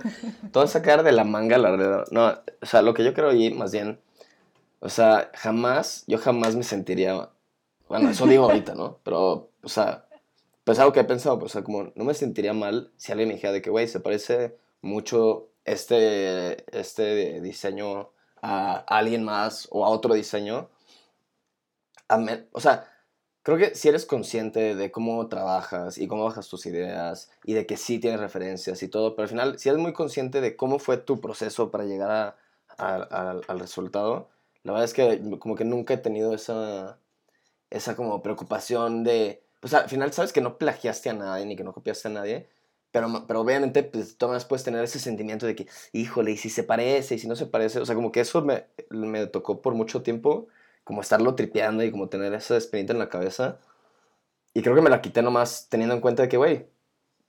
Todo 0.52 0.66
sacar 0.66 1.02
de 1.02 1.12
la 1.12 1.24
manga 1.24 1.58
la 1.58 1.70
regla 1.70 1.86
de 1.86 1.94
oro. 1.94 2.04
No, 2.10 2.26
o 2.28 2.66
sea, 2.66 2.82
lo 2.82 2.92
que 2.94 3.04
yo 3.04 3.14
creo 3.14 3.30
ahí, 3.30 3.52
más 3.52 3.72
bien, 3.72 4.00
o 4.80 4.88
sea, 4.88 5.30
jamás, 5.34 6.04
yo 6.06 6.18
jamás 6.18 6.54
me 6.56 6.62
sentiría... 6.64 7.28
Bueno, 7.88 8.08
eso 8.10 8.26
digo 8.26 8.44
ahorita, 8.44 8.74
¿no? 8.74 8.98
Pero, 9.04 9.50
o 9.62 9.68
sea, 9.68 10.04
pues 10.64 10.78
algo 10.78 10.92
que 10.92 11.00
he 11.00 11.04
pensado, 11.04 11.38
pues, 11.38 11.52
o 11.52 11.54
sea, 11.54 11.64
como 11.64 11.92
no 11.94 12.04
me 12.04 12.14
sentiría 12.14 12.52
mal 12.52 12.92
si 12.96 13.12
alguien 13.12 13.28
me 13.28 13.34
dijera 13.34 13.52
de 13.52 13.62
que, 13.62 13.70
güey, 13.70 13.88
se 13.88 14.00
parece 14.00 14.56
mucho 14.80 15.48
este, 15.64 16.64
este 16.78 17.40
diseño 17.40 18.10
a 18.42 18.76
alguien 18.88 19.24
más 19.24 19.68
o 19.70 19.84
a 19.84 19.88
otro 19.90 20.14
diseño. 20.14 20.68
A 22.08 22.16
me- 22.18 22.46
o 22.52 22.60
sea, 22.60 22.88
creo 23.42 23.58
que 23.58 23.74
si 23.74 23.88
eres 23.88 24.06
consciente 24.06 24.74
de 24.74 24.90
cómo 24.92 25.28
trabajas 25.28 25.98
y 25.98 26.06
cómo 26.08 26.24
bajas 26.24 26.48
tus 26.48 26.66
ideas 26.66 27.30
y 27.44 27.54
de 27.54 27.66
que 27.66 27.76
sí 27.76 27.98
tienes 27.98 28.20
referencias 28.20 28.82
y 28.82 28.88
todo, 28.88 29.14
pero 29.14 29.24
al 29.24 29.28
final, 29.30 29.58
si 29.58 29.68
eres 29.68 29.80
muy 29.80 29.92
consciente 29.92 30.40
de 30.40 30.56
cómo 30.56 30.78
fue 30.78 30.96
tu 30.98 31.20
proceso 31.20 31.70
para 31.70 31.84
llegar 31.84 32.10
a- 32.10 32.36
a- 32.78 32.96
al- 33.30 33.42
al 33.48 33.60
resultado, 33.60 34.28
la 34.64 34.72
verdad 34.72 34.84
es 34.86 34.94
que 34.94 35.38
como 35.38 35.56
que 35.56 35.64
nunca 35.64 35.94
he 35.94 35.98
tenido 35.98 36.34
esa, 36.34 36.98
esa 37.70 37.96
como 37.96 38.22
preocupación 38.22 39.04
de, 39.04 39.42
pues 39.62 39.74
al 39.74 39.88
final 39.88 40.12
sabes 40.12 40.32
que 40.32 40.40
no 40.40 40.58
plagiaste 40.58 41.08
a 41.08 41.12
nadie 41.12 41.46
ni 41.46 41.54
que 41.54 41.62
no 41.62 41.72
copiaste 41.72 42.08
a 42.08 42.10
nadie, 42.10 42.48
pero, 42.90 43.26
pero 43.28 43.40
obviamente 43.40 43.84
pues 43.84 44.18
todas 44.18 44.44
puedes 44.44 44.64
tener 44.64 44.82
ese 44.82 44.98
sentimiento 44.98 45.46
de 45.46 45.54
que, 45.54 45.68
híjole, 45.92 46.32
y 46.32 46.36
si 46.36 46.50
se 46.50 46.64
parece 46.64 47.14
y 47.14 47.20
si 47.20 47.28
no 47.28 47.36
se 47.36 47.46
parece, 47.46 47.78
o 47.78 47.86
sea, 47.86 47.94
como 47.94 48.10
que 48.10 48.18
eso 48.20 48.42
me, 48.42 48.66
me 48.90 49.28
tocó 49.28 49.62
por 49.62 49.74
mucho 49.74 50.02
tiempo, 50.02 50.48
como 50.82 51.00
estarlo 51.00 51.36
tripeando 51.36 51.84
y 51.84 51.92
como 51.92 52.08
tener 52.08 52.34
esa 52.34 52.56
espinita 52.56 52.92
en 52.92 52.98
la 52.98 53.08
cabeza. 53.08 53.60
Y 54.52 54.62
creo 54.62 54.74
que 54.74 54.82
me 54.82 54.90
la 54.90 55.00
quité 55.00 55.22
nomás 55.22 55.68
teniendo 55.70 55.94
en 55.94 56.00
cuenta 56.00 56.24
de 56.24 56.28
que, 56.28 56.38
güey, 56.38 56.66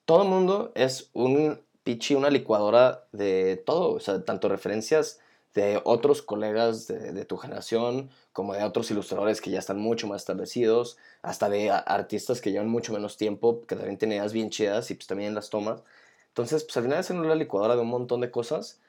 todo 0.06 0.24
el 0.24 0.30
mundo 0.30 0.72
es 0.74 1.12
un 1.14 1.62
pichi, 1.84 2.16
una 2.16 2.32
licuadora 2.32 3.06
de 3.12 3.58
todo, 3.58 3.94
o 3.94 4.00
sea, 4.00 4.26
tanto 4.26 4.50
referencias 4.50 5.20
de 5.54 5.80
otros 5.84 6.22
colegas 6.22 6.88
de, 6.88 7.26
tu 7.26 7.38
generación, 7.38 8.10
como 8.32 8.54
de 8.54 8.64
otros 8.64 8.90
ilustradores 8.90 9.40
que 9.40 9.52
ya 9.52 9.60
están 9.60 9.80
mucho 9.80 10.08
más 10.08 10.22
establecidos, 10.22 10.98
hasta 11.22 11.50
de 11.50 11.70
artistas 11.70 12.42
que 12.42 12.52
llevan 12.52 12.70
mucho 12.70 12.92
menos 12.92 13.18
tiempo, 13.18 13.62
que 13.68 13.76
también 13.76 13.98
tienen 13.98 14.18
ideas 14.18 14.34
bien 14.34 14.50
chidas 14.50 14.90
y 14.90 14.96
pues 14.96 15.08
también 15.08 15.36
las 15.36 15.50
tomas. 15.50 15.84
Entonces, 16.30 16.64
pues 16.64 16.78
al 16.78 16.84
final 16.84 17.00
es 17.00 17.10
una 17.12 17.36
licuadora 17.36 17.76
de 17.76 17.82
un 17.82 17.90
montón 17.90 18.22
de 18.22 18.32
cosas, 18.32 18.80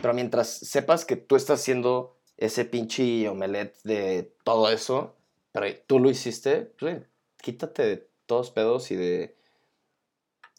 pero 0.00 0.14
mientras 0.14 0.48
sepas 0.48 1.04
que 1.04 1.16
tú 1.16 1.36
estás 1.36 1.60
haciendo 1.60 2.16
ese 2.38 2.64
pinche 2.64 3.28
omelette 3.28 3.76
de 3.84 4.32
todo 4.44 4.70
eso, 4.70 5.14
pero 5.52 5.66
tú 5.86 5.98
lo 5.98 6.10
hiciste, 6.10 6.62
pues, 6.78 7.02
quítate 7.42 7.82
de 7.84 8.08
todos 8.26 8.50
pedos 8.50 8.90
y 8.90 8.96
de, 8.96 9.36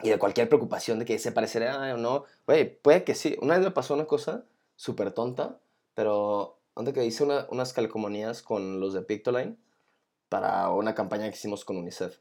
y 0.03 0.09
de 0.09 0.19
cualquier 0.19 0.47
preocupación 0.47 0.99
de 0.99 1.05
que 1.05 1.17
se 1.17 1.31
parecerá 1.31 1.95
o 1.95 1.97
no. 1.97 2.25
Güey, 2.45 2.79
puede 2.81 3.03
que 3.03 3.15
sí. 3.15 3.35
Una 3.41 3.55
vez 3.55 3.63
me 3.63 3.71
pasó 3.71 3.95
una 3.95 4.05
cosa 4.05 4.45
súper 4.75 5.11
tonta, 5.13 5.59
pero 5.93 6.59
antes 6.75 6.93
que 6.93 7.05
hice 7.05 7.23
una- 7.23 7.47
unas 7.49 7.73
calcomanías 7.73 8.41
con 8.41 8.79
los 8.79 8.93
de 8.93 9.01
Pictoline 9.01 9.57
para 10.29 10.69
una 10.69 10.95
campaña 10.95 11.29
que 11.29 11.35
hicimos 11.35 11.65
con 11.65 11.77
UNICEF. 11.77 12.19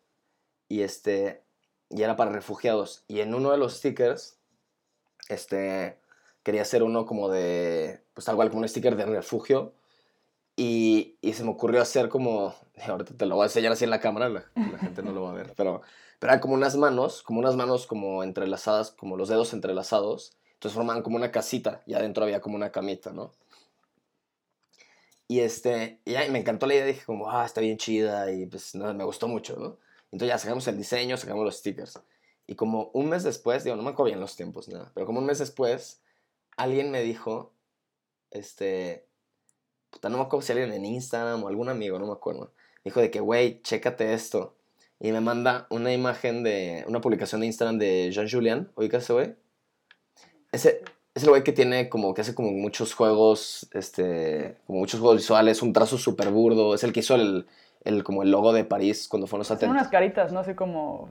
Y 0.69 0.83
este, 0.83 1.45
y 1.91 2.03
era 2.03 2.17
para 2.17 2.33
refugiados. 2.33 3.05
Y 3.09 3.21
en 3.21 3.35
uno 3.35 3.51
de 3.53 3.59
los 3.59 3.75
stickers, 3.79 4.39
este, 5.29 5.99
quería 6.43 6.63
hacer 6.63 6.83
uno 6.83 7.07
como 7.07 7.29
de, 7.29 8.03
pues 8.15 8.25
tal 8.27 8.37
cual 8.37 8.51
como 8.51 8.63
un 8.63 8.69
sticker 8.69 8.97
de 8.97 9.07
refugio. 9.07 9.75
Y, 10.57 11.19
y 11.21 11.33
se 11.33 11.43
me 11.45 11.51
ocurrió 11.51 11.83
hacer 11.83 12.09
como, 12.09 12.55
ahorita 12.87 13.17
te 13.17 13.27
lo 13.27 13.37
voy 13.37 13.45
a 13.45 13.47
enseñar 13.47 13.73
así 13.73 13.85
en 13.85 13.91
la 13.91 14.01
cámara, 14.01 14.29
la, 14.29 14.45
la 14.55 14.79
gente 14.79 15.03
no 15.03 15.13
lo 15.13 15.23
va 15.23 15.31
a 15.31 15.35
ver, 15.35 15.53
pero, 15.57 15.83
pero 16.21 16.31
eran 16.33 16.41
como 16.41 16.55
unas 16.55 16.77
manos, 16.77 17.23
como 17.23 17.41
unas 17.41 17.57
manos 17.57 17.87
como 17.87 18.23
entrelazadas, 18.23 18.93
como 18.93 19.17
los 19.17 19.29
dedos 19.29 19.53
entrelazados. 19.53 20.37
Entonces 20.65 20.77
formaban 20.77 21.03
como 21.03 21.17
una 21.17 21.31
casita 21.31 21.83
y 21.85 21.93
adentro 21.93 22.25
había 22.25 22.41
como 22.41 22.57
una 22.57 22.73
camita, 22.73 23.13
¿no? 23.13 23.33
Y 25.29 25.41
este, 25.41 26.01
y 26.07 26.13
me 26.31 26.39
encantó 26.39 26.67
la 26.67 26.73
idea, 26.73 26.87
dije 26.87 27.05
como, 27.05 27.31
ah, 27.31 27.45
está 27.45 27.61
bien 27.61 27.77
chida 27.77 28.33
y 28.33 28.47
pues 28.47 28.75
no, 28.75 28.95
me 28.95 29.05
gustó 29.05 29.29
mucho, 29.29 29.57
¿no? 29.57 29.77
Entonces 30.11 30.29
ya 30.29 30.39
sacamos 30.39 30.67
el 30.67 30.79
diseño, 30.79 31.19
sacamos 31.19 31.45
los 31.45 31.59
stickers. 31.59 32.01
Y 32.47 32.55
como 32.55 32.91
un 32.95 33.11
mes 33.11 33.25
después, 33.25 33.63
digo, 33.63 33.77
no 33.77 33.83
me 33.83 33.91
acuerdo 33.91 34.07
bien 34.07 34.21
los 34.21 34.37
tiempos, 34.37 34.69
nada, 34.69 34.91
pero 34.95 35.05
como 35.05 35.19
un 35.19 35.27
mes 35.27 35.39
después, 35.39 36.01
alguien 36.57 36.91
me 36.91 37.03
dijo, 37.03 37.53
este, 38.31 39.07
puta, 39.91 40.09
no 40.09 40.17
me 40.17 40.23
acuerdo 40.23 40.47
si 40.47 40.53
alguien 40.53 40.73
en 40.73 40.87
Instagram 40.87 41.45
o 41.45 41.49
algún 41.49 41.69
amigo, 41.69 41.99
no 41.99 42.07
me 42.07 42.15
acuerdo, 42.15 42.55
dijo 42.83 43.01
de 43.01 43.11
que, 43.11 43.21
güey, 43.21 43.61
chécate 43.61 44.15
esto. 44.15 44.57
Y 44.99 45.13
me 45.13 45.21
manda 45.21 45.67
una 45.69 45.93
imagen 45.93 46.43
de, 46.43 46.87
una 46.89 47.03
publicación 47.03 47.43
de 47.43 47.49
Instagram 47.49 47.77
de 47.79 48.11
Jean 48.13 48.31
Julian, 48.31 48.73
¿ubicas 48.77 49.03
ese 49.03 49.13
güey? 49.13 49.44
Ese, 50.55 50.83
es 51.15 51.23
el 51.23 51.31
güey 51.31 51.45
que 51.45 51.53
tiene 51.53 51.89
como, 51.89 52.13
que 52.13 52.23
hace 52.23 52.35
como 52.35 52.51
muchos 52.51 52.95
juegos, 52.95 53.69
este, 53.73 54.57
como 54.67 54.81
muchos 54.81 55.01
juegos 55.01 55.19
visuales, 55.19 55.63
un 55.63 55.73
trazo 55.73 55.97
súper 55.97 56.31
burdo, 56.31 56.75
es 56.75 56.83
el 56.83 56.93
que 56.93 57.01
hizo 57.01 57.15
el, 57.15 57.47
el, 57.85 58.03
como 58.03 58.23
el 58.23 58.31
logo 58.31 58.53
de 58.53 58.65
París 58.65 59.07
cuando 59.09 59.27
fueron 59.27 59.41
los 59.41 59.51
atentados. 59.51 59.81
unas 59.81 59.91
caritas, 59.91 60.33
¿no? 60.33 60.41
Así 60.41 60.55
como... 60.55 61.11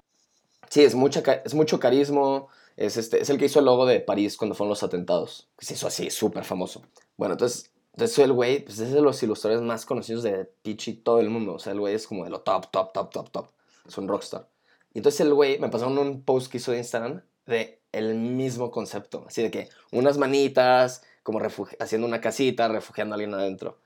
Sí, 0.70 0.84
es, 0.84 0.96
mucha, 0.96 1.22
es 1.46 1.54
mucho 1.54 1.80
carisma. 1.80 2.46
Es, 2.76 2.98
este, 2.98 3.22
es 3.22 3.30
el 3.30 3.38
que 3.38 3.46
hizo 3.46 3.60
el 3.60 3.66
logo 3.66 3.86
de 3.86 4.00
París 4.00 4.38
cuando 4.38 4.56
fueron 4.56 4.70
los 4.70 4.82
atentados. 4.82 5.48
Que 5.58 5.66
se 5.66 5.76
hizo 5.76 5.86
así, 5.86 6.10
súper 6.10 6.44
famoso. 6.44 6.82
Bueno, 7.16 7.34
entonces, 7.34 7.72
entonces 7.94 8.18
el 8.20 8.34
güey 8.34 8.66
pues, 8.66 8.80
es 8.80 8.92
de 8.92 9.02
los 9.02 9.22
ilustradores 9.22 9.64
más 9.64 9.86
conocidos 9.86 10.24
de 10.24 10.46
Pichi 10.64 10.94
todo 10.94 11.20
el 11.20 11.30
mundo. 11.30 11.54
O 11.54 11.60
sea, 11.60 11.74
el 11.74 11.80
güey 11.80 11.94
es 11.94 12.08
como 12.08 12.24
de 12.24 12.32
lo 12.32 12.42
top, 12.42 12.72
top, 12.72 12.92
top, 12.92 13.12
top, 13.12 13.30
top. 13.30 13.48
Es 13.88 13.98
un 14.00 14.08
rockstar. 14.08 14.48
Y 14.96 15.00
entonces 15.00 15.22
el 15.22 15.34
güey 15.34 15.60
me 15.60 15.70
pasaron 15.70 15.98
un 16.00 16.24
post 16.24 16.52
que 16.52 16.58
hizo 16.58 16.72
de 16.72 16.80
Instagram 16.80 17.22
de 17.46 17.80
el 17.94 18.16
mismo 18.16 18.70
concepto. 18.72 19.24
Así 19.28 19.42
de 19.42 19.50
que 19.52 19.70
unas 19.92 20.18
manitas, 20.18 21.04
como 21.24 21.40
haciendo 21.80 22.06
una 22.06 22.20
casita, 22.20 22.68
refugiando 22.68 23.14
a 23.14 23.16
alguien 23.16 23.34
adentro. 23.34 23.80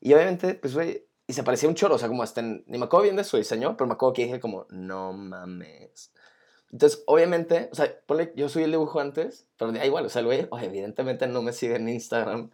Y 0.00 0.12
obviamente, 0.12 0.54
pues, 0.54 0.74
güey, 0.74 1.06
y 1.28 1.32
se 1.34 1.44
parecía 1.44 1.68
un 1.68 1.76
choro. 1.76 1.94
O 1.94 1.98
sea, 1.98 2.08
como 2.08 2.24
hasta 2.24 2.40
en- 2.40 2.64
ni 2.66 2.78
me 2.78 2.86
acuerdo 2.86 3.04
bien 3.04 3.16
de 3.16 3.22
su 3.24 3.36
diseño, 3.36 3.76
pero 3.76 3.86
me 3.86 3.94
acuerdo 3.94 4.14
que 4.14 4.24
dije 4.24 4.40
como, 4.40 4.66
no 4.70 5.12
mames. 5.12 6.10
Entonces, 6.72 7.02
obviamente, 7.06 7.68
o 7.72 7.74
sea, 7.74 7.92
ponle, 8.06 8.32
yo 8.36 8.48
subí 8.48 8.62
el 8.62 8.70
dibujo 8.70 9.00
antes, 9.00 9.46
pero 9.58 9.72
da 9.72 9.84
igual, 9.84 10.06
o 10.06 10.08
sea, 10.08 10.20
el 10.20 10.26
güey, 10.26 10.46
oye, 10.50 10.66
evidentemente 10.66 11.26
no 11.26 11.42
me 11.42 11.52
sigue 11.52 11.74
en 11.76 11.88
Instagram, 11.88 12.50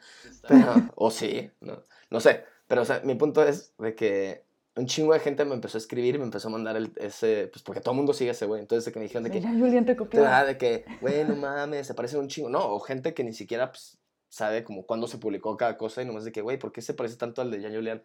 pero, 0.48 0.74
o 0.94 1.10
sí, 1.10 1.50
no, 1.60 1.82
no 2.08 2.20
sé, 2.20 2.44
pero, 2.66 2.80
o 2.80 2.84
sea, 2.86 3.02
mi 3.04 3.14
punto 3.14 3.42
es 3.42 3.74
de 3.76 3.94
que 3.94 4.45
un 4.76 4.86
chingo 4.86 5.12
de 5.14 5.20
gente 5.20 5.44
me 5.44 5.54
empezó 5.54 5.78
a 5.78 5.80
escribir 5.80 6.14
y 6.14 6.18
me 6.18 6.24
empezó 6.24 6.48
a 6.48 6.50
mandar 6.50 6.76
el, 6.76 6.92
ese, 6.96 7.48
pues 7.52 7.62
porque 7.62 7.80
todo 7.80 7.92
el 7.92 7.96
mundo 7.96 8.12
sigue 8.12 8.30
a 8.30 8.32
ese 8.32 8.46
güey, 8.46 8.60
entonces 8.60 8.84
de 8.84 8.92
que 8.92 8.98
me 8.98 9.04
dijeron 9.04 9.24
de 9.24 9.30
que, 9.30 9.40
Ya 9.40 9.50
Julián 9.50 9.86
te 9.86 9.96
copió. 9.96 10.22
de 10.22 10.58
que, 10.58 10.84
güey, 11.00 11.24
no 11.24 11.34
mames, 11.34 11.86
se 11.86 11.94
parece 11.94 12.18
un 12.18 12.28
chingo, 12.28 12.48
no, 12.50 12.66
o 12.74 12.78
gente 12.80 13.14
que 13.14 13.24
ni 13.24 13.32
siquiera, 13.32 13.72
pues, 13.72 13.98
sabe 14.28 14.64
como 14.64 14.84
cuándo 14.84 15.06
se 15.08 15.18
publicó 15.18 15.56
cada 15.56 15.78
cosa 15.78 16.02
y 16.02 16.04
nomás 16.04 16.24
de 16.24 16.32
que, 16.32 16.42
güey, 16.42 16.58
¿por 16.58 16.72
qué 16.72 16.82
se 16.82 16.94
parece 16.94 17.16
tanto 17.16 17.40
al 17.40 17.50
de 17.50 17.62
Jan 17.62 17.74
Julián? 17.74 18.02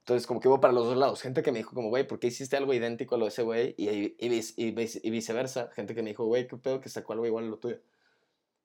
Entonces, 0.00 0.26
como 0.26 0.40
que 0.40 0.48
hubo 0.48 0.58
para 0.58 0.72
los 0.72 0.86
dos 0.86 0.96
lados. 0.96 1.20
Gente 1.20 1.42
que 1.42 1.52
me 1.52 1.58
dijo, 1.58 1.74
como, 1.74 1.90
güey, 1.90 2.06
¿por 2.06 2.18
qué 2.18 2.28
hiciste 2.28 2.56
algo 2.56 2.72
idéntico 2.72 3.14
a 3.14 3.18
lo 3.18 3.26
de 3.26 3.28
ese 3.28 3.42
güey? 3.42 3.74
Y, 3.76 3.90
y, 3.90 4.16
y 4.18 5.00
y 5.02 5.10
viceversa. 5.10 5.68
Gente 5.74 5.94
que 5.94 6.02
me 6.02 6.08
dijo, 6.08 6.24
güey, 6.24 6.46
¿qué 6.46 6.56
pedo 6.56 6.80
que 6.80 6.88
sacó 6.88 7.12
algo 7.12 7.26
igual 7.26 7.44
a 7.44 7.48
lo 7.48 7.58
tuyo? 7.58 7.78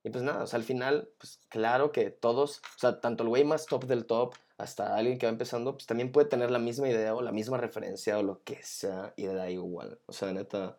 Y 0.04 0.10
pues 0.10 0.24
nada, 0.24 0.44
o 0.44 0.48
sea, 0.48 0.58
al 0.58 0.66
final, 0.66 1.10
pues 1.18 1.40
claro 1.48 1.92
que 1.92 2.10
todos, 2.10 2.60
o 2.60 2.80
sea, 2.80 3.00
tanto 3.00 3.24
el 3.24 3.30
güey 3.30 3.46
más 3.46 3.66
top 3.66 3.86
del 3.86 4.06
top 4.06 4.34
hasta 4.58 4.96
alguien 4.96 5.18
que 5.18 5.26
va 5.26 5.32
empezando, 5.32 5.74
pues 5.74 5.86
también 5.86 6.12
puede 6.12 6.28
tener 6.28 6.52
la 6.52 6.60
misma 6.60 6.90
idea 6.90 7.16
o 7.16 7.22
la 7.22 7.32
misma 7.32 7.58
referencia 7.58 8.18
o 8.20 8.24
lo 8.24 8.44
que 8.44 8.62
sea 8.64 9.14
y 9.16 9.26
da 9.26 9.50
igual. 9.50 10.00
O 10.06 10.14
sea, 10.14 10.32
neta, 10.34 10.78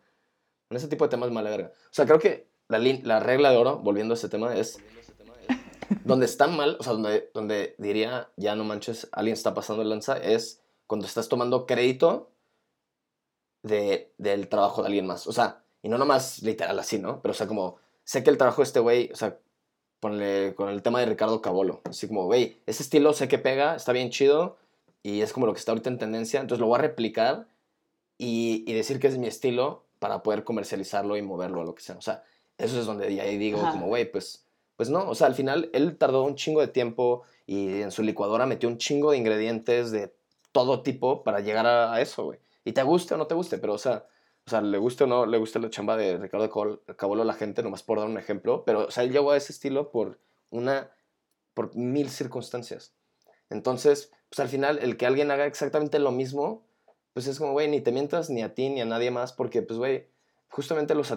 en 0.69 0.77
ese 0.77 0.87
tipo 0.87 1.05
de 1.05 1.09
temas 1.09 1.29
me 1.29 1.35
vale 1.35 1.49
verga. 1.49 1.71
O 1.73 1.93
sea, 1.93 2.05
creo 2.05 2.19
que 2.19 2.47
la, 2.67 2.79
la 2.79 3.19
regla 3.19 3.49
de 3.49 3.57
oro, 3.57 3.77
volviendo 3.79 4.13
a 4.13 4.17
ese 4.17 4.29
tema, 4.29 4.55
es 4.55 4.79
donde 6.03 6.25
está 6.27 6.47
mal, 6.47 6.77
o 6.79 6.83
sea, 6.83 6.93
donde, 6.93 7.31
donde 7.33 7.75
diría, 7.79 8.29
ya 8.37 8.55
no 8.55 8.63
manches, 8.63 9.07
alguien 9.11 9.33
está 9.33 9.53
pasando 9.55 9.81
el 9.81 9.89
lanza, 9.89 10.17
es 10.17 10.61
cuando 10.85 11.07
estás 11.07 11.29
tomando 11.29 11.65
crédito 11.65 12.29
de, 13.63 14.13
del 14.19 14.47
trabajo 14.49 14.81
de 14.81 14.87
alguien 14.87 15.07
más. 15.07 15.25
O 15.25 15.33
sea, 15.33 15.63
y 15.81 15.89
no 15.89 15.97
nomás 15.97 16.43
literal 16.43 16.77
así, 16.79 16.99
¿no? 16.99 17.21
Pero, 17.21 17.31
o 17.31 17.35
sea, 17.35 17.47
como, 17.47 17.77
sé 18.05 18.23
que 18.23 18.29
el 18.29 18.37
trabajo 18.37 18.61
de 18.61 18.67
este 18.67 18.79
güey, 18.79 19.11
o 19.11 19.15
sea, 19.17 19.37
ponle, 19.99 20.55
con 20.55 20.69
el 20.69 20.81
tema 20.81 21.01
de 21.01 21.07
Ricardo 21.07 21.41
Cabolo, 21.41 21.81
así 21.83 22.07
como, 22.07 22.25
güey, 22.25 22.57
ese 22.65 22.83
estilo 22.83 23.11
sé 23.11 23.27
que 23.27 23.37
pega, 23.37 23.75
está 23.75 23.91
bien 23.91 24.09
chido, 24.09 24.57
y 25.03 25.21
es 25.21 25.33
como 25.33 25.45
lo 25.45 25.53
que 25.53 25.59
está 25.59 25.73
ahorita 25.73 25.89
en 25.89 25.97
tendencia, 25.97 26.39
entonces 26.39 26.61
lo 26.61 26.67
voy 26.67 26.79
a 26.79 26.83
replicar 26.83 27.47
y, 28.17 28.63
y 28.65 28.73
decir 28.73 28.99
que 28.99 29.07
es 29.07 29.17
mi 29.17 29.27
estilo 29.27 29.83
para 29.99 30.23
poder 30.23 30.43
comercializarlo 30.43 31.17
y 31.17 31.21
moverlo 31.21 31.61
a 31.61 31.65
lo 31.65 31.75
que 31.75 31.81
sea. 31.81 31.97
O 31.97 32.01
sea, 32.01 32.23
eso 32.57 32.79
es 32.79 32.85
donde 32.85 33.19
ahí 33.19 33.37
digo, 33.37 33.59
como, 33.59 33.87
güey, 33.87 34.09
pues, 34.09 34.45
pues 34.77 34.89
no, 34.89 35.09
o 35.09 35.15
sea, 35.15 35.27
al 35.27 35.35
final 35.35 35.69
él 35.73 35.97
tardó 35.97 36.23
un 36.23 36.35
chingo 36.35 36.61
de 36.61 36.67
tiempo 36.67 37.23
y 37.45 37.81
en 37.81 37.91
su 37.91 38.03
licuadora 38.03 38.45
metió 38.45 38.69
un 38.69 38.77
chingo 38.77 39.11
de 39.11 39.17
ingredientes 39.17 39.91
de 39.91 40.13
todo 40.51 40.81
tipo 40.81 41.23
para 41.23 41.41
llegar 41.41 41.65
a, 41.65 41.99
eso, 42.01 42.25
güey. 42.25 42.39
Y 42.63 42.71
te 42.71 42.83
guste 42.83 43.13
o 43.13 43.17
no 43.17 43.27
te 43.27 43.35
guste, 43.35 43.57
pero, 43.57 43.73
o 43.73 43.77
sea, 43.77 44.05
o 44.47 44.49
sea, 44.49 44.61
le 44.61 44.77
guste 44.77 45.05
o 45.05 45.07
no 45.07 45.25
le 45.25 45.37
guste 45.37 45.59
la 45.59 45.69
chamba 45.69 45.97
de 45.97 46.17
Ricardo 46.17 46.81
Cabolo 46.95 47.23
a 47.23 47.25
la 47.25 47.33
gente, 47.33 47.63
nomás 47.63 47.81
por 47.81 47.97
dar 47.99 48.07
un 48.07 48.17
ejemplo, 48.17 48.63
pero, 48.63 48.85
o 48.85 48.91
sea, 48.91 49.03
él 49.03 49.11
llegó 49.11 49.31
a 49.31 49.37
ese 49.37 49.51
estilo 49.51 49.91
por 49.91 50.19
una, 50.51 50.91
por 51.53 51.75
mil 51.75 52.09
circunstancias. 52.09 52.93
Entonces, 53.49 54.11
pues 54.29 54.39
al 54.39 54.49
final, 54.49 54.79
el 54.79 54.97
que 54.97 55.07
alguien 55.07 55.31
haga 55.31 55.45
exactamente 55.45 55.97
lo 55.97 56.11
mismo, 56.11 56.63
pues 57.13 57.27
es 57.27 57.39
como, 57.39 57.53
güey, 57.53 57.67
ni 57.67 57.81
te 57.81 57.91
mientas 57.91 58.29
ni 58.29 58.43
a 58.43 58.53
ti 58.53 58.69
ni 58.69 58.81
a 58.81 58.85
nadie 58.85 59.09
más, 59.09 59.33
porque, 59.33 59.63
pues, 59.63 59.79
güey, 59.79 60.07
justamente 60.49 60.93
los, 60.93 61.11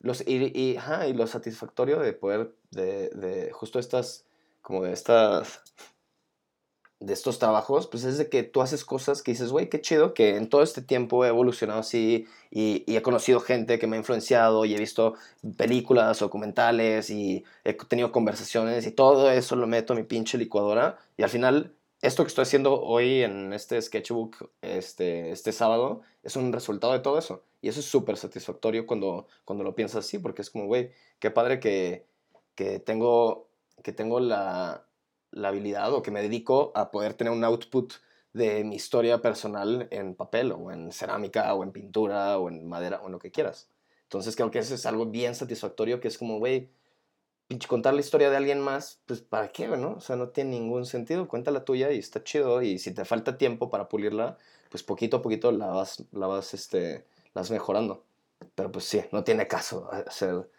los 0.00 0.20
y, 0.26 0.36
y, 0.54 0.78
y, 0.78 1.12
lo 1.12 1.26
satisfactorio 1.28 2.00
de 2.00 2.12
poder, 2.12 2.54
de, 2.70 3.10
de 3.10 3.52
justo 3.52 3.78
estas, 3.78 4.26
como 4.62 4.82
de 4.82 4.92
estas 4.92 5.62
de 7.00 7.12
estos 7.12 7.38
trabajos, 7.38 7.86
pues 7.86 8.04
es 8.04 8.18
de 8.18 8.28
que 8.28 8.42
tú 8.42 8.62
haces 8.62 8.84
cosas 8.84 9.22
que 9.22 9.32
dices, 9.32 9.50
güey, 9.50 9.68
qué 9.68 9.80
chido 9.80 10.14
que 10.14 10.36
en 10.36 10.48
todo 10.48 10.62
este 10.62 10.80
tiempo 10.82 11.24
he 11.24 11.28
evolucionado 11.28 11.80
así 11.80 12.26
y, 12.50 12.84
he 12.86 13.02
conocido 13.02 13.40
gente 13.40 13.78
que 13.78 13.86
me 13.86 13.96
ha 13.96 13.98
influenciado 13.98 14.64
y 14.64 14.74
he 14.74 14.78
visto 14.78 15.14
películas, 15.56 16.20
documentales 16.20 17.10
y 17.10 17.44
he 17.64 17.74
tenido 17.74 18.12
conversaciones 18.12 18.86
y 18.86 18.92
todo 18.92 19.30
eso 19.30 19.56
lo 19.56 19.66
meto 19.66 19.92
en 19.92 20.00
mi 20.00 20.04
pinche 20.06 20.38
licuadora 20.38 20.98
y 21.16 21.22
al 21.22 21.30
final 21.30 21.74
esto 22.04 22.22
que 22.22 22.28
estoy 22.28 22.42
haciendo 22.42 22.82
hoy 22.82 23.22
en 23.22 23.52
este 23.54 23.80
sketchbook, 23.80 24.50
este, 24.60 25.30
este 25.30 25.52
sábado, 25.52 26.02
es 26.22 26.36
un 26.36 26.52
resultado 26.52 26.92
de 26.92 26.98
todo 26.98 27.18
eso. 27.18 27.42
Y 27.62 27.68
eso 27.68 27.80
es 27.80 27.86
súper 27.86 28.18
satisfactorio 28.18 28.86
cuando, 28.86 29.26
cuando 29.46 29.64
lo 29.64 29.74
piensas 29.74 30.04
así, 30.04 30.18
porque 30.18 30.42
es 30.42 30.50
como, 30.50 30.66
güey, 30.66 30.90
qué 31.18 31.30
padre 31.30 31.60
que, 31.60 32.04
que, 32.56 32.78
tengo, 32.78 33.48
que 33.82 33.92
tengo 33.92 34.20
la, 34.20 34.84
la 35.34 35.48
habilidad 35.48 35.92
o 35.92 36.02
que 36.02 36.10
me 36.10 36.22
dedico 36.22 36.72
a 36.74 36.90
poder 36.90 37.14
tener 37.14 37.32
un 37.32 37.44
output 37.44 37.94
de 38.32 38.64
mi 38.64 38.76
historia 38.76 39.20
personal 39.22 39.88
en 39.90 40.14
papel 40.14 40.52
o 40.52 40.72
en 40.72 40.92
cerámica 40.92 41.54
o 41.54 41.62
en 41.62 41.72
pintura 41.72 42.38
o 42.38 42.48
en 42.48 42.66
madera 42.68 43.00
o 43.02 43.06
en 43.06 43.12
lo 43.12 43.18
que 43.18 43.30
quieras. 43.30 43.68
Entonces 44.04 44.36
creo 44.36 44.50
que 44.50 44.58
eso 44.60 44.74
es 44.74 44.86
algo 44.86 45.06
bien 45.06 45.34
satisfactorio 45.34 46.00
que 46.00 46.08
es 46.08 46.18
como, 46.18 46.38
güey, 46.38 46.70
contar 47.68 47.94
la 47.94 48.00
historia 48.00 48.30
de 48.30 48.36
alguien 48.36 48.60
más, 48.60 49.00
pues 49.06 49.20
¿para 49.20 49.52
qué, 49.52 49.68
no? 49.68 49.94
O 49.94 50.00
sea, 50.00 50.16
no 50.16 50.28
tiene 50.30 50.50
ningún 50.50 50.86
sentido. 50.86 51.28
Cuenta 51.28 51.50
la 51.50 51.64
tuya 51.64 51.92
y 51.92 51.98
está 51.98 52.22
chido 52.24 52.62
y 52.62 52.78
si 52.78 52.92
te 52.92 53.04
falta 53.04 53.38
tiempo 53.38 53.70
para 53.70 53.88
pulirla, 53.88 54.38
pues 54.70 54.82
poquito 54.82 55.18
a 55.18 55.22
poquito 55.22 55.52
la 55.52 55.66
vas, 55.68 56.04
la 56.12 56.26
vas, 56.26 56.54
este, 56.54 57.06
la 57.34 57.42
vas 57.42 57.50
mejorando. 57.50 58.04
Pero 58.54 58.72
pues 58.72 58.84
sí, 58.84 59.02
no 59.12 59.24
tiene 59.24 59.46
caso 59.48 59.90
hacer, 59.92 60.50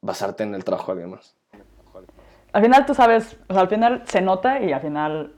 basarte 0.00 0.44
en 0.44 0.54
el 0.54 0.64
trabajo 0.64 0.94
de 0.94 1.02
alguien 1.02 1.10
más 1.10 1.35
al 2.56 2.62
final 2.62 2.86
tú 2.86 2.94
sabes, 2.94 3.36
o 3.48 3.52
sea, 3.52 3.60
al 3.60 3.68
final 3.68 4.02
se 4.06 4.22
nota 4.22 4.62
y 4.62 4.72
al 4.72 4.80
final, 4.80 5.34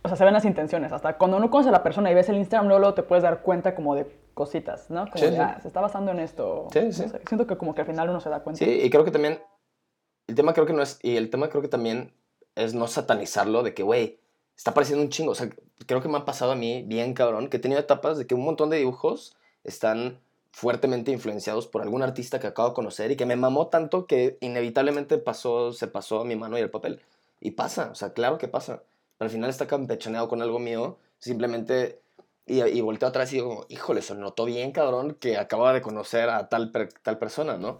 o 0.00 0.08
sea, 0.08 0.16
se 0.16 0.24
ven 0.24 0.32
las 0.32 0.46
intenciones. 0.46 0.90
Hasta 0.90 1.18
cuando 1.18 1.36
uno 1.36 1.50
conoce 1.50 1.68
a 1.68 1.72
la 1.72 1.82
persona 1.82 2.10
y 2.10 2.14
ves 2.14 2.30
el 2.30 2.38
Instagram, 2.38 2.66
luego, 2.66 2.94
te 2.94 3.02
puedes 3.02 3.22
dar 3.22 3.42
cuenta 3.42 3.74
como 3.74 3.94
de 3.94 4.10
cositas, 4.32 4.88
¿no? 4.88 5.04
Como 5.10 5.22
sí, 5.22 5.36
ah, 5.38 5.58
se 5.60 5.68
está 5.68 5.82
basando 5.82 6.10
en 6.10 6.20
esto. 6.20 6.68
Sí, 6.72 6.94
sí. 6.94 7.04
siento 7.28 7.46
que 7.46 7.58
como 7.58 7.74
que 7.74 7.82
al 7.82 7.86
final 7.86 8.08
uno 8.08 8.22
se 8.22 8.30
da 8.30 8.40
cuenta. 8.40 8.64
Sí, 8.64 8.70
y 8.70 8.88
creo 8.88 9.04
que 9.04 9.10
también, 9.10 9.42
el 10.28 10.34
tema 10.34 10.54
creo 10.54 10.64
que 10.64 10.72
no 10.72 10.80
es, 10.80 10.98
y 11.02 11.16
el 11.16 11.28
tema 11.28 11.50
creo 11.50 11.60
que 11.60 11.68
también 11.68 12.14
es 12.54 12.72
no 12.72 12.86
satanizarlo 12.86 13.62
de 13.62 13.74
que, 13.74 13.82
güey, 13.82 14.18
está 14.56 14.72
pareciendo 14.72 15.04
un 15.04 15.10
chingo. 15.10 15.32
O 15.32 15.34
sea, 15.34 15.50
creo 15.86 16.00
que 16.00 16.08
me 16.08 16.16
ha 16.16 16.24
pasado 16.24 16.52
a 16.52 16.56
mí 16.56 16.84
bien 16.86 17.12
cabrón, 17.12 17.48
que 17.48 17.58
he 17.58 17.60
tenido 17.60 17.78
etapas 17.78 18.16
de 18.16 18.26
que 18.26 18.34
un 18.34 18.46
montón 18.46 18.70
de 18.70 18.78
dibujos 18.78 19.36
están 19.62 20.20
fuertemente 20.52 21.10
influenciados 21.10 21.66
por 21.66 21.82
algún 21.82 22.02
artista 22.02 22.38
que 22.38 22.46
acabo 22.46 22.68
de 22.68 22.74
conocer 22.74 23.10
y 23.10 23.16
que 23.16 23.26
me 23.26 23.36
mamó 23.36 23.68
tanto 23.68 24.06
que 24.06 24.36
inevitablemente 24.40 25.18
pasó, 25.18 25.72
se 25.72 25.88
pasó 25.88 26.24
mi 26.24 26.36
mano 26.36 26.58
y 26.58 26.60
el 26.60 26.70
papel. 26.70 27.00
Y 27.40 27.52
pasa, 27.52 27.90
o 27.90 27.94
sea, 27.94 28.12
claro 28.12 28.38
que 28.38 28.48
pasa. 28.48 28.82
Al 29.18 29.30
final 29.30 29.50
está 29.50 29.66
campechaneado 29.66 30.28
con 30.28 30.42
algo 30.42 30.58
mío, 30.58 30.98
simplemente... 31.18 32.00
Y, 32.44 32.60
y 32.60 32.80
volteo 32.80 33.08
atrás 33.08 33.32
y 33.32 33.36
digo, 33.36 33.66
híjole, 33.68 34.02
se 34.02 34.16
notó 34.16 34.44
bien, 34.44 34.72
cabrón, 34.72 35.14
que 35.14 35.38
acaba 35.38 35.72
de 35.72 35.80
conocer 35.80 36.28
a 36.28 36.48
tal, 36.48 36.72
tal 37.02 37.18
persona, 37.18 37.56
¿no? 37.56 37.78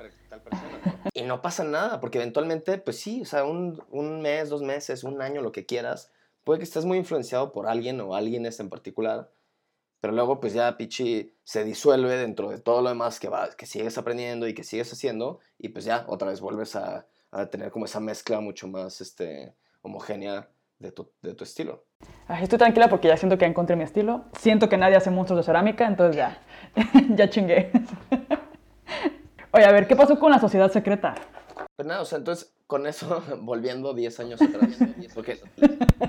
y 1.15 1.23
no 1.23 1.43
pasa 1.43 1.65
nada, 1.65 2.01
porque 2.01 2.19
eventualmente, 2.19 2.79
pues 2.79 3.01
sí, 3.01 3.23
o 3.23 3.25
sea, 3.25 3.45
un, 3.45 3.83
un 3.91 4.23
mes, 4.23 4.49
dos 4.49 4.63
meses, 4.63 5.03
un 5.03 5.21
año, 5.21 5.43
lo 5.43 5.51
que 5.51 5.67
quieras, 5.67 6.13
puede 6.45 6.61
que 6.61 6.65
estés 6.65 6.85
muy 6.85 6.97
influenciado 6.97 7.53
por 7.53 7.67
alguien 7.67 8.01
o 8.01 8.15
alguienes 8.15 8.61
en 8.61 8.71
particular 8.71 9.31
pero 10.03 10.13
luego 10.15 10.41
pues 10.41 10.53
ya 10.53 10.77
Pichi 10.77 11.33
se 11.45 11.63
disuelve 11.63 12.17
dentro 12.17 12.51
de 12.51 12.59
todo 12.59 12.83
lo 12.83 12.89
demás 12.89 13.21
que, 13.21 13.29
va, 13.29 13.51
que 13.57 13.67
sigues 13.67 13.97
aprendiendo 13.97 14.49
y 14.49 14.53
que 14.53 14.65
sigues 14.65 14.93
haciendo 14.93 15.39
y 15.59 15.69
pues 15.69 15.85
ya 15.85 16.05
otra 16.09 16.29
vez 16.29 16.41
vuelves 16.41 16.75
a, 16.75 17.07
a 17.31 17.47
tener 17.47 17.71
como 17.71 17.85
esa 17.85 18.01
mezcla 18.01 18.41
mucho 18.41 18.67
más 18.67 19.01
este, 19.01 19.55
homogénea 19.81 20.49
de 20.81 20.91
tu, 20.91 21.09
de 21.23 21.35
tu 21.35 21.45
estilo. 21.45 21.85
estoy 22.29 22.59
tranquila 22.59 22.89
porque 22.89 23.07
ya 23.07 23.17
siento 23.17 23.39
que 23.39 23.45
encontré 23.45 23.77
mi 23.77 23.85
estilo. 23.85 24.25
Siento 24.37 24.69
que 24.69 24.77
nadie 24.77 24.97
hace 24.97 25.13
monstruos 25.13 25.39
de 25.39 25.47
cerámica, 25.47 25.87
entonces 25.87 26.17
ya, 26.17 26.43
ya 27.11 27.31
chingué. 27.31 27.71
Oye, 29.53 29.65
a 29.65 29.71
ver, 29.71 29.87
¿qué 29.87 29.95
pasó 29.95 30.19
con 30.19 30.33
la 30.33 30.41
sociedad 30.41 30.73
secreta? 30.73 31.15
Pues 31.77 31.87
nada, 31.87 32.01
o 32.01 32.05
sea, 32.05 32.19
entonces 32.19 32.53
con 32.67 32.89
eso, 32.89 33.23
volviendo 33.43 33.95
10 33.95 34.19
años 34.19 34.43
atrás, 34.43 34.79
porque 35.15 35.39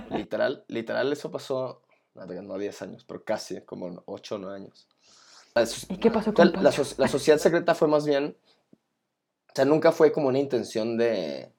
literal, 0.09 0.65
literal 0.67 1.13
eso 1.13 1.29
pasó 1.29 1.83
no 2.15 2.57
10 2.57 2.81
años, 2.81 3.03
pero 3.07 3.23
casi, 3.23 3.61
como 3.61 4.03
8 4.05 4.35
o 4.35 4.37
9 4.37 4.55
años. 4.55 4.87
¿Y 5.89 5.97
qué 5.97 6.09
pasó 6.09 6.33
con 6.33 6.51
la, 6.51 6.61
la, 6.61 6.73
la, 6.97 7.07
sociedad 7.07 7.37
secreta 7.37 7.75
fue 7.75 7.87
más 7.87 8.05
bien, 8.05 8.35
o 9.49 9.55
sea, 9.55 9.65
nunca 9.65 9.91
fue 9.91 10.11
como 10.11 10.29
una 10.29 10.39
intención 10.39 10.97
de, 10.97 11.51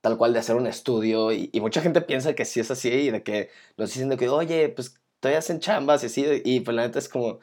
tal 0.00 0.16
cual, 0.16 0.32
de 0.32 0.38
hacer 0.40 0.56
un 0.56 0.66
estudio, 0.66 1.32
y, 1.32 1.50
mucha 1.60 1.82
gente 1.82 2.00
piensa 2.00 2.34
que 2.34 2.44
sí 2.44 2.60
es 2.60 2.70
así, 2.70 2.88
y 2.88 3.10
de 3.10 3.22
que 3.22 3.50
nos 3.76 3.92
dicen 3.92 4.08
de 4.08 4.16
que, 4.16 4.28
oye, 4.28 4.68
pues 4.70 4.98
todavía 5.20 5.38
hacen 5.38 5.60
chambas 5.60 6.02
y 6.02 6.06
así, 6.06 6.42
y 6.44 6.60
pues 6.60 6.74
la 6.74 6.82
neta 6.82 6.98
es 6.98 7.08
como, 7.08 7.40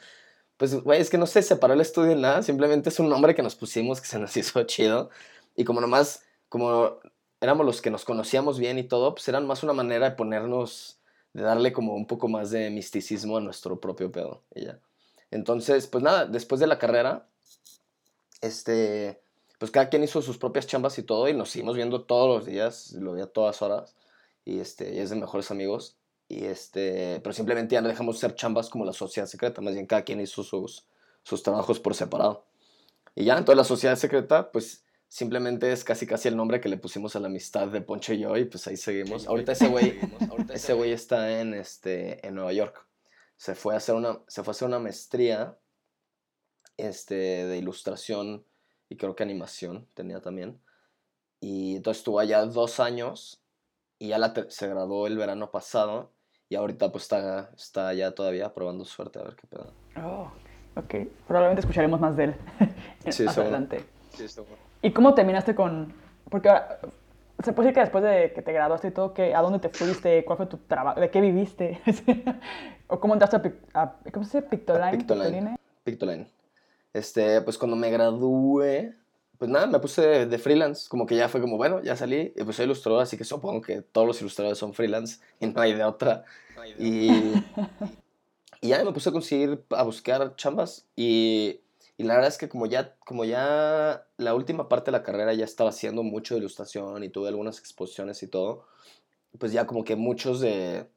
pues, 0.57 0.75
güey, 0.83 0.99
es 1.01 1.09
que 1.09 1.17
no 1.17 1.27
se 1.27 1.41
separó 1.43 1.73
el 1.73 1.81
estudio 1.81 2.11
en 2.11 2.21
nada, 2.21 2.43
simplemente 2.43 2.89
es 2.89 2.99
un 2.99 3.09
nombre 3.09 3.35
que 3.35 3.43
nos 3.43 3.55
pusimos 3.55 4.01
que 4.01 4.07
se 4.07 4.19
nos 4.19 4.35
hizo 4.37 4.63
chido, 4.63 5.09
y 5.55 5.63
como 5.63 5.81
nomás, 5.81 6.23
como 6.49 6.99
éramos 7.41 7.65
los 7.65 7.81
que 7.81 7.91
nos 7.91 8.05
conocíamos 8.05 8.59
bien 8.59 8.79
y 8.79 8.83
todo, 8.83 9.15
pues 9.15 9.27
eran 9.29 9.47
más 9.47 9.63
una 9.63 9.73
manera 9.73 10.09
de 10.09 10.15
ponernos 10.15 10.98
de 11.33 11.43
darle 11.43 11.71
como 11.73 11.95
un 11.95 12.07
poco 12.07 12.27
más 12.27 12.51
de 12.51 12.69
misticismo 12.69 13.37
a 13.37 13.41
nuestro 13.41 13.79
propio 13.79 14.11
pedo. 14.11 14.41
Y 14.55 14.65
ya. 14.65 14.79
Entonces, 15.31 15.87
pues 15.87 16.03
nada, 16.03 16.25
después 16.25 16.59
de 16.59 16.67
la 16.67 16.79
carrera, 16.79 17.27
este, 18.41 19.21
pues 19.59 19.71
cada 19.71 19.89
quien 19.89 20.03
hizo 20.03 20.21
sus 20.21 20.37
propias 20.37 20.67
chambas 20.67 20.97
y 20.97 21.03
todo, 21.03 21.27
y 21.27 21.33
nos 21.33 21.51
seguimos 21.51 21.75
viendo 21.75 22.03
todos 22.03 22.27
los 22.27 22.45
días, 22.45 22.93
lo 22.93 23.13
veía 23.13 23.27
todas 23.27 23.61
horas, 23.61 23.95
y 24.45 24.59
este, 24.59 24.93
y 24.95 24.99
es 24.99 25.09
de 25.09 25.17
mejores 25.17 25.51
amigos, 25.51 25.97
y 26.27 26.45
este, 26.45 27.19
pero 27.21 27.33
simplemente 27.33 27.73
ya 27.73 27.81
no 27.81 27.89
dejamos 27.89 28.15
de 28.15 28.21
ser 28.21 28.35
chambas 28.35 28.69
como 28.69 28.85
la 28.85 28.93
sociedad 28.93 29.27
secreta, 29.27 29.61
más 29.61 29.73
bien 29.73 29.85
cada 29.85 30.03
quien 30.03 30.21
hizo 30.21 30.43
sus, 30.43 30.85
sus 31.23 31.43
trabajos 31.43 31.79
por 31.79 31.93
separado. 31.93 32.45
Y 33.15 33.25
ya, 33.25 33.37
entonces 33.37 33.57
la 33.57 33.63
sociedad 33.63 33.95
secreta, 33.95 34.51
pues 34.51 34.83
Simplemente 35.09 35.71
es 35.71 35.83
casi 35.83 36.05
casi 36.05 36.27
el 36.27 36.37
nombre 36.37 36.61
que 36.61 36.69
le 36.69 36.77
pusimos 36.77 37.15
a 37.15 37.19
la 37.19 37.27
amistad 37.27 37.67
de 37.67 37.81
Poncho 37.81 38.13
y 38.13 38.19
yo 38.19 38.37
y 38.37 38.45
pues 38.45 38.67
ahí 38.67 38.77
seguimos. 38.77 39.27
ahorita 39.27 39.53
ese 39.53 39.67
güey, 39.67 39.99
ese 40.53 40.73
güey 40.73 40.91
está 40.91 41.41
en, 41.41 41.55
este, 41.55 42.25
en 42.25 42.35
Nueva 42.35 42.53
York. 42.53 42.85
Se 43.35 43.55
fue 43.55 43.73
a 43.73 43.77
hacer 43.77 43.95
una, 43.95 44.19
se 44.27 44.43
fue 44.43 44.51
a 44.51 44.53
hacer 44.53 44.67
una 44.67 44.77
maestría 44.77 45.57
este, 46.77 47.15
de 47.15 47.57
ilustración 47.57 48.45
y 48.87 48.97
creo 48.97 49.15
que 49.15 49.23
animación 49.23 49.87
tenía 49.95 50.21
también. 50.21 50.61
Y 51.39 51.77
entonces 51.77 52.01
estuvo 52.01 52.19
allá 52.19 52.45
dos 52.45 52.79
años 52.79 53.41
y 53.97 54.09
ya 54.09 54.19
la 54.19 54.33
se 54.49 54.67
graduó 54.67 55.07
el 55.07 55.17
verano 55.17 55.49
pasado 55.49 56.11
y 56.49 56.55
ahorita 56.55 56.91
pues 56.91 57.05
está, 57.05 57.49
está 57.57 57.87
allá 57.87 58.13
todavía 58.13 58.53
probando 58.53 58.85
suerte 58.85 59.17
a 59.17 59.23
ver 59.23 59.35
qué 59.35 59.47
pedo. 59.47 59.73
Oh, 59.97 60.31
ok. 60.75 61.07
Probablemente 61.27 61.61
escucharemos 61.61 61.99
más 61.99 62.15
de 62.15 62.25
él 62.25 62.35
sí, 63.09 63.25
adelante. 63.27 63.83
Sí, 64.15 64.25
bueno. 64.37 64.68
¿Y 64.81 64.91
cómo 64.91 65.13
terminaste 65.13 65.55
con...? 65.55 65.93
Porque 66.29 66.49
ahora, 66.49 66.79
se 67.43 67.53
puede 67.53 67.67
decir 67.67 67.75
que 67.75 67.81
después 67.81 68.03
de 68.03 68.33
que 68.33 68.41
te 68.41 68.51
graduaste 68.51 68.89
y 68.89 68.91
todo, 68.91 69.13
que, 69.13 69.33
¿a 69.33 69.41
dónde 69.41 69.59
te 69.59 69.69
fuiste? 69.69 70.23
¿Cuál 70.25 70.37
fue 70.37 70.45
tu 70.45 70.57
trabajo? 70.57 70.99
¿De 70.99 71.09
qué 71.09 71.21
viviste? 71.21 71.81
¿O 72.87 72.99
cómo 72.99 73.13
entraste 73.13 73.53
a, 73.73 73.93
¿cómo 74.11 74.25
se 74.25 74.41
dice? 74.41 74.49
Pictoline. 74.49 74.97
Pictoline. 74.97 75.57
Pictoline. 75.83 76.27
Este, 76.93 77.41
pues 77.41 77.57
cuando 77.57 77.77
me 77.77 77.89
gradué, 77.89 78.95
pues 79.37 79.49
nada, 79.49 79.67
me 79.67 79.79
puse 79.79 80.25
de, 80.25 80.37
freelance, 80.37 80.89
como 80.89 81.05
que 81.05 81.15
ya 81.15 81.29
fue 81.29 81.39
como, 81.39 81.55
bueno, 81.55 81.81
ya 81.81 81.95
salí, 81.95 82.33
y 82.35 82.43
pues 82.43 82.57
soy 82.57 82.65
ilustrador, 82.65 83.01
así 83.01 83.15
que 83.15 83.23
supongo 83.23 83.61
que 83.61 83.81
todos 83.81 84.05
los 84.05 84.19
ilustradores 84.21 84.57
son 84.57 84.73
freelance 84.73 85.19
y 85.39 85.47
no 85.47 85.61
hay 85.61 85.73
de 85.73 85.83
otra. 85.83 86.25
Y, 86.77 87.09
y 88.59 88.67
ya 88.67 88.83
me 88.83 88.91
puse 88.91 89.09
a 89.09 89.11
conseguir, 89.13 89.63
a 89.69 89.83
buscar 89.83 90.35
chambas 90.35 90.85
y, 90.95 91.61
y, 91.99 92.03
la 92.03 92.15
verdad 92.15 92.29
es 92.29 92.37
que 92.37 92.49
como 92.49 92.65
ya, 92.65 92.95
como 93.05 93.25
ya 93.25 94.07
la 94.17 94.33
última 94.33 94.69
parte 94.69 94.91
de 94.91 94.97
la 94.97 95.03
carrera 95.03 95.33
ya 95.33 95.45
estaba 95.45 95.69
haciendo 95.71 96.01
mucho 96.03 96.33
de 96.33 96.39
ilustración 96.39 97.03
y 97.03 97.09
tuve 97.09 97.27
algunas 97.27 97.59
exposiciones 97.59 98.23
y 98.23 98.27
todo, 98.27 98.65
pues 99.37 99.51
ya 99.51 99.67
como 99.67 99.83
que 99.83 99.95
muchos 99.95 100.39
de, 100.39 100.87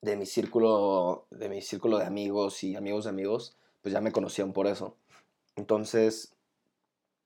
de 0.00 0.16
mi 0.16 0.26
círculo, 0.26 1.26
de 1.30 1.48
mi 1.48 1.60
círculo 1.62 1.98
de 1.98 2.06
amigos 2.06 2.64
y 2.64 2.76
amigos 2.76 3.04
de 3.04 3.10
amigos, 3.10 3.56
pues 3.82 3.92
ya 3.92 4.00
me 4.00 4.12
conocían 4.12 4.52
por 4.52 4.66
eso. 4.66 4.96
Entonces, 5.56 6.32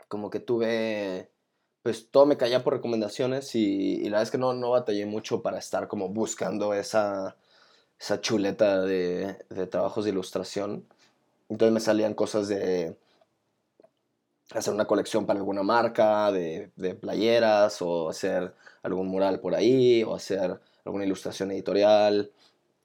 como 0.09 0.31
que 0.31 0.41
tuve, 0.41 1.31
pues 1.83 2.11
todo 2.11 2.27
me 2.27 2.37
caía 2.37 2.65
por 2.65 2.75
recomendaciones 2.75 3.55
y, 3.55 3.99
la 4.05 4.19
verdad 4.19 4.23
es 4.25 4.31
que 4.31 4.39
no, 4.39 4.53
no 4.55 4.71
batallé 4.71 5.07
mucho 5.07 5.43
para 5.43 5.59
estar 5.59 5.89
como 5.89 6.09
buscando 6.09 6.75
esa, 6.75 7.37
esa 7.99 8.21
chuleta 8.21 8.83
de, 8.83 9.39
de 9.51 9.67
trabajos 9.67 10.05
de 10.05 10.11
ilustración. 10.11 10.87
Entonces 11.53 11.75
me 11.75 11.81
salían 11.81 12.15
cosas 12.15 12.49
de 12.49 12.97
hacer 14.55 14.73
una 14.73 14.87
colección 14.87 15.27
para 15.27 15.39
alguna 15.39 15.63
marca 15.63 16.33
de, 16.33 16.71
de, 16.77 16.95
playeras 16.95 17.83
o 17.83 18.09
hacer 18.09 18.55
algún 18.83 19.09
mural 19.09 19.39
por 19.39 19.55
ahí 19.55 20.03
o 20.03 20.15
hacer 20.15 20.59
alguna 20.85 21.05
ilustración 21.05 21.51
editorial 21.51 22.33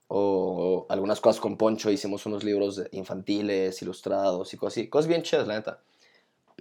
o, 0.10 0.86
algunas 0.90 1.22
cosas 1.22 1.40
con 1.40 1.56
Poncho. 1.56 1.90
Hicimos 1.90 2.26
unos 2.26 2.44
libros 2.44 2.84
infantiles, 2.92 3.82
ilustrados 3.82 4.54
y 4.54 4.58
cosas 4.58 4.74
así. 4.74 4.90
Cosas 4.90 5.08
bien 5.08 5.24
chidas, 5.24 5.48
la 5.48 5.56
neta 5.56 5.80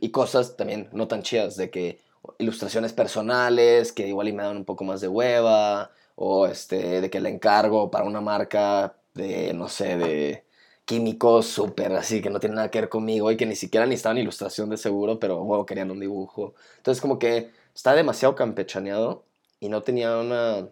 y 0.01 0.11
cosas 0.11 0.57
también 0.57 0.89
no 0.93 1.09
tan 1.09 1.23
chidas, 1.23 1.57
de 1.57 1.71
que 1.71 1.99
ilustraciones 2.39 2.93
personales 2.93 3.93
que 3.93 4.07
igual 4.07 4.29
y 4.29 4.33
me 4.33 4.45
dan 4.45 4.59
un 4.59 4.65
poco 4.65 4.85
más 4.85 5.01
de 5.01 5.09
hueva, 5.09 5.91
o 6.15 6.47
este, 6.47 7.01
de 7.01 7.11
que 7.11 7.21
le 7.21 7.31
encargo 7.31 7.91
para 7.91 8.05
una 8.05 8.21
marca 8.21 8.97
de, 9.15 9.53
no 9.55 9.69
sé, 9.69 9.97
de 9.97 10.46
químicos 10.87 11.47
súper 11.47 11.93
así, 11.93 12.23
que 12.23 12.31
no 12.31 12.41
tiene 12.41 12.57
nada 12.57 12.71
que 12.71 12.81
ver 12.81 12.89
conmigo 12.89 13.31
y 13.31 13.37
que 13.37 13.45
ni 13.47 13.57
siquiera 13.57 13.87
necesitaban 13.87 14.19
ilustración 14.19 14.71
de 14.71 14.77
seguro, 14.79 15.19
pero 15.21 15.39
wow, 15.45 15.67
querían 15.67 15.91
un 15.91 16.01
dibujo. 16.01 16.55
Entonces 16.79 17.03
como 17.03 17.19
que 17.19 17.51
está 17.75 17.95
demasiado 17.95 18.35
campechaneado 18.37 19.25
y 19.61 19.69
no 19.69 19.83
tenía 19.83 20.17
una... 20.19 20.69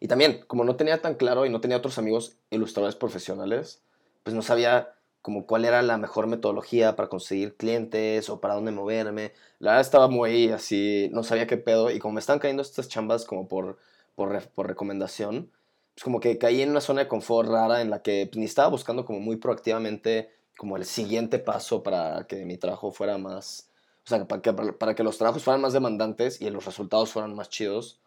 Y 0.00 0.08
también, 0.08 0.44
como 0.46 0.64
no 0.64 0.76
tenía 0.76 1.02
tan 1.02 1.16
claro 1.16 1.44
y 1.44 1.50
no 1.50 1.60
tenía 1.60 1.76
otros 1.76 1.98
amigos 1.98 2.36
ilustradores 2.50 2.94
profesionales, 2.96 3.82
pues 4.22 4.34
no 4.34 4.42
sabía 4.42 4.94
como 5.22 5.46
cuál 5.46 5.64
era 5.64 5.82
la 5.82 5.98
mejor 5.98 6.28
metodología 6.28 6.96
para 6.96 7.08
conseguir 7.08 7.56
clientes 7.56 8.30
o 8.30 8.40
para 8.40 8.54
dónde 8.54 8.70
moverme. 8.70 9.32
La 9.58 9.72
verdad 9.72 9.80
estaba 9.82 10.08
muy 10.08 10.50
así, 10.50 11.10
no 11.12 11.24
sabía 11.24 11.48
qué 11.48 11.56
pedo 11.56 11.90
y 11.90 11.98
como 11.98 12.14
me 12.14 12.20
están 12.20 12.38
cayendo 12.38 12.62
estas 12.62 12.88
chambas 12.88 13.24
como 13.24 13.48
por, 13.48 13.78
por, 14.14 14.40
por 14.50 14.68
recomendación, 14.68 15.50
pues 15.98 16.04
como 16.04 16.20
que 16.20 16.38
caí 16.38 16.62
en 16.62 16.70
una 16.70 16.80
zona 16.80 17.00
de 17.00 17.08
confort 17.08 17.48
rara 17.48 17.80
en 17.82 17.90
la 17.90 18.02
que 18.02 18.28
pues, 18.30 18.38
ni 18.38 18.44
estaba 18.44 18.68
buscando 18.68 19.04
como 19.04 19.18
muy 19.18 19.34
proactivamente 19.34 20.30
como 20.56 20.76
el 20.76 20.84
siguiente 20.84 21.40
paso 21.40 21.82
para 21.82 22.24
que 22.28 22.44
mi 22.44 22.56
trabajo 22.56 22.92
fuera 22.92 23.18
más, 23.18 23.72
o 24.04 24.08
sea, 24.08 24.28
para 24.28 24.40
que, 24.40 24.52
para 24.52 24.94
que 24.94 25.02
los 25.02 25.18
trabajos 25.18 25.42
fueran 25.42 25.60
más 25.60 25.72
demandantes 25.72 26.40
y 26.40 26.48
los 26.50 26.64
resultados 26.66 27.10
fueran 27.10 27.34
más 27.34 27.48
chidos. 27.48 28.00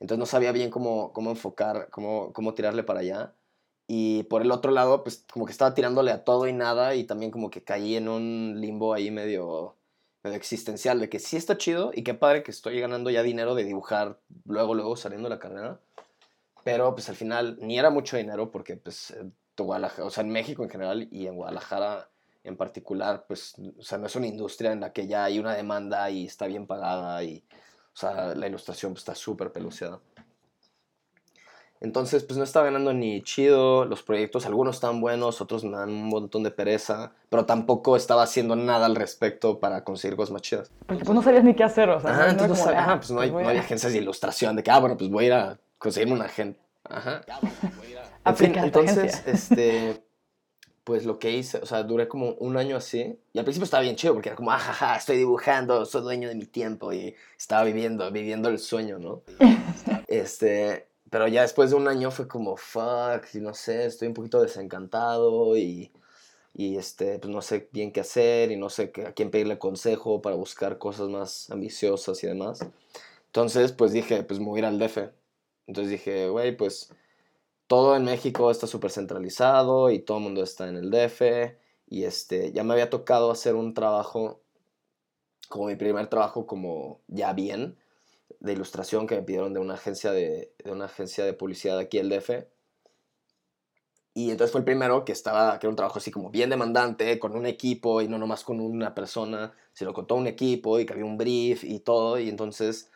Entonces 0.00 0.18
no 0.18 0.26
sabía 0.26 0.50
bien 0.50 0.70
cómo, 0.70 1.12
cómo 1.12 1.30
enfocar, 1.30 1.86
cómo, 1.92 2.32
cómo 2.32 2.54
tirarle 2.54 2.82
para 2.82 2.98
allá. 2.98 3.32
Y 3.86 4.24
por 4.24 4.42
el 4.42 4.50
otro 4.50 4.72
lado, 4.72 5.04
pues 5.04 5.24
como 5.32 5.46
que 5.46 5.52
estaba 5.52 5.72
tirándole 5.72 6.10
a 6.10 6.24
todo 6.24 6.48
y 6.48 6.52
nada 6.52 6.96
y 6.96 7.04
también 7.04 7.30
como 7.30 7.48
que 7.48 7.62
caí 7.62 7.94
en 7.94 8.08
un 8.08 8.56
limbo 8.60 8.92
ahí 8.92 9.12
medio, 9.12 9.76
medio 10.24 10.36
existencial 10.36 10.98
de 10.98 11.08
que 11.08 11.20
sí 11.20 11.36
está 11.36 11.56
chido 11.56 11.92
y 11.94 12.02
qué 12.02 12.14
padre 12.14 12.42
que 12.42 12.50
estoy 12.50 12.80
ganando 12.80 13.08
ya 13.08 13.22
dinero 13.22 13.54
de 13.54 13.62
dibujar 13.62 14.18
luego, 14.46 14.74
luego 14.74 14.96
saliendo 14.96 15.28
de 15.28 15.36
la 15.36 15.40
carrera. 15.40 15.78
Pero 16.64 16.94
pues 16.94 17.08
al 17.08 17.16
final 17.16 17.58
ni 17.60 17.78
era 17.78 17.90
mucho 17.90 18.16
dinero 18.16 18.50
porque 18.50 18.76
pues 18.76 19.14
Guadalajara, 19.64 20.06
o 20.06 20.10
sea, 20.10 20.24
en 20.24 20.30
México 20.30 20.62
en 20.62 20.70
general 20.70 21.08
y 21.10 21.26
en 21.26 21.36
Guadalajara 21.36 22.08
en 22.42 22.56
particular, 22.56 23.24
pues, 23.26 23.54
o 23.78 23.82
sea, 23.82 23.98
no 23.98 24.06
es 24.06 24.16
una 24.16 24.26
industria 24.26 24.72
en 24.72 24.80
la 24.80 24.92
que 24.92 25.06
ya 25.06 25.24
hay 25.24 25.38
una 25.38 25.54
demanda 25.54 26.10
y 26.10 26.24
está 26.24 26.46
bien 26.46 26.66
pagada 26.66 27.22
y, 27.22 27.44
o 27.92 27.96
sea, 27.96 28.34
la 28.34 28.46
ilustración 28.46 28.92
pues, 28.92 29.02
está 29.02 29.14
súper 29.14 29.52
peluciada. 29.52 30.00
Entonces, 31.82 32.24
pues 32.24 32.36
no 32.36 32.44
estaba 32.44 32.66
ganando 32.66 32.92
ni 32.92 33.22
chido 33.22 33.86
los 33.86 34.02
proyectos. 34.02 34.44
Algunos 34.44 34.76
estaban 34.76 35.00
buenos, 35.00 35.40
otros 35.40 35.64
me 35.64 35.78
dan 35.78 35.88
un 35.88 36.08
montón 36.08 36.42
de 36.42 36.50
pereza. 36.50 37.12
Pero 37.30 37.46
tampoco 37.46 37.96
estaba 37.96 38.22
haciendo 38.22 38.54
nada 38.54 38.84
al 38.84 38.94
respecto 38.94 39.60
para 39.60 39.82
conseguir 39.82 40.14
cosas 40.14 40.32
más 40.32 40.42
chidas. 40.42 40.70
Porque 40.86 41.04
pues 41.06 41.14
no 41.14 41.22
sabías 41.22 41.42
ni 41.42 41.54
qué 41.54 41.64
hacer, 41.64 41.88
o 41.88 41.98
sea. 41.98 42.10
Ajá, 42.10 42.24
no, 42.26 42.30
entonces 42.32 42.66
ah, 42.66 42.96
pues 42.98 43.10
no, 43.10 43.22
hay, 43.22 43.30
no 43.30 43.48
hay 43.48 43.56
agencias 43.56 43.92
de 43.92 43.98
ilustración 43.98 44.56
de 44.56 44.62
que, 44.62 44.70
ah, 44.70 44.78
bueno, 44.78 44.98
pues 44.98 45.08
voy 45.08 45.24
a 45.24 45.26
ir 45.26 45.32
a 45.32 45.58
conseguirme 45.80 46.14
una 46.14 46.26
agente. 46.26 46.60
Ajá. 46.84 47.22
En 48.24 48.36
fin, 48.36 48.54
entonces, 48.56 49.22
este, 49.26 50.04
pues 50.84 51.04
lo 51.04 51.18
que 51.18 51.32
hice, 51.32 51.58
o 51.58 51.66
sea, 51.66 51.82
duré 51.82 52.06
como 52.06 52.34
un 52.34 52.56
año 52.56 52.76
así. 52.76 53.18
Y 53.32 53.38
al 53.38 53.44
principio 53.44 53.64
estaba 53.64 53.82
bien 53.82 53.96
chido 53.96 54.12
porque 54.14 54.28
era 54.28 54.36
como, 54.36 54.52
ajaja, 54.52 54.96
estoy 54.96 55.16
dibujando, 55.16 55.84
soy 55.84 56.02
dueño 56.02 56.28
de 56.28 56.36
mi 56.36 56.46
tiempo. 56.46 56.92
Y 56.92 57.16
estaba 57.36 57.64
viviendo, 57.64 58.10
viviendo 58.12 58.48
el 58.48 58.58
sueño, 58.58 58.98
¿no? 58.98 59.22
este, 60.06 60.86
pero 61.08 61.26
ya 61.26 61.42
después 61.42 61.70
de 61.70 61.76
un 61.76 61.88
año 61.88 62.10
fue 62.10 62.28
como, 62.28 62.56
fuck, 62.56 63.34
no 63.34 63.54
sé, 63.54 63.86
estoy 63.86 64.08
un 64.08 64.14
poquito 64.14 64.42
desencantado 64.42 65.56
y, 65.56 65.90
y 66.54 66.76
este, 66.76 67.18
pues 67.18 67.32
no 67.32 67.40
sé 67.40 67.68
bien 67.72 67.90
qué 67.90 68.00
hacer 68.00 68.52
y 68.52 68.56
no 68.56 68.68
sé 68.68 68.92
a 69.06 69.12
quién 69.12 69.30
pedirle 69.30 69.58
consejo 69.58 70.20
para 70.20 70.36
buscar 70.36 70.76
cosas 70.78 71.08
más 71.08 71.50
ambiciosas 71.50 72.22
y 72.22 72.26
demás. 72.26 72.60
Entonces, 73.26 73.72
pues 73.72 73.92
dije, 73.92 74.22
pues 74.24 74.40
me 74.40 74.46
voy 74.46 74.58
a 74.58 74.60
ir 74.60 74.64
al 74.66 74.78
DF. 74.78 75.19
Entonces 75.70 75.92
dije, 75.92 76.28
güey, 76.28 76.56
pues 76.56 76.92
todo 77.68 77.94
en 77.94 78.02
México 78.04 78.50
está 78.50 78.66
súper 78.66 78.90
centralizado 78.90 79.90
y 79.90 80.00
todo 80.00 80.18
el 80.18 80.24
mundo 80.24 80.42
está 80.42 80.68
en 80.68 80.76
el 80.76 80.90
DF. 80.90 81.22
Y 81.86 82.02
este, 82.02 82.50
ya 82.50 82.64
me 82.64 82.72
había 82.72 82.90
tocado 82.90 83.30
hacer 83.30 83.54
un 83.54 83.72
trabajo, 83.72 84.40
como 85.48 85.66
mi 85.66 85.76
primer 85.76 86.08
trabajo, 86.08 86.44
como 86.44 87.02
ya 87.06 87.32
bien 87.34 87.78
de 88.40 88.52
ilustración 88.52 89.06
que 89.06 89.14
me 89.14 89.22
pidieron 89.22 89.54
de 89.54 89.60
una 89.60 89.74
agencia 89.74 90.10
de, 90.10 90.52
de 90.64 90.72
una 90.72 90.86
agencia 90.86 91.24
de 91.24 91.34
publicidad 91.34 91.78
aquí, 91.78 91.98
el 91.98 92.08
DF. 92.08 92.48
Y 94.12 94.32
entonces 94.32 94.50
fue 94.50 94.62
el 94.62 94.64
primero 94.64 95.04
que 95.04 95.12
estaba, 95.12 95.56
que 95.60 95.68
era 95.68 95.70
un 95.70 95.76
trabajo 95.76 95.98
así 96.00 96.10
como 96.10 96.30
bien 96.30 96.50
demandante, 96.50 97.20
con 97.20 97.36
un 97.36 97.46
equipo 97.46 98.02
y 98.02 98.08
no 98.08 98.18
nomás 98.18 98.42
con 98.42 98.58
una 98.58 98.92
persona, 98.92 99.54
sino 99.72 99.92
con 99.92 100.08
todo 100.08 100.18
un 100.18 100.26
equipo 100.26 100.80
y 100.80 100.84
que 100.86 100.94
había 100.94 101.04
un 101.04 101.16
brief 101.16 101.62
y 101.62 101.78
todo. 101.78 102.18
Y 102.18 102.28
entonces, 102.28 102.89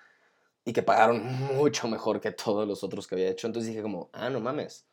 y 0.65 0.73
que 0.73 0.83
pagaron 0.83 1.25
mucho 1.25 1.89
mejor 1.89 2.21
que 2.21 2.31
todos 2.31 2.67
los 2.67 2.83
otros 2.85 3.07
que 3.07 3.15
había 3.15 3.29
hecho. 3.29 3.47
Entonces 3.47 3.71
dije 3.71 3.83
como, 3.83 4.09
ah, 4.13 4.31
no 4.31 4.41
mames. 4.41 4.87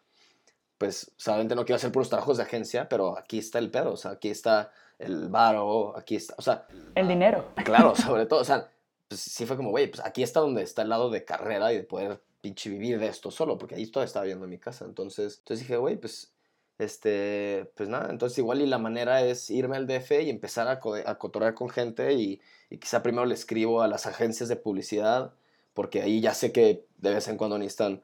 Pues, 0.77 1.11
solamente 1.15 1.55
no 1.55 1.63
quiero 1.63 1.77
hacer 1.77 1.91
puros 1.91 2.09
trabajos 2.09 2.37
de 2.37 2.43
agencia, 2.43 2.89
pero 2.89 3.17
aquí 3.17 3.37
está 3.37 3.59
el 3.59 3.69
pedo, 3.69 3.93
o 3.93 3.97
sea, 3.97 4.11
aquí 4.11 4.29
está 4.29 4.71
el 4.97 5.29
varo, 5.29 5.95
aquí 5.97 6.15
está, 6.15 6.33
o 6.37 6.41
sea... 6.41 6.67
El 6.95 7.07
dinero. 7.07 7.45
Claro, 7.63 7.95
sobre 7.95 8.25
todo, 8.25 8.41
o 8.41 8.43
sea, 8.43 8.69
pues 9.07 9.21
sí 9.21 9.45
fue 9.45 9.57
como, 9.57 9.69
güey, 9.69 9.87
pues 9.91 10.03
aquí 10.03 10.23
está 10.23 10.39
donde 10.39 10.63
está 10.63 10.81
el 10.81 10.89
lado 10.89 11.09
de 11.09 11.23
carrera 11.23 11.71
y 11.71 11.77
de 11.77 11.83
poder 11.83 12.21
pinche 12.41 12.69
vivir 12.69 12.99
de 12.99 13.07
esto 13.07 13.29
solo, 13.29 13.57
porque 13.57 13.75
ahí 13.75 13.87
todo 13.87 14.03
estaba 14.03 14.25
viendo 14.25 14.45
en 14.45 14.51
mi 14.51 14.57
casa. 14.57 14.85
Entonces, 14.85 15.39
entonces 15.39 15.67
dije, 15.67 15.77
güey, 15.77 15.97
pues, 15.97 16.33
este, 16.79 17.71
pues 17.75 17.87
nada, 17.87 18.09
entonces 18.09 18.39
igual 18.39 18.61
y 18.61 18.65
la 18.65 18.79
manera 18.79 19.21
es 19.23 19.51
irme 19.51 19.77
al 19.77 19.85
DF 19.85 20.11
y 20.23 20.29
empezar 20.31 20.67
a, 20.67 20.79
a 21.05 21.17
cotorrear 21.19 21.53
con 21.53 21.69
gente 21.69 22.13
y, 22.13 22.41
y, 22.71 22.77
quizá 22.79 23.03
primero 23.03 23.25
le 23.25 23.35
escribo 23.35 23.83
a 23.83 23.87
las 23.87 24.07
agencias 24.07 24.49
de 24.49 24.55
publicidad, 24.55 25.31
porque 25.73 26.01
ahí 26.01 26.21
ya 26.21 26.33
sé 26.33 26.51
que 26.51 26.85
de 26.97 27.13
vez 27.13 27.27
en 27.27 27.37
cuando 27.37 27.57
necesitan 27.57 28.01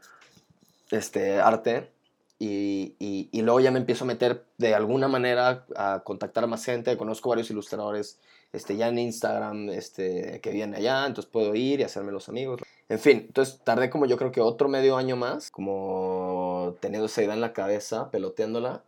este, 0.91 1.39
arte. 1.39 1.89
Y, 2.39 2.95
y, 2.99 3.41
luego 3.41 3.59
ya 3.59 3.71
me 3.71 3.79
empiezo 3.79 4.03
a 4.03 4.07
meter 4.07 4.45
de 4.59 4.75
alguna 4.75 5.07
manera 5.07 5.65
a 5.75 6.01
contactar 6.03 6.43
a 6.43 6.47
más 6.47 6.63
gente. 6.63 6.95
Conozco 6.95 7.29
varios 7.29 7.49
ilustradores 7.49 8.19
este, 8.53 8.77
ya 8.77 8.87
en 8.87 8.99
Instagram 8.99 9.69
este, 9.69 10.39
que 10.41 10.51
viene 10.51 10.77
allá, 10.77 11.05
entonces 11.05 11.31
puedo 11.31 11.53
ir 11.55 11.79
y 11.79 11.83
hacerme 11.83 12.11
los 12.11 12.29
amigos. 12.29 12.61
En 12.89 12.99
fin, 12.99 13.25
entonces 13.27 13.59
tardé 13.63 13.89
como 13.89 14.05
yo 14.05 14.17
creo 14.17 14.31
que 14.31 14.41
otro 14.41 14.69
medio 14.69 14.97
año 14.97 15.15
más, 15.15 15.51
como 15.51 16.75
teniendo 16.79 17.07
esa 17.07 17.23
idea 17.23 17.33
en 17.33 17.41
la 17.41 17.53
cabeza, 17.53 18.09
peloteándola. 18.11 18.83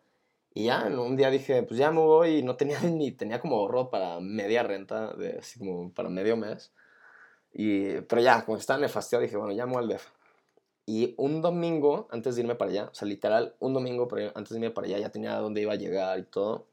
Y 0.53 0.65
ya, 0.65 0.85
un 0.85 1.15
día 1.15 1.29
dije, 1.29 1.63
pues 1.63 1.77
ya 1.77 1.91
me 1.91 1.99
voy 1.99 2.37
y 2.37 2.43
no 2.43 2.55
tenía 2.55 2.79
ni, 2.83 3.11
tenía 3.11 3.39
como 3.39 3.57
ahorro 3.57 3.89
para 3.89 4.19
media 4.19 4.63
renta, 4.63 5.13
de, 5.13 5.39
así 5.39 5.59
como 5.59 5.91
para 5.91 6.09
medio 6.09 6.37
mes. 6.37 6.71
Y, 7.51 8.01
pero 8.01 8.21
ya, 8.21 8.45
como 8.45 8.57
estaba 8.57 8.79
nefastiado, 8.79 9.23
dije, 9.23 9.37
bueno, 9.37 9.53
voy 9.67 9.83
al 9.83 9.87
DEF. 9.87 10.07
Y 10.85 11.13
un 11.17 11.41
domingo, 11.41 12.07
antes 12.11 12.35
de 12.35 12.41
irme 12.41 12.55
para 12.55 12.71
allá, 12.71 12.89
o 12.91 12.93
sea, 12.95 13.07
literal, 13.07 13.55
un 13.59 13.73
domingo 13.73 14.07
antes 14.33 14.49
de 14.49 14.55
irme 14.55 14.71
para 14.71 14.87
allá, 14.87 14.97
ya 14.97 15.11
tenía 15.11 15.35
dónde 15.37 15.61
iba 15.61 15.73
a 15.73 15.75
llegar 15.75 16.17
y 16.19 16.23
todo, 16.23 16.67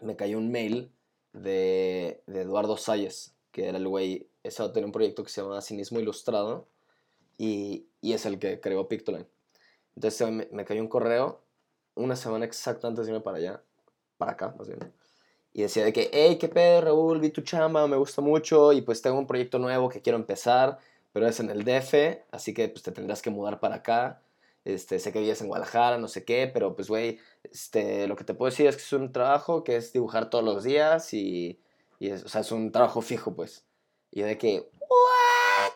me 0.00 0.16
cayó 0.16 0.38
un 0.38 0.50
mail 0.50 0.92
de, 1.32 2.22
Eduardo 2.26 2.76
Salles, 2.76 3.34
que 3.52 3.68
era 3.68 3.78
el 3.78 3.86
güey, 3.86 4.28
ese 4.42 4.68
tenía 4.70 4.86
un 4.86 4.92
proyecto 4.92 5.22
que 5.22 5.30
se 5.30 5.40
llama 5.40 5.62
Cinismo 5.62 6.00
Ilustrado 6.00 6.66
y, 7.38 7.86
es 8.02 8.26
el 8.26 8.38
que 8.38 8.60
creó 8.60 8.88
Pictoline. 8.88 9.26
Entonces 9.94 10.28
me, 10.30 10.48
me, 10.50 10.64
cayó 10.64 10.82
un 10.82 10.88
correo 10.88 11.42
una 11.94 12.16
semana 12.16 12.44
exacta 12.44 12.88
antes 12.88 13.06
de 13.06 13.12
irme 13.12 13.22
para 13.22 13.38
allá, 13.38 13.62
para 14.18 14.32
acá 14.32 14.54
más 14.58 14.68
bien. 14.68 14.92
Y 15.56 15.62
decía 15.62 15.86
de 15.86 15.92
que, 15.94 16.10
hey, 16.12 16.36
qué 16.38 16.48
pedo, 16.48 16.82
Raúl, 16.82 17.18
vi 17.18 17.30
tu 17.30 17.40
chamba, 17.40 17.86
me 17.88 17.96
gusta 17.96 18.20
mucho 18.20 18.74
y 18.74 18.82
pues 18.82 19.00
tengo 19.00 19.18
un 19.18 19.26
proyecto 19.26 19.58
nuevo 19.58 19.88
que 19.88 20.02
quiero 20.02 20.18
empezar, 20.18 20.78
pero 21.14 21.26
es 21.26 21.40
en 21.40 21.48
el 21.48 21.64
DF, 21.64 22.26
así 22.30 22.52
que 22.52 22.68
pues 22.68 22.82
te 22.82 22.92
tendrás 22.92 23.22
que 23.22 23.30
mudar 23.30 23.58
para 23.58 23.76
acá. 23.76 24.20
Este, 24.66 24.98
sé 24.98 25.12
que 25.12 25.20
vives 25.20 25.40
en 25.40 25.48
Guadalajara, 25.48 25.96
no 25.96 26.08
sé 26.08 26.26
qué, 26.26 26.50
pero 26.52 26.76
pues, 26.76 26.88
güey, 26.88 27.20
este, 27.42 28.06
lo 28.06 28.16
que 28.16 28.24
te 28.24 28.34
puedo 28.34 28.50
decir 28.50 28.66
es 28.66 28.76
que 28.76 28.82
es 28.82 28.92
un 28.92 29.12
trabajo 29.12 29.64
que 29.64 29.76
es 29.76 29.94
dibujar 29.94 30.28
todos 30.28 30.44
los 30.44 30.62
días 30.62 31.14
y, 31.14 31.58
y 31.98 32.10
es, 32.10 32.24
o 32.24 32.28
sea, 32.28 32.42
es 32.42 32.52
un 32.52 32.70
trabajo 32.70 33.00
fijo, 33.00 33.34
pues. 33.34 33.64
Y 34.10 34.20
de 34.20 34.36
que, 34.36 34.68
¿what? 34.78 35.72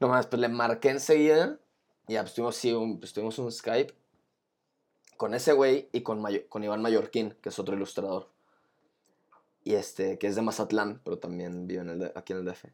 Nomás, 0.00 0.28
pues 0.28 0.40
le 0.40 0.48
marqué 0.48 0.88
enseguida 0.88 1.58
y 2.08 2.14
ya, 2.14 2.22
pues 2.22 2.32
tuvimos, 2.32 2.64
un, 2.64 3.00
pues, 3.00 3.12
tuvimos 3.12 3.38
un 3.38 3.52
Skype 3.52 3.92
con 5.18 5.34
ese 5.34 5.52
güey 5.52 5.90
y 5.92 6.00
con, 6.00 6.24
con 6.48 6.64
Iván 6.64 6.80
Mallorquín, 6.80 7.36
que 7.42 7.50
es 7.50 7.58
otro 7.58 7.76
ilustrador. 7.76 8.33
Y 9.64 9.74
este, 9.74 10.18
que 10.18 10.26
es 10.26 10.36
de 10.36 10.42
Mazatlán, 10.42 11.00
pero 11.02 11.18
también 11.18 11.66
vive 11.66 12.12
aquí 12.14 12.34
en 12.34 12.40
el 12.40 12.44
DF. 12.44 12.66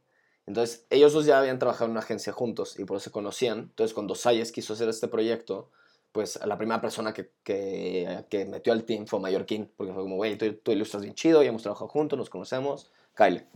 Entonces, 0.47 0.85
ellos 0.91 1.13
dos 1.13 1.27
ya 1.27 1.39
habían 1.39 1.61
trabajado 1.61 1.85
en 1.87 1.93
una 1.93 2.01
agencia 2.01 2.33
juntos 2.33 2.79
y 2.79 2.85
por 2.85 2.97
eso 2.97 3.05
se 3.05 3.11
conocían. 3.13 3.59
Entonces, 3.59 3.95
cuando 3.95 4.17
Sayes 4.17 4.51
quiso 4.51 4.73
hacer 4.73 4.89
este 4.89 5.07
proyecto, 5.07 5.71
pues 6.11 6.41
la 6.45 6.59
primera 6.59 6.81
persona 6.81 7.15
que, 7.15 7.31
que, 7.45 8.47
metió 8.47 8.73
al 8.73 8.85
team 8.85 9.07
fue 9.07 9.21
Mallorquín, 9.21 9.71
porque 9.77 9.93
fue 9.93 10.03
como, 10.03 10.17
güey, 10.17 10.37
tú, 10.37 10.53
tú, 10.55 10.73
ilustras 10.73 11.03
bien 11.03 11.15
chido, 11.15 11.43
ya 11.43 11.51
hemos 11.51 11.63
trabajado 11.63 11.89
juntos, 11.89 12.19
nos 12.19 12.31
conocemos, 12.31 12.91
Kyle. 13.17 13.47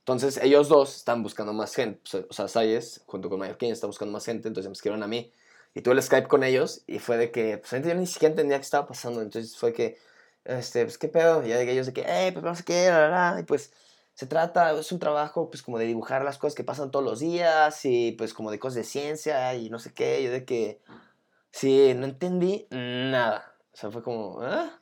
Entonces, 0.00 0.38
ellos 0.42 0.68
dos 0.68 0.96
están 0.96 1.22
buscando 1.22 1.52
más 1.52 1.74
gente. 1.74 2.00
O 2.28 2.32
sea, 2.32 2.48
Sayes, 2.48 3.02
junto 3.06 3.28
con 3.28 3.38
Mallorquín, 3.38 3.70
está 3.70 3.86
buscando 3.86 4.12
más 4.12 4.24
gente, 4.24 4.48
entonces 4.48 4.68
me 4.68 4.72
escribieron 4.72 5.04
a 5.04 5.06
mí. 5.06 5.32
Y 5.74 5.82
tuve 5.82 5.94
el 5.94 6.02
Skype 6.02 6.26
con 6.26 6.42
ellos 6.42 6.82
y 6.86 6.98
fue 6.98 7.18
de 7.18 7.30
que, 7.30 7.58
pues, 7.58 7.84
yo 7.84 7.94
ni 7.94 8.06
siquiera 8.06 8.32
entendía 8.32 8.56
qué 8.56 8.62
estaba 8.62 8.86
pasando. 8.86 9.22
Entonces, 9.22 9.56
fue 9.56 9.72
que, 9.72 9.98
este, 10.46 10.84
pues, 10.84 10.98
¿qué 10.98 11.08
pedo? 11.08 11.44
Y 11.44 11.50
ya 11.50 11.58
de 11.58 11.70
ellos 11.70 11.86
de 11.86 11.92
que, 11.92 12.04
hey, 12.06 12.30
pues, 12.32 12.44
no 12.44 12.54
sé 12.54 12.64
qué, 12.64 12.88
la, 12.88 13.08
la, 13.08 13.40
y 13.40 13.44
pues 13.44 13.72
se 14.16 14.26
trata, 14.26 14.72
es 14.72 14.92
un 14.92 14.98
trabajo 14.98 15.50
pues 15.50 15.62
como 15.62 15.78
de 15.78 15.84
dibujar 15.84 16.24
las 16.24 16.38
cosas 16.38 16.54
que 16.54 16.64
pasan 16.64 16.90
todos 16.90 17.04
los 17.04 17.20
días 17.20 17.84
y 17.84 18.12
pues 18.12 18.32
como 18.32 18.50
de 18.50 18.58
cosas 18.58 18.76
de 18.76 18.84
ciencia 18.84 19.54
y 19.54 19.68
no 19.68 19.78
sé 19.78 19.92
qué, 19.92 20.22
yo 20.24 20.30
de 20.30 20.46
que 20.46 20.80
sí, 21.50 21.92
no 21.94 22.06
entendí 22.06 22.66
nada, 22.70 23.54
o 23.72 23.76
sea, 23.76 23.90
fue 23.90 24.02
como, 24.02 24.40
¿ah? 24.40 24.80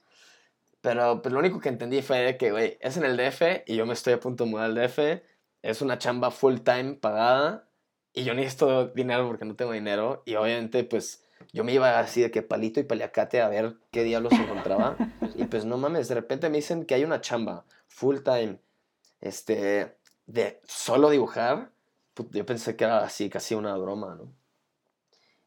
Pero 0.80 1.20
pues 1.20 1.32
lo 1.32 1.40
único 1.40 1.58
que 1.58 1.68
entendí 1.68 2.00
fue 2.00 2.36
que, 2.38 2.52
güey, 2.52 2.78
es 2.80 2.96
en 2.96 3.04
el 3.04 3.16
DF 3.16 3.64
y 3.66 3.74
yo 3.74 3.86
me 3.86 3.94
estoy 3.94 4.12
a 4.12 4.20
punto 4.20 4.44
de 4.44 4.50
mudar 4.50 4.66
al 4.66 4.76
DF, 4.76 5.24
es 5.62 5.82
una 5.82 5.98
chamba 5.98 6.30
full 6.30 6.58
time 6.58 6.94
pagada 6.94 7.68
y 8.12 8.22
yo 8.22 8.34
necesito 8.34 8.88
dinero 8.88 9.26
porque 9.26 9.46
no 9.46 9.56
tengo 9.56 9.72
dinero. 9.72 10.22
Y 10.26 10.36
obviamente 10.36 10.84
pues 10.84 11.23
yo 11.52 11.64
me 11.64 11.72
iba 11.72 11.98
así 11.98 12.22
de 12.22 12.30
que 12.30 12.42
palito 12.42 12.80
y 12.80 12.84
paliacate 12.84 13.40
a 13.40 13.48
ver 13.48 13.76
qué 13.90 14.04
diablos 14.04 14.32
encontraba 14.32 14.96
y 15.34 15.44
pues 15.44 15.64
no 15.64 15.76
mames, 15.78 16.08
de 16.08 16.14
repente 16.14 16.48
me 16.48 16.58
dicen 16.58 16.84
que 16.84 16.94
hay 16.94 17.04
una 17.04 17.20
chamba 17.20 17.64
full 17.88 18.18
time 18.20 18.58
este, 19.20 19.96
de 20.26 20.60
solo 20.66 21.10
dibujar, 21.10 21.70
yo 22.30 22.46
pensé 22.46 22.76
que 22.76 22.84
era 22.84 22.98
así, 22.98 23.28
casi 23.28 23.54
una 23.54 23.76
broma, 23.76 24.14
¿no? 24.14 24.32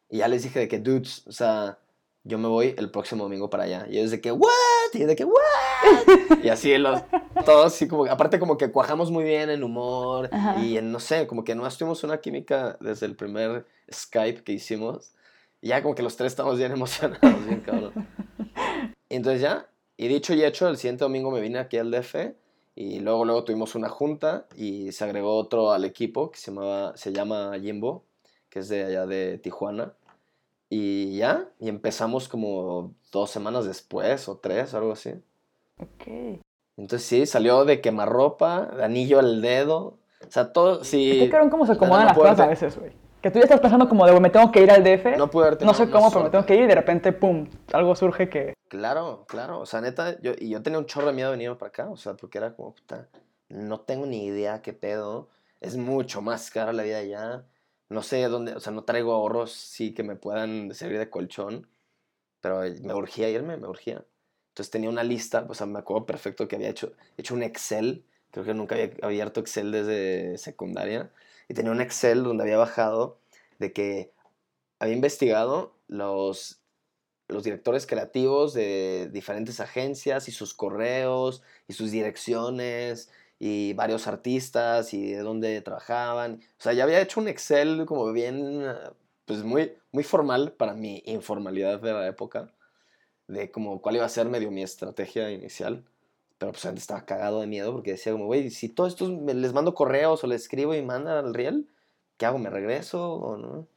Y 0.10 0.18
ya 0.18 0.28
les 0.28 0.44
dije 0.44 0.60
de 0.60 0.68
que, 0.68 0.80
dudes, 0.80 1.24
o 1.28 1.32
sea, 1.32 1.80
yo 2.24 2.38
me 2.38 2.48
voy 2.48 2.76
el 2.78 2.92
próximo 2.92 3.24
domingo 3.24 3.50
para 3.50 3.64
allá. 3.64 3.86
Y 3.90 3.98
ellos 4.00 4.12
de 4.12 4.22
que, 4.22 4.32
¿what? 4.32 4.50
Y 4.94 5.00
de 5.00 5.16
que, 5.16 5.26
¿what? 5.26 6.44
y 6.44 6.50
así 6.50 6.78
los, 6.78 7.02
todos, 7.46 7.74
así 7.74 7.88
como, 7.88 8.06
aparte 8.06 8.40
como 8.40 8.58
que 8.58 8.72
cuajamos 8.72 9.12
muy 9.12 9.24
bien 9.24 9.50
en 9.50 9.64
humor 9.64 10.30
y 10.62 10.78
en, 10.78 10.92
no 10.92 11.00
sé, 11.00 11.28
como 11.28 11.44
que 11.44 11.56
no 11.56 11.68
tuvimos 11.70 12.04
una 12.04 12.20
química 12.20 12.78
desde 12.80 13.06
el 13.06 13.16
primer 13.16 13.66
Skype 13.92 14.44
que 14.44 14.54
hicimos. 14.54 15.12
Y 15.68 15.72
ya 15.72 15.84
como 15.84 15.96
que 15.96 16.02
los 16.02 16.16
tres 16.16 16.32
estamos 16.32 16.58
bien 16.58 16.72
emocionados, 16.80 17.46
bien 17.46 17.60
cabrón. 17.60 17.92
Y 19.10 19.16
entonces 19.18 19.42
ya, 19.42 19.68
y 19.98 20.08
dicho 20.08 20.34
y 20.34 20.42
hecho, 20.42 20.70
el 20.70 20.78
siguiente 20.78 21.04
domingo 21.04 21.30
me 21.30 21.42
vine 21.42 21.60
aquí 21.60 21.78
al 21.78 21.92
DF 21.92 22.16
y 22.74 23.02
luego, 23.02 23.26
luego 23.26 23.44
tuvimos 23.44 23.76
una 23.76 23.90
junta 23.90 24.46
y 24.56 24.94
se 24.94 25.04
agregó 25.04 25.36
otro 25.36 25.74
al 25.74 25.84
equipo 25.84 26.32
que 26.32 26.40
se, 26.40 26.52
llamaba, 26.52 26.96
se 26.96 27.12
llama 27.12 27.52
Jimbo, 27.60 28.06
que 28.50 28.60
es 28.60 28.70
de 28.70 28.86
allá 28.86 29.06
de 29.08 29.40
Tijuana. 29.40 29.92
Y 30.70 31.18
ya, 31.18 31.50
y 31.60 31.68
empezamos 31.68 32.30
como 32.30 32.94
dos 33.12 33.30
semanas 33.30 33.66
después 33.66 34.30
o 34.30 34.38
tres, 34.38 34.74
algo 34.74 34.94
así. 34.94 35.16
Ok. 35.82 36.40
Entonces 36.78 37.06
sí, 37.06 37.26
salió 37.26 37.66
de 37.66 37.82
quemarropa, 37.82 38.68
de 38.68 38.86
anillo 38.86 39.20
al 39.20 39.42
dedo. 39.42 39.98
O 40.26 40.32
sea, 40.32 40.54
todo, 40.54 40.86
sí. 40.86 41.28
¿Qué 41.30 41.50
cómo 41.52 41.66
se 41.66 41.74
acomodan 41.74 42.06
las 42.06 42.18
cosas 42.18 42.40
a 42.40 42.48
veces, 42.48 42.80
güey? 42.80 43.07
Que 43.22 43.32
tú 43.32 43.40
ya 43.40 43.46
estás 43.46 43.60
pensando 43.60 43.90
como 43.90 44.06
de, 44.06 44.20
me 44.20 44.30
tengo 44.30 44.52
que 44.52 44.62
ir 44.62 44.70
al 44.70 44.84
DF. 44.84 45.18
No 45.18 45.30
puedo 45.30 45.58
No 45.66 45.74
sé 45.74 45.90
cómo, 45.90 46.12
pero 46.12 46.26
me 46.26 46.30
tengo 46.30 46.46
que 46.46 46.56
ir 46.56 46.64
y 46.64 46.68
de 46.68 46.76
repente, 46.76 47.12
pum, 47.14 47.48
algo 47.74 47.96
surge 47.96 48.30
que... 48.30 48.54
Claro, 48.68 49.26
claro. 49.28 49.60
O 49.60 49.66
sea, 49.66 49.82
neta, 49.82 50.20
yo, 50.22 50.34
y 50.38 50.50
yo 50.50 50.62
tenía 50.62 50.78
un 50.78 50.86
chorro 50.86 51.08
de 51.08 51.14
miedo 51.14 51.32
de 51.32 51.38
venir 51.38 51.58
para 51.58 51.70
acá. 51.70 51.90
O 51.90 51.98
sea, 51.98 52.14
porque 52.14 52.38
era 52.38 52.56
como, 52.56 52.76
puta, 52.76 53.08
no 53.50 53.80
tengo 53.80 54.06
ni 54.06 54.26
idea 54.26 54.62
qué 54.62 54.74
pedo. 54.74 55.30
Es 55.62 55.78
mucho 55.78 56.22
más 56.22 56.52
cara 56.52 56.74
la 56.74 56.84
vida 56.84 57.00
allá. 57.00 57.44
No 57.90 58.04
sé 58.04 58.22
dónde, 58.28 58.54
o 58.54 58.60
sea, 58.60 58.72
no 58.72 58.84
traigo 58.84 59.14
ahorros, 59.14 59.52
sí, 59.52 59.94
que 59.94 60.04
me 60.04 60.16
puedan 60.16 60.74
servir 60.76 61.00
de 61.00 61.10
colchón. 61.10 61.68
Pero 62.42 62.62
me 62.84 62.94
urgía 62.94 63.30
irme, 63.30 63.58
me 63.58 63.68
urgía. 63.68 64.06
Entonces 64.50 64.70
tenía 64.70 64.90
una 64.90 65.04
lista, 65.04 65.46
o 65.50 65.56
sea, 65.56 65.66
me 65.66 65.80
acuerdo 65.80 66.06
perfecto 66.06 66.48
que 66.48 66.56
había 66.56 66.70
hecho, 66.70 66.94
hecho 67.18 67.34
un 67.34 67.42
Excel. 67.42 68.06
Creo 68.30 68.46
que 68.46 68.54
nunca 68.54 68.76
había 68.76 68.92
abierto 69.02 69.40
Excel 69.40 69.72
desde 69.72 70.38
secundaria 70.38 71.10
y 71.50 71.54
tenía 71.54 71.72
un 71.72 71.82
Excel 71.82 72.24
donde 72.24 72.44
había 72.44 72.58
bajado 72.58 73.20
de 73.60 73.74
que 73.74 74.12
había 74.80 74.96
investigado 74.96 75.76
los, 75.88 76.62
los 77.28 77.44
directores 77.44 77.88
creativos 77.88 78.54
de 78.54 79.10
diferentes 79.12 79.60
agencias 79.60 80.28
y 80.28 80.32
sus 80.32 80.54
correos 80.54 81.42
y 81.68 81.74
sus 81.74 81.92
direcciones 81.92 83.10
y 83.40 83.74
varios 83.74 84.08
artistas 84.08 84.94
y 84.94 85.12
de 85.12 85.20
dónde 85.20 85.62
trabajaban. 85.62 86.42
O 86.60 86.64
sea, 86.64 86.74
ya 86.74 86.84
había 86.84 87.02
hecho 87.02 87.20
un 87.20 87.28
Excel 87.28 87.86
como 87.86 88.12
bien, 88.12 88.64
pues 89.26 89.44
muy, 89.44 89.74
muy 89.92 90.04
formal 90.04 90.54
para 90.54 90.74
mi 90.74 91.02
informalidad 91.06 91.80
de 91.80 91.94
la 91.94 92.08
época, 92.08 92.52
de 93.28 93.52
como 93.52 93.82
cuál 93.82 93.98
iba 93.98 94.06
a 94.06 94.10
ser 94.10 94.28
medio 94.28 94.52
mi 94.52 94.64
estrategia 94.64 95.32
inicial. 95.32 95.86
Pero 96.38 96.52
pues 96.52 96.66
antes 96.66 96.84
estaba 96.84 97.06
cagado 97.06 97.42
de 97.42 97.48
miedo 97.48 97.74
porque 97.74 97.92
decía 97.92 98.12
como, 98.12 98.26
güey, 98.26 98.50
si 98.52 98.70
todos 98.70 98.94
estos 98.94 99.10
les 99.10 99.54
mando 99.54 99.74
correos 99.74 100.24
o 100.24 100.28
les 100.28 100.44
escribo 100.44 100.76
y 100.76 100.82
mandan 100.82 101.18
al 101.18 101.34
riel, 101.34 101.68
¿qué 102.18 102.26
hago? 102.26 102.38
¿Me 102.38 102.50
regreso 102.50 103.14
o 103.14 103.38
no? 103.38 103.68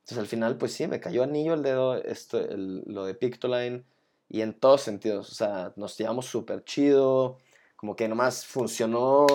Entonces 0.00 0.18
al 0.18 0.26
final, 0.26 0.56
pues 0.56 0.72
sí, 0.72 0.86
me 0.86 1.00
cayó 1.00 1.22
anillo 1.22 1.54
el 1.54 1.62
dedo, 1.62 1.96
esto, 1.96 2.38
el, 2.38 2.82
lo 2.86 3.04
de 3.04 3.14
Pictoline, 3.14 3.84
y 4.28 4.42
en 4.42 4.54
todos 4.54 4.80
sentidos, 4.82 5.30
o 5.30 5.34
sea, 5.34 5.72
nos 5.76 5.98
llevamos 5.98 6.26
súper 6.26 6.64
chido, 6.64 7.38
como 7.76 7.96
que 7.96 8.08
nomás 8.08 8.46
funcionó, 8.46 9.26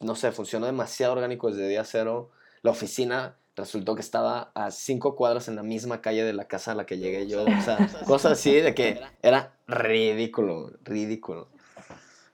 no 0.00 0.14
sé, 0.14 0.32
funcionó 0.32 0.66
demasiado 0.66 1.12
orgánico 1.12 1.50
desde 1.50 1.68
día 1.68 1.84
cero. 1.84 2.30
La 2.62 2.72
oficina 2.72 3.36
resultó 3.56 3.94
que 3.94 4.00
estaba 4.00 4.50
a 4.54 4.70
cinco 4.70 5.16
cuadras 5.16 5.48
en 5.48 5.56
la 5.56 5.62
misma 5.62 6.00
calle 6.00 6.24
de 6.24 6.32
la 6.32 6.46
casa 6.46 6.72
a 6.72 6.74
la 6.74 6.86
que 6.86 6.98
llegué 6.98 7.28
yo, 7.28 7.44
o 7.44 7.62
sea, 7.62 7.78
cosas 8.06 8.32
así 8.32 8.54
de 8.54 8.74
que 8.74 9.00
era 9.22 9.54
ridículo, 9.66 10.72
ridículo. 10.82 11.48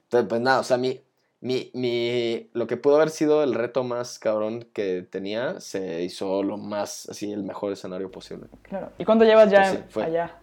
Entonces, 0.07 0.29
pues 0.29 0.41
nada, 0.41 0.61
o 0.61 0.65
sea, 0.65 0.77
mi, 0.77 1.01
mi, 1.41 1.71
mi, 1.75 2.51
lo 2.53 2.67
que 2.67 2.77
pudo 2.77 2.97
haber 2.97 3.11
sido 3.11 3.43
el 3.43 3.55
reto 3.55 3.85
más 3.85 4.19
cabrón 4.19 4.69
que 4.73 5.03
tenía, 5.03 5.61
se 5.61 6.03
hizo 6.03 6.43
lo 6.43 6.57
más, 6.57 7.09
así, 7.09 7.33
el 7.33 7.43
mejor 7.43 7.73
escenario 7.73 8.11
posible. 8.11 8.49
Claro. 8.63 8.93
¿Y 8.99 9.05
cuándo 9.05 9.25
llevas 9.25 9.51
ya 9.51 9.87
pues 9.93 10.07
allá? 10.07 10.41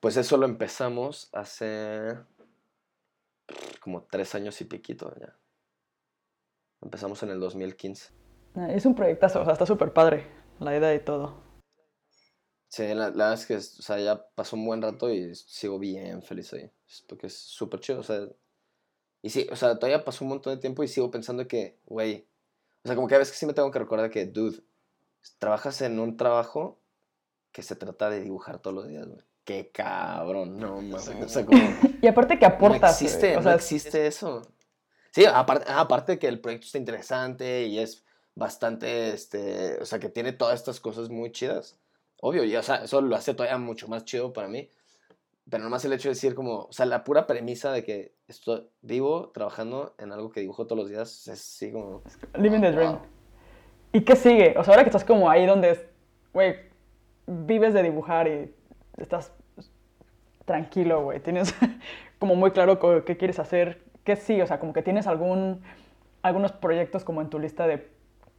Pues 0.00 0.16
eso 0.16 0.36
lo 0.36 0.46
empezamos 0.46 1.28
hace 1.32 2.16
como 3.80 4.02
tres 4.02 4.34
años 4.34 4.60
y 4.60 4.64
piquito 4.64 5.14
ya. 5.20 5.36
Empezamos 6.80 7.22
en 7.22 7.30
el 7.30 7.40
2015. 7.40 8.10
Ah, 8.54 8.72
es 8.72 8.84
un 8.84 8.94
proyectazo, 8.94 9.40
o 9.40 9.44
sea, 9.44 9.52
está 9.52 9.66
súper 9.66 9.92
padre 9.92 10.26
la 10.58 10.76
idea 10.76 10.94
y 10.94 11.00
todo. 11.00 11.42
Sí, 12.68 12.82
la, 12.94 13.10
verdad 13.10 13.34
es 13.34 13.46
que, 13.46 13.56
o 13.56 13.60
sea, 13.60 13.98
ya 13.98 14.26
pasó 14.34 14.56
un 14.56 14.64
buen 14.64 14.80
rato 14.80 15.10
y 15.10 15.34
sigo 15.34 15.78
bien 15.78 16.22
feliz 16.22 16.52
ahí. 16.54 16.70
Porque 17.08 17.26
es 17.26 17.36
súper 17.36 17.80
chido, 17.80 18.00
o 18.00 18.02
sea. 18.02 18.26
Y 19.22 19.30
sí, 19.30 19.46
o 19.50 19.56
sea, 19.56 19.76
todavía 19.76 20.04
pasó 20.04 20.24
un 20.24 20.30
montón 20.30 20.54
de 20.54 20.60
tiempo 20.60 20.82
y 20.82 20.88
sigo 20.88 21.10
pensando 21.10 21.46
que, 21.46 21.78
güey. 21.86 22.26
O 22.84 22.88
sea, 22.88 22.96
como 22.96 23.08
que 23.08 23.14
a 23.14 23.18
veces 23.18 23.36
sí 23.36 23.46
me 23.46 23.54
tengo 23.54 23.70
que 23.70 23.78
recordar 23.78 24.10
que, 24.10 24.26
dude, 24.26 24.60
trabajas 25.38 25.80
en 25.82 26.00
un 26.00 26.16
trabajo 26.16 26.80
que 27.52 27.62
se 27.62 27.76
trata 27.76 28.10
de 28.10 28.20
dibujar 28.20 28.58
todos 28.58 28.74
los 28.74 28.88
días, 28.88 29.06
güey. 29.06 29.20
Qué 29.44 29.70
cabrón, 29.72 30.58
no 30.58 30.76
mames. 30.82 31.08
O 31.08 31.28
sea, 31.28 31.44
como, 31.44 31.60
y 32.00 32.06
aparte 32.06 32.38
que 32.38 32.46
aportas. 32.46 33.00
No 33.00 33.06
existe, 33.06 33.36
o 33.36 33.42
sea, 33.42 33.52
no 33.52 33.56
existe 33.56 34.06
eso. 34.06 34.42
Sí, 35.10 35.24
aparte, 35.24 35.70
aparte 35.70 36.18
que 36.18 36.28
el 36.28 36.40
proyecto 36.40 36.66
está 36.66 36.78
interesante 36.78 37.64
y 37.66 37.78
es 37.78 38.04
bastante, 38.34 39.12
este, 39.12 39.78
o 39.80 39.84
sea, 39.84 39.98
que 39.98 40.08
tiene 40.08 40.32
todas 40.32 40.58
estas 40.58 40.80
cosas 40.80 41.10
muy 41.10 41.32
chidas 41.32 41.76
obvio, 42.22 42.44
y, 42.44 42.56
o 42.56 42.62
sea, 42.62 42.84
eso 42.84 43.00
lo 43.00 43.16
hace 43.16 43.34
todavía 43.34 43.58
mucho 43.58 43.88
más 43.88 44.04
chido 44.04 44.32
para 44.32 44.48
mí. 44.48 44.70
Pero 45.50 45.64
nomás 45.64 45.84
el 45.84 45.92
hecho 45.92 46.08
de 46.08 46.14
decir 46.14 46.34
como, 46.34 46.64
o 46.64 46.72
sea, 46.72 46.86
la 46.86 47.04
pura 47.04 47.26
premisa 47.26 47.72
de 47.72 47.84
que 47.84 48.14
estoy 48.28 48.68
vivo 48.80 49.30
trabajando 49.34 49.94
en 49.98 50.12
algo 50.12 50.30
que 50.30 50.40
dibujo 50.40 50.66
todos 50.66 50.78
los 50.78 50.88
días, 50.88 51.26
es 51.26 51.28
así 51.28 51.72
como... 51.72 52.02
Living 52.38 52.60
the 52.60 52.72
dream. 52.72 52.98
¿Y 53.92 54.02
qué 54.02 54.16
sigue? 54.16 54.54
O 54.56 54.64
sea, 54.64 54.72
ahora 54.72 54.84
que 54.84 54.90
estás 54.90 55.04
como 55.04 55.28
ahí 55.28 55.44
donde, 55.44 55.90
güey, 56.32 56.56
vives 57.26 57.74
de 57.74 57.82
dibujar 57.82 58.28
y 58.28 58.54
estás 58.96 59.32
tranquilo, 60.44 61.02
güey. 61.04 61.20
Tienes 61.20 61.54
como 62.18 62.34
muy 62.34 62.52
claro 62.52 62.78
qué 63.04 63.16
quieres 63.16 63.38
hacer, 63.38 63.82
qué 64.04 64.16
sí, 64.16 64.40
o 64.40 64.46
sea, 64.46 64.58
como 64.60 64.72
que 64.72 64.82
tienes 64.82 65.06
algún, 65.06 65.62
algunos 66.22 66.52
proyectos 66.52 67.04
como 67.04 67.20
en 67.20 67.30
tu 67.30 67.38
lista 67.38 67.66
de 67.66 67.90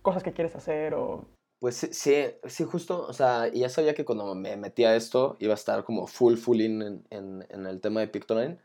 cosas 0.01 0.23
que 0.23 0.33
quieres 0.33 0.55
hacer 0.55 0.93
o... 0.93 1.25
Pues 1.63 1.77
sí, 1.77 2.25
sí, 2.45 2.63
justo, 2.65 3.07
o 3.07 3.13
sea, 3.13 3.47
ya 3.47 3.69
sabía 3.69 3.93
que 3.93 4.03
cuando 4.03 4.35
me 4.35 4.57
metí 4.57 4.83
a 4.83 4.97
esto 4.97 5.37
iba 5.39 5.53
a 5.53 5.55
estar 5.55 5.85
como 5.85 6.07
full, 6.07 6.35
full 6.35 6.59
in 6.59 6.81
en, 6.81 7.07
en, 7.09 7.47
en 7.49 7.65
el 7.65 7.79
tema 7.79 8.01
de 8.01 8.09
Pictoline. 8.09 8.59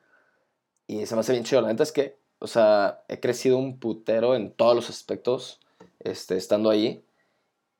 Y 0.88 1.06
se 1.06 1.14
me 1.14 1.20
hace 1.20 1.30
bien 1.30 1.44
chido. 1.44 1.60
La 1.62 1.68
neta 1.68 1.84
es 1.84 1.92
que, 1.92 2.18
o 2.40 2.48
sea, 2.48 3.04
he 3.06 3.20
crecido 3.20 3.56
un 3.56 3.78
putero 3.78 4.34
en 4.34 4.50
todos 4.52 4.74
los 4.74 4.90
aspectos, 4.90 5.60
este, 6.00 6.36
estando 6.36 6.70
ahí. 6.70 7.04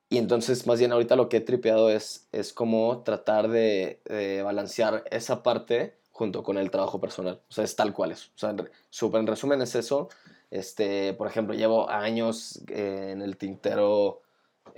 Y 0.09 0.19
entonces, 0.19 0.69
más 0.69 0.79
bien 0.79 0.93
ahorita 0.93 1.17
lo 1.17 1.29
que 1.29 1.39
he 1.39 1.41
tripeado 1.41 1.91
es, 1.91 2.29
es 2.31 2.53
como 2.53 3.03
tratar 3.03 3.49
de, 3.49 4.01
de 4.05 4.43
balancear 4.45 5.03
esa 5.11 5.43
parte 5.43 5.99
junto 6.13 6.45
con 6.45 6.59
el 6.59 6.71
trabajo 6.71 7.01
personal. 7.01 7.43
O 7.51 7.53
sea, 7.53 7.65
es 7.65 7.75
tal 7.75 7.93
cual 7.93 8.13
es. 8.13 8.29
O 8.29 8.39
sea, 8.39 8.51
en, 8.51 8.71
súper 8.89 9.19
en 9.23 9.27
resumen 9.27 9.63
es 9.63 9.75
eso. 9.75 10.11
Este, 10.53 11.13
por 11.15 11.27
ejemplo, 11.27 11.57
llevo 11.57 11.91
años 11.91 12.63
eh, 12.69 13.09
en 13.11 13.21
el 13.21 13.37
tintero 13.37 14.23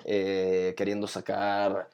eh, 0.05 0.75
queriendo 0.77 1.07
sacar 1.07 1.89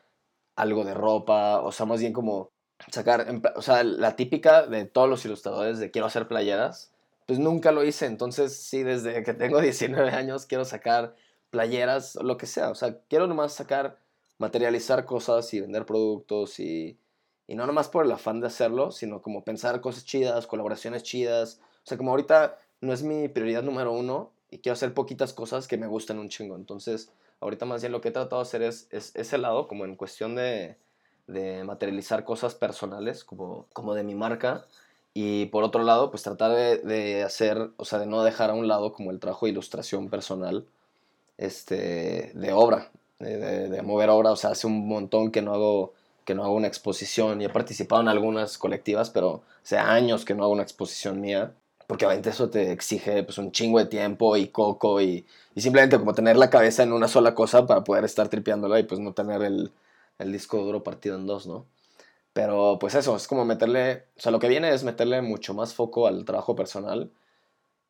algo 0.56 0.84
de 0.84 0.94
ropa, 0.94 1.60
o 1.60 1.72
sea, 1.72 1.86
más 1.86 2.00
bien 2.00 2.12
como 2.12 2.50
sacar, 2.88 3.26
o 3.54 3.62
sea, 3.62 3.84
la 3.84 4.16
típica 4.16 4.66
de 4.66 4.84
todos 4.86 5.08
los 5.08 5.24
ilustradores 5.24 5.78
de 5.78 5.90
quiero 5.90 6.06
hacer 6.06 6.28
playeras, 6.28 6.92
pues 7.26 7.38
nunca 7.38 7.72
lo 7.72 7.84
hice, 7.84 8.06
entonces 8.06 8.56
sí, 8.56 8.82
desde 8.82 9.22
que 9.22 9.34
tengo 9.34 9.60
19 9.60 10.10
años 10.10 10.46
quiero 10.46 10.64
sacar 10.64 11.14
playeras, 11.50 12.16
lo 12.16 12.36
que 12.36 12.46
sea, 12.46 12.70
o 12.70 12.74
sea, 12.74 12.98
quiero 13.08 13.26
nomás 13.26 13.52
sacar, 13.52 13.98
materializar 14.38 15.04
cosas 15.04 15.52
y 15.54 15.60
vender 15.60 15.86
productos 15.86 16.60
y, 16.60 16.98
y 17.46 17.54
no 17.54 17.66
nomás 17.66 17.88
por 17.88 18.04
el 18.04 18.12
afán 18.12 18.40
de 18.40 18.48
hacerlo, 18.48 18.90
sino 18.90 19.22
como 19.22 19.44
pensar 19.44 19.80
cosas 19.80 20.04
chidas, 20.04 20.46
colaboraciones 20.46 21.02
chidas, 21.02 21.60
o 21.84 21.86
sea, 21.86 21.98
como 21.98 22.10
ahorita 22.10 22.58
no 22.80 22.92
es 22.92 23.02
mi 23.02 23.28
prioridad 23.28 23.62
número 23.62 23.92
uno 23.92 24.32
y 24.50 24.58
quiero 24.58 24.74
hacer 24.74 24.94
poquitas 24.94 25.32
cosas 25.32 25.66
que 25.66 25.78
me 25.78 25.86
gustan 25.86 26.18
un 26.18 26.28
chingo, 26.28 26.56
entonces 26.56 27.10
ahorita 27.40 27.64
más 27.66 27.82
bien 27.82 27.92
lo 27.92 28.00
que 28.00 28.08
he 28.08 28.12
tratado 28.12 28.42
de 28.42 28.48
hacer 28.48 28.62
es, 28.62 28.88
es 28.90 29.14
ese 29.16 29.38
lado, 29.38 29.68
como 29.68 29.84
en 29.84 29.96
cuestión 29.96 30.34
de, 30.34 30.76
de 31.26 31.64
materializar 31.64 32.24
cosas 32.24 32.54
personales, 32.54 33.24
como, 33.24 33.66
como 33.72 33.94
de 33.94 34.04
mi 34.04 34.14
marca. 34.14 34.66
Y 35.14 35.46
por 35.46 35.64
otro 35.64 35.82
lado, 35.82 36.10
pues 36.10 36.22
tratar 36.22 36.52
de, 36.52 36.78
de 36.78 37.22
hacer, 37.24 37.70
o 37.78 37.84
sea, 37.84 37.98
de 37.98 38.06
no 38.06 38.22
dejar 38.22 38.50
a 38.50 38.54
un 38.54 38.68
lado 38.68 38.92
como 38.92 39.10
el 39.10 39.20
trabajo 39.20 39.46
de 39.46 39.52
ilustración 39.52 40.10
personal, 40.10 40.66
este, 41.38 42.32
de 42.34 42.52
obra, 42.52 42.90
de, 43.18 43.36
de- 43.38 43.68
de 43.68 43.82
mover 43.82 44.10
obra. 44.10 44.32
O 44.32 44.36
sea, 44.36 44.50
hace 44.50 44.66
un 44.66 44.86
montón 44.88 45.30
que 45.30 45.42
no 45.42 45.54
hago 45.54 45.92
que 46.24 46.34
no 46.34 46.42
hago 46.44 46.54
una 46.54 46.66
exposición 46.66 47.40
y 47.40 47.44
he 47.44 47.48
participado 47.48 48.02
en 48.02 48.08
algunas 48.08 48.58
colectivas, 48.58 49.10
pero 49.10 49.42
hace 49.62 49.78
años 49.78 50.24
que 50.24 50.34
no 50.34 50.42
hago 50.42 50.52
una 50.52 50.64
exposición 50.64 51.20
mía, 51.20 51.54
porque 51.86 52.06
obviamente 52.06 52.30
eso 52.30 52.50
te 52.50 52.72
exige 52.72 53.22
pues 53.22 53.38
un 53.38 53.52
chingo 53.52 53.78
de 53.78 53.86
tiempo 53.86 54.36
y 54.36 54.48
coco 54.48 55.00
y, 55.00 55.26
y 55.54 55.60
simplemente 55.60 55.98
como 55.98 56.14
tener 56.14 56.36
la 56.36 56.50
cabeza 56.50 56.82
en 56.82 56.92
una 56.92 57.08
sola 57.08 57.34
cosa 57.34 57.66
para 57.66 57.84
poder 57.84 58.04
estar 58.04 58.28
tripeándola 58.28 58.78
y 58.80 58.84
pues 58.84 59.00
no 59.00 59.14
tener 59.14 59.42
el, 59.42 59.72
el 60.18 60.32
disco 60.32 60.58
duro 60.62 60.82
partido 60.82 61.16
en 61.16 61.26
dos, 61.26 61.46
¿no? 61.46 61.66
Pero 62.32 62.78
pues 62.80 62.94
eso, 62.94 63.16
es 63.16 63.28
como 63.28 63.44
meterle, 63.44 64.06
o 64.16 64.20
sea, 64.20 64.32
lo 64.32 64.38
que 64.40 64.48
viene 64.48 64.70
es 64.74 64.84
meterle 64.84 65.22
mucho 65.22 65.54
más 65.54 65.74
foco 65.74 66.06
al 66.06 66.24
trabajo 66.24 66.54
personal, 66.56 67.10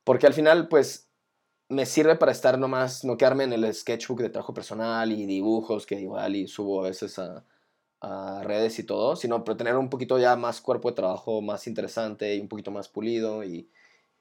porque 0.05 0.27
al 0.27 0.35
final 0.35 0.69
pues 0.69 1.09
me 1.69 1.87
sirve 1.87 2.17
para 2.17 2.33
estar 2.33 2.59
nomás, 2.59 3.05
no 3.05 3.17
quedarme 3.17 3.45
en 3.45 3.55
el 3.55 3.75
sketchbook 3.75 4.21
de 4.21 4.31
trabajo 4.31 4.55
personal 4.55 5.13
y 5.13 5.27
dibujos 5.27 5.87
que 5.87 6.01
igual 6.01 6.37
y 6.37 6.49
subo 6.49 6.81
a 6.81 6.89
veces 6.89 7.19
a, 7.19 7.45
a 8.01 8.43
redes 8.45 8.79
y 8.79 8.85
todo, 8.85 9.17
sino 9.17 9.45
pero 9.45 9.57
tener 9.57 9.77
un 9.77 9.91
poquito 9.91 10.19
ya 10.19 10.37
más 10.37 10.61
cuerpo 10.61 10.91
de 10.91 10.97
trabajo 10.97 11.43
más 11.43 11.67
interesante 11.67 12.37
y 12.37 12.41
un 12.41 12.49
poquito 12.49 12.71
más 12.71 12.89
pulido 12.89 13.43
y, 13.45 13.69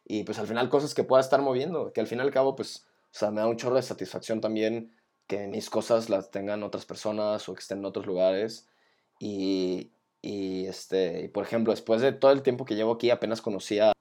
y 0.05 0.23
pues 0.23 0.39
al 0.39 0.47
final 0.47 0.69
cosas 0.69 0.93
que 0.93 1.03
pueda 1.03 1.21
estar 1.21 1.41
moviendo, 1.41 1.91
que 1.91 2.01
al 2.01 2.07
fin 2.07 2.19
y 2.19 2.21
al 2.21 2.31
cabo 2.31 2.55
pues, 2.55 2.85
o 3.05 3.17
sea, 3.17 3.31
me 3.31 3.41
da 3.41 3.47
un 3.47 3.57
chorro 3.57 3.75
de 3.75 3.81
satisfacción 3.81 4.39
también 4.41 4.93
que 5.27 5.47
mis 5.47 5.69
cosas 5.69 6.09
las 6.09 6.31
tengan 6.31 6.63
otras 6.63 6.85
personas 6.85 7.49
o 7.49 7.53
que 7.53 7.61
estén 7.61 7.79
en 7.79 7.85
otros 7.85 8.05
lugares 8.05 8.67
y, 9.19 9.91
y 10.21 10.65
este, 10.67 11.23
y 11.23 11.27
por 11.29 11.43
ejemplo, 11.43 11.73
después 11.73 12.01
de 12.01 12.11
todo 12.11 12.31
el 12.31 12.43
tiempo 12.43 12.65
que 12.65 12.75
llevo 12.75 12.93
aquí 12.93 13.09
apenas 13.09 13.41
conocí 13.41 13.79
a, 13.79 13.91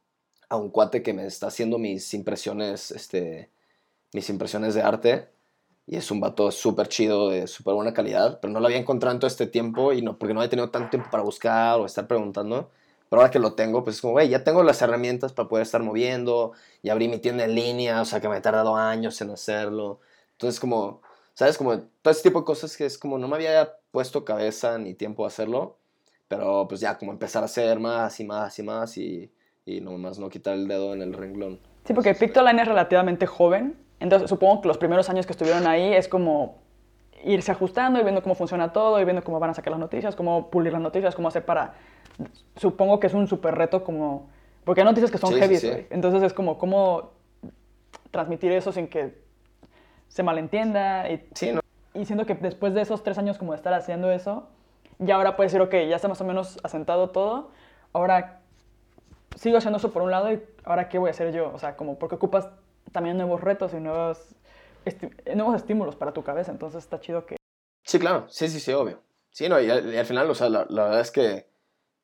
un 0.51 0.71
cuate 0.71 1.03
que 1.03 1.15
me 1.15 1.27
está 1.27 1.49
haciendo 1.49 1.79
mis 1.79 2.15
impresiones, 2.15 2.93
este, 2.93 3.51
mis 4.13 4.31
impresiones 4.31 4.75
de 4.75 4.83
arte 4.83 5.29
y 5.87 5.97
es 5.97 6.11
un 6.11 6.21
vato 6.21 6.51
súper 6.51 6.89
chido, 6.89 7.29
de 7.31 7.47
súper 7.47 7.75
buena 7.75 7.93
calidad, 7.93 8.41
pero 8.41 8.53
no 8.53 8.61
lo 8.61 8.67
había 8.67 8.79
encontrado 8.79 9.15
en 9.15 9.21
todo 9.21 9.29
este 9.29 9.47
tiempo 9.47 9.93
y 9.93 10.03
no, 10.03 10.19
porque 10.19 10.33
no 10.35 10.41
había 10.41 10.51
tenido 10.51 10.71
tanto 10.71 10.91
tiempo 10.91 11.11
para 11.11 11.23
buscar 11.25 11.81
o 11.81 11.87
estar 11.87 12.07
preguntando. 12.07 12.71
Pero 13.15 13.21
ahora 13.21 13.31
que 13.31 13.39
lo 13.39 13.53
tengo, 13.53 13.85
pues 13.85 13.95
es 13.95 14.03
como, 14.03 14.15
güey, 14.15 14.29
ya 14.29 14.43
tengo 14.43 14.65
las 14.65 14.83
herramientas 14.83 15.33
para 15.33 15.49
poder 15.49 15.63
estar 15.63 15.81
moviendo, 15.81 16.51
y 16.83 16.89
abrí 16.89 17.07
mi 17.07 17.19
tienda 17.19 17.45
en 17.45 17.55
línea, 17.55 18.01
o 18.01 18.05
sea, 18.05 18.21
que 18.21 18.29
me 18.29 18.39
he 18.39 18.41
tardado 18.41 18.75
años 18.75 19.21
en 19.21 19.31
hacerlo. 19.31 20.01
Entonces, 20.33 20.59
como, 20.59 21.01
¿sabes? 21.33 21.57
Como 21.57 21.79
todo 21.79 22.11
ese 22.11 22.25
tipo 22.25 22.41
de 22.41 22.45
cosas 22.45 22.77
que 22.77 22.87
es 22.87 22.99
como, 22.99 23.17
no 23.17 23.29
me 23.29 23.37
había 23.37 23.77
puesto 23.93 24.25
cabeza 24.25 24.79
ni 24.79 24.95
tiempo 24.95 25.25
a 25.25 25.29
hacerlo, 25.29 25.79
pero 26.27 26.67
pues 26.67 26.81
ya 26.81 26.99
como 26.99 27.13
empezar 27.13 27.45
a 27.45 27.47
hacer 27.47 27.79
más 27.79 28.19
y 28.19 28.25
más 28.25 28.59
y 28.59 28.63
más 28.65 28.99
y, 28.99 29.33
y 29.65 29.81
nomás 29.81 30.19
no 30.19 30.29
quitar 30.29 30.55
el 30.55 30.67
dedo 30.67 30.93
en 30.93 31.01
el 31.01 31.13
renglón. 31.13 31.61
Sí, 31.85 31.95
porque 31.95 32.17
Pictoline 32.17 32.63
es 32.63 32.67
relativamente 32.67 33.27
joven, 33.27 33.79
entonces 34.01 34.29
supongo 34.29 34.61
que 34.63 34.67
los 34.67 34.79
primeros 34.79 35.09
años 35.09 35.25
que 35.25 35.35
estuvieron 35.35 35.69
ahí 35.69 35.95
es 35.95 36.09
como 36.09 36.65
irse 37.23 37.53
ajustando 37.53 38.01
y 38.01 38.03
viendo 38.03 38.25
cómo 38.25 38.35
funciona 38.35 38.73
todo 38.73 39.01
y 39.01 39.05
viendo 39.05 39.23
cómo 39.23 39.39
van 39.39 39.51
a 39.51 39.55
sacar 39.55 39.71
las 39.71 39.79
noticias, 39.79 40.17
cómo 40.17 40.51
pulir 40.51 40.73
las 40.73 40.83
noticias, 40.83 41.15
cómo 41.15 41.29
hacer 41.29 41.45
para... 41.45 41.75
Supongo 42.57 43.01
que 43.01 43.07
es 43.09 43.15
un 43.15 43.27
súper 43.27 43.55
reto 43.55 43.85
como... 43.85 44.29
Porque 44.65 44.81
hay 44.81 44.87
noticias 44.87 45.11
que 45.11 45.19
son 45.19 45.31
Sí, 45.31 45.35
sí, 45.37 45.41
heavy, 45.41 45.57
sí. 45.57 45.69
güey. 45.69 45.87
Entonces 45.91 46.23
es 46.23 46.33
como 46.33 46.59
cómo 46.59 47.13
transmitir 48.11 48.53
eso 48.53 48.73
sin 48.73 48.89
que 48.89 49.19
se 50.09 50.23
malentienda 50.23 51.11
y 51.11 51.29
Sí, 51.35 51.53
¿no? 51.53 51.61
y 51.95 52.05
siento 52.07 52.27
que 52.27 52.35
después 52.35 52.75
de 52.75 52.81
esos 52.83 53.03
tres 53.03 53.19
años 53.19 53.39
como 53.39 53.53
de 53.53 53.57
estar 53.57 53.73
haciendo 53.75 54.11
eso, 54.11 54.49
ya 54.99 55.17
ahora 55.17 55.37
puedes 55.37 55.53
decir, 55.53 55.65
ok, 55.67 55.89
ya 55.89 55.97
está 55.97 56.09
más 56.09 56.21
o 56.21 56.25
menos 56.25 56.59
asentado 56.63 57.11
todo, 57.11 57.51
ahora 57.93 58.41
sigo 59.37 59.59
haciendo 59.59 59.79
eso 59.79 59.93
por 59.93 60.03
un 60.03 60.11
lado 60.11 60.33
y 60.33 60.43
ahora 60.65 60.89
qué 60.89 60.99
voy 60.99 61.09
a 61.09 61.11
hacer 61.11 61.33
yo, 61.33 61.53
o 61.53 61.59
sea, 61.59 61.77
como 61.77 61.99
porque 61.99 62.15
ocupas 62.17 62.49
también 62.93 63.17
nuevos 63.17 63.41
retos 63.41 63.75
y 63.75 63.81
nuevos, 63.81 64.35
nuevos 65.35 65.57
estímulos 65.57 65.97
para 65.97 66.13
tu 66.13 66.23
cabeza, 66.23 66.53
entonces 66.53 66.85
está 66.85 67.01
chido 67.01 67.27
que... 67.27 67.37
Sí, 67.85 67.99
claro, 67.99 68.27
sí, 68.29 68.49
sí, 68.49 68.61
sí, 68.61 68.73
obvio. 68.73 69.01
Sí, 69.31 69.49
no, 69.49 69.61
y 69.61 69.69
al, 69.69 69.93
y 69.93 69.97
al 69.97 70.07
final, 70.07 70.31
o 70.31 70.35
sea, 70.35 70.49
la, 70.49 70.67
la 70.69 70.85
verdad 70.85 71.01
es 71.01 71.11
que, 71.11 71.47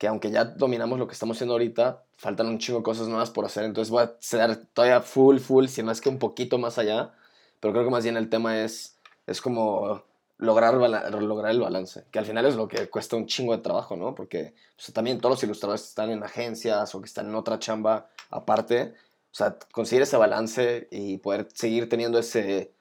que 0.01 0.09
aunque 0.09 0.31
ya 0.31 0.47
dominamos 0.47 0.99
lo 0.99 1.07
que 1.07 1.13
estamos 1.13 1.37
haciendo 1.37 1.53
ahorita, 1.53 2.03
faltan 2.17 2.47
un 2.47 2.59
chingo 2.59 2.83
cosas 2.83 3.09
nuevas 3.09 3.29
por 3.29 3.45
hacer, 3.45 3.65
entonces 3.65 3.91
voy 3.91 4.05
a 4.05 4.15
ser 4.19 4.57
todavía 4.73 5.03
full, 5.03 5.37
full, 5.37 5.67
si 5.67 5.83
no 5.83 5.93
es 5.93 6.01
que 6.01 6.09
un 6.09 6.19
poquito 6.19 6.57
más 6.57 6.79
allá, 6.79 7.13
pero 7.61 7.75
creo 7.75 7.85
que 7.85 7.91
más 7.91 8.03
bien 8.03 8.17
el 8.17 8.31
tema 8.31 8.63
es, 8.63 8.97
es 9.27 9.43
como 9.43 10.03
lograr, 10.39 10.73
lograr 10.73 11.53
el 11.53 11.61
balance, 11.61 12.05
que 12.11 12.19
al 12.19 12.25
final 12.25 12.47
es 12.47 12.57
lo 12.57 12.67
que 12.67 12.89
cuesta 12.89 13.17
un 13.17 13.27
chingo 13.27 13.55
de 13.55 13.63
trabajo, 13.63 13.95
¿no? 13.95 14.15
Porque 14.15 14.55
también 14.95 15.21
todos 15.21 15.35
los 15.35 15.45
ilustradores 15.45 15.83
que 15.83 15.89
están 15.89 16.09
en 16.09 16.23
agencias 16.23 16.95
o 16.95 17.03
que 17.03 17.07
están 17.07 17.29
en 17.29 17.35
otra 17.35 17.59
chamba 17.59 18.09
aparte, 18.31 18.95
o 19.31 19.35
sea, 19.35 19.59
conseguir 19.71 20.01
ese 20.01 20.17
balance 20.17 20.89
y 20.91 21.19
poder 21.19 21.47
seguir 21.53 21.91
teniendo 21.91 22.19
ese, 22.19 22.73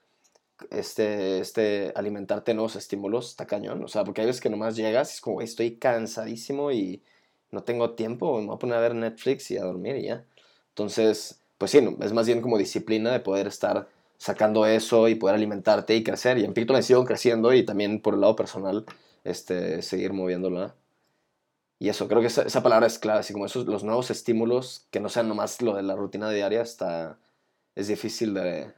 este, 0.70 1.40
este, 1.40 1.92
alimentarte 1.94 2.54
nuevos 2.54 2.76
estímulos, 2.76 3.30
está 3.30 3.46
cañón. 3.46 3.82
O 3.84 3.88
sea, 3.88 4.04
porque 4.04 4.20
hay 4.22 4.26
veces 4.26 4.40
que 4.40 4.50
nomás 4.50 4.76
llegas 4.76 5.10
y 5.10 5.14
es 5.14 5.20
como, 5.20 5.34
"Güey, 5.34 5.46
estoy 5.46 5.76
cansadísimo 5.76 6.72
y 6.72 7.02
no 7.50 7.62
tengo 7.64 7.94
tiempo, 7.94 8.40
me 8.40 8.46
voy 8.46 8.56
a 8.56 8.58
poner 8.58 8.76
a 8.76 8.80
ver 8.80 8.94
Netflix 8.94 9.50
y 9.50 9.58
a 9.58 9.64
dormir 9.64 9.96
y 9.96 10.04
ya. 10.06 10.24
Entonces, 10.70 11.40
pues 11.58 11.70
sí, 11.72 11.78
es 12.00 12.12
más 12.12 12.26
bien 12.26 12.40
como 12.40 12.58
disciplina 12.58 13.12
de 13.12 13.20
poder 13.20 13.46
estar 13.46 13.88
sacando 14.18 14.66
eso 14.66 15.08
y 15.08 15.14
poder 15.14 15.36
alimentarte 15.36 15.96
y 15.96 16.04
crecer. 16.04 16.38
Y 16.38 16.44
en 16.44 16.54
Pictoline 16.54 16.82
sigo 16.82 17.04
creciendo 17.04 17.52
y 17.54 17.64
también 17.64 18.00
por 18.00 18.14
el 18.14 18.20
lado 18.20 18.36
personal, 18.36 18.84
este, 19.24 19.82
seguir 19.82 20.12
moviéndola. 20.12 20.74
Y 21.78 21.88
eso, 21.88 22.08
creo 22.08 22.20
que 22.20 22.26
esa, 22.26 22.42
esa 22.42 22.62
palabra 22.62 22.86
es 22.86 22.98
clave, 22.98 23.20
así 23.20 23.32
como 23.32 23.46
esos, 23.46 23.66
los 23.66 23.84
nuevos 23.84 24.10
estímulos, 24.10 24.86
que 24.90 25.00
no 25.00 25.08
sean 25.08 25.28
nomás 25.28 25.62
lo 25.62 25.74
de 25.74 25.82
la 25.82 25.96
rutina 25.96 26.30
diaria, 26.30 26.60
está, 26.60 27.18
es 27.74 27.88
difícil 27.88 28.34
de, 28.34 28.72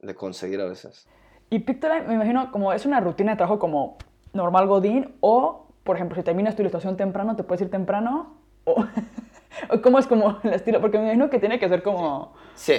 de 0.00 0.14
conseguir 0.16 0.60
a 0.60 0.66
veces. 0.66 1.06
Y 1.50 1.58
Pictoline, 1.58 2.06
me 2.06 2.14
imagino, 2.14 2.52
como 2.52 2.72
es 2.72 2.86
una 2.86 3.00
rutina 3.00 3.32
de 3.32 3.36
trabajo 3.36 3.58
como 3.58 3.98
normal 4.32 4.68
Godín, 4.68 5.16
o, 5.20 5.66
por 5.82 5.96
ejemplo, 5.96 6.16
si 6.16 6.22
terminas 6.22 6.54
tu 6.54 6.62
ilustración 6.62 6.96
temprano, 6.96 7.34
te 7.34 7.42
puedes 7.42 7.60
ir 7.62 7.70
temprano, 7.70 8.40
o, 8.64 8.84
cómo 9.82 9.98
es 9.98 10.06
como 10.06 10.38
el 10.44 10.52
estilo, 10.54 10.80
porque 10.80 10.98
me 10.98 11.04
imagino 11.04 11.28
que 11.28 11.40
tiene 11.40 11.58
que 11.58 11.68
ser 11.68 11.82
como 11.82 12.34
Sí, 12.54 12.74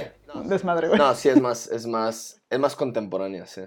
desmadre, 0.46 0.88
güey. 0.88 0.98
No, 0.98 1.14
sí, 1.14 1.28
es 1.28 1.42
más, 1.42 1.68
es 1.68 1.86
más, 1.86 2.42
es 2.50 2.60
más 2.60 2.76
contemporánea, 2.78 3.46
sí. 3.46 3.62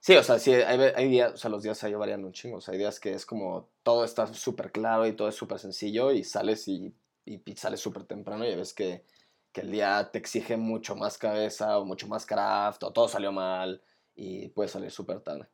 Sí, 0.00 0.16
o 0.16 0.22
sea, 0.22 0.38
sí, 0.38 0.52
hay 0.52 1.08
días, 1.08 1.32
o 1.32 1.36
sea, 1.36 1.50
los 1.50 1.62
días 1.62 1.82
ahí 1.82 1.94
varían 1.94 2.24
un 2.24 2.32
chingo. 2.32 2.58
O 2.58 2.60
sea, 2.60 2.72
hay 2.72 2.78
días 2.78 3.00
que 3.00 3.12
es 3.12 3.26
como 3.26 3.70
todo 3.82 4.04
está 4.04 4.26
súper 4.28 4.70
claro 4.70 5.06
y 5.06 5.12
todo 5.12 5.28
es 5.28 5.34
súper 5.34 5.58
sencillo 5.58 6.12
y 6.12 6.22
sales 6.22 6.68
y, 6.68 6.94
y, 7.24 7.42
y 7.44 7.56
sales 7.56 7.80
súper 7.80 8.04
temprano 8.04 8.44
y 8.44 8.54
ves 8.54 8.72
que, 8.72 9.04
que 9.52 9.62
el 9.62 9.72
día 9.72 10.08
te 10.12 10.18
exige 10.18 10.56
mucho 10.56 10.94
más 10.94 11.18
cabeza 11.18 11.78
o 11.78 11.84
mucho 11.84 12.06
más 12.06 12.24
craft 12.24 12.84
o 12.84 12.92
todo 12.92 13.08
salió 13.08 13.32
mal 13.32 13.82
y 14.16 14.48
puedes 14.48 14.72
salir 14.72 14.90
súper 14.90 15.20
tarde. 15.20 15.46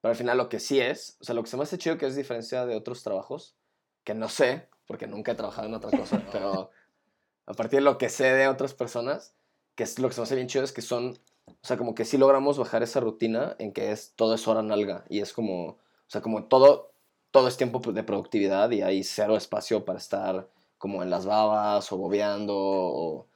Pero 0.00 0.10
al 0.10 0.16
final 0.16 0.38
lo 0.38 0.48
que 0.48 0.58
sí 0.58 0.80
es, 0.80 1.16
o 1.20 1.24
sea, 1.24 1.34
lo 1.34 1.42
que 1.42 1.50
se 1.50 1.56
me 1.56 1.62
hace 1.62 1.78
chido 1.78 1.98
que 1.98 2.06
es 2.06 2.16
diferencia 2.16 2.66
de 2.66 2.74
otros 2.74 3.02
trabajos, 3.02 3.56
que 4.04 4.14
no 4.14 4.28
sé, 4.28 4.68
porque 4.86 5.06
nunca 5.06 5.32
he 5.32 5.34
trabajado 5.34 5.68
en 5.68 5.74
otra 5.74 5.96
cosa, 5.96 6.22
pero 6.32 6.70
a 7.46 7.52
partir 7.54 7.80
de 7.80 7.84
lo 7.84 7.98
que 7.98 8.08
sé 8.08 8.32
de 8.32 8.48
otras 8.48 8.74
personas, 8.74 9.34
que 9.74 9.84
es 9.84 9.98
lo 9.98 10.08
que 10.08 10.14
se 10.14 10.20
me 10.20 10.24
hace 10.24 10.34
bien 10.34 10.48
chido, 10.48 10.64
es 10.64 10.72
que 10.72 10.82
son, 10.82 11.18
o 11.46 11.54
sea, 11.62 11.76
como 11.76 11.94
que 11.94 12.04
sí 12.04 12.16
logramos 12.16 12.58
bajar 12.58 12.82
esa 12.82 13.00
rutina 13.00 13.56
en 13.58 13.72
que 13.72 13.92
es 13.92 14.14
todo 14.16 14.34
es 14.34 14.48
hora 14.48 14.62
nalga 14.62 15.04
y 15.08 15.20
es 15.20 15.32
como, 15.32 15.66
o 15.68 15.78
sea, 16.06 16.20
como 16.20 16.44
todo, 16.44 16.92
todo 17.30 17.48
es 17.48 17.56
tiempo 17.56 17.80
de 17.80 18.02
productividad 18.02 18.70
y 18.70 18.82
hay 18.82 19.04
cero 19.04 19.36
espacio 19.36 19.84
para 19.84 19.98
estar 19.98 20.48
como 20.78 21.02
en 21.02 21.10
las 21.10 21.26
babas 21.26 21.90
o 21.92 21.96
bobeando 21.96 22.54
o... 22.56 23.26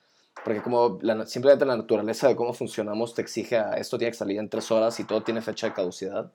Porque 0.45 0.63
como 0.63 0.99
la- 1.03 1.27
simplemente 1.27 1.65
la 1.65 1.77
naturaleza 1.77 2.29
de 2.29 2.37
cómo 2.37 2.53
funcionamos 2.55 3.15
te 3.15 3.23
exige 3.23 3.57
a 3.59 3.75
esto 3.75 3.99
tiene 3.99 4.11
que 4.13 4.19
salir 4.19 4.39
en 4.39 4.49
tres 4.49 4.71
horas 4.71 4.99
y 5.01 5.05
todo 5.05 5.23
tiene 5.23 5.41
fecha 5.43 5.69
de 5.69 5.75
caducidad, 5.75 6.33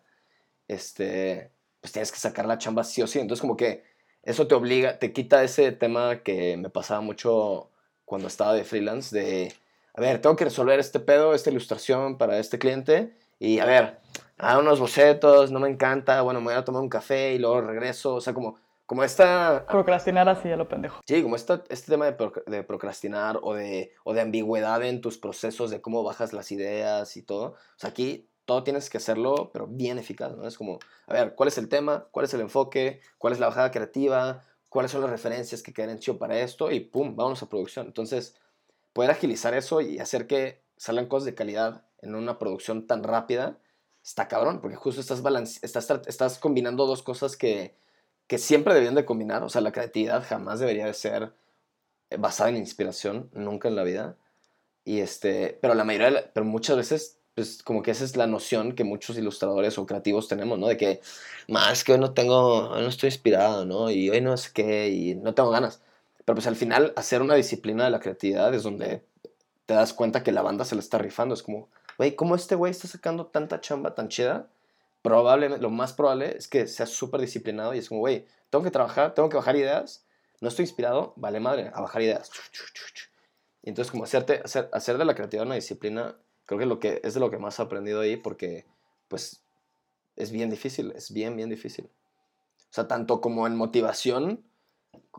este, 0.67 1.51
pues 1.81 1.91
tienes 1.93 2.11
que 2.11 2.19
sacar 2.19 2.45
la 2.45 2.57
chamba 2.57 2.83
sí 2.83 3.01
o 3.01 3.07
sí. 3.07 3.19
Entonces 3.19 3.41
como 3.41 3.57
que 3.57 3.83
eso 4.23 4.47
te 4.47 4.55
obliga, 4.55 4.99
te 4.99 5.13
quita 5.13 5.43
ese 5.43 5.71
tema 5.71 6.23
que 6.23 6.57
me 6.57 6.69
pasaba 6.69 7.01
mucho 7.01 7.69
cuando 8.05 8.27
estaba 8.27 8.53
de 8.53 8.63
freelance, 8.63 9.17
de, 9.17 9.53
a 9.93 10.01
ver, 10.01 10.21
tengo 10.21 10.35
que 10.35 10.45
resolver 10.45 10.79
este 10.79 10.99
pedo, 10.99 11.33
esta 11.33 11.49
ilustración 11.49 12.17
para 12.17 12.39
este 12.39 12.59
cliente, 12.59 13.15
y 13.39 13.59
a 13.59 13.65
ver, 13.65 13.99
a 14.37 14.57
unos 14.59 14.79
bocetos, 14.79 15.51
no 15.51 15.59
me 15.59 15.69
encanta, 15.69 16.21
bueno, 16.21 16.39
me 16.41 16.47
voy 16.47 16.55
a 16.55 16.65
tomar 16.65 16.81
un 16.81 16.89
café 16.89 17.33
y 17.33 17.39
luego 17.39 17.61
regreso, 17.61 18.15
o 18.15 18.21
sea, 18.21 18.33
como, 18.33 18.57
como 18.87 19.03
esta, 19.03 19.67
Procrastinar 19.67 20.27
así 20.27 20.49
a 20.49 20.57
lo 20.57 20.67
pendejo. 20.67 21.01
sí, 21.05 21.21
como 21.21 21.35
esta, 21.35 21.63
este 21.69 21.91
tema 21.91 22.05
de, 22.05 22.17
proc- 22.17 22.43
de 22.45 22.63
procrastinar 22.63 23.39
o 23.43 23.53
de, 23.53 23.93
o 24.03 24.13
de 24.15 24.21
ambigüedad 24.21 24.81
en 24.83 25.01
tus 25.01 25.19
procesos, 25.19 25.69
de 25.69 25.79
cómo 25.81 26.03
bajas 26.03 26.33
las 26.33 26.51
ideas 26.51 27.15
y 27.17 27.21
todo, 27.21 27.49
o 27.49 27.55
sea, 27.77 27.91
aquí 27.91 28.27
todo 28.45 28.63
tienes 28.63 28.89
que 28.89 28.97
hacerlo, 28.97 29.51
pero 29.53 29.67
bien 29.67 29.99
eficaz, 29.99 30.35
¿no? 30.35 30.47
Es 30.47 30.57
como, 30.57 30.79
a 31.05 31.13
ver, 31.13 31.35
¿cuál 31.35 31.49
es 31.49 31.57
el 31.57 31.67
tema? 31.67 32.07
¿Cuál 32.11 32.25
es 32.25 32.33
el 32.33 32.39
enfoque? 32.41 33.01
¿Cuál 33.17 33.33
es 33.33 33.39
la 33.39 33.47
bajada 33.47 33.71
creativa? 33.71 34.41
¿Cuáles 34.69 34.91
son 34.91 35.01
las 35.01 35.09
referencias 35.09 35.61
que 35.61 35.73
quedan 35.73 35.99
chido 35.99 36.17
para 36.17 36.39
esto? 36.39 36.71
Y 36.71 36.79
pum, 36.79 37.15
vámonos 37.15 37.43
a 37.43 37.49
producción. 37.49 37.87
Entonces, 37.87 38.35
poder 38.93 39.11
agilizar 39.11 39.53
eso 39.53 39.81
y 39.81 39.99
hacer 39.99 40.27
que 40.27 40.61
salgan 40.77 41.07
cosas 41.07 41.25
de 41.25 41.35
calidad 41.35 41.83
en 42.01 42.15
una 42.15 42.39
producción 42.39 42.87
tan 42.87 43.03
rápida, 43.03 43.57
está 44.01 44.29
cabrón, 44.29 44.61
porque 44.61 44.77
justo 44.77 45.01
estás, 45.01 45.21
estás, 45.61 45.89
estás 46.07 46.39
combinando 46.39 46.85
dos 46.85 47.03
cosas 47.03 47.35
que, 47.35 47.75
que 48.27 48.37
siempre 48.37 48.73
deberían 48.73 48.95
de 48.95 49.05
combinar. 49.05 49.43
O 49.43 49.49
sea, 49.49 49.61
la 49.61 49.71
creatividad 49.71 50.23
jamás 50.27 50.59
debería 50.59 50.85
de 50.85 50.93
ser 50.93 51.31
eh, 52.09 52.17
basada 52.17 52.49
en 52.49 52.57
inspiración, 52.57 53.29
nunca 53.33 53.67
en 53.69 53.75
la 53.75 53.83
vida. 53.83 54.15
Y 54.85 54.99
este, 55.01 55.57
pero 55.61 55.75
la 55.75 55.83
mayoría, 55.83 56.11
la- 56.11 56.31
pero 56.33 56.45
muchas 56.45 56.77
veces, 56.77 57.19
pues 57.35 57.61
como 57.63 57.83
que 57.83 57.91
esa 57.91 58.03
es 58.05 58.15
la 58.17 58.27
noción 58.27 58.73
que 58.73 58.83
muchos 58.83 59.17
ilustradores 59.17 59.77
o 59.77 59.85
creativos 59.85 60.27
tenemos, 60.27 60.57
¿no? 60.59 60.67
De 60.67 60.77
que, 60.77 61.01
más 61.47 61.83
que 61.83 61.93
hoy 61.93 61.99
no 61.99 62.13
tengo, 62.13 62.69
hoy 62.71 62.81
no 62.81 62.87
estoy 62.89 63.09
inspirado, 63.09 63.65
¿no? 63.65 63.91
Y 63.91 64.09
hoy 64.09 64.21
no 64.21 64.35
sé 64.37 64.51
qué, 64.53 64.89
y 64.89 65.15
no 65.15 65.33
tengo 65.35 65.51
ganas. 65.51 65.81
Pero 66.25 66.35
pues 66.35 66.47
al 66.47 66.55
final, 66.55 66.93
hacer 66.95 67.21
una 67.21 67.35
disciplina 67.35 67.85
de 67.85 67.91
la 67.91 67.99
creatividad 67.99 68.53
es 68.53 68.63
donde 68.63 69.03
te 69.65 69.73
das 69.73 69.93
cuenta 69.93 70.23
que 70.23 70.31
la 70.31 70.41
banda 70.41 70.65
se 70.65 70.75
la 70.75 70.81
está 70.81 70.97
rifando. 70.97 71.33
Es 71.35 71.43
como, 71.43 71.69
güey, 71.97 72.15
¿cómo 72.15 72.35
este 72.35 72.55
güey 72.55 72.71
está 72.71 72.87
sacando 72.87 73.27
tanta 73.27 73.61
chamba 73.61 73.95
tan 73.95 74.09
chida? 74.09 74.47
Probablemente, 75.07 75.61
lo 75.61 75.69
más 75.69 75.93
probable 75.93 76.35
es 76.37 76.49
que 76.49 76.67
sea 76.67 76.85
súper 76.85 77.21
disciplinado 77.21 77.73
y 77.73 77.77
es 77.77 77.87
como, 77.87 78.01
güey, 78.01 78.25
tengo 78.49 78.61
que 78.61 78.71
trabajar, 78.71 79.13
tengo 79.13 79.29
que 79.29 79.37
bajar 79.37 79.55
ideas, 79.55 80.05
no 80.41 80.49
estoy 80.49 80.63
inspirado, 80.63 81.13
vale 81.15 81.39
madre, 81.39 81.71
a 81.73 81.79
bajar 81.79 82.01
ideas. 82.01 82.29
Y 83.63 83.69
entonces 83.69 83.89
como 83.89 84.03
hacerte, 84.03 84.41
hacer, 84.43 84.69
hacer 84.73 84.97
de 84.97 85.05
la 85.05 85.15
creatividad 85.15 85.45
una 85.45 85.55
disciplina, 85.55 86.17
creo 86.45 86.59
que, 86.59 86.65
lo 86.65 86.81
que 86.81 86.99
es 87.05 87.13
de 87.13 87.21
lo 87.21 87.31
que 87.31 87.37
más 87.37 87.57
he 87.57 87.61
aprendido 87.61 88.01
ahí 88.01 88.17
porque 88.17 88.65
pues 89.07 89.43
es 90.17 90.31
bien 90.31 90.49
difícil, 90.49 90.91
es 90.93 91.13
bien, 91.13 91.37
bien 91.37 91.49
difícil. 91.49 91.89
O 92.69 92.73
sea, 92.73 92.89
tanto 92.89 93.21
como 93.21 93.47
en 93.47 93.55
motivación, 93.55 94.43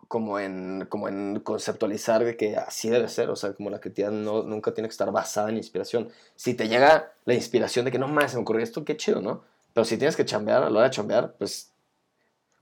como 0.07 0.39
en, 0.39 0.85
como 0.91 1.09
en 1.09 1.41
conceptualizar 1.41 2.23
de 2.27 2.37
que 2.37 2.59
así 2.59 2.91
debe 2.91 3.09
ser, 3.09 3.31
o 3.31 3.37
sea, 3.37 3.55
como 3.55 3.71
la 3.71 3.81
creatividad 3.81 4.13
no, 4.13 4.43
nunca 4.43 4.75
tiene 4.75 4.89
que 4.89 4.93
estar 4.93 5.11
basada 5.13 5.49
en 5.49 5.57
inspiración. 5.57 6.11
Si 6.37 6.53
te 6.53 6.69
llega 6.69 7.15
la 7.25 7.33
inspiración 7.33 7.87
de 7.87 7.91
que 7.91 7.99
no 7.99 8.07
más 8.07 8.33
se 8.33 8.37
me 8.37 8.43
ocurrió 8.43 8.63
esto, 8.63 8.85
qué 8.85 8.95
chido, 8.95 9.23
¿no? 9.23 9.45
Pero 9.79 9.85
si 9.85 9.97
tienes 9.97 10.17
que 10.17 10.25
chambear, 10.25 10.65
a 10.65 10.71
la 10.71 10.77
hora 10.81 10.89
de 10.89 10.91
chambear, 10.91 11.35
pues 11.39 11.73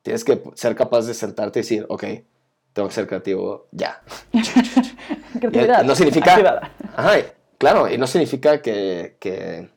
tienes 0.03 0.23
que 0.23 0.43
ser 0.55 0.77
capaz 0.77 1.07
de 1.07 1.15
sentarte 1.15 1.61
y 1.61 1.63
decir, 1.63 1.87
ok, 1.89 2.05
tengo 2.75 2.89
que 2.89 2.95
ser 2.95 3.07
creativo 3.07 3.69
ya. 3.73 4.03
Creatividad. 5.41 5.83
no 5.83 5.95
significa- 5.95 6.33
activada. 6.33 6.73
Ajá, 6.95 7.13
claro, 7.57 7.89
y 7.91 7.97
no 7.97 8.07
significa 8.07 8.61
que, 8.61 9.17
que, 9.19 9.71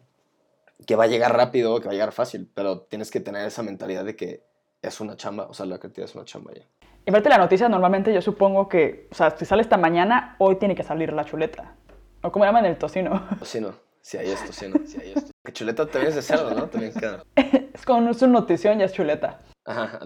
que 0.86 0.96
va 0.98 1.06
a 1.06 1.08
llegar 1.08 1.34
rápido, 1.34 1.80
que 1.80 1.86
va 1.86 1.92
a 1.92 1.94
llegar 1.94 2.12
fácil, 2.12 2.52
pero 2.54 2.82
tienes 2.82 3.10
que 3.10 3.22
tener 3.22 3.48
esa 3.48 3.64
mentalidad 3.64 4.04
de 4.04 4.18
que 4.18 4.44
es 4.82 5.00
una 5.00 5.16
chamba, 5.16 5.46
o 5.48 5.54
sea, 5.54 5.66
la 5.66 5.78
creatividad 5.80 6.10
es 6.10 6.16
una 6.16 6.26
chamba 6.26 6.52
ya. 6.54 6.64
Y 7.06 7.10
aparte 7.10 7.30
la 7.30 7.38
noticia, 7.38 7.70
normalmente 7.70 8.14
yo 8.14 8.22
supongo 8.22 8.68
que, 8.68 9.08
o 9.14 9.16
sea, 9.16 9.32
si 9.38 9.46
sale 9.46 9.62
esta 9.62 9.78
mañana, 9.78 10.36
hoy 10.40 10.58
tiene 10.58 10.76
que 10.76 10.84
salir 10.84 11.14
la 11.14 11.24
chuleta. 11.24 11.74
O 12.22 12.34
como 12.34 12.44
llaman 12.44 12.66
el 12.66 12.78
tocino. 12.78 13.30
Tocino, 13.40 13.76
si 14.10 14.18
hay 14.18 14.32
esto, 14.32 14.52
sí, 14.52 14.68
no, 14.68 14.88
si 14.88 15.00
hay 15.00 15.12
esto. 15.12 15.32
Que 15.46 15.54
chuleta 15.54 15.86
también 15.86 16.08
es 16.08 16.16
de 16.16 16.24
cerdo, 16.24 16.50
¿no? 16.56 16.68
También 16.68 16.94
queda. 16.94 17.24
Es 17.76 17.86
como 17.86 18.02
no 18.02 18.10
es 18.10 18.22
una 18.24 18.40
notición, 18.40 18.80
ya 18.80 18.86
es 18.86 18.92
chuleta. 18.92 19.40
Ajá, 19.64 20.00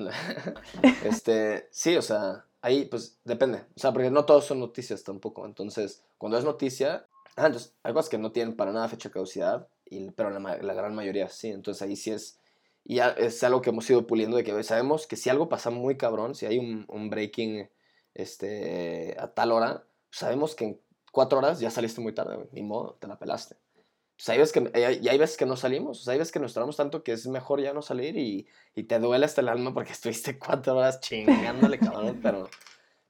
este, 1.06 1.70
sí, 1.72 1.96
o 1.96 2.02
sea, 2.02 2.46
ahí 2.62 2.84
pues 2.84 3.22
depende. 3.24 3.60
O 3.78 3.80
sea, 3.80 3.94
porque 3.94 4.12
no 4.12 4.26
todos 4.26 4.44
son 4.44 4.60
noticias 4.60 5.06
tampoco. 5.06 5.46
Entonces, 5.46 6.04
cuando 6.18 6.38
es 6.38 6.44
noticia, 6.44 7.08
ah, 7.38 7.46
entonces 7.46 7.74
hay 7.82 7.94
cosas 7.94 8.10
que 8.10 8.18
no 8.18 8.34
tienen 8.34 8.58
para 8.58 8.74
nada 8.74 8.90
fecha 8.90 9.08
de 9.08 9.14
caducidad, 9.14 9.70
y, 9.86 10.12
pero 10.12 10.38
la, 10.38 10.74
gran 10.74 10.94
mayoría 10.94 11.30
sí. 11.30 11.52
Entonces 11.52 11.82
ahí 11.82 11.96
sí 11.96 12.12
es, 12.12 12.42
y 12.84 12.96
ya 12.96 13.12
es 13.12 13.42
algo 13.46 13.62
que 13.62 13.70
hemos 13.70 13.90
ido 13.90 14.06
puliendo 14.06 14.36
de 14.36 14.44
que 14.44 14.64
sabemos 14.64 15.08
que 15.08 15.16
si 15.16 15.30
algo 15.30 15.48
pasa 15.48 15.70
muy 15.70 15.96
cabrón, 15.96 16.36
si 16.36 16.46
hay 16.46 16.60
un, 16.60 16.86
un 16.90 17.10
breaking 17.10 17.70
este, 18.14 19.16
a 19.18 19.34
tal 19.34 19.54
hora, 19.54 19.86
sabemos 20.12 20.56
que 20.56 20.66
en 20.66 20.82
cuatro 21.14 21.38
horas 21.38 21.62
ya 21.62 21.72
saliste 21.72 22.02
muy 22.02 22.14
tarde, 22.14 22.50
ni 22.52 22.64
modo, 22.64 22.98
te 23.00 23.08
la 23.08 23.18
pelaste. 23.18 23.63
Pues 24.24 24.30
hay 24.30 24.38
veces 24.38 24.54
que, 24.54 24.80
y 24.80 24.84
hay, 24.84 25.00
y 25.04 25.10
hay 25.10 25.18
veces 25.18 25.36
que 25.36 25.46
no 25.46 25.58
salimos, 25.58 26.00
o 26.00 26.04
sea, 26.06 26.14
hay 26.14 26.20
veces 26.20 26.32
que 26.32 26.40
nos 26.40 26.54
tardamos 26.54 26.78
tanto 26.78 27.04
que 27.04 27.12
es 27.12 27.28
mejor 27.28 27.60
ya 27.60 27.74
no 27.74 27.82
salir 27.82 28.16
y, 28.16 28.48
y 28.74 28.84
te 28.84 28.98
duele 29.00 29.26
hasta 29.26 29.42
el 29.42 29.50
alma 29.50 29.74
porque 29.74 29.92
estuviste 29.92 30.40
cuatro 30.40 30.78
horas 30.78 31.02
chingándole, 31.02 31.82
cabrón, 31.82 32.22
pero, 32.24 32.50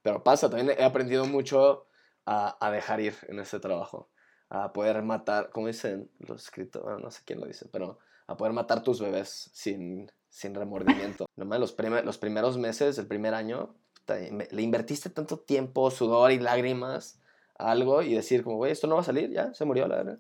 pero 0.02 0.24
pasa, 0.24 0.50
también 0.50 0.76
he 0.76 0.84
aprendido 0.84 1.26
mucho 1.26 1.86
a, 2.26 2.58
a 2.60 2.72
dejar 2.72 3.00
ir 3.00 3.14
en 3.28 3.40
ese 3.40 3.60
trabajo, 3.60 4.10
a 4.50 4.74
poder 4.74 5.04
matar, 5.04 5.52
como 5.52 5.68
dicen 5.68 6.10
los 6.18 6.46
escritos, 6.46 6.82
bueno, 6.82 6.98
no 6.98 7.12
sé 7.12 7.22
quién 7.26 7.40
lo 7.40 7.46
dice, 7.46 7.68
pero 7.72 8.00
a 8.26 8.36
poder 8.36 8.54
matar 8.54 8.82
tus 8.82 9.00
bebés 9.00 9.52
sin, 9.54 10.12
sin 10.30 10.56
remordimiento. 10.56 11.28
Nomás 11.36 11.60
los, 11.60 11.74
primer- 11.74 12.06
los 12.06 12.18
primeros 12.18 12.58
meses, 12.58 12.98
el 12.98 13.06
primer 13.06 13.36
año, 13.36 13.76
le 14.08 14.62
invertiste 14.64 15.12
tanto 15.12 15.38
tiempo, 15.38 15.92
sudor 15.92 16.32
y 16.32 16.40
lágrimas 16.40 17.22
a 17.60 17.70
algo 17.70 18.02
y 18.02 18.16
decir 18.16 18.44
como, 18.44 18.56
güey, 18.58 18.72
esto 18.72 18.88
no 18.88 18.96
va 18.96 19.02
a 19.02 19.06
salir, 19.06 19.30
ya, 19.30 19.54
se 19.54 19.64
murió 19.64 19.88
la 19.88 19.98
verdad. 19.98 20.20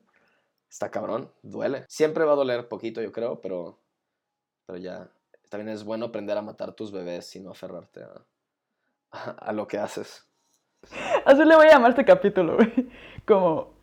Está 0.73 0.89
cabrón, 0.89 1.31
duele. 1.43 1.85
Siempre 1.87 2.25
va 2.25 2.31
a 2.31 2.35
doler 2.35 2.67
poquito, 2.67 2.99
yo 2.99 3.11
creo, 3.11 3.39
pero, 3.41 3.77
pero 4.65 4.79
ya. 4.79 5.07
También 5.49 5.69
es 5.69 5.83
bueno 5.83 6.07
aprender 6.07 6.35
a 6.35 6.41
matar 6.41 6.73
tus 6.73 6.91
bebés 6.91 7.35
y 7.35 7.41
no 7.41 7.51
aferrarte 7.51 8.01
a, 8.01 8.25
a, 9.11 9.31
a 9.33 9.53
lo 9.53 9.67
que 9.67 9.77
haces. 9.77 10.27
Así 11.25 11.45
le 11.45 11.55
voy 11.55 11.67
a 11.67 11.73
llamar 11.73 11.91
este 11.91 12.05
capítulo, 12.05 12.55
güey. 12.55 12.89
Como 13.27 13.75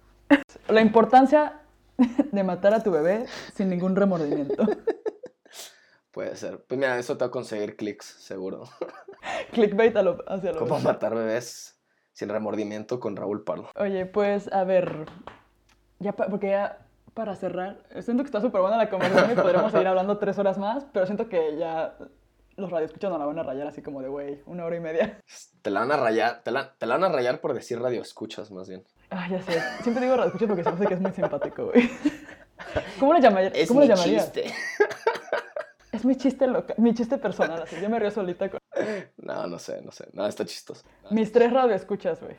la 0.67 0.81
importancia 0.81 1.63
de 1.97 2.43
matar 2.43 2.75
a 2.75 2.83
tu 2.83 2.91
bebé 2.91 3.25
sin 3.55 3.69
ningún 3.69 3.95
remordimiento. 3.95 4.65
Puede 6.11 6.35
ser. 6.35 6.65
Pues 6.65 6.77
mira, 6.77 6.99
eso 6.99 7.17
te 7.17 7.25
va 7.25 7.29
a 7.29 7.31
conseguir 7.31 7.77
clics, 7.77 8.05
seguro. 8.05 8.65
Clickbait 9.53 9.97
a 9.97 10.03
lo, 10.03 10.19
hacia 10.27 10.51
lo 10.51 10.59
Cómo 10.59 10.81
matar 10.81 11.15
bebés 11.15 11.81
sin 12.13 12.31
remordimiento 12.31 12.99
con 12.99 13.15
Raúl 13.15 13.45
Pardo. 13.45 13.69
Oye, 13.77 14.07
pues 14.07 14.53
a 14.53 14.65
ver, 14.65 15.07
ya 16.01 16.13
pa- 16.13 16.27
porque 16.27 16.49
ya 16.51 16.79
para 17.15 17.35
cerrar, 17.37 17.79
siento 18.03 18.23
que 18.23 18.29
está 18.29 18.41
súper 18.41 18.61
buena 18.61 18.77
la 18.77 18.89
conversación 18.91 19.33
y 19.33 19.35
podríamos 19.35 19.71
seguir 19.73 19.87
hablando 19.87 20.19
tres 20.19 20.39
horas 20.39 20.59
más, 20.59 20.85
pero 20.93 21.07
siento 21.07 21.29
que 21.29 21.57
ya 21.57 21.95
los 22.57 22.71
radioescuchas 22.71 23.11
no 23.11 23.19
la 23.19 23.25
van 23.27 23.39
a 23.39 23.43
rayar 23.43 23.67
así 23.69 23.81
como 23.83 24.03
de, 24.03 24.09
güey, 24.09 24.43
una 24.47 24.65
hora 24.65 24.77
y 24.77 24.81
media. 24.81 25.19
Te 25.63 25.71
la 25.71 25.81
van 25.81 25.93
a 25.93 25.97
rayar, 25.97 26.43
te 26.43 26.51
la, 26.51 26.73
te 26.75 26.87
la 26.87 26.95
van 26.99 27.05
a 27.05 27.15
rayar 27.15 27.41
por 27.41 27.55
decir 27.55 27.81
radio 27.81 28.03
escuchas, 28.03 28.51
más 28.51 28.69
bien. 28.69 28.85
Ah, 29.11 29.27
ya 29.31 29.41
sé, 29.43 29.61
siempre 29.83 30.05
digo 30.05 30.17
radioescuchas 30.17 30.49
porque 30.49 30.63
se 30.65 30.71
me 30.71 30.77
hace 30.77 30.87
que 30.87 30.95
es 30.95 31.01
muy 31.01 31.13
simpático, 31.13 31.67
güey. 31.67 31.91
¿Cómo 32.99 33.15
le 33.15 33.21
llamaría- 33.21 33.51
Es 33.55 33.69
¿Cómo 33.69 33.81
mi 33.81 33.87
le 33.89 33.95
llamarías? 33.95 34.33
chiste. 34.33 34.53
Es 35.93 36.05
mi 36.05 36.15
chiste 36.17 36.47
loca, 36.47 36.75
mi 36.79 36.95
chiste 36.95 37.19
personal, 37.19 37.63
así 37.63 37.77
yo 37.81 37.91
me 37.91 37.99
río 37.99 38.11
solita 38.13 38.49
con 38.49 38.61
No, 39.17 39.47
no 39.49 39.59
sé, 39.59 39.83
no 39.83 39.91
sé. 39.91 40.07
No, 40.13 40.25
está 40.27 40.45
chistoso. 40.45 40.85
mis 41.11 41.33
tres 41.33 41.53
radioescuchas, 41.53 42.21
güey. 42.21 42.37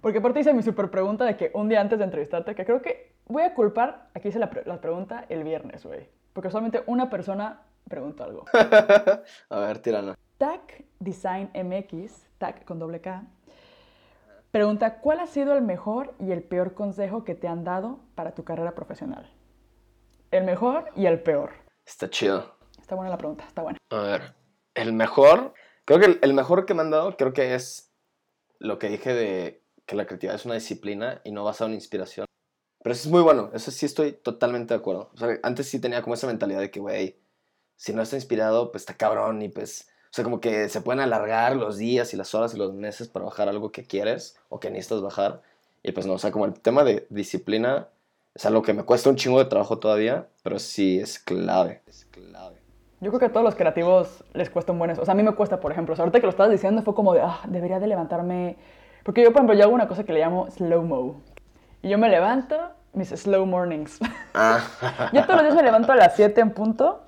Porque 0.00 0.18
aparte 0.18 0.40
hice 0.40 0.52
mi 0.54 0.62
super 0.62 0.90
pregunta 0.90 1.24
de 1.24 1.36
que 1.36 1.50
un 1.54 1.68
día 1.68 1.80
antes 1.80 1.98
de 1.98 2.04
entrevistarte, 2.04 2.54
que 2.54 2.64
creo 2.64 2.80
que 2.82 3.14
voy 3.26 3.42
a 3.42 3.54
culpar, 3.54 4.08
aquí 4.14 4.28
hice 4.28 4.38
la, 4.38 4.50
pre- 4.50 4.64
la 4.64 4.80
pregunta 4.80 5.26
el 5.28 5.44
viernes, 5.44 5.84
güey. 5.84 6.08
Porque 6.32 6.50
solamente 6.50 6.82
una 6.86 7.10
persona 7.10 7.62
preguntó 7.88 8.24
algo. 8.24 8.44
a 9.50 9.58
ver, 9.60 9.78
tirana. 9.80 10.16
TAC 10.38 10.84
Design 10.98 11.50
MX, 11.54 12.26
TAC 12.38 12.64
con 12.64 12.78
doble 12.78 13.00
K, 13.00 13.24
pregunta, 14.50 15.00
¿cuál 15.00 15.20
ha 15.20 15.26
sido 15.26 15.54
el 15.54 15.62
mejor 15.62 16.14
y 16.18 16.32
el 16.32 16.42
peor 16.42 16.74
consejo 16.74 17.24
que 17.24 17.34
te 17.34 17.48
han 17.48 17.64
dado 17.64 18.00
para 18.14 18.34
tu 18.34 18.44
carrera 18.44 18.74
profesional? 18.74 19.30
El 20.30 20.44
mejor 20.44 20.86
y 20.96 21.06
el 21.06 21.20
peor. 21.20 21.50
Está 21.84 22.08
chido. 22.08 22.56
Está 22.80 22.94
buena 22.94 23.10
la 23.10 23.18
pregunta, 23.18 23.44
está 23.46 23.62
buena. 23.62 23.78
A 23.90 24.00
ver, 24.00 24.34
el 24.74 24.92
mejor, 24.92 25.52
Creo 25.84 25.98
que 25.98 26.06
el, 26.06 26.18
el 26.22 26.34
mejor 26.34 26.66
que 26.66 26.74
me 26.74 26.82
han 26.82 26.90
dado, 26.90 27.16
creo 27.16 27.32
que 27.32 27.52
es 27.54 27.92
lo 28.60 28.78
que 28.78 28.88
dije 28.88 29.12
de 29.12 29.59
que 29.90 29.96
la 29.96 30.06
creatividad 30.06 30.36
es 30.36 30.44
una 30.44 30.54
disciplina 30.54 31.20
y 31.24 31.32
no 31.32 31.42
basada 31.42 31.68
en 31.68 31.74
inspiración. 31.74 32.24
Pero 32.80 32.92
eso 32.92 33.08
es 33.08 33.12
muy 33.12 33.22
bueno, 33.22 33.50
eso 33.52 33.72
sí 33.72 33.86
estoy 33.86 34.12
totalmente 34.12 34.72
de 34.72 34.78
acuerdo. 34.78 35.10
O 35.12 35.18
sea, 35.18 35.36
antes 35.42 35.68
sí 35.68 35.80
tenía 35.80 36.00
como 36.00 36.14
esa 36.14 36.28
mentalidad 36.28 36.60
de 36.60 36.70
que, 36.70 36.78
güey, 36.78 37.16
si 37.74 37.92
no 37.92 38.00
está 38.00 38.14
inspirado, 38.14 38.70
pues 38.70 38.82
está 38.82 38.96
cabrón 38.96 39.42
y 39.42 39.48
pues, 39.48 39.88
o 40.04 40.12
sea, 40.12 40.22
como 40.22 40.40
que 40.40 40.68
se 40.68 40.80
pueden 40.80 41.00
alargar 41.00 41.56
los 41.56 41.76
días 41.76 42.14
y 42.14 42.16
las 42.16 42.36
horas 42.36 42.54
y 42.54 42.56
los 42.56 42.72
meses 42.72 43.08
para 43.08 43.24
bajar 43.24 43.48
algo 43.48 43.72
que 43.72 43.84
quieres 43.84 44.38
o 44.48 44.60
que 44.60 44.70
necesitas 44.70 45.02
bajar. 45.02 45.42
Y 45.82 45.90
pues 45.90 46.06
no, 46.06 46.12
o 46.12 46.18
sea, 46.18 46.30
como 46.30 46.44
el 46.44 46.54
tema 46.54 46.84
de 46.84 47.08
disciplina 47.10 47.88
es 48.32 48.46
algo 48.46 48.62
que 48.62 48.72
me 48.72 48.84
cuesta 48.84 49.10
un 49.10 49.16
chingo 49.16 49.40
de 49.40 49.46
trabajo 49.46 49.80
todavía, 49.80 50.28
pero 50.44 50.60
sí 50.60 51.00
es 51.00 51.18
clave. 51.18 51.82
Es 51.88 52.04
clave. 52.04 52.58
Yo 53.00 53.10
creo 53.10 53.18
que 53.18 53.26
a 53.26 53.32
todos 53.32 53.44
los 53.44 53.56
creativos 53.56 54.22
les 54.34 54.50
cuesta 54.50 54.70
un 54.70 54.78
buen 54.78 54.92
eso. 54.92 55.02
O 55.02 55.04
sea, 55.04 55.12
a 55.12 55.16
mí 55.16 55.24
me 55.24 55.34
cuesta, 55.34 55.58
por 55.58 55.72
ejemplo. 55.72 55.96
O 55.96 55.98
ahorita 55.98 56.20
que 56.20 56.26
lo 56.26 56.30
estabas 56.30 56.52
diciendo 56.52 56.82
fue 56.82 56.94
como 56.94 57.12
de, 57.12 57.22
ah, 57.22 57.40
debería 57.48 57.80
de 57.80 57.88
levantarme. 57.88 58.56
Porque 59.10 59.24
yo, 59.24 59.32
por 59.32 59.38
ejemplo, 59.38 59.56
yo 59.56 59.64
hago 59.64 59.74
una 59.74 59.88
cosa 59.88 60.04
que 60.04 60.12
le 60.12 60.20
llamo 60.20 60.48
slow-mo. 60.52 61.20
Y 61.82 61.88
yo 61.88 61.98
me 61.98 62.08
levanto, 62.08 62.56
mis 62.92 63.08
slow 63.08 63.44
mornings. 63.44 63.98
Ah, 64.34 64.60
yo 65.12 65.24
todos 65.24 65.42
los 65.42 65.42
días 65.42 65.56
me 65.56 65.64
levanto 65.64 65.90
a 65.90 65.96
las 65.96 66.14
7 66.14 66.40
en 66.40 66.52
punto, 66.52 67.02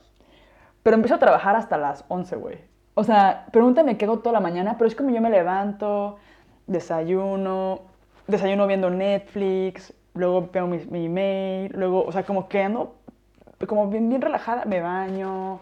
pero 0.83 0.97
empiezo 0.97 1.15
a 1.15 1.19
trabajar 1.21 1.55
hasta 1.55 1.79
las 1.79 2.05
11, 2.09 2.35
güey. 2.35 2.59
O 2.95 3.05
sea, 3.05 3.47
pregúntame 3.53 3.99
qué 3.99 4.07
hago 4.07 4.19
toda 4.19 4.33
la 4.33 4.41
mañana, 4.41 4.75
pero 4.77 4.89
es 4.89 4.97
como 4.97 5.11
yo 5.11 5.21
me 5.21 5.31
levanto, 5.31 6.19
desayuno, 6.67 7.83
desayuno 8.27 8.67
viendo 8.67 8.91
Netflix, 8.91 9.95
luego 10.15 10.51
veo 10.53 10.67
mi, 10.67 10.79
mi 10.87 11.07
email, 11.07 11.71
luego, 11.77 12.05
o 12.05 12.11
sea, 12.11 12.25
como 12.25 12.49
que 12.49 12.65
ando 12.65 12.97
como 13.69 13.87
bien, 13.87 14.09
bien 14.09 14.23
relajada, 14.23 14.65
me 14.65 14.81
baño. 14.81 15.61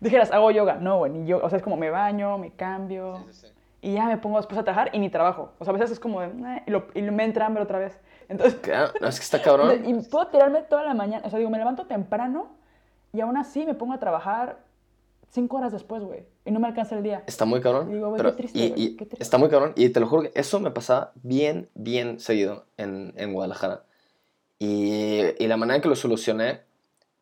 Dijeras, 0.00 0.32
hago 0.32 0.50
yoga. 0.50 0.76
No, 0.76 0.96
güey, 0.96 1.12
ni 1.12 1.26
yoga. 1.26 1.44
O 1.44 1.50
sea, 1.50 1.58
es 1.58 1.62
como 1.62 1.76
me 1.76 1.90
baño, 1.90 2.38
me 2.38 2.52
cambio. 2.52 3.22
Y 3.84 3.92
ya 3.94 4.06
me 4.06 4.16
pongo 4.16 4.38
después 4.38 4.58
a 4.58 4.64
trabajar 4.64 4.90
y 4.94 4.98
ni 4.98 5.10
trabajo. 5.10 5.52
O 5.58 5.64
sea, 5.64 5.72
a 5.72 5.76
veces 5.76 5.90
es 5.90 6.00
como 6.00 6.20
de, 6.22 6.28
"Eh", 6.28 6.62
y, 6.66 6.70
lo- 6.70 6.86
y 6.94 7.02
me 7.02 7.22
entra 7.24 7.44
hambre 7.44 7.62
otra 7.62 7.78
vez. 7.78 8.00
Entonces, 8.30 8.58
claro, 8.60 8.92
no, 9.00 9.08
es 9.08 9.16
que 9.18 9.24
está 9.24 9.42
cabrón. 9.42 9.68
y 9.86 9.92
puedo 10.08 10.26
tirarme 10.28 10.62
toda 10.62 10.84
la 10.84 10.94
mañana. 10.94 11.22
O 11.26 11.30
sea, 11.30 11.38
digo, 11.38 11.50
me 11.50 11.58
levanto 11.58 11.84
temprano 11.86 12.48
y 13.12 13.20
aún 13.20 13.36
así 13.36 13.66
me 13.66 13.74
pongo 13.74 13.92
a 13.92 13.98
trabajar 13.98 14.58
cinco 15.30 15.58
horas 15.58 15.72
después, 15.72 16.02
güey. 16.02 16.24
Y 16.46 16.50
no 16.50 16.60
me 16.60 16.66
alcanza 16.68 16.96
el 16.96 17.02
día. 17.02 17.24
Está 17.26 17.44
muy 17.44 17.60
cabrón. 17.60 17.90
Digo, 17.90 18.08
güey, 18.08 18.16
pero- 18.16 18.30
qué 18.30 18.36
triste, 18.38 18.58
y, 18.58 18.68
güey, 18.70 18.82
y 18.82 18.96
qué 18.96 19.04
triste. 19.04 19.22
está 19.22 19.36
muy 19.36 19.50
cabrón. 19.50 19.72
Y 19.76 19.90
te 19.90 20.00
lo 20.00 20.06
juro 20.06 20.22
que 20.22 20.32
eso 20.34 20.60
me 20.60 20.70
pasaba 20.70 21.12
bien, 21.22 21.68
bien 21.74 22.18
seguido 22.20 22.64
en, 22.78 23.12
en 23.16 23.34
Guadalajara. 23.34 23.82
Y, 24.58 25.20
y 25.38 25.46
la 25.46 25.56
manera 25.56 25.76
en 25.76 25.82
que 25.82 25.88
lo 25.88 25.96
solucioné 25.96 26.60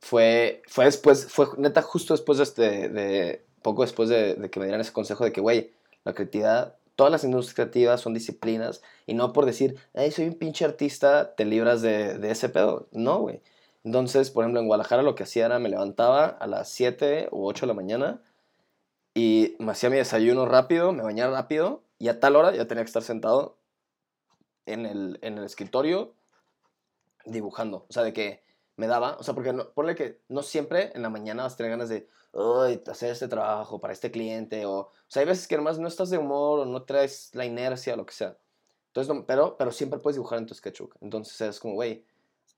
fue, 0.01 0.63
fue 0.69 0.85
después, 0.85 1.27
fue 1.33 1.47
neta 1.59 1.83
justo 1.83 2.15
después 2.15 2.39
de 2.39 2.45
este, 2.45 2.89
de, 2.89 3.45
poco 3.63 3.83
después 3.83 4.09
de, 4.09 4.35
de 4.35 4.51
que 4.51 4.61
me 4.61 4.67
dieran 4.67 4.81
ese 4.81 4.93
consejo 4.93 5.25
de 5.25 5.33
que, 5.33 5.41
güey, 5.41 5.73
la 6.05 6.15
creatividad, 6.15 6.77
todas 6.97 7.11
las 7.11 7.25
industrias 7.25 7.55
creativas 7.55 8.01
son 8.01 8.15
disciplinas 8.15 8.83
y 9.07 9.15
no 9.15 9.33
por 9.33 9.47
decir, 9.47 9.77
soy 10.11 10.27
un 10.27 10.35
pinche 10.35 10.65
artista, 10.65 11.35
te 11.35 11.45
libras 11.45 11.83
de, 11.83 12.31
ese 12.31 12.49
pedo. 12.49 12.89
No, 12.93 13.21
güey. 13.21 13.43
Entonces, 13.85 14.31
por 14.31 14.45
ejemplo, 14.45 14.61
en 14.61 14.67
Guadalajara 14.67 15.03
lo 15.03 15.15
que 15.15 15.25
hacía 15.25 15.47
era 15.47 15.59
me 15.59 15.69
levantaba 15.69 16.27
a 16.27 16.47
las 16.47 16.69
7 16.71 17.29
u 17.33 17.47
8 17.47 17.67
de 17.67 17.69
la 17.69 17.75
mañana 17.75 18.23
y 19.15 19.57
me 19.59 19.73
hacía 19.73 19.91
mi 19.91 19.97
desayuno 19.97 20.47
rápido, 20.47 20.93
me 20.93 21.03
bañaba 21.03 21.37
rápido 21.37 21.83
y 21.99 22.09
a 22.09 22.21
tal 22.21 22.37
hora 22.37 22.55
ya 22.55 22.67
tenía 22.67 22.85
que 22.85 22.89
estar 22.89 23.03
sentado 23.03 23.59
en 24.67 24.87
el, 24.87 25.19
en 25.23 25.39
el 25.39 25.45
escritorio 25.45 26.15
dibujando. 27.25 27.87
O 27.89 27.93
sea, 27.93 28.03
de 28.05 28.13
que 28.13 28.43
me 28.77 28.87
daba, 28.87 29.17
o 29.19 29.23
sea, 29.23 29.35
porque 29.35 29.53
no, 29.53 29.71
ponle 29.73 29.95
que 29.95 30.21
no 30.29 30.43
siempre 30.43 30.93
en 30.95 31.03
la 31.03 31.11
mañana 31.11 31.45
vas 31.45 31.55
a 31.55 31.57
tener 31.57 31.71
ganas 31.71 31.89
de 31.89 32.09
"Ay, 32.33 32.83
hacer 32.87 33.11
este 33.13 33.29
trabajo 33.29 33.81
para 33.81 33.93
este 33.93 34.11
cliente 34.11 34.65
o, 34.67 34.73
o 34.81 34.91
sea, 35.09 35.21
hay 35.21 35.27
veces 35.27 35.47
que 35.49 35.57
nomás 35.57 35.79
no 35.79 35.89
estás 35.89 36.11
de 36.11 36.19
humor 36.19 36.61
o 36.61 36.65
no 36.67 36.83
traes 36.85 37.31
la 37.35 37.45
inercia 37.45 37.97
lo 37.97 38.07
que 38.07 38.15
sea. 38.15 38.37
Entonces, 38.89 39.25
pero, 39.27 39.57
pero 39.57 39.73
siempre 39.73 40.01
puedes 40.01 40.17
dibujar 40.17 40.39
en 40.39 40.47
tu 40.47 40.55
sketchbook. 40.55 40.97
Entonces 41.01 41.41
es 41.41 41.61
como, 41.61 41.75
güey, 41.75 42.05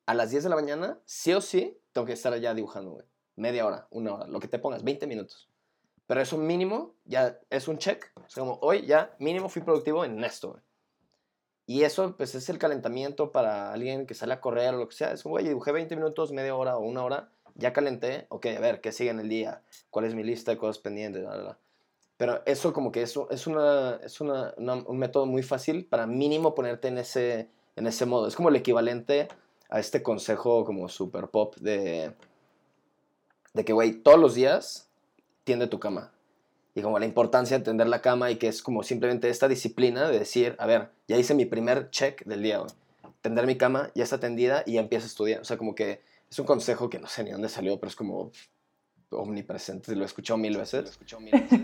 a 0.06 0.14
las 0.14 0.30
10 0.30 0.42
de 0.44 0.50
la 0.50 0.56
mañana, 0.56 0.98
sí 1.04 1.32
o 1.32 1.40
sí, 1.40 1.78
tengo 1.92 2.06
que 2.06 2.12
estar 2.12 2.32
allá 2.32 2.54
dibujando, 2.54 2.92
güey. 2.92 3.06
Media 3.36 3.66
hora, 3.66 3.86
una 3.90 4.14
hora, 4.14 4.26
lo 4.26 4.40
que 4.40 4.48
te 4.48 4.58
pongas, 4.58 4.82
20 4.84 5.06
minutos. 5.06 5.48
Pero 6.06 6.20
eso 6.20 6.36
mínimo 6.36 6.94
ya 7.04 7.38
es 7.50 7.68
un 7.68 7.78
check. 7.78 8.12
O 8.16 8.28
sea, 8.28 8.42
como 8.42 8.58
hoy 8.62 8.86
ya 8.86 9.14
mínimo 9.18 9.48
fui 9.48 9.62
productivo 9.62 10.04
en 10.04 10.22
esto, 10.24 10.50
güey. 10.52 10.62
Y 11.66 11.82
eso, 11.84 12.14
pues, 12.16 12.34
es 12.34 12.48
el 12.50 12.58
calentamiento 12.58 13.32
para 13.32 13.72
alguien 13.72 14.06
que 14.06 14.14
sale 14.14 14.34
a 14.34 14.40
correr 14.40 14.74
o 14.74 14.78
lo 14.78 14.88
que 14.88 14.94
sea. 14.94 15.12
Es 15.12 15.22
como, 15.22 15.34
güey, 15.34 15.46
dibujé 15.48 15.72
20 15.72 15.96
minutos, 15.96 16.30
media 16.32 16.54
hora 16.54 16.76
o 16.76 16.80
una 16.84 17.02
hora, 17.02 17.28
ya 17.54 17.72
calenté. 17.72 18.26
Ok, 18.28 18.46
a 18.46 18.60
ver, 18.60 18.80
¿qué 18.80 18.92
sigue 18.92 19.10
en 19.10 19.20
el 19.20 19.28
día? 19.28 19.62
¿Cuál 19.90 20.04
es 20.04 20.14
mi 20.14 20.22
lista 20.22 20.50
de 20.50 20.58
cosas 20.58 20.78
pendientes? 20.78 21.24
Pero 22.16 22.42
eso 22.46 22.72
como 22.72 22.92
que 22.92 23.02
eso 23.02 23.28
es, 23.30 23.46
una, 23.46 23.96
es 24.02 24.20
una- 24.20 24.52
un 24.58 24.98
método 24.98 25.26
muy 25.26 25.42
fácil 25.42 25.86
para 25.86 26.06
mínimo 26.06 26.54
ponerte 26.54 26.88
en 26.88 26.98
ese, 26.98 27.48
en 27.76 27.86
ese 27.86 28.06
modo. 28.06 28.28
Es 28.28 28.36
como 28.36 28.50
el 28.50 28.56
equivalente 28.56 29.28
a 29.70 29.80
este 29.80 30.02
consejo 30.02 30.64
como 30.64 30.88
super 30.88 31.28
pop 31.28 31.56
de, 31.56 32.12
de 33.54 33.64
que, 33.64 33.72
güey, 33.72 33.92
todos 33.94 34.18
los 34.18 34.34
días 34.34 34.88
tiende 35.44 35.66
tu 35.66 35.80
cama. 35.80 36.12
Y 36.74 36.82
como 36.82 36.98
la 36.98 37.06
importancia 37.06 37.59
de 37.59 37.64
tender 37.64 37.86
la 37.86 38.01
cama 38.02 38.30
y 38.30 38.36
que 38.36 38.48
es 38.48 38.62
como 38.62 38.82
simplemente 38.82 39.28
esta 39.28 39.46
disciplina 39.48 40.09
de 40.09 40.18
decir, 40.18 40.56
a 40.59 40.66
ver, 40.66 40.90
ya 41.06 41.16
hice 41.16 41.34
mi 41.34 41.44
primer 41.46 41.90
check 41.90 42.24
del 42.24 42.42
día. 42.42 42.60
Tender 43.22 43.46
mi 43.46 43.56
cama, 43.56 43.90
ya 43.94 44.02
está 44.05 44.18
tendida 44.18 44.62
y 44.66 44.74
ya 44.74 44.80
empiezo 44.80 45.05
a 45.05 45.09
estudiar. 45.09 45.40
O 45.40 45.44
sea, 45.44 45.56
como 45.56 45.74
que 45.74 46.01
es 46.30 46.38
un 46.38 46.46
consejo 46.46 46.90
que 46.90 46.98
no 46.98 47.06
sé 47.06 47.22
ni 47.22 47.30
dónde 47.30 47.48
salió, 47.48 47.78
pero 47.78 47.88
es 47.90 47.96
como 47.96 48.32
omnipresente, 49.10 49.94
lo 49.94 50.02
he 50.02 50.06
escuchado 50.06 50.38
mil 50.38 50.56
veces. 50.56 50.84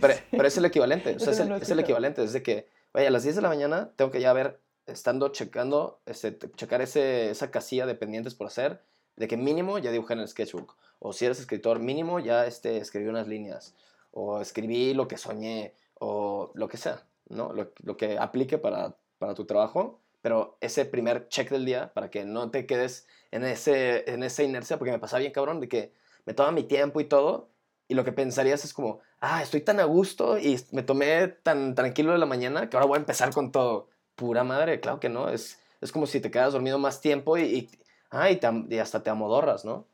Pero, 0.00 0.14
pero 0.30 0.46
es 0.46 0.56
el 0.56 0.64
equivalente, 0.64 1.16
o 1.16 1.18
sea, 1.18 1.26
Yo 1.26 1.32
es 1.32 1.40
el, 1.40 1.48
lo 1.48 1.54
he 1.54 1.58
es 1.58 1.62
el 1.62 1.78
escuchado. 1.78 1.80
equivalente, 1.80 2.22
es 2.24 2.32
de 2.32 2.42
que, 2.42 2.68
vaya, 2.92 3.08
a 3.08 3.10
las 3.10 3.22
10 3.24 3.36
de 3.36 3.42
la 3.42 3.48
mañana 3.48 3.90
tengo 3.96 4.10
que 4.10 4.20
ya 4.20 4.32
ver, 4.32 4.60
estando 4.86 5.28
checando, 5.30 6.00
este, 6.06 6.30
te- 6.32 6.50
checar 6.52 6.80
ese, 6.82 7.30
esa 7.30 7.50
casilla 7.50 7.86
de 7.86 7.94
pendientes 7.96 8.34
por 8.34 8.46
hacer, 8.46 8.80
de 9.16 9.26
que 9.26 9.36
mínimo 9.36 9.78
ya 9.78 9.90
dibujé 9.90 10.14
en 10.14 10.20
el 10.20 10.28
sketchbook, 10.28 10.76
o 11.00 11.12
si 11.12 11.24
eres 11.24 11.40
escritor, 11.40 11.80
mínimo 11.80 12.20
ya 12.20 12.46
este, 12.46 12.76
escribí 12.78 13.08
unas 13.08 13.26
líneas, 13.26 13.74
o 14.10 14.40
escribí 14.40 14.94
lo 14.94 15.08
que 15.08 15.16
soñé, 15.16 15.74
o 15.98 16.50
lo 16.54 16.68
que 16.68 16.76
sea, 16.76 17.06
¿no? 17.28 17.52
Lo, 17.52 17.96
que 17.96 18.18
aplique 18.18 18.58
para, 18.58 18.96
para 19.18 19.34
tu 19.34 19.44
trabajo, 19.44 20.00
pero 20.22 20.56
ese 20.60 20.84
primer 20.84 21.28
check 21.28 21.50
del 21.50 21.64
día, 21.64 21.92
para 21.94 22.10
que 22.10 22.24
no 22.24 22.50
te 22.50 22.66
quedes 22.66 23.06
en, 23.30 23.44
ese, 23.44 24.10
en 24.10 24.22
esa 24.22 24.42
inercia, 24.42 24.78
porque 24.78 24.92
me 24.92 24.98
pasaba 24.98 25.20
bien 25.20 25.32
cabrón, 25.32 25.60
de 25.60 25.68
que 25.68 25.92
me 26.26 26.34
toma 26.34 26.52
mi 26.52 26.64
tiempo 26.64 27.00
y 27.00 27.04
todo, 27.04 27.50
y 27.88 27.94
lo 27.94 28.04
que 28.04 28.12
pensarías 28.12 28.64
es 28.64 28.72
como, 28.72 29.00
ah, 29.20 29.42
estoy 29.42 29.62
tan 29.62 29.80
a 29.80 29.84
gusto 29.84 30.38
y 30.38 30.60
me 30.70 30.84
tomé 30.84 31.26
tan 31.28 31.74
tranquilo 31.74 32.12
de 32.12 32.18
la 32.18 32.26
mañana 32.26 32.70
que 32.70 32.76
ahora 32.76 32.86
voy 32.86 32.96
a 32.96 33.00
empezar 33.00 33.34
con 33.34 33.50
todo. 33.50 33.88
Pura 34.14 34.44
madre, 34.44 34.78
claro 34.78 35.00
que 35.00 35.08
no. 35.08 35.28
Es, 35.28 35.58
es 35.80 35.90
como 35.90 36.06
si 36.06 36.20
te 36.20 36.30
quedas 36.30 36.52
dormido 36.52 36.78
más 36.78 37.00
tiempo 37.00 37.36
y, 37.36 37.42
y, 37.42 37.70
ah, 38.10 38.30
y, 38.30 38.78
hasta 38.78 39.02
te 39.02 39.10
amodorras, 39.10 39.64
¿no? 39.64 39.88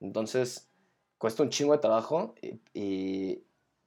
Entonces, 0.00 0.68
cuesta 1.16 1.42
un 1.42 1.48
chingo 1.48 1.72
de 1.72 1.78
trabajo 1.78 2.34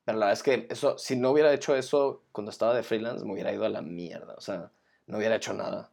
pero 0.03 0.17
la 0.17 0.27
verdad 0.27 0.39
es 0.39 0.43
que 0.43 0.67
eso, 0.69 0.97
si 0.97 1.15
no 1.15 1.31
hubiera 1.31 1.53
hecho 1.53 1.75
eso 1.75 2.23
cuando 2.31 2.51
estaba 2.51 2.73
de 2.73 2.83
freelance, 2.83 3.23
me 3.25 3.33
hubiera 3.33 3.53
ido 3.53 3.65
a 3.65 3.69
la 3.69 3.81
mierda. 3.81 4.33
O 4.35 4.41
sea, 4.41 4.71
no 5.07 5.17
hubiera 5.17 5.35
hecho 5.35 5.53
nada. 5.53 5.91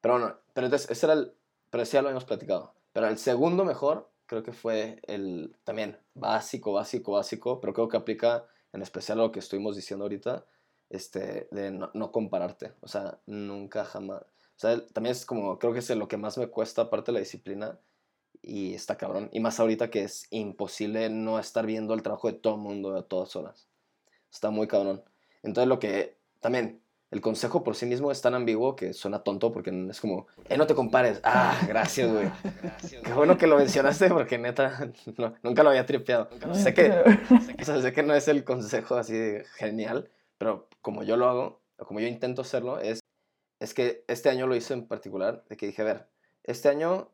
Pero 0.00 0.14
bueno, 0.14 0.36
pero 0.54 0.66
entonces, 0.66 0.90
ese 0.90 1.06
era 1.06 1.14
el, 1.14 1.32
pero 1.70 1.82
ese 1.82 1.94
ya 1.94 2.02
lo 2.02 2.08
habíamos 2.08 2.24
platicado. 2.24 2.74
Pero 2.92 3.08
el 3.08 3.18
segundo 3.18 3.64
mejor, 3.64 4.08
creo 4.26 4.42
que 4.42 4.52
fue 4.52 5.00
el 5.06 5.54
también 5.64 5.98
básico, 6.14 6.72
básico, 6.72 7.12
básico, 7.12 7.60
pero 7.60 7.74
creo 7.74 7.88
que 7.88 7.96
aplica 7.98 8.46
en 8.72 8.82
especial 8.82 9.18
lo 9.18 9.32
que 9.32 9.40
estuvimos 9.40 9.76
diciendo 9.76 10.04
ahorita, 10.04 10.46
este, 10.90 11.48
de 11.50 11.70
no, 11.70 11.90
no 11.94 12.12
compararte. 12.12 12.74
O 12.80 12.88
sea, 12.88 13.18
nunca 13.26 13.84
jamás. 13.84 14.22
O 14.22 14.58
sea, 14.58 14.86
también 14.86 15.12
es 15.12 15.26
como, 15.26 15.58
creo 15.58 15.72
que 15.72 15.80
es 15.80 15.90
lo 15.90 16.08
que 16.08 16.16
más 16.16 16.38
me 16.38 16.48
cuesta, 16.48 16.82
aparte 16.82 17.12
de 17.12 17.14
la 17.14 17.20
disciplina, 17.20 17.78
y 18.46 18.74
está 18.74 18.96
cabrón. 18.96 19.28
Y 19.32 19.40
más 19.40 19.58
ahorita 19.58 19.90
que 19.90 20.04
es 20.04 20.28
imposible 20.30 21.10
no 21.10 21.38
estar 21.38 21.66
viendo 21.66 21.92
el 21.94 22.02
trabajo 22.02 22.28
de 22.28 22.34
todo 22.34 22.54
el 22.54 22.60
mundo 22.60 22.96
a 22.96 23.02
todas 23.02 23.34
horas. 23.34 23.66
Está 24.32 24.50
muy 24.50 24.68
cabrón. 24.68 25.02
Entonces 25.42 25.68
lo 25.68 25.80
que 25.80 26.16
también, 26.40 26.80
el 27.10 27.20
consejo 27.20 27.64
por 27.64 27.74
sí 27.74 27.86
mismo 27.86 28.12
es 28.12 28.22
tan 28.22 28.34
ambiguo 28.34 28.76
que 28.76 28.92
suena 28.92 29.24
tonto 29.24 29.52
porque 29.52 29.70
es 29.90 30.00
como, 30.00 30.28
eh, 30.48 30.56
no 30.56 30.66
te 30.66 30.76
compares. 30.76 31.20
Ah, 31.24 31.58
gracias, 31.68 32.10
güey. 32.12 32.30
Qué 33.02 33.12
bueno 33.12 33.36
que 33.36 33.48
lo 33.48 33.56
mencionaste 33.56 34.08
porque 34.08 34.38
neta, 34.38 34.92
no, 35.16 35.34
nunca 35.42 35.64
lo 35.64 35.70
había 35.70 35.86
tripeado. 35.86 36.28
Sé 36.54 36.72
que, 36.72 36.90
o 36.90 37.64
sea, 37.64 37.82
sé 37.82 37.92
que 37.92 38.04
no 38.04 38.14
es 38.14 38.28
el 38.28 38.44
consejo 38.44 38.94
así 38.94 39.14
genial, 39.56 40.08
pero 40.38 40.68
como 40.82 41.02
yo 41.02 41.16
lo 41.16 41.28
hago, 41.28 41.60
o 41.78 41.84
como 41.84 41.98
yo 41.98 42.06
intento 42.06 42.42
hacerlo, 42.42 42.78
es, 42.78 43.00
es 43.58 43.74
que 43.74 44.04
este 44.06 44.28
año 44.28 44.46
lo 44.46 44.54
hice 44.54 44.74
en 44.74 44.86
particular, 44.86 45.44
de 45.48 45.56
que 45.56 45.66
dije, 45.66 45.82
a 45.82 45.86
ver, 45.86 46.06
este 46.44 46.68
año, 46.68 47.10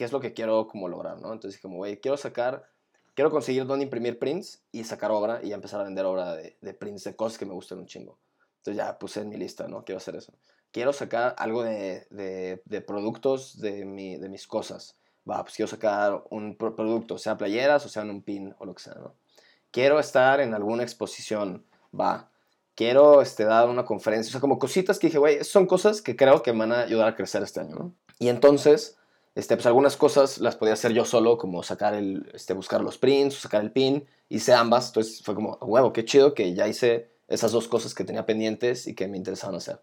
¿qué 0.00 0.06
es 0.06 0.12
lo 0.12 0.20
que 0.20 0.32
quiero 0.32 0.66
como 0.66 0.88
lograr, 0.88 1.20
no? 1.20 1.30
Entonces 1.30 1.60
como, 1.60 1.76
güey, 1.76 2.00
quiero 2.00 2.16
sacar, 2.16 2.64
quiero 3.12 3.30
conseguir 3.30 3.66
dónde 3.66 3.84
imprimir 3.84 4.18
prints 4.18 4.62
y 4.72 4.84
sacar 4.84 5.10
obra 5.10 5.40
y 5.42 5.52
empezar 5.52 5.78
a 5.82 5.84
vender 5.84 6.06
obra 6.06 6.36
de, 6.36 6.56
de 6.58 6.72
prints 6.72 7.04
de 7.04 7.14
cosas 7.14 7.36
que 7.36 7.44
me 7.44 7.52
gustan 7.52 7.80
un 7.80 7.86
chingo. 7.86 8.16
Entonces 8.56 8.82
ya 8.82 8.98
puse 8.98 9.20
en 9.20 9.28
mi 9.28 9.36
lista, 9.36 9.68
¿no? 9.68 9.84
Quiero 9.84 9.98
hacer 9.98 10.16
eso. 10.16 10.32
Quiero 10.70 10.94
sacar 10.94 11.34
algo 11.36 11.62
de, 11.62 12.06
de, 12.08 12.80
productos 12.80 13.60
de, 13.60 13.84
mi, 13.84 14.16
de 14.16 14.30
mis 14.30 14.46
cosas. 14.46 14.96
Va, 15.30 15.42
pues 15.42 15.54
quiero 15.54 15.68
sacar 15.68 16.24
un 16.30 16.56
pro- 16.56 16.74
producto, 16.74 17.18
sea 17.18 17.36
playeras 17.36 17.84
o 17.84 17.90
sea 17.90 18.02
un 18.04 18.22
pin 18.22 18.54
o 18.58 18.64
lo 18.64 18.74
que 18.74 18.82
sea, 18.82 18.94
¿no? 18.94 19.12
quiero 19.70 20.00
estar 20.00 20.40
en 20.40 20.54
alguna 20.54 20.82
exposición, 20.82 21.66
va. 21.92 22.30
Quiero 22.74 23.20
este, 23.20 23.44
dar 23.44 23.68
una 23.68 23.84
conferencia, 23.84 24.30
o 24.30 24.32
sea, 24.32 24.40
como 24.40 24.58
cositas 24.58 24.98
que 24.98 25.08
dije, 25.08 25.18
güey, 25.18 25.44
son 25.44 25.66
cosas 25.66 26.00
que 26.00 26.16
creo 26.16 26.42
que 26.42 26.54
me 26.54 26.60
van 26.60 26.72
a 26.72 26.80
ayudar 26.84 27.06
a 27.08 27.14
crecer 27.16 27.42
este 27.42 27.60
año, 27.60 27.76
¿no? 27.76 27.94
Y 28.18 28.28
entonces, 28.28 28.96
este, 29.40 29.56
pues 29.56 29.64
algunas 29.64 29.96
cosas 29.96 30.38
las 30.38 30.56
podía 30.56 30.74
hacer 30.74 30.92
yo 30.92 31.06
solo, 31.06 31.38
como 31.38 31.62
sacar 31.62 31.94
el, 31.94 32.30
este, 32.34 32.52
buscar 32.52 32.82
los 32.82 32.98
prints, 32.98 33.36
sacar 33.36 33.62
el 33.62 33.72
pin, 33.72 34.06
hice 34.28 34.52
ambas, 34.52 34.88
entonces 34.88 35.22
fue 35.22 35.34
como, 35.34 35.56
huevo, 35.62 35.94
qué 35.94 36.04
chido 36.04 36.34
que 36.34 36.52
ya 36.52 36.68
hice 36.68 37.08
esas 37.26 37.50
dos 37.50 37.66
cosas 37.66 37.94
que 37.94 38.04
tenía 38.04 38.26
pendientes 38.26 38.86
y 38.86 38.94
que 38.94 39.08
me 39.08 39.16
interesaban 39.16 39.56
hacer. 39.56 39.80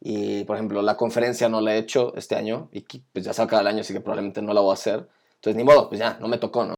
Y, 0.00 0.44
por 0.44 0.54
ejemplo, 0.54 0.82
la 0.82 0.96
conferencia 0.96 1.48
no 1.48 1.60
la 1.60 1.74
he 1.74 1.78
hecho 1.78 2.14
este 2.16 2.36
año 2.36 2.68
y 2.70 2.82
pues 3.12 3.24
ya 3.24 3.32
se 3.32 3.42
acaba 3.42 3.62
el 3.62 3.66
año, 3.66 3.80
así 3.80 3.92
que 3.92 4.00
probablemente 4.00 4.40
no 4.40 4.54
la 4.54 4.60
voy 4.60 4.70
a 4.70 4.74
hacer. 4.74 5.08
Entonces, 5.34 5.56
ni 5.56 5.64
modo, 5.64 5.88
pues 5.88 5.98
ya, 5.98 6.18
no 6.20 6.28
me 6.28 6.38
tocó, 6.38 6.64
¿no? 6.64 6.74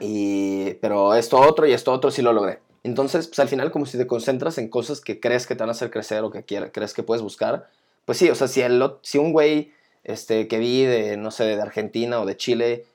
Y, 0.00 0.74
pero 0.80 1.14
esto 1.14 1.38
otro 1.38 1.66
y 1.66 1.72
esto 1.72 1.92
otro 1.92 2.10
sí 2.10 2.22
lo 2.22 2.32
logré. 2.32 2.60
Entonces, 2.84 3.26
pues 3.26 3.38
al 3.40 3.48
final, 3.48 3.70
como 3.70 3.84
si 3.84 3.98
te 3.98 4.06
concentras 4.06 4.56
en 4.56 4.70
cosas 4.70 5.02
que 5.02 5.20
crees 5.20 5.46
que 5.46 5.56
te 5.56 5.60
van 5.62 5.68
a 5.68 5.72
hacer 5.72 5.90
crecer 5.90 6.24
o 6.24 6.30
que 6.30 6.42
crees 6.44 6.94
que 6.94 7.02
puedes 7.02 7.22
buscar, 7.22 7.68
pues 8.06 8.16
sí, 8.16 8.30
o 8.30 8.34
sea, 8.34 8.48
si, 8.48 8.62
el, 8.62 8.82
si 9.02 9.18
un 9.18 9.32
güey 9.32 9.72
este, 10.06 10.46
que 10.48 10.58
vi 10.58 10.84
de, 10.84 11.16
no 11.16 11.30
sé, 11.32 11.44
de 11.44 11.60
Argentina 11.60 12.20
o 12.20 12.26
de 12.26 12.36
Chile 12.36 12.86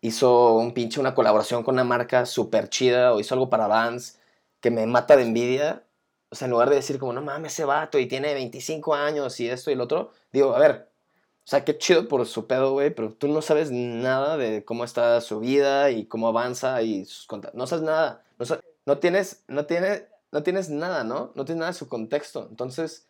hizo 0.00 0.54
un 0.54 0.74
pinche, 0.74 1.00
una 1.00 1.14
colaboración 1.14 1.62
con 1.62 1.76
una 1.76 1.84
marca 1.84 2.26
súper 2.26 2.68
chida 2.68 3.14
o 3.14 3.20
hizo 3.20 3.34
algo 3.34 3.48
para 3.48 3.68
Vans 3.68 4.18
que 4.60 4.70
me 4.70 4.86
mata 4.86 5.16
de 5.16 5.22
envidia, 5.22 5.84
o 6.28 6.34
sea, 6.34 6.46
en 6.46 6.52
lugar 6.52 6.68
de 6.70 6.76
decir 6.76 6.98
como, 6.98 7.12
no 7.12 7.22
mames, 7.22 7.52
ese 7.52 7.64
vato 7.64 7.98
y 7.98 8.06
tiene 8.06 8.34
25 8.34 8.94
años 8.94 9.38
y 9.40 9.48
esto 9.48 9.70
y 9.70 9.74
el 9.74 9.80
otro, 9.80 10.10
digo, 10.32 10.54
a 10.54 10.58
ver, 10.58 10.88
o 11.46 11.48
sea, 11.48 11.64
qué 11.64 11.78
chido 11.78 12.08
por 12.08 12.26
su 12.26 12.48
pedo, 12.48 12.72
güey, 12.72 12.92
pero 12.92 13.12
tú 13.12 13.28
no 13.28 13.42
sabes 13.42 13.70
nada 13.70 14.36
de 14.36 14.64
cómo 14.64 14.82
está 14.84 15.20
su 15.20 15.38
vida 15.38 15.90
y 15.92 16.06
cómo 16.06 16.26
avanza 16.28 16.82
y 16.82 17.04
sus 17.04 17.28
No 17.54 17.68
sabes 17.68 17.84
nada. 17.84 18.24
No, 18.38 18.46
no 18.86 18.98
tienes, 18.98 19.44
no, 19.46 19.66
tiene, 19.66 20.08
no 20.32 20.42
tienes 20.42 20.70
nada, 20.70 21.04
¿no? 21.04 21.30
No 21.36 21.44
tienes 21.44 21.60
nada 21.60 21.70
de 21.70 21.78
su 21.78 21.88
contexto. 21.88 22.48
Entonces, 22.50 23.06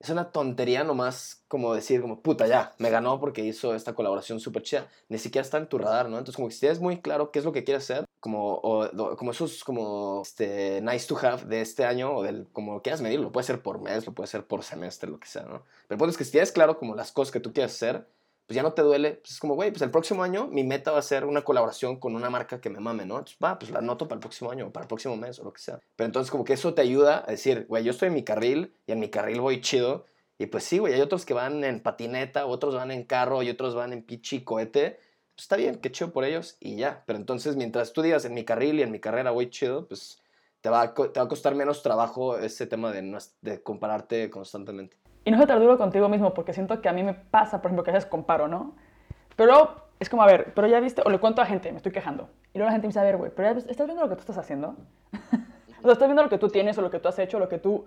es 0.00 0.08
una 0.08 0.32
tontería 0.32 0.82
nomás 0.82 1.44
como 1.46 1.74
decir, 1.74 2.00
como, 2.00 2.22
puta, 2.22 2.46
ya, 2.46 2.74
me 2.78 2.88
ganó 2.88 3.20
porque 3.20 3.44
hizo 3.44 3.74
esta 3.74 3.94
colaboración 3.94 4.40
súper 4.40 4.62
chida. 4.62 4.88
Ni 5.10 5.18
siquiera 5.18 5.44
está 5.44 5.58
en 5.58 5.68
tu 5.68 5.76
radar, 5.76 6.08
¿no? 6.08 6.16
Entonces, 6.16 6.36
como 6.36 6.48
que 6.48 6.54
si 6.54 6.60
tienes 6.60 6.80
muy 6.80 7.02
claro 7.02 7.30
qué 7.30 7.38
es 7.40 7.44
lo 7.44 7.52
que 7.52 7.64
quieres 7.64 7.84
hacer, 7.84 8.06
como, 8.18 8.54
o, 8.54 8.88
como 9.16 9.32
esos, 9.32 9.62
como, 9.62 10.22
este, 10.22 10.80
nice 10.80 11.06
to 11.06 11.18
have 11.18 11.44
de 11.44 11.60
este 11.60 11.84
año, 11.84 12.14
o 12.16 12.22
del, 12.22 12.48
como 12.52 12.80
quieras 12.80 13.02
medir, 13.02 13.20
lo 13.20 13.30
puede 13.30 13.46
ser 13.46 13.62
por 13.62 13.78
mes, 13.78 14.06
lo 14.06 14.14
puede 14.14 14.28
ser 14.28 14.46
por 14.46 14.62
semestre, 14.62 15.10
lo 15.10 15.20
que 15.20 15.28
sea, 15.28 15.42
¿no? 15.42 15.64
Pero 15.86 16.02
el 16.02 16.10
es 16.10 16.16
que 16.16 16.24
si 16.24 16.30
tienes 16.30 16.52
claro 16.52 16.78
como 16.78 16.94
las 16.94 17.12
cosas 17.12 17.30
que 17.30 17.40
tú 17.40 17.52
quieres 17.52 17.74
hacer, 17.74 18.06
pues 18.50 18.56
ya 18.56 18.64
no 18.64 18.72
te 18.72 18.82
duele. 18.82 19.12
Pues 19.12 19.34
es 19.34 19.38
como, 19.38 19.54
güey, 19.54 19.70
pues 19.70 19.80
el 19.82 19.92
próximo 19.92 20.24
año 20.24 20.48
mi 20.48 20.64
meta 20.64 20.90
va 20.90 20.98
a 20.98 21.02
ser 21.02 21.24
una 21.24 21.42
colaboración 21.42 22.00
con 22.00 22.16
una 22.16 22.30
marca 22.30 22.60
que 22.60 22.68
me 22.68 22.80
mame, 22.80 23.06
¿no? 23.06 23.24
Va, 23.40 23.56
pues 23.60 23.70
la 23.70 23.78
anoto 23.78 24.08
para 24.08 24.16
el 24.16 24.20
próximo 24.20 24.50
año, 24.50 24.66
o 24.66 24.72
para 24.72 24.82
el 24.82 24.88
próximo 24.88 25.16
mes, 25.16 25.38
o 25.38 25.44
lo 25.44 25.52
que 25.52 25.60
sea. 25.60 25.78
Pero 25.94 26.06
entonces 26.06 26.32
como 26.32 26.42
que 26.42 26.54
eso 26.54 26.74
te 26.74 26.82
ayuda 26.82 27.22
a 27.24 27.30
decir, 27.30 27.66
güey, 27.68 27.84
yo 27.84 27.92
estoy 27.92 28.08
en 28.08 28.14
mi 28.14 28.24
carril 28.24 28.74
y 28.88 28.90
en 28.90 28.98
mi 28.98 29.08
carril 29.08 29.40
voy 29.40 29.60
chido. 29.60 30.04
Y 30.36 30.46
pues 30.46 30.64
sí, 30.64 30.78
güey, 30.78 30.94
hay 30.94 31.00
otros 31.00 31.24
que 31.24 31.32
van 31.32 31.62
en 31.62 31.78
patineta, 31.78 32.44
otros 32.46 32.74
van 32.74 32.90
en 32.90 33.04
carro 33.04 33.44
y 33.44 33.50
otros 33.50 33.76
van 33.76 33.92
en 33.92 34.02
pichi 34.02 34.42
cohete. 34.42 34.98
Pues 35.36 35.44
está 35.44 35.54
bien, 35.54 35.76
qué 35.76 35.92
chido 35.92 36.12
por 36.12 36.24
ellos 36.24 36.56
y 36.58 36.74
ya. 36.74 37.04
Pero 37.06 37.20
entonces 37.20 37.54
mientras 37.54 37.92
tú 37.92 38.02
digas 38.02 38.24
en 38.24 38.34
mi 38.34 38.44
carril 38.44 38.80
y 38.80 38.82
en 38.82 38.90
mi 38.90 38.98
carrera 38.98 39.30
voy 39.30 39.48
chido, 39.50 39.86
pues 39.86 40.20
te 40.60 40.70
va 40.70 40.82
a, 40.82 40.92
te 40.92 41.20
va 41.20 41.26
a 41.26 41.28
costar 41.28 41.54
menos 41.54 41.84
trabajo 41.84 42.36
ese 42.36 42.66
tema 42.66 42.90
de, 42.90 43.16
de 43.42 43.62
compararte 43.62 44.28
constantemente. 44.28 44.96
Y 45.24 45.30
no 45.30 45.38
se 45.38 45.46
te 45.46 45.52
duro 45.54 45.76
contigo 45.76 46.08
mismo, 46.08 46.32
porque 46.32 46.52
siento 46.52 46.80
que 46.80 46.88
a 46.88 46.92
mí 46.92 47.02
me 47.02 47.14
pasa, 47.14 47.60
por 47.60 47.70
ejemplo, 47.70 47.84
que 47.84 47.90
a 47.90 47.94
veces 47.94 48.08
comparo, 48.08 48.48
¿no? 48.48 48.74
Pero 49.36 49.90
es 49.98 50.08
como, 50.08 50.22
a 50.22 50.26
ver, 50.26 50.52
pero 50.54 50.66
ya 50.66 50.80
viste, 50.80 51.02
o 51.04 51.10
le 51.10 51.18
cuento 51.18 51.42
a 51.42 51.46
gente, 51.46 51.70
me 51.70 51.76
estoy 51.76 51.92
quejando. 51.92 52.30
Y 52.54 52.58
luego 52.58 52.68
la 52.68 52.72
gente 52.72 52.86
me 52.86 52.88
dice, 52.88 53.00
a 53.00 53.02
ver, 53.02 53.18
güey, 53.18 53.30
pero 53.34 53.52
ya 53.52 53.58
estás 53.58 53.86
viendo 53.86 54.02
lo 54.02 54.08
que 54.08 54.16
tú 54.16 54.20
estás 54.20 54.38
haciendo. 54.38 54.76
o 55.12 55.82
sea, 55.82 55.92
estás 55.92 56.08
viendo 56.08 56.22
lo 56.22 56.30
que 56.30 56.38
tú 56.38 56.48
tienes 56.48 56.78
o 56.78 56.82
lo 56.82 56.90
que 56.90 56.98
tú 56.98 57.08
has 57.08 57.18
hecho, 57.18 57.38
lo 57.38 57.48
que 57.48 57.58
tú... 57.58 57.86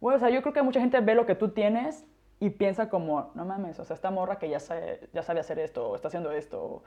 Bueno, 0.00 0.16
o 0.16 0.20
sea, 0.20 0.28
yo 0.28 0.42
creo 0.42 0.52
que 0.52 0.62
mucha 0.62 0.80
gente 0.80 1.00
ve 1.00 1.14
lo 1.14 1.24
que 1.24 1.34
tú 1.34 1.48
tienes 1.48 2.04
y 2.38 2.50
piensa 2.50 2.90
como, 2.90 3.30
no 3.34 3.46
mames, 3.46 3.78
o 3.80 3.84
sea, 3.84 3.94
esta 3.94 4.10
morra 4.10 4.38
que 4.38 4.50
ya 4.50 4.60
sabe, 4.60 5.08
ya 5.14 5.22
sabe 5.22 5.40
hacer 5.40 5.58
esto, 5.58 5.88
o 5.88 5.94
está 5.94 6.08
haciendo 6.08 6.32
esto, 6.32 6.82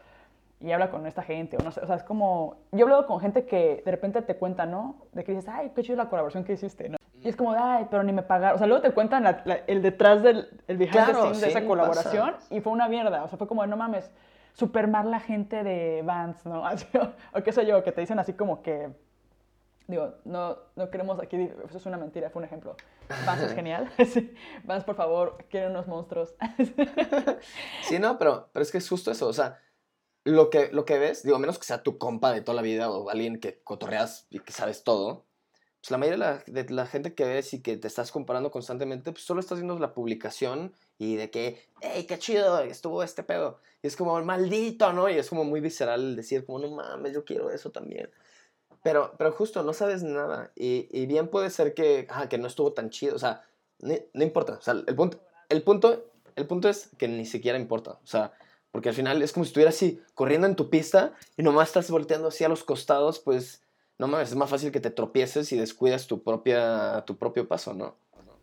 y 0.59 0.71
habla 0.71 0.91
con 0.91 1.07
esta 1.07 1.23
gente, 1.23 1.57
o 1.57 1.63
no 1.63 1.71
sé, 1.71 1.81
o 1.81 1.87
sea, 1.87 1.95
es 1.95 2.03
como... 2.03 2.57
Yo 2.71 2.79
he 2.79 2.83
hablado 2.83 3.07
con 3.07 3.19
gente 3.19 3.45
que 3.45 3.81
de 3.83 3.91
repente 3.91 4.21
te 4.21 4.35
cuenta, 4.35 4.67
¿no? 4.67 5.07
De 5.13 5.23
que 5.23 5.31
dices, 5.31 5.49
ay, 5.49 5.71
qué 5.75 5.81
chido 5.81 5.97
la 5.97 6.09
colaboración 6.09 6.43
que 6.43 6.53
hiciste, 6.53 6.89
¿no? 6.89 6.96
Y 7.23 7.30
es 7.30 7.35
como, 7.35 7.52
ay, 7.52 7.88
pero 7.89 8.03
ni 8.03 8.14
me 8.14 8.23
pagaron. 8.23 8.56
O 8.56 8.57
sea, 8.57 8.68
luego 8.68 8.81
te 8.81 8.91
cuentan 8.91 9.41
el 9.68 9.81
detrás 9.81 10.22
del 10.22 10.49
el 10.68 10.77
behind 10.77 11.07
the 11.07 11.14
scenes 11.14 11.41
de 11.41 11.49
esa 11.49 11.65
colaboración 11.65 12.35
y 12.49 12.61
fue 12.61 12.73
una 12.73 12.88
mierda. 12.88 13.23
O 13.23 13.27
sea, 13.27 13.38
fue 13.38 13.48
como, 13.48 13.65
no 13.65 13.76
mames, 13.76 14.11
super 14.53 14.88
mal 14.88 15.10
la 15.10 15.19
gente 15.19 15.64
de 15.64 16.03
Vans, 16.03 16.45
¿no? 16.45 16.64
o 17.34 17.44
qué 17.44 17.52
sé 17.52 17.65
yo, 17.65 17.84
que 17.84 17.91
te 17.91 18.02
dicen 18.02 18.19
así 18.19 18.34
como 18.34 18.61
que. 18.61 18.89
Digo, 19.88 20.15
no, 20.26 20.57
no 20.76 20.89
queremos 20.89 21.18
aquí. 21.19 21.49
Eso 21.65 21.77
es 21.77 21.85
una 21.85 21.98
mentira, 21.98 22.30
fue 22.30 22.41
un 22.41 22.45
ejemplo. 22.45 22.76
Vans 23.26 23.41
es 23.41 23.53
genial. 23.56 23.89
Vans, 24.64 24.84
por 24.84 24.95
favor, 24.95 25.38
quieren 25.49 25.72
unos 25.72 25.88
monstruos. 25.88 26.35
sí, 27.84 27.98
no, 27.98 28.18
pero, 28.18 28.49
pero 28.52 28.64
es 28.64 28.72
que 28.72 28.80
es 28.80 28.88
justo 28.88 29.11
eso. 29.11 29.27
O 29.27 29.34
sea, 29.34 29.60
lo 30.23 30.49
que, 30.49 30.69
lo 30.73 30.84
que 30.84 30.99
ves, 30.99 31.23
digo, 31.23 31.39
menos 31.39 31.57
que 31.57 31.65
sea 31.65 31.84
tu 31.84 31.98
compa 31.98 32.31
de 32.34 32.41
toda 32.41 32.57
la 32.57 32.61
vida 32.61 32.91
o 32.91 33.10
alguien 33.10 33.39
que 33.39 33.61
cotorreas 33.64 34.27
y 34.30 34.39
que 34.39 34.52
sabes 34.52 34.84
todo 34.84 35.26
pues 35.81 35.91
la 35.91 35.97
mayoría 35.97 36.43
de 36.45 36.69
la, 36.69 36.85
gente 36.85 37.13
que 37.13 37.23
ves 37.23 37.53
y 37.53 37.61
que 37.61 37.77
te 37.77 37.87
estás 37.87 38.11
comparando 38.11 38.51
constantemente, 38.51 39.11
pues 39.11 39.23
solo 39.23 39.39
estás 39.39 39.59
viendo 39.59 39.77
la 39.79 39.93
publicación 39.93 40.73
y 40.97 41.15
de 41.15 41.29
que, 41.29 41.63
hey, 41.81 42.05
qué 42.07 42.17
chido, 42.17 42.59
estuvo 42.59 43.03
este 43.03 43.23
pedo. 43.23 43.59
Y 43.81 43.87
es 43.87 43.95
como, 43.95 44.19
maldito, 44.23 44.91
¿no? 44.93 45.09
Y 45.09 45.13
es 45.13 45.29
como 45.29 45.43
muy 45.43 45.61
visceral 45.61 46.15
decir, 46.15 46.45
como, 46.45 46.59
no 46.59 46.69
mames, 46.69 47.13
yo 47.13 47.23
quiero 47.23 47.51
eso 47.51 47.71
también. 47.71 48.09
Pero, 48.83 49.13
pero 49.17 49.31
justo, 49.31 49.63
no 49.63 49.73
sabes 49.73 50.03
nada. 50.03 50.51
Y, 50.55 51.05
bien 51.05 51.27
puede 51.27 51.49
ser 51.49 51.73
que, 51.73 52.07
ah, 52.09 52.27
que 52.27 52.37
no 52.37 52.47
estuvo 52.47 52.73
tan 52.73 52.89
chido. 52.89 53.15
O 53.15 53.19
sea, 53.19 53.43
no 53.79 54.23
importa. 54.23 54.53
O 54.53 54.61
sea, 54.61 54.73
el 54.73 54.95
punto, 54.95 55.19
el, 55.49 55.61
punto, 55.61 56.05
el 56.35 56.47
punto 56.47 56.69
es 56.69 56.89
que 56.97 57.07
ni 57.07 57.25
siquiera 57.25 57.59
importa. 57.59 57.99
O 58.03 58.07
sea, 58.07 58.33
porque 58.71 58.89
al 58.89 58.95
final 58.95 59.21
es 59.21 59.33
como 59.33 59.43
si 59.43 59.49
estuvieras 59.49 59.75
así, 59.75 60.01
corriendo 60.13 60.47
en 60.47 60.55
tu 60.55 60.69
pista 60.69 61.13
y 61.35 61.43
nomás 61.43 61.69
estás 61.69 61.89
volteando 61.89 62.29
así 62.29 62.43
a 62.43 62.49
los 62.49 62.63
costados, 62.63 63.19
pues 63.19 63.61
no 63.97 64.07
mames, 64.07 64.29
es 64.29 64.35
más 64.35 64.49
fácil 64.49 64.71
que 64.71 64.79
te 64.79 64.91
tropieces 64.91 65.51
y 65.51 65.57
descuidas 65.57 66.07
tu, 66.07 66.23
propia, 66.23 67.03
tu 67.05 67.17
propio 67.17 67.47
paso, 67.47 67.73
¿no? 67.73 67.95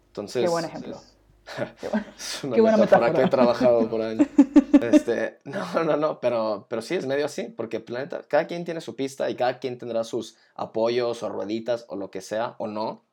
Entonces... 0.08 0.42
Qué 0.42 0.48
buen 0.48 0.64
ejemplo. 0.64 1.00
Qué, 1.80 1.86
es 2.16 2.44
una 2.44 2.56
buena 2.56 2.76
metáfora, 2.76 3.12
que 3.12 3.22
he 3.22 3.28
trabajado 3.28 3.88
por 3.88 4.02
años. 4.02 4.28
Este, 4.74 5.38
no, 5.44 5.84
no, 5.84 5.96
no, 5.96 6.20
pero, 6.20 6.66
pero 6.68 6.82
sí 6.82 6.96
es 6.96 7.06
medio 7.06 7.24
así, 7.24 7.44
porque 7.44 7.80
planeta, 7.80 8.22
cada 8.28 8.46
quien 8.46 8.64
tiene 8.64 8.80
su 8.80 8.96
pista 8.96 9.30
y 9.30 9.36
cada 9.36 9.58
quien 9.58 9.78
tendrá 9.78 10.04
sus 10.04 10.36
apoyos 10.56 11.22
o 11.22 11.28
rueditas 11.28 11.86
o 11.88 11.96
lo 11.96 12.10
que 12.10 12.20
sea 12.20 12.56
o 12.58 12.66
no. 12.66 13.04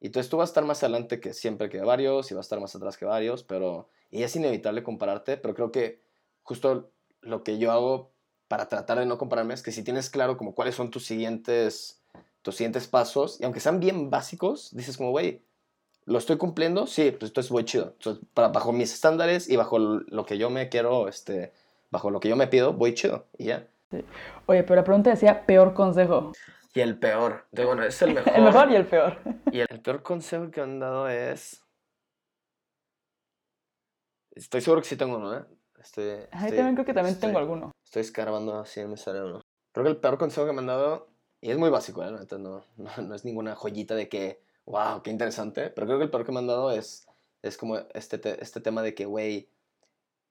Y 0.00 0.06
entonces 0.06 0.30
tú 0.30 0.38
vas 0.38 0.48
a 0.48 0.50
estar 0.50 0.64
más 0.64 0.82
adelante 0.82 1.20
que 1.20 1.32
siempre 1.32 1.68
que 1.68 1.80
varios 1.80 2.30
y 2.30 2.34
vas 2.34 2.44
a 2.44 2.46
estar 2.46 2.60
más 2.60 2.74
atrás 2.74 2.96
que 2.96 3.04
varios, 3.04 3.44
pero 3.44 3.88
y 4.10 4.22
es 4.22 4.34
inevitable 4.36 4.82
compararte, 4.82 5.36
pero 5.36 5.54
creo 5.54 5.70
que 5.70 6.02
justo 6.42 6.90
lo 7.20 7.44
que 7.44 7.58
yo 7.58 7.70
hago 7.70 8.13
para 8.48 8.68
tratar 8.68 8.98
de 8.98 9.06
no 9.06 9.18
compararme 9.18 9.54
es 9.54 9.62
que 9.62 9.72
si 9.72 9.82
tienes 9.82 10.10
claro 10.10 10.36
como 10.36 10.54
cuáles 10.54 10.74
son 10.74 10.90
tus 10.90 11.04
siguientes, 11.04 12.02
tus 12.42 12.56
siguientes 12.56 12.86
pasos, 12.86 13.40
y 13.40 13.44
aunque 13.44 13.60
sean 13.60 13.80
bien 13.80 14.10
básicos, 14.10 14.74
dices 14.74 14.96
como, 14.96 15.10
güey, 15.10 15.42
¿lo 16.04 16.18
estoy 16.18 16.36
cumpliendo? 16.36 16.86
Sí, 16.86 17.10
pues 17.10 17.30
entonces 17.30 17.50
voy 17.50 17.64
chido. 17.64 17.94
Entonces, 17.98 18.24
para, 18.34 18.48
bajo 18.48 18.72
mis 18.72 18.92
estándares 18.92 19.48
y 19.48 19.56
bajo 19.56 19.78
lo 19.78 20.26
que 20.26 20.38
yo 20.38 20.50
me 20.50 20.68
quiero, 20.68 21.08
este, 21.08 21.52
bajo 21.90 22.10
lo 22.10 22.20
que 22.20 22.28
yo 22.28 22.36
me 22.36 22.46
pido, 22.46 22.72
voy 22.72 22.94
chido 22.94 23.26
y 23.38 23.46
ya. 23.46 23.66
Oye, 24.46 24.62
pero 24.62 24.76
la 24.76 24.84
pregunta 24.84 25.10
decía 25.10 25.46
peor 25.46 25.74
consejo. 25.74 26.32
Y 26.74 26.80
el 26.80 26.98
peor. 26.98 27.46
bueno, 27.52 27.84
es 27.84 28.02
el 28.02 28.14
mejor. 28.14 28.32
el 28.34 28.42
mejor 28.42 28.70
y 28.70 28.76
el 28.76 28.86
peor. 28.86 29.18
Y 29.52 29.60
el, 29.60 29.80
peor 29.80 30.02
consejo 30.02 30.50
que 30.50 30.60
han 30.60 30.80
dado 30.80 31.08
es... 31.08 31.62
Estoy 34.32 34.60
seguro 34.60 34.82
que 34.82 34.88
sí 34.88 34.96
tengo 34.96 35.16
uno, 35.16 35.36
¿eh? 35.38 35.44
Estoy, 35.80 36.26
también 36.30 36.74
creo 36.74 36.86
que 36.86 36.94
también 36.94 37.20
tengo 37.20 37.38
alguno. 37.38 37.70
Estoy 37.94 38.06
escarbando 38.06 38.58
así 38.58 38.80
en 38.80 38.90
mi 38.90 38.96
cerebro. 38.96 39.40
Creo 39.70 39.84
que 39.84 39.90
el 39.90 39.98
peor 39.98 40.18
consejo 40.18 40.48
que 40.48 40.52
me 40.52 40.58
han 40.58 40.66
dado, 40.66 41.06
y 41.40 41.52
es 41.52 41.58
muy 41.58 41.70
básico, 41.70 42.02
¿eh? 42.02 42.10
no, 42.10 42.64
no, 42.76 43.14
es 43.14 43.24
ninguna 43.24 43.54
joyita 43.54 43.94
de 43.94 44.08
que, 44.08 44.42
wow, 44.66 45.00
qué 45.00 45.12
interesante, 45.12 45.70
pero 45.70 45.86
creo 45.86 45.98
que 45.98 46.06
el 46.06 46.10
peor 46.10 46.26
que 46.26 46.32
me 46.32 46.40
han 46.40 46.48
dado 46.48 46.72
es, 46.72 47.06
es 47.42 47.56
como 47.56 47.78
este, 47.94 48.42
este 48.42 48.60
tema 48.60 48.82
de 48.82 48.96
que, 48.96 49.04
güey, 49.04 49.48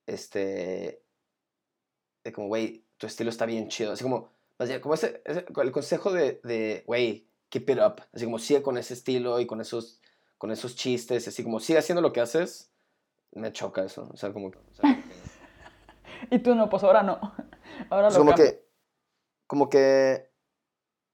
este, 0.07 1.01
de 2.25 2.33
como, 2.33 2.49
güey, 2.49 2.83
tu 2.97 3.07
estilo 3.07 3.29
está 3.29 3.45
bien 3.45 3.69
chido. 3.69 3.93
Así 3.93 4.03
como, 4.03 4.29
como 4.81 4.93
ese, 4.95 5.23
el 5.23 5.71
consejo 5.71 6.11
de, 6.11 6.83
güey, 6.85 7.25
keep 7.47 7.69
it 7.69 7.79
up. 7.79 8.01
Así 8.11 8.25
como, 8.25 8.39
sigue 8.39 8.61
con 8.61 8.77
ese 8.77 8.93
estilo 8.93 9.39
y 9.39 9.45
con 9.45 9.61
esos, 9.61 10.01
con 10.37 10.51
esos 10.51 10.75
chistes, 10.75 11.29
así 11.29 11.45
como, 11.45 11.61
sigue 11.61 11.79
haciendo 11.79 12.01
lo 12.01 12.11
que 12.11 12.19
haces. 12.19 12.71
Me 13.31 13.53
choca 13.53 13.85
eso. 13.85 14.09
O 14.13 14.17
sea, 14.17 14.33
como, 14.33 14.47
o 14.47 14.73
sea, 14.73 14.92
y 16.31 16.39
tú 16.39 16.55
no, 16.55 16.69
pues 16.69 16.83
ahora 16.83 17.03
no. 17.03 17.19
Ahora 17.89 18.09
lo 18.11 18.17
como 18.17 18.35
que, 18.35 18.65
como 19.47 19.69
que, 19.69 20.29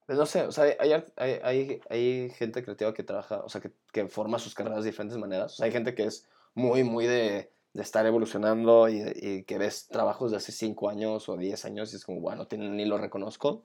pues 0.06 0.18
no 0.18 0.26
sé, 0.26 0.42
o 0.44 0.52
sea, 0.52 0.66
hay, 0.80 0.92
hay, 0.92 1.40
hay, 1.44 1.82
hay, 1.90 2.30
gente 2.32 2.64
creativa 2.64 2.94
que 2.94 3.04
trabaja, 3.04 3.40
o 3.40 3.50
sea, 3.50 3.62
que, 3.62 3.72
que, 3.94 4.08
forma 4.08 4.40
sus 4.40 4.54
carreras 4.54 4.84
de 4.84 4.92
diferentes 4.92 5.18
maneras. 5.18 5.54
O 5.54 5.56
sea, 5.56 5.66
hay 5.68 5.72
gente 5.72 5.96
que 5.96 6.04
es 6.04 6.28
muy, 6.54 6.84
muy 6.84 7.06
de, 7.06 7.52
de 7.74 7.82
estar 7.82 8.06
evolucionando 8.06 8.90
y, 8.90 9.04
y, 9.16 9.44
que 9.44 9.58
ves 9.58 9.88
trabajos 9.88 10.32
de 10.32 10.38
hace 10.38 10.52
5 10.52 10.90
años 10.90 11.30
o 11.30 11.38
10 11.38 11.66
años 11.66 11.94
y 11.94 11.96
es 11.96 12.06
como, 12.06 12.20
bueno, 12.20 12.48
ni 12.52 12.86
lo 12.86 12.98
reconozco. 12.98 13.64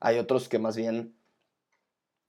Hay 0.00 0.18
otros 0.18 0.48
que 0.48 0.58
más 0.58 0.76
bien 0.76 1.14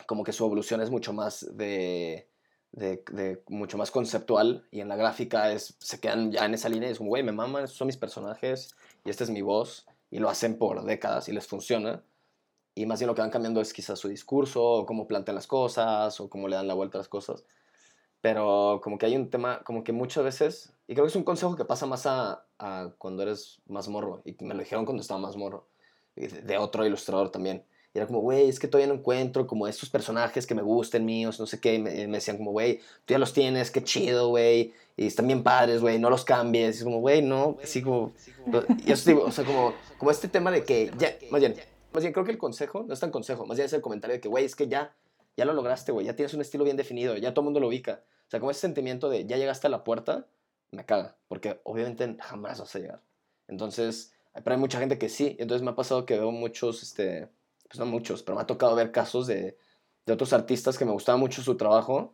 como 0.05 0.23
que 0.23 0.33
su 0.33 0.45
evolución 0.45 0.81
es 0.81 0.89
mucho 0.89 1.13
más 1.13 1.47
de, 1.55 2.27
de, 2.73 3.03
de 3.11 3.41
mucho 3.47 3.77
más 3.77 3.91
conceptual 3.91 4.67
y 4.71 4.81
en 4.81 4.89
la 4.89 4.95
gráfica 4.95 5.51
es, 5.51 5.77
se 5.79 5.99
quedan 5.99 6.31
ya 6.31 6.45
en 6.45 6.53
esa 6.53 6.69
línea 6.69 6.89
y 6.89 6.91
es 6.91 6.97
como, 6.97 7.09
güey, 7.09 7.23
me 7.23 7.31
maman, 7.31 7.63
estos 7.63 7.77
son 7.77 7.87
mis 7.87 7.97
personajes 7.97 8.75
y 9.05 9.09
esta 9.09 9.23
es 9.23 9.29
mi 9.29 9.41
voz 9.41 9.85
y 10.09 10.19
lo 10.19 10.29
hacen 10.29 10.57
por 10.57 10.83
décadas 10.83 11.29
y 11.29 11.31
les 11.31 11.47
funciona. 11.47 12.03
Y 12.75 12.87
más 12.87 12.99
bien 12.99 13.07
lo 13.07 13.15
que 13.15 13.21
van 13.21 13.29
cambiando 13.29 13.61
es 13.61 13.71
quizás 13.71 13.99
su 13.99 14.07
discurso, 14.07 14.63
o 14.63 14.85
cómo 14.85 15.07
plantean 15.07 15.35
las 15.35 15.45
cosas, 15.45 16.19
o 16.19 16.29
cómo 16.29 16.47
le 16.47 16.55
dan 16.55 16.67
la 16.67 16.73
vuelta 16.73 16.97
a 16.97 17.01
las 17.01 17.07
cosas. 17.07 17.45
Pero 18.21 18.81
como 18.83 18.97
que 18.97 19.05
hay 19.05 19.15
un 19.15 19.29
tema, 19.29 19.63
como 19.63 19.83
que 19.83 19.91
muchas 19.91 20.23
veces, 20.23 20.73
y 20.87 20.93
creo 20.93 21.05
que 21.05 21.09
es 21.09 21.15
un 21.15 21.23
consejo 21.23 21.55
que 21.55 21.65
pasa 21.65 21.85
más 21.85 22.05
a, 22.07 22.45
a 22.57 22.91
cuando 22.97 23.23
eres 23.23 23.61
más 23.67 23.87
morro, 23.89 24.21
y 24.25 24.35
me 24.43 24.55
lo 24.55 24.61
dijeron 24.61 24.85
cuando 24.85 25.01
estaba 25.01 25.19
más 25.19 25.37
morro, 25.37 25.67
de, 26.15 26.27
de 26.27 26.57
otro 26.57 26.85
ilustrador 26.85 27.29
también. 27.29 27.63
Y 27.93 27.99
era 27.99 28.07
como, 28.07 28.21
güey, 28.21 28.49
es 28.49 28.59
que 28.59 28.67
todavía 28.67 28.91
no 28.91 28.99
encuentro 28.99 29.45
como 29.45 29.67
estos 29.67 29.89
personajes 29.89 30.47
que 30.47 30.55
me 30.55 30.63
gusten 30.63 31.05
míos, 31.05 31.39
no 31.39 31.45
sé 31.45 31.59
qué. 31.59 31.75
Y 31.75 31.79
me, 31.79 31.91
decían 32.07 32.37
como, 32.37 32.51
güey, 32.51 32.79
tú 33.05 33.13
ya 33.13 33.19
los 33.19 33.33
tienes, 33.33 33.69
qué 33.69 33.83
chido, 33.83 34.29
güey. 34.29 34.73
Y 34.97 35.07
están 35.07 35.27
bien 35.27 35.43
padres, 35.43 35.81
güey, 35.81 35.99
no 35.99 36.09
los 36.09 36.25
cambies. 36.25 36.81
Y 36.81 36.83
como, 36.83 36.99
güey, 36.99 37.21
no, 37.21 37.57
así 37.63 37.83
como... 37.83 38.13
Y 38.85 38.91
eso 38.91 39.09
digo, 39.09 39.23
o 39.23 39.31
sea, 39.31 39.45
como, 39.45 39.73
como 39.97 40.09
este 40.09 40.27
tema 40.27 40.49
de 40.49 40.63
que 40.63 40.91
más 41.29 41.39
bien, 41.39 41.55
más 41.93 42.03
bien 42.03 42.13
creo 42.13 42.25
que 42.25 42.31
el 42.31 42.37
consejo, 42.37 42.83
no 42.87 42.93
es 42.93 42.99
tan 42.99 43.11
consejo, 43.11 43.45
más 43.45 43.57
bien 43.57 43.67
es 43.67 43.73
el 43.73 43.81
comentario 43.81 44.15
de 44.15 44.21
que, 44.21 44.27
güey, 44.27 44.45
es 44.45 44.55
que 44.55 44.67
ya, 44.67 44.95
ya 45.37 45.45
lo 45.45 45.53
lograste, 45.53 45.91
güey, 45.91 46.05
ya 46.05 46.15
tienes 46.15 46.33
un 46.33 46.41
estilo 46.41 46.63
bien 46.63 46.77
definido, 46.77 47.15
ya 47.15 47.33
todo 47.33 47.41
el 47.41 47.45
mundo 47.45 47.59
lo 47.59 47.67
ubica. 47.67 48.03
O 48.27 48.29
sea, 48.29 48.39
como 48.39 48.51
ese 48.51 48.61
sentimiento 48.61 49.09
de 49.09 49.25
ya 49.25 49.37
llegaste 49.37 49.67
a 49.67 49.69
la 49.69 49.83
puerta, 49.83 50.25
me 50.71 50.85
caga, 50.85 51.15
porque 51.27 51.59
obviamente 51.63 52.17
jamás 52.19 52.59
vas 52.59 52.75
a 52.75 52.79
llegar. 52.79 53.01
Entonces, 53.47 54.13
pero 54.33 54.55
hay 54.55 54.59
mucha 54.59 54.79
gente 54.79 54.97
que 54.97 55.09
sí. 55.09 55.35
Entonces 55.39 55.63
me 55.63 55.71
ha 55.71 55.75
pasado 55.75 56.05
que 56.05 56.17
veo 56.17 56.31
muchos, 56.31 56.81
este, 56.81 57.29
pues 57.73 57.79
no 57.79 57.87
muchos, 57.87 58.21
pero 58.21 58.35
me 58.35 58.43
ha 58.43 58.45
tocado 58.45 58.75
ver 58.75 58.91
casos 58.91 59.25
de, 59.25 59.57
de 60.05 60.13
otros 60.13 60.31
artistas 60.31 60.77
que 60.77 60.85
me 60.85 60.91
gustaba 60.91 61.17
mucho 61.17 61.41
su 61.41 61.57
trabajo. 61.57 62.13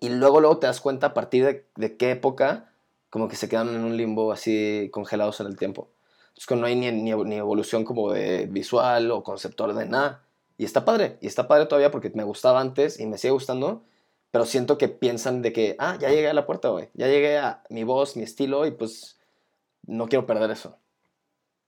Y 0.00 0.08
luego, 0.08 0.40
luego 0.40 0.56
te 0.56 0.66
das 0.66 0.80
cuenta 0.80 1.08
a 1.08 1.14
partir 1.14 1.44
de, 1.44 1.66
de 1.76 1.98
qué 1.98 2.12
época, 2.12 2.72
como 3.10 3.28
que 3.28 3.36
se 3.36 3.50
quedan 3.50 3.68
en 3.68 3.84
un 3.84 3.98
limbo 3.98 4.32
así 4.32 4.88
congelados 4.92 5.40
en 5.40 5.46
el 5.46 5.58
tiempo. 5.58 5.90
Es 6.34 6.46
que 6.46 6.56
no 6.56 6.64
hay 6.64 6.74
ni, 6.74 6.90
ni, 6.90 7.12
ni 7.12 7.36
evolución 7.36 7.84
como 7.84 8.12
de 8.12 8.46
visual 8.46 9.10
o 9.10 9.22
conceptual 9.22 9.76
de 9.76 9.84
nada. 9.84 10.24
Y 10.56 10.64
está 10.64 10.86
padre, 10.86 11.18
y 11.20 11.26
está 11.26 11.46
padre 11.46 11.66
todavía 11.66 11.90
porque 11.90 12.10
me 12.14 12.24
gustaba 12.24 12.62
antes 12.62 12.98
y 12.98 13.06
me 13.06 13.18
sigue 13.18 13.32
gustando, 13.32 13.82
pero 14.30 14.46
siento 14.46 14.78
que 14.78 14.88
piensan 14.88 15.42
de 15.42 15.52
que, 15.52 15.76
ah, 15.78 15.98
ya 16.00 16.08
llegué 16.08 16.30
a 16.30 16.34
la 16.34 16.46
puerta, 16.46 16.70
güey, 16.70 16.88
ya 16.94 17.08
llegué 17.08 17.36
a 17.36 17.62
mi 17.68 17.84
voz, 17.84 18.16
mi 18.16 18.22
estilo, 18.22 18.64
y 18.64 18.70
pues 18.70 19.18
no 19.82 20.08
quiero 20.08 20.24
perder 20.24 20.50
eso. 20.50 20.78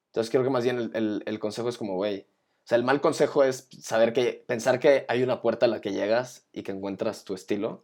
Entonces 0.07 0.31
creo 0.31 0.43
que 0.43 0.51
más 0.51 0.65
bien 0.65 0.78
el, 0.78 0.90
el, 0.94 1.23
el 1.27 1.39
consejo 1.39 1.69
es 1.69 1.77
como, 1.77 1.97
güey, 1.97 2.27
o 2.65 2.69
sea, 2.69 2.79
el 2.79 2.85
mal 2.85 3.01
consejo 3.01 3.43
es 3.43 3.69
saber 3.81 4.13
que, 4.13 4.45
pensar 4.47 4.79
que 4.79 5.05
hay 5.09 5.23
una 5.23 5.41
puerta 5.41 5.67
a 5.67 5.69
la 5.69 5.81
que 5.81 5.93
llegas 5.93 6.47
y 6.53 6.63
que 6.63 6.71
encuentras 6.71 7.25
tu 7.25 7.35
estilo. 7.35 7.83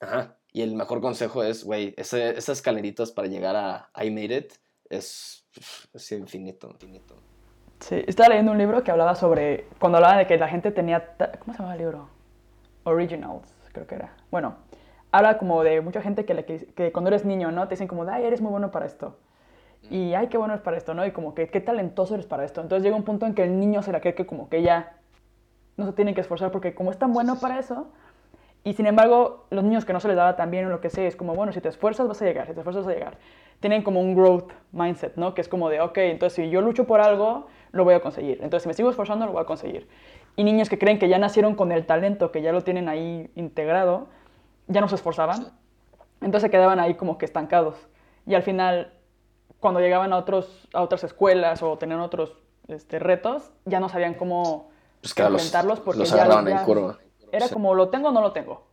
Ajá. 0.00 0.36
Y 0.52 0.62
el 0.62 0.74
mejor 0.76 1.00
consejo 1.00 1.42
es, 1.42 1.64
güey, 1.64 1.94
esas 1.96 2.48
escaleritas 2.48 3.10
para 3.10 3.26
llegar 3.26 3.56
a 3.56 3.90
I 4.00 4.10
made 4.10 4.36
it 4.36 4.52
es, 4.88 5.44
es 5.92 6.12
infinito, 6.12 6.70
infinito. 6.70 7.16
Sí, 7.80 8.02
estaba 8.06 8.30
leyendo 8.30 8.52
un 8.52 8.58
libro 8.58 8.82
que 8.82 8.90
hablaba 8.90 9.14
sobre, 9.14 9.66
cuando 9.78 9.98
hablaba 9.98 10.18
de 10.18 10.26
que 10.26 10.36
la 10.36 10.48
gente 10.48 10.70
tenía, 10.70 11.16
¿cómo 11.40 11.52
se 11.52 11.58
llama 11.58 11.74
el 11.74 11.78
libro? 11.80 12.08
Originals, 12.84 13.52
creo 13.72 13.86
que 13.86 13.96
era. 13.96 14.16
Bueno, 14.30 14.56
habla 15.10 15.38
como 15.38 15.62
de 15.64 15.80
mucha 15.80 16.02
gente 16.02 16.24
que, 16.24 16.34
le, 16.34 16.44
que 16.44 16.92
cuando 16.92 17.08
eres 17.08 17.24
niño, 17.24 17.50
¿no? 17.50 17.66
Te 17.66 17.74
dicen 17.74 17.88
como, 17.88 18.04
ay, 18.04 18.24
eres 18.24 18.40
muy 18.40 18.50
bueno 18.50 18.70
para 18.70 18.86
esto. 18.86 19.18
Y, 19.90 20.14
ay, 20.14 20.26
qué 20.28 20.36
bueno 20.36 20.54
eres 20.54 20.62
para 20.62 20.76
esto, 20.76 20.94
¿no? 20.94 21.06
Y 21.06 21.12
como 21.12 21.34
que, 21.34 21.48
qué 21.48 21.60
talentoso 21.60 22.14
eres 22.14 22.26
para 22.26 22.44
esto. 22.44 22.60
Entonces 22.60 22.84
llega 22.84 22.96
un 22.96 23.04
punto 23.04 23.26
en 23.26 23.34
que 23.34 23.44
el 23.44 23.58
niño 23.58 23.82
se 23.82 23.92
la 23.92 24.00
cree 24.00 24.14
que 24.14 24.26
como 24.26 24.48
que 24.48 24.62
ya 24.62 24.98
no 25.76 25.86
se 25.86 25.92
tiene 25.92 26.14
que 26.14 26.20
esforzar 26.20 26.50
porque 26.50 26.74
como 26.74 26.90
es 26.90 26.98
tan 26.98 27.12
bueno 27.12 27.38
para 27.40 27.58
eso, 27.58 27.88
y 28.64 28.74
sin 28.74 28.86
embargo, 28.86 29.46
los 29.50 29.64
niños 29.64 29.84
que 29.84 29.92
no 29.92 30.00
se 30.00 30.08
les 30.08 30.16
daba 30.16 30.36
tan 30.36 30.50
bien 30.50 30.66
o 30.66 30.68
lo 30.68 30.80
que 30.80 30.90
sea, 30.90 31.06
es 31.06 31.16
como, 31.16 31.34
bueno, 31.34 31.52
si 31.52 31.60
te 31.60 31.68
esfuerzas 31.68 32.06
vas 32.08 32.20
a 32.20 32.24
llegar, 32.24 32.46
si 32.46 32.52
te 32.52 32.60
esfuerzas 32.60 32.84
vas 32.84 32.94
a 32.94 32.98
llegar. 32.98 33.16
Tienen 33.60 33.82
como 33.82 34.00
un 34.00 34.14
growth 34.14 34.52
mindset, 34.72 35.16
¿no? 35.16 35.34
Que 35.34 35.40
es 35.40 35.48
como 35.48 35.68
de, 35.68 35.80
ok, 35.80 35.96
entonces 35.98 36.34
si 36.34 36.50
yo 36.50 36.60
lucho 36.60 36.86
por 36.86 37.00
algo, 37.00 37.46
lo 37.72 37.84
voy 37.84 37.94
a 37.94 38.00
conseguir. 38.00 38.38
Entonces 38.42 38.64
si 38.64 38.68
me 38.68 38.74
sigo 38.74 38.90
esforzando, 38.90 39.26
lo 39.26 39.32
voy 39.32 39.42
a 39.42 39.46
conseguir. 39.46 39.88
Y 40.36 40.44
niños 40.44 40.68
que 40.68 40.78
creen 40.78 40.98
que 40.98 41.08
ya 41.08 41.18
nacieron 41.18 41.54
con 41.54 41.72
el 41.72 41.86
talento, 41.86 42.30
que 42.30 42.42
ya 42.42 42.52
lo 42.52 42.62
tienen 42.62 42.88
ahí 42.88 43.30
integrado, 43.34 44.08
ya 44.66 44.80
no 44.80 44.88
se 44.88 44.96
esforzaban. 44.96 45.52
Entonces 46.20 46.42
se 46.42 46.50
quedaban 46.50 46.78
ahí 46.78 46.94
como 46.94 47.16
que 47.16 47.24
estancados. 47.24 47.88
Y 48.26 48.34
al 48.34 48.42
final, 48.42 48.92
cuando 49.60 49.80
llegaban 49.80 50.12
a, 50.12 50.16
otros, 50.18 50.68
a 50.72 50.82
otras 50.82 51.04
escuelas 51.04 51.62
o 51.62 51.76
tenían 51.78 52.00
otros 52.00 52.32
este, 52.68 52.98
retos, 52.98 53.50
ya 53.64 53.80
no 53.80 53.88
sabían 53.88 54.14
cómo 54.14 54.70
pues 55.00 55.14
que 55.14 55.22
enfrentarlos 55.22 55.78
los, 55.78 55.84
porque 55.84 56.00
los 56.00 56.10
ya, 56.10 56.16
agarraban 56.16 56.46
ya 56.46 56.60
en 56.60 56.64
curva. 56.64 56.98
era 57.32 57.46
Sí. 57.48 57.54
como 57.54 57.74
lo 57.74 57.88
tengo 57.88 58.08
o 58.08 58.12
no 58.12 58.20
lo 58.20 58.32
tengo. 58.32 58.66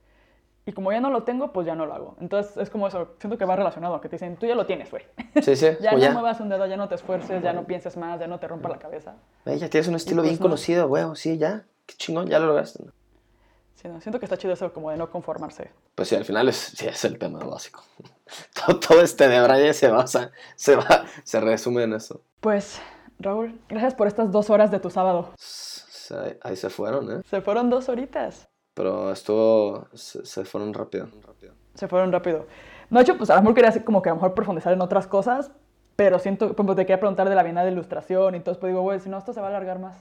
Y 0.67 0.71
como 0.71 0.91
ya 0.91 0.99
no 0.99 1.11
lo 1.11 1.21
tengo, 1.23 1.53
pues 1.53 1.67
ya 1.67 1.75
no 1.75 1.85
lo 1.85 1.93
hago. 1.93 2.15
Entonces 2.19 2.57
es 2.57 2.71
como 2.71 2.87
eso, 2.87 3.09
siento 3.19 3.37
que 3.37 3.45
va 3.45 3.55
relacionado, 3.55 4.01
que 4.01 4.09
te 4.09 4.15
dicen, 4.15 4.35
tú 4.35 4.47
ya 4.47 4.55
lo 4.55 4.65
tienes, 4.65 4.89
güey. 4.89 5.03
Sí, 5.43 5.55
sí. 5.55 5.67
ya 5.79 5.91
como 5.91 5.97
no 5.99 6.07
ya. 6.07 6.11
muevas 6.13 6.39
un 6.39 6.49
dedo, 6.49 6.65
ya 6.65 6.75
no 6.75 6.87
te 6.89 6.95
esfuerces, 6.95 7.43
ya 7.43 7.53
no 7.53 7.65
pienses 7.65 7.95
más, 7.97 8.19
ya 8.19 8.25
no 8.27 8.39
te 8.39 8.47
rompa 8.47 8.69
la 8.69 8.79
cabeza. 8.79 9.13
Ey, 9.45 9.59
ya 9.59 9.69
tienes 9.69 9.87
un 9.87 9.95
estilo 9.95 10.21
pues 10.23 10.31
bien 10.31 10.39
no. 10.39 10.43
conocido, 10.43 10.87
güey. 10.87 11.03
Sí, 11.13 11.37
ya. 11.37 11.65
Qué 11.85 11.93
chingón, 11.97 12.27
ya 12.27 12.39
lo 12.39 12.47
lograste. 12.47 12.83
Siento 13.99 14.19
que 14.19 14.25
está 14.25 14.37
chido 14.37 14.53
eso 14.53 14.71
como 14.73 14.91
de 14.91 14.97
no 14.97 15.09
conformarse. 15.09 15.71
Pues 15.95 16.07
sí, 16.09 16.15
al 16.15 16.25
final 16.25 16.47
es, 16.49 16.55
sí, 16.55 16.87
es 16.87 17.03
el 17.05 17.17
tema 17.17 17.39
básico. 17.39 17.83
todo, 18.65 18.79
todo 18.79 19.01
este 19.01 19.27
de 19.27 19.41
Braille 19.41 19.73
se 19.73 19.89
basa, 19.89 20.31
se 20.55 20.75
va, 20.75 21.05
se 21.23 21.39
resume 21.39 21.83
en 21.83 21.93
eso. 21.93 22.21
Pues, 22.41 22.81
Raúl, 23.19 23.59
gracias 23.69 23.93
por 23.95 24.07
estas 24.07 24.31
dos 24.31 24.49
horas 24.49 24.71
de 24.71 24.79
tu 24.79 24.89
sábado. 24.89 25.31
Se- 25.37 26.37
ahí- 26.43 26.55
se 26.55 26.69
fueron, 26.69 27.11
¿eh? 27.11 27.21
Se 27.29 27.41
fueron 27.41 27.69
dos 27.69 27.89
horitas. 27.89 28.47
Pero 28.73 29.11
estuvo, 29.11 29.87
se, 29.93 30.25
se 30.25 30.43
fueron 30.45 30.73
rápido. 30.73 31.07
Se 31.75 31.87
fueron 31.87 32.11
rápido. 32.11 32.45
No, 32.89 32.99
de 32.99 33.03
hecho, 33.03 33.17
pues 33.17 33.29
a 33.29 33.35
lo 33.35 33.41
mejor 33.41 33.55
quería 33.55 33.83
como 33.85 34.01
que 34.01 34.09
a 34.09 34.11
lo 34.11 34.17
mejor 34.17 34.33
profundizar 34.33 34.73
en 34.73 34.81
otras 34.81 35.07
cosas, 35.07 35.51
pero 35.95 36.19
siento, 36.19 36.47
por 36.47 36.55
ejemplo, 36.55 36.75
te 36.75 36.83
quería 36.85 36.99
preguntar 36.99 37.27
de 37.29 37.35
la 37.35 37.43
Bienal 37.43 37.65
de 37.65 37.71
Ilustración 37.71 38.35
y 38.35 38.41
todo, 38.41 38.59
pues 38.59 38.71
digo, 38.71 38.81
güey, 38.81 38.99
si 38.99 39.09
no, 39.09 39.17
esto 39.17 39.33
se 39.33 39.39
va 39.41 39.47
a 39.47 39.49
alargar 39.49 39.79
más. 39.79 39.97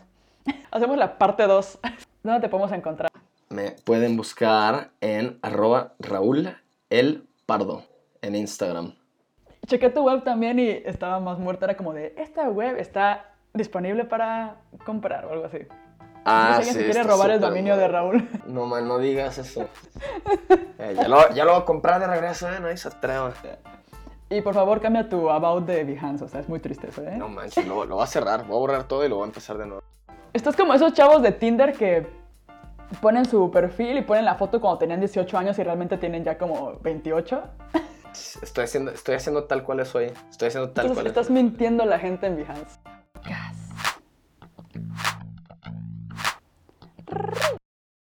Hacemos 0.73 0.97
la 0.99 1.17
parte 1.19 1.47
2. 1.47 1.79
¿Dónde 2.23 2.41
te 2.41 2.49
podemos 2.49 2.73
encontrar? 2.73 3.11
Me 3.55 3.71
pueden 3.71 4.17
buscar 4.17 4.91
en 5.01 5.39
arroba 5.41 5.93
Raúl 6.01 6.57
el 6.91 7.29
Pardo 7.47 7.85
en 8.21 8.35
Instagram. 8.35 8.97
Chequé 9.69 9.91
tu 9.91 10.03
web 10.03 10.25
también 10.25 10.59
y 10.59 10.71
estaba 10.71 11.21
más 11.21 11.39
muerta. 11.39 11.67
Era 11.67 11.77
como 11.77 11.93
de, 11.93 12.17
esta 12.19 12.49
web 12.49 12.77
está 12.79 13.31
disponible 13.53 14.07
para 14.07 14.57
comprar 14.85 15.27
o 15.27 15.35
algo 15.35 15.45
así. 15.45 15.59
Ah, 16.25 16.47
no 16.49 16.53
sé 16.55 16.57
alguien 16.57 16.75
sí, 16.75 16.81
se 16.81 16.85
quiere 16.87 17.03
robar 17.05 17.31
el 17.31 17.39
dominio 17.39 17.77
de. 17.77 17.87
Raúl. 17.87 18.29
No, 18.49 18.67
man, 18.67 18.89
no 18.89 18.99
digas 18.99 19.39
eso. 19.39 19.69
Eh, 20.77 20.95
ya, 20.97 21.07
lo, 21.07 21.33
ya 21.33 21.45
lo 21.45 21.53
voy 21.53 21.63
a 21.63 21.65
comprar 21.65 22.01
de 22.01 22.09
regreso, 22.09 22.53
¿eh? 22.53 22.59
Nadie 22.61 22.77
se 22.77 22.89
atreva. 22.89 23.33
Y 24.29 24.41
por 24.41 24.53
favor, 24.53 24.81
cambia 24.81 25.09
tu 25.09 25.31
about 25.31 25.65
de 25.65 25.85
Behance. 25.85 26.25
O 26.25 26.29
sea, 26.29 26.41
es 26.41 26.49
muy 26.49 26.59
triste 26.59 26.89
eso, 26.89 27.03
¿eh? 27.05 27.17
No 27.17 27.29
manches, 27.29 27.65
lo, 27.67 27.85
lo 27.85 27.95
voy 27.95 28.05
a 28.05 28.09
cerrar. 28.09 28.45
Voy 28.45 28.57
a 28.57 28.59
borrar 28.59 28.89
todo 28.89 29.05
y 29.05 29.09
lo 29.09 29.15
voy 29.15 29.23
a 29.23 29.27
empezar 29.27 29.57
de 29.57 29.67
nuevo. 29.67 29.83
Estás 30.33 30.57
como 30.57 30.75
esos 30.75 30.93
chavos 30.93 31.23
de 31.23 31.31
Tinder 31.31 31.73
que 31.73 32.24
ponen 33.01 33.25
su 33.25 33.51
perfil 33.51 33.99
y 33.99 34.03
ponen 34.03 34.25
la 34.25 34.35
foto 34.37 34.61
cuando 34.61 34.79
tenían 34.79 35.01
18 35.01 35.39
años 35.39 35.59
y 35.59 35.63
realmente 35.63 35.99
tienen 35.99 36.25
ya 36.25 36.39
como 36.39 36.79
28. 36.81 37.43
Estoy 38.43 38.65
haciendo, 38.65 38.91
estoy 38.93 39.17
haciendo 39.17 39.45
tal 39.45 39.65
cual 39.65 39.85
soy. 39.85 40.13
Estoy 40.31 40.49
haciendo 40.49 40.71
tal 40.71 40.87
Entonces, 40.87 40.95
cual. 40.95 41.07
Estás 41.07 41.31
mintiendo 41.31 41.83
a 41.83 41.87
la 41.87 41.99
gente 41.99 42.27
en 42.27 42.37
Behance. 42.37 42.79
Gas. 43.25 43.65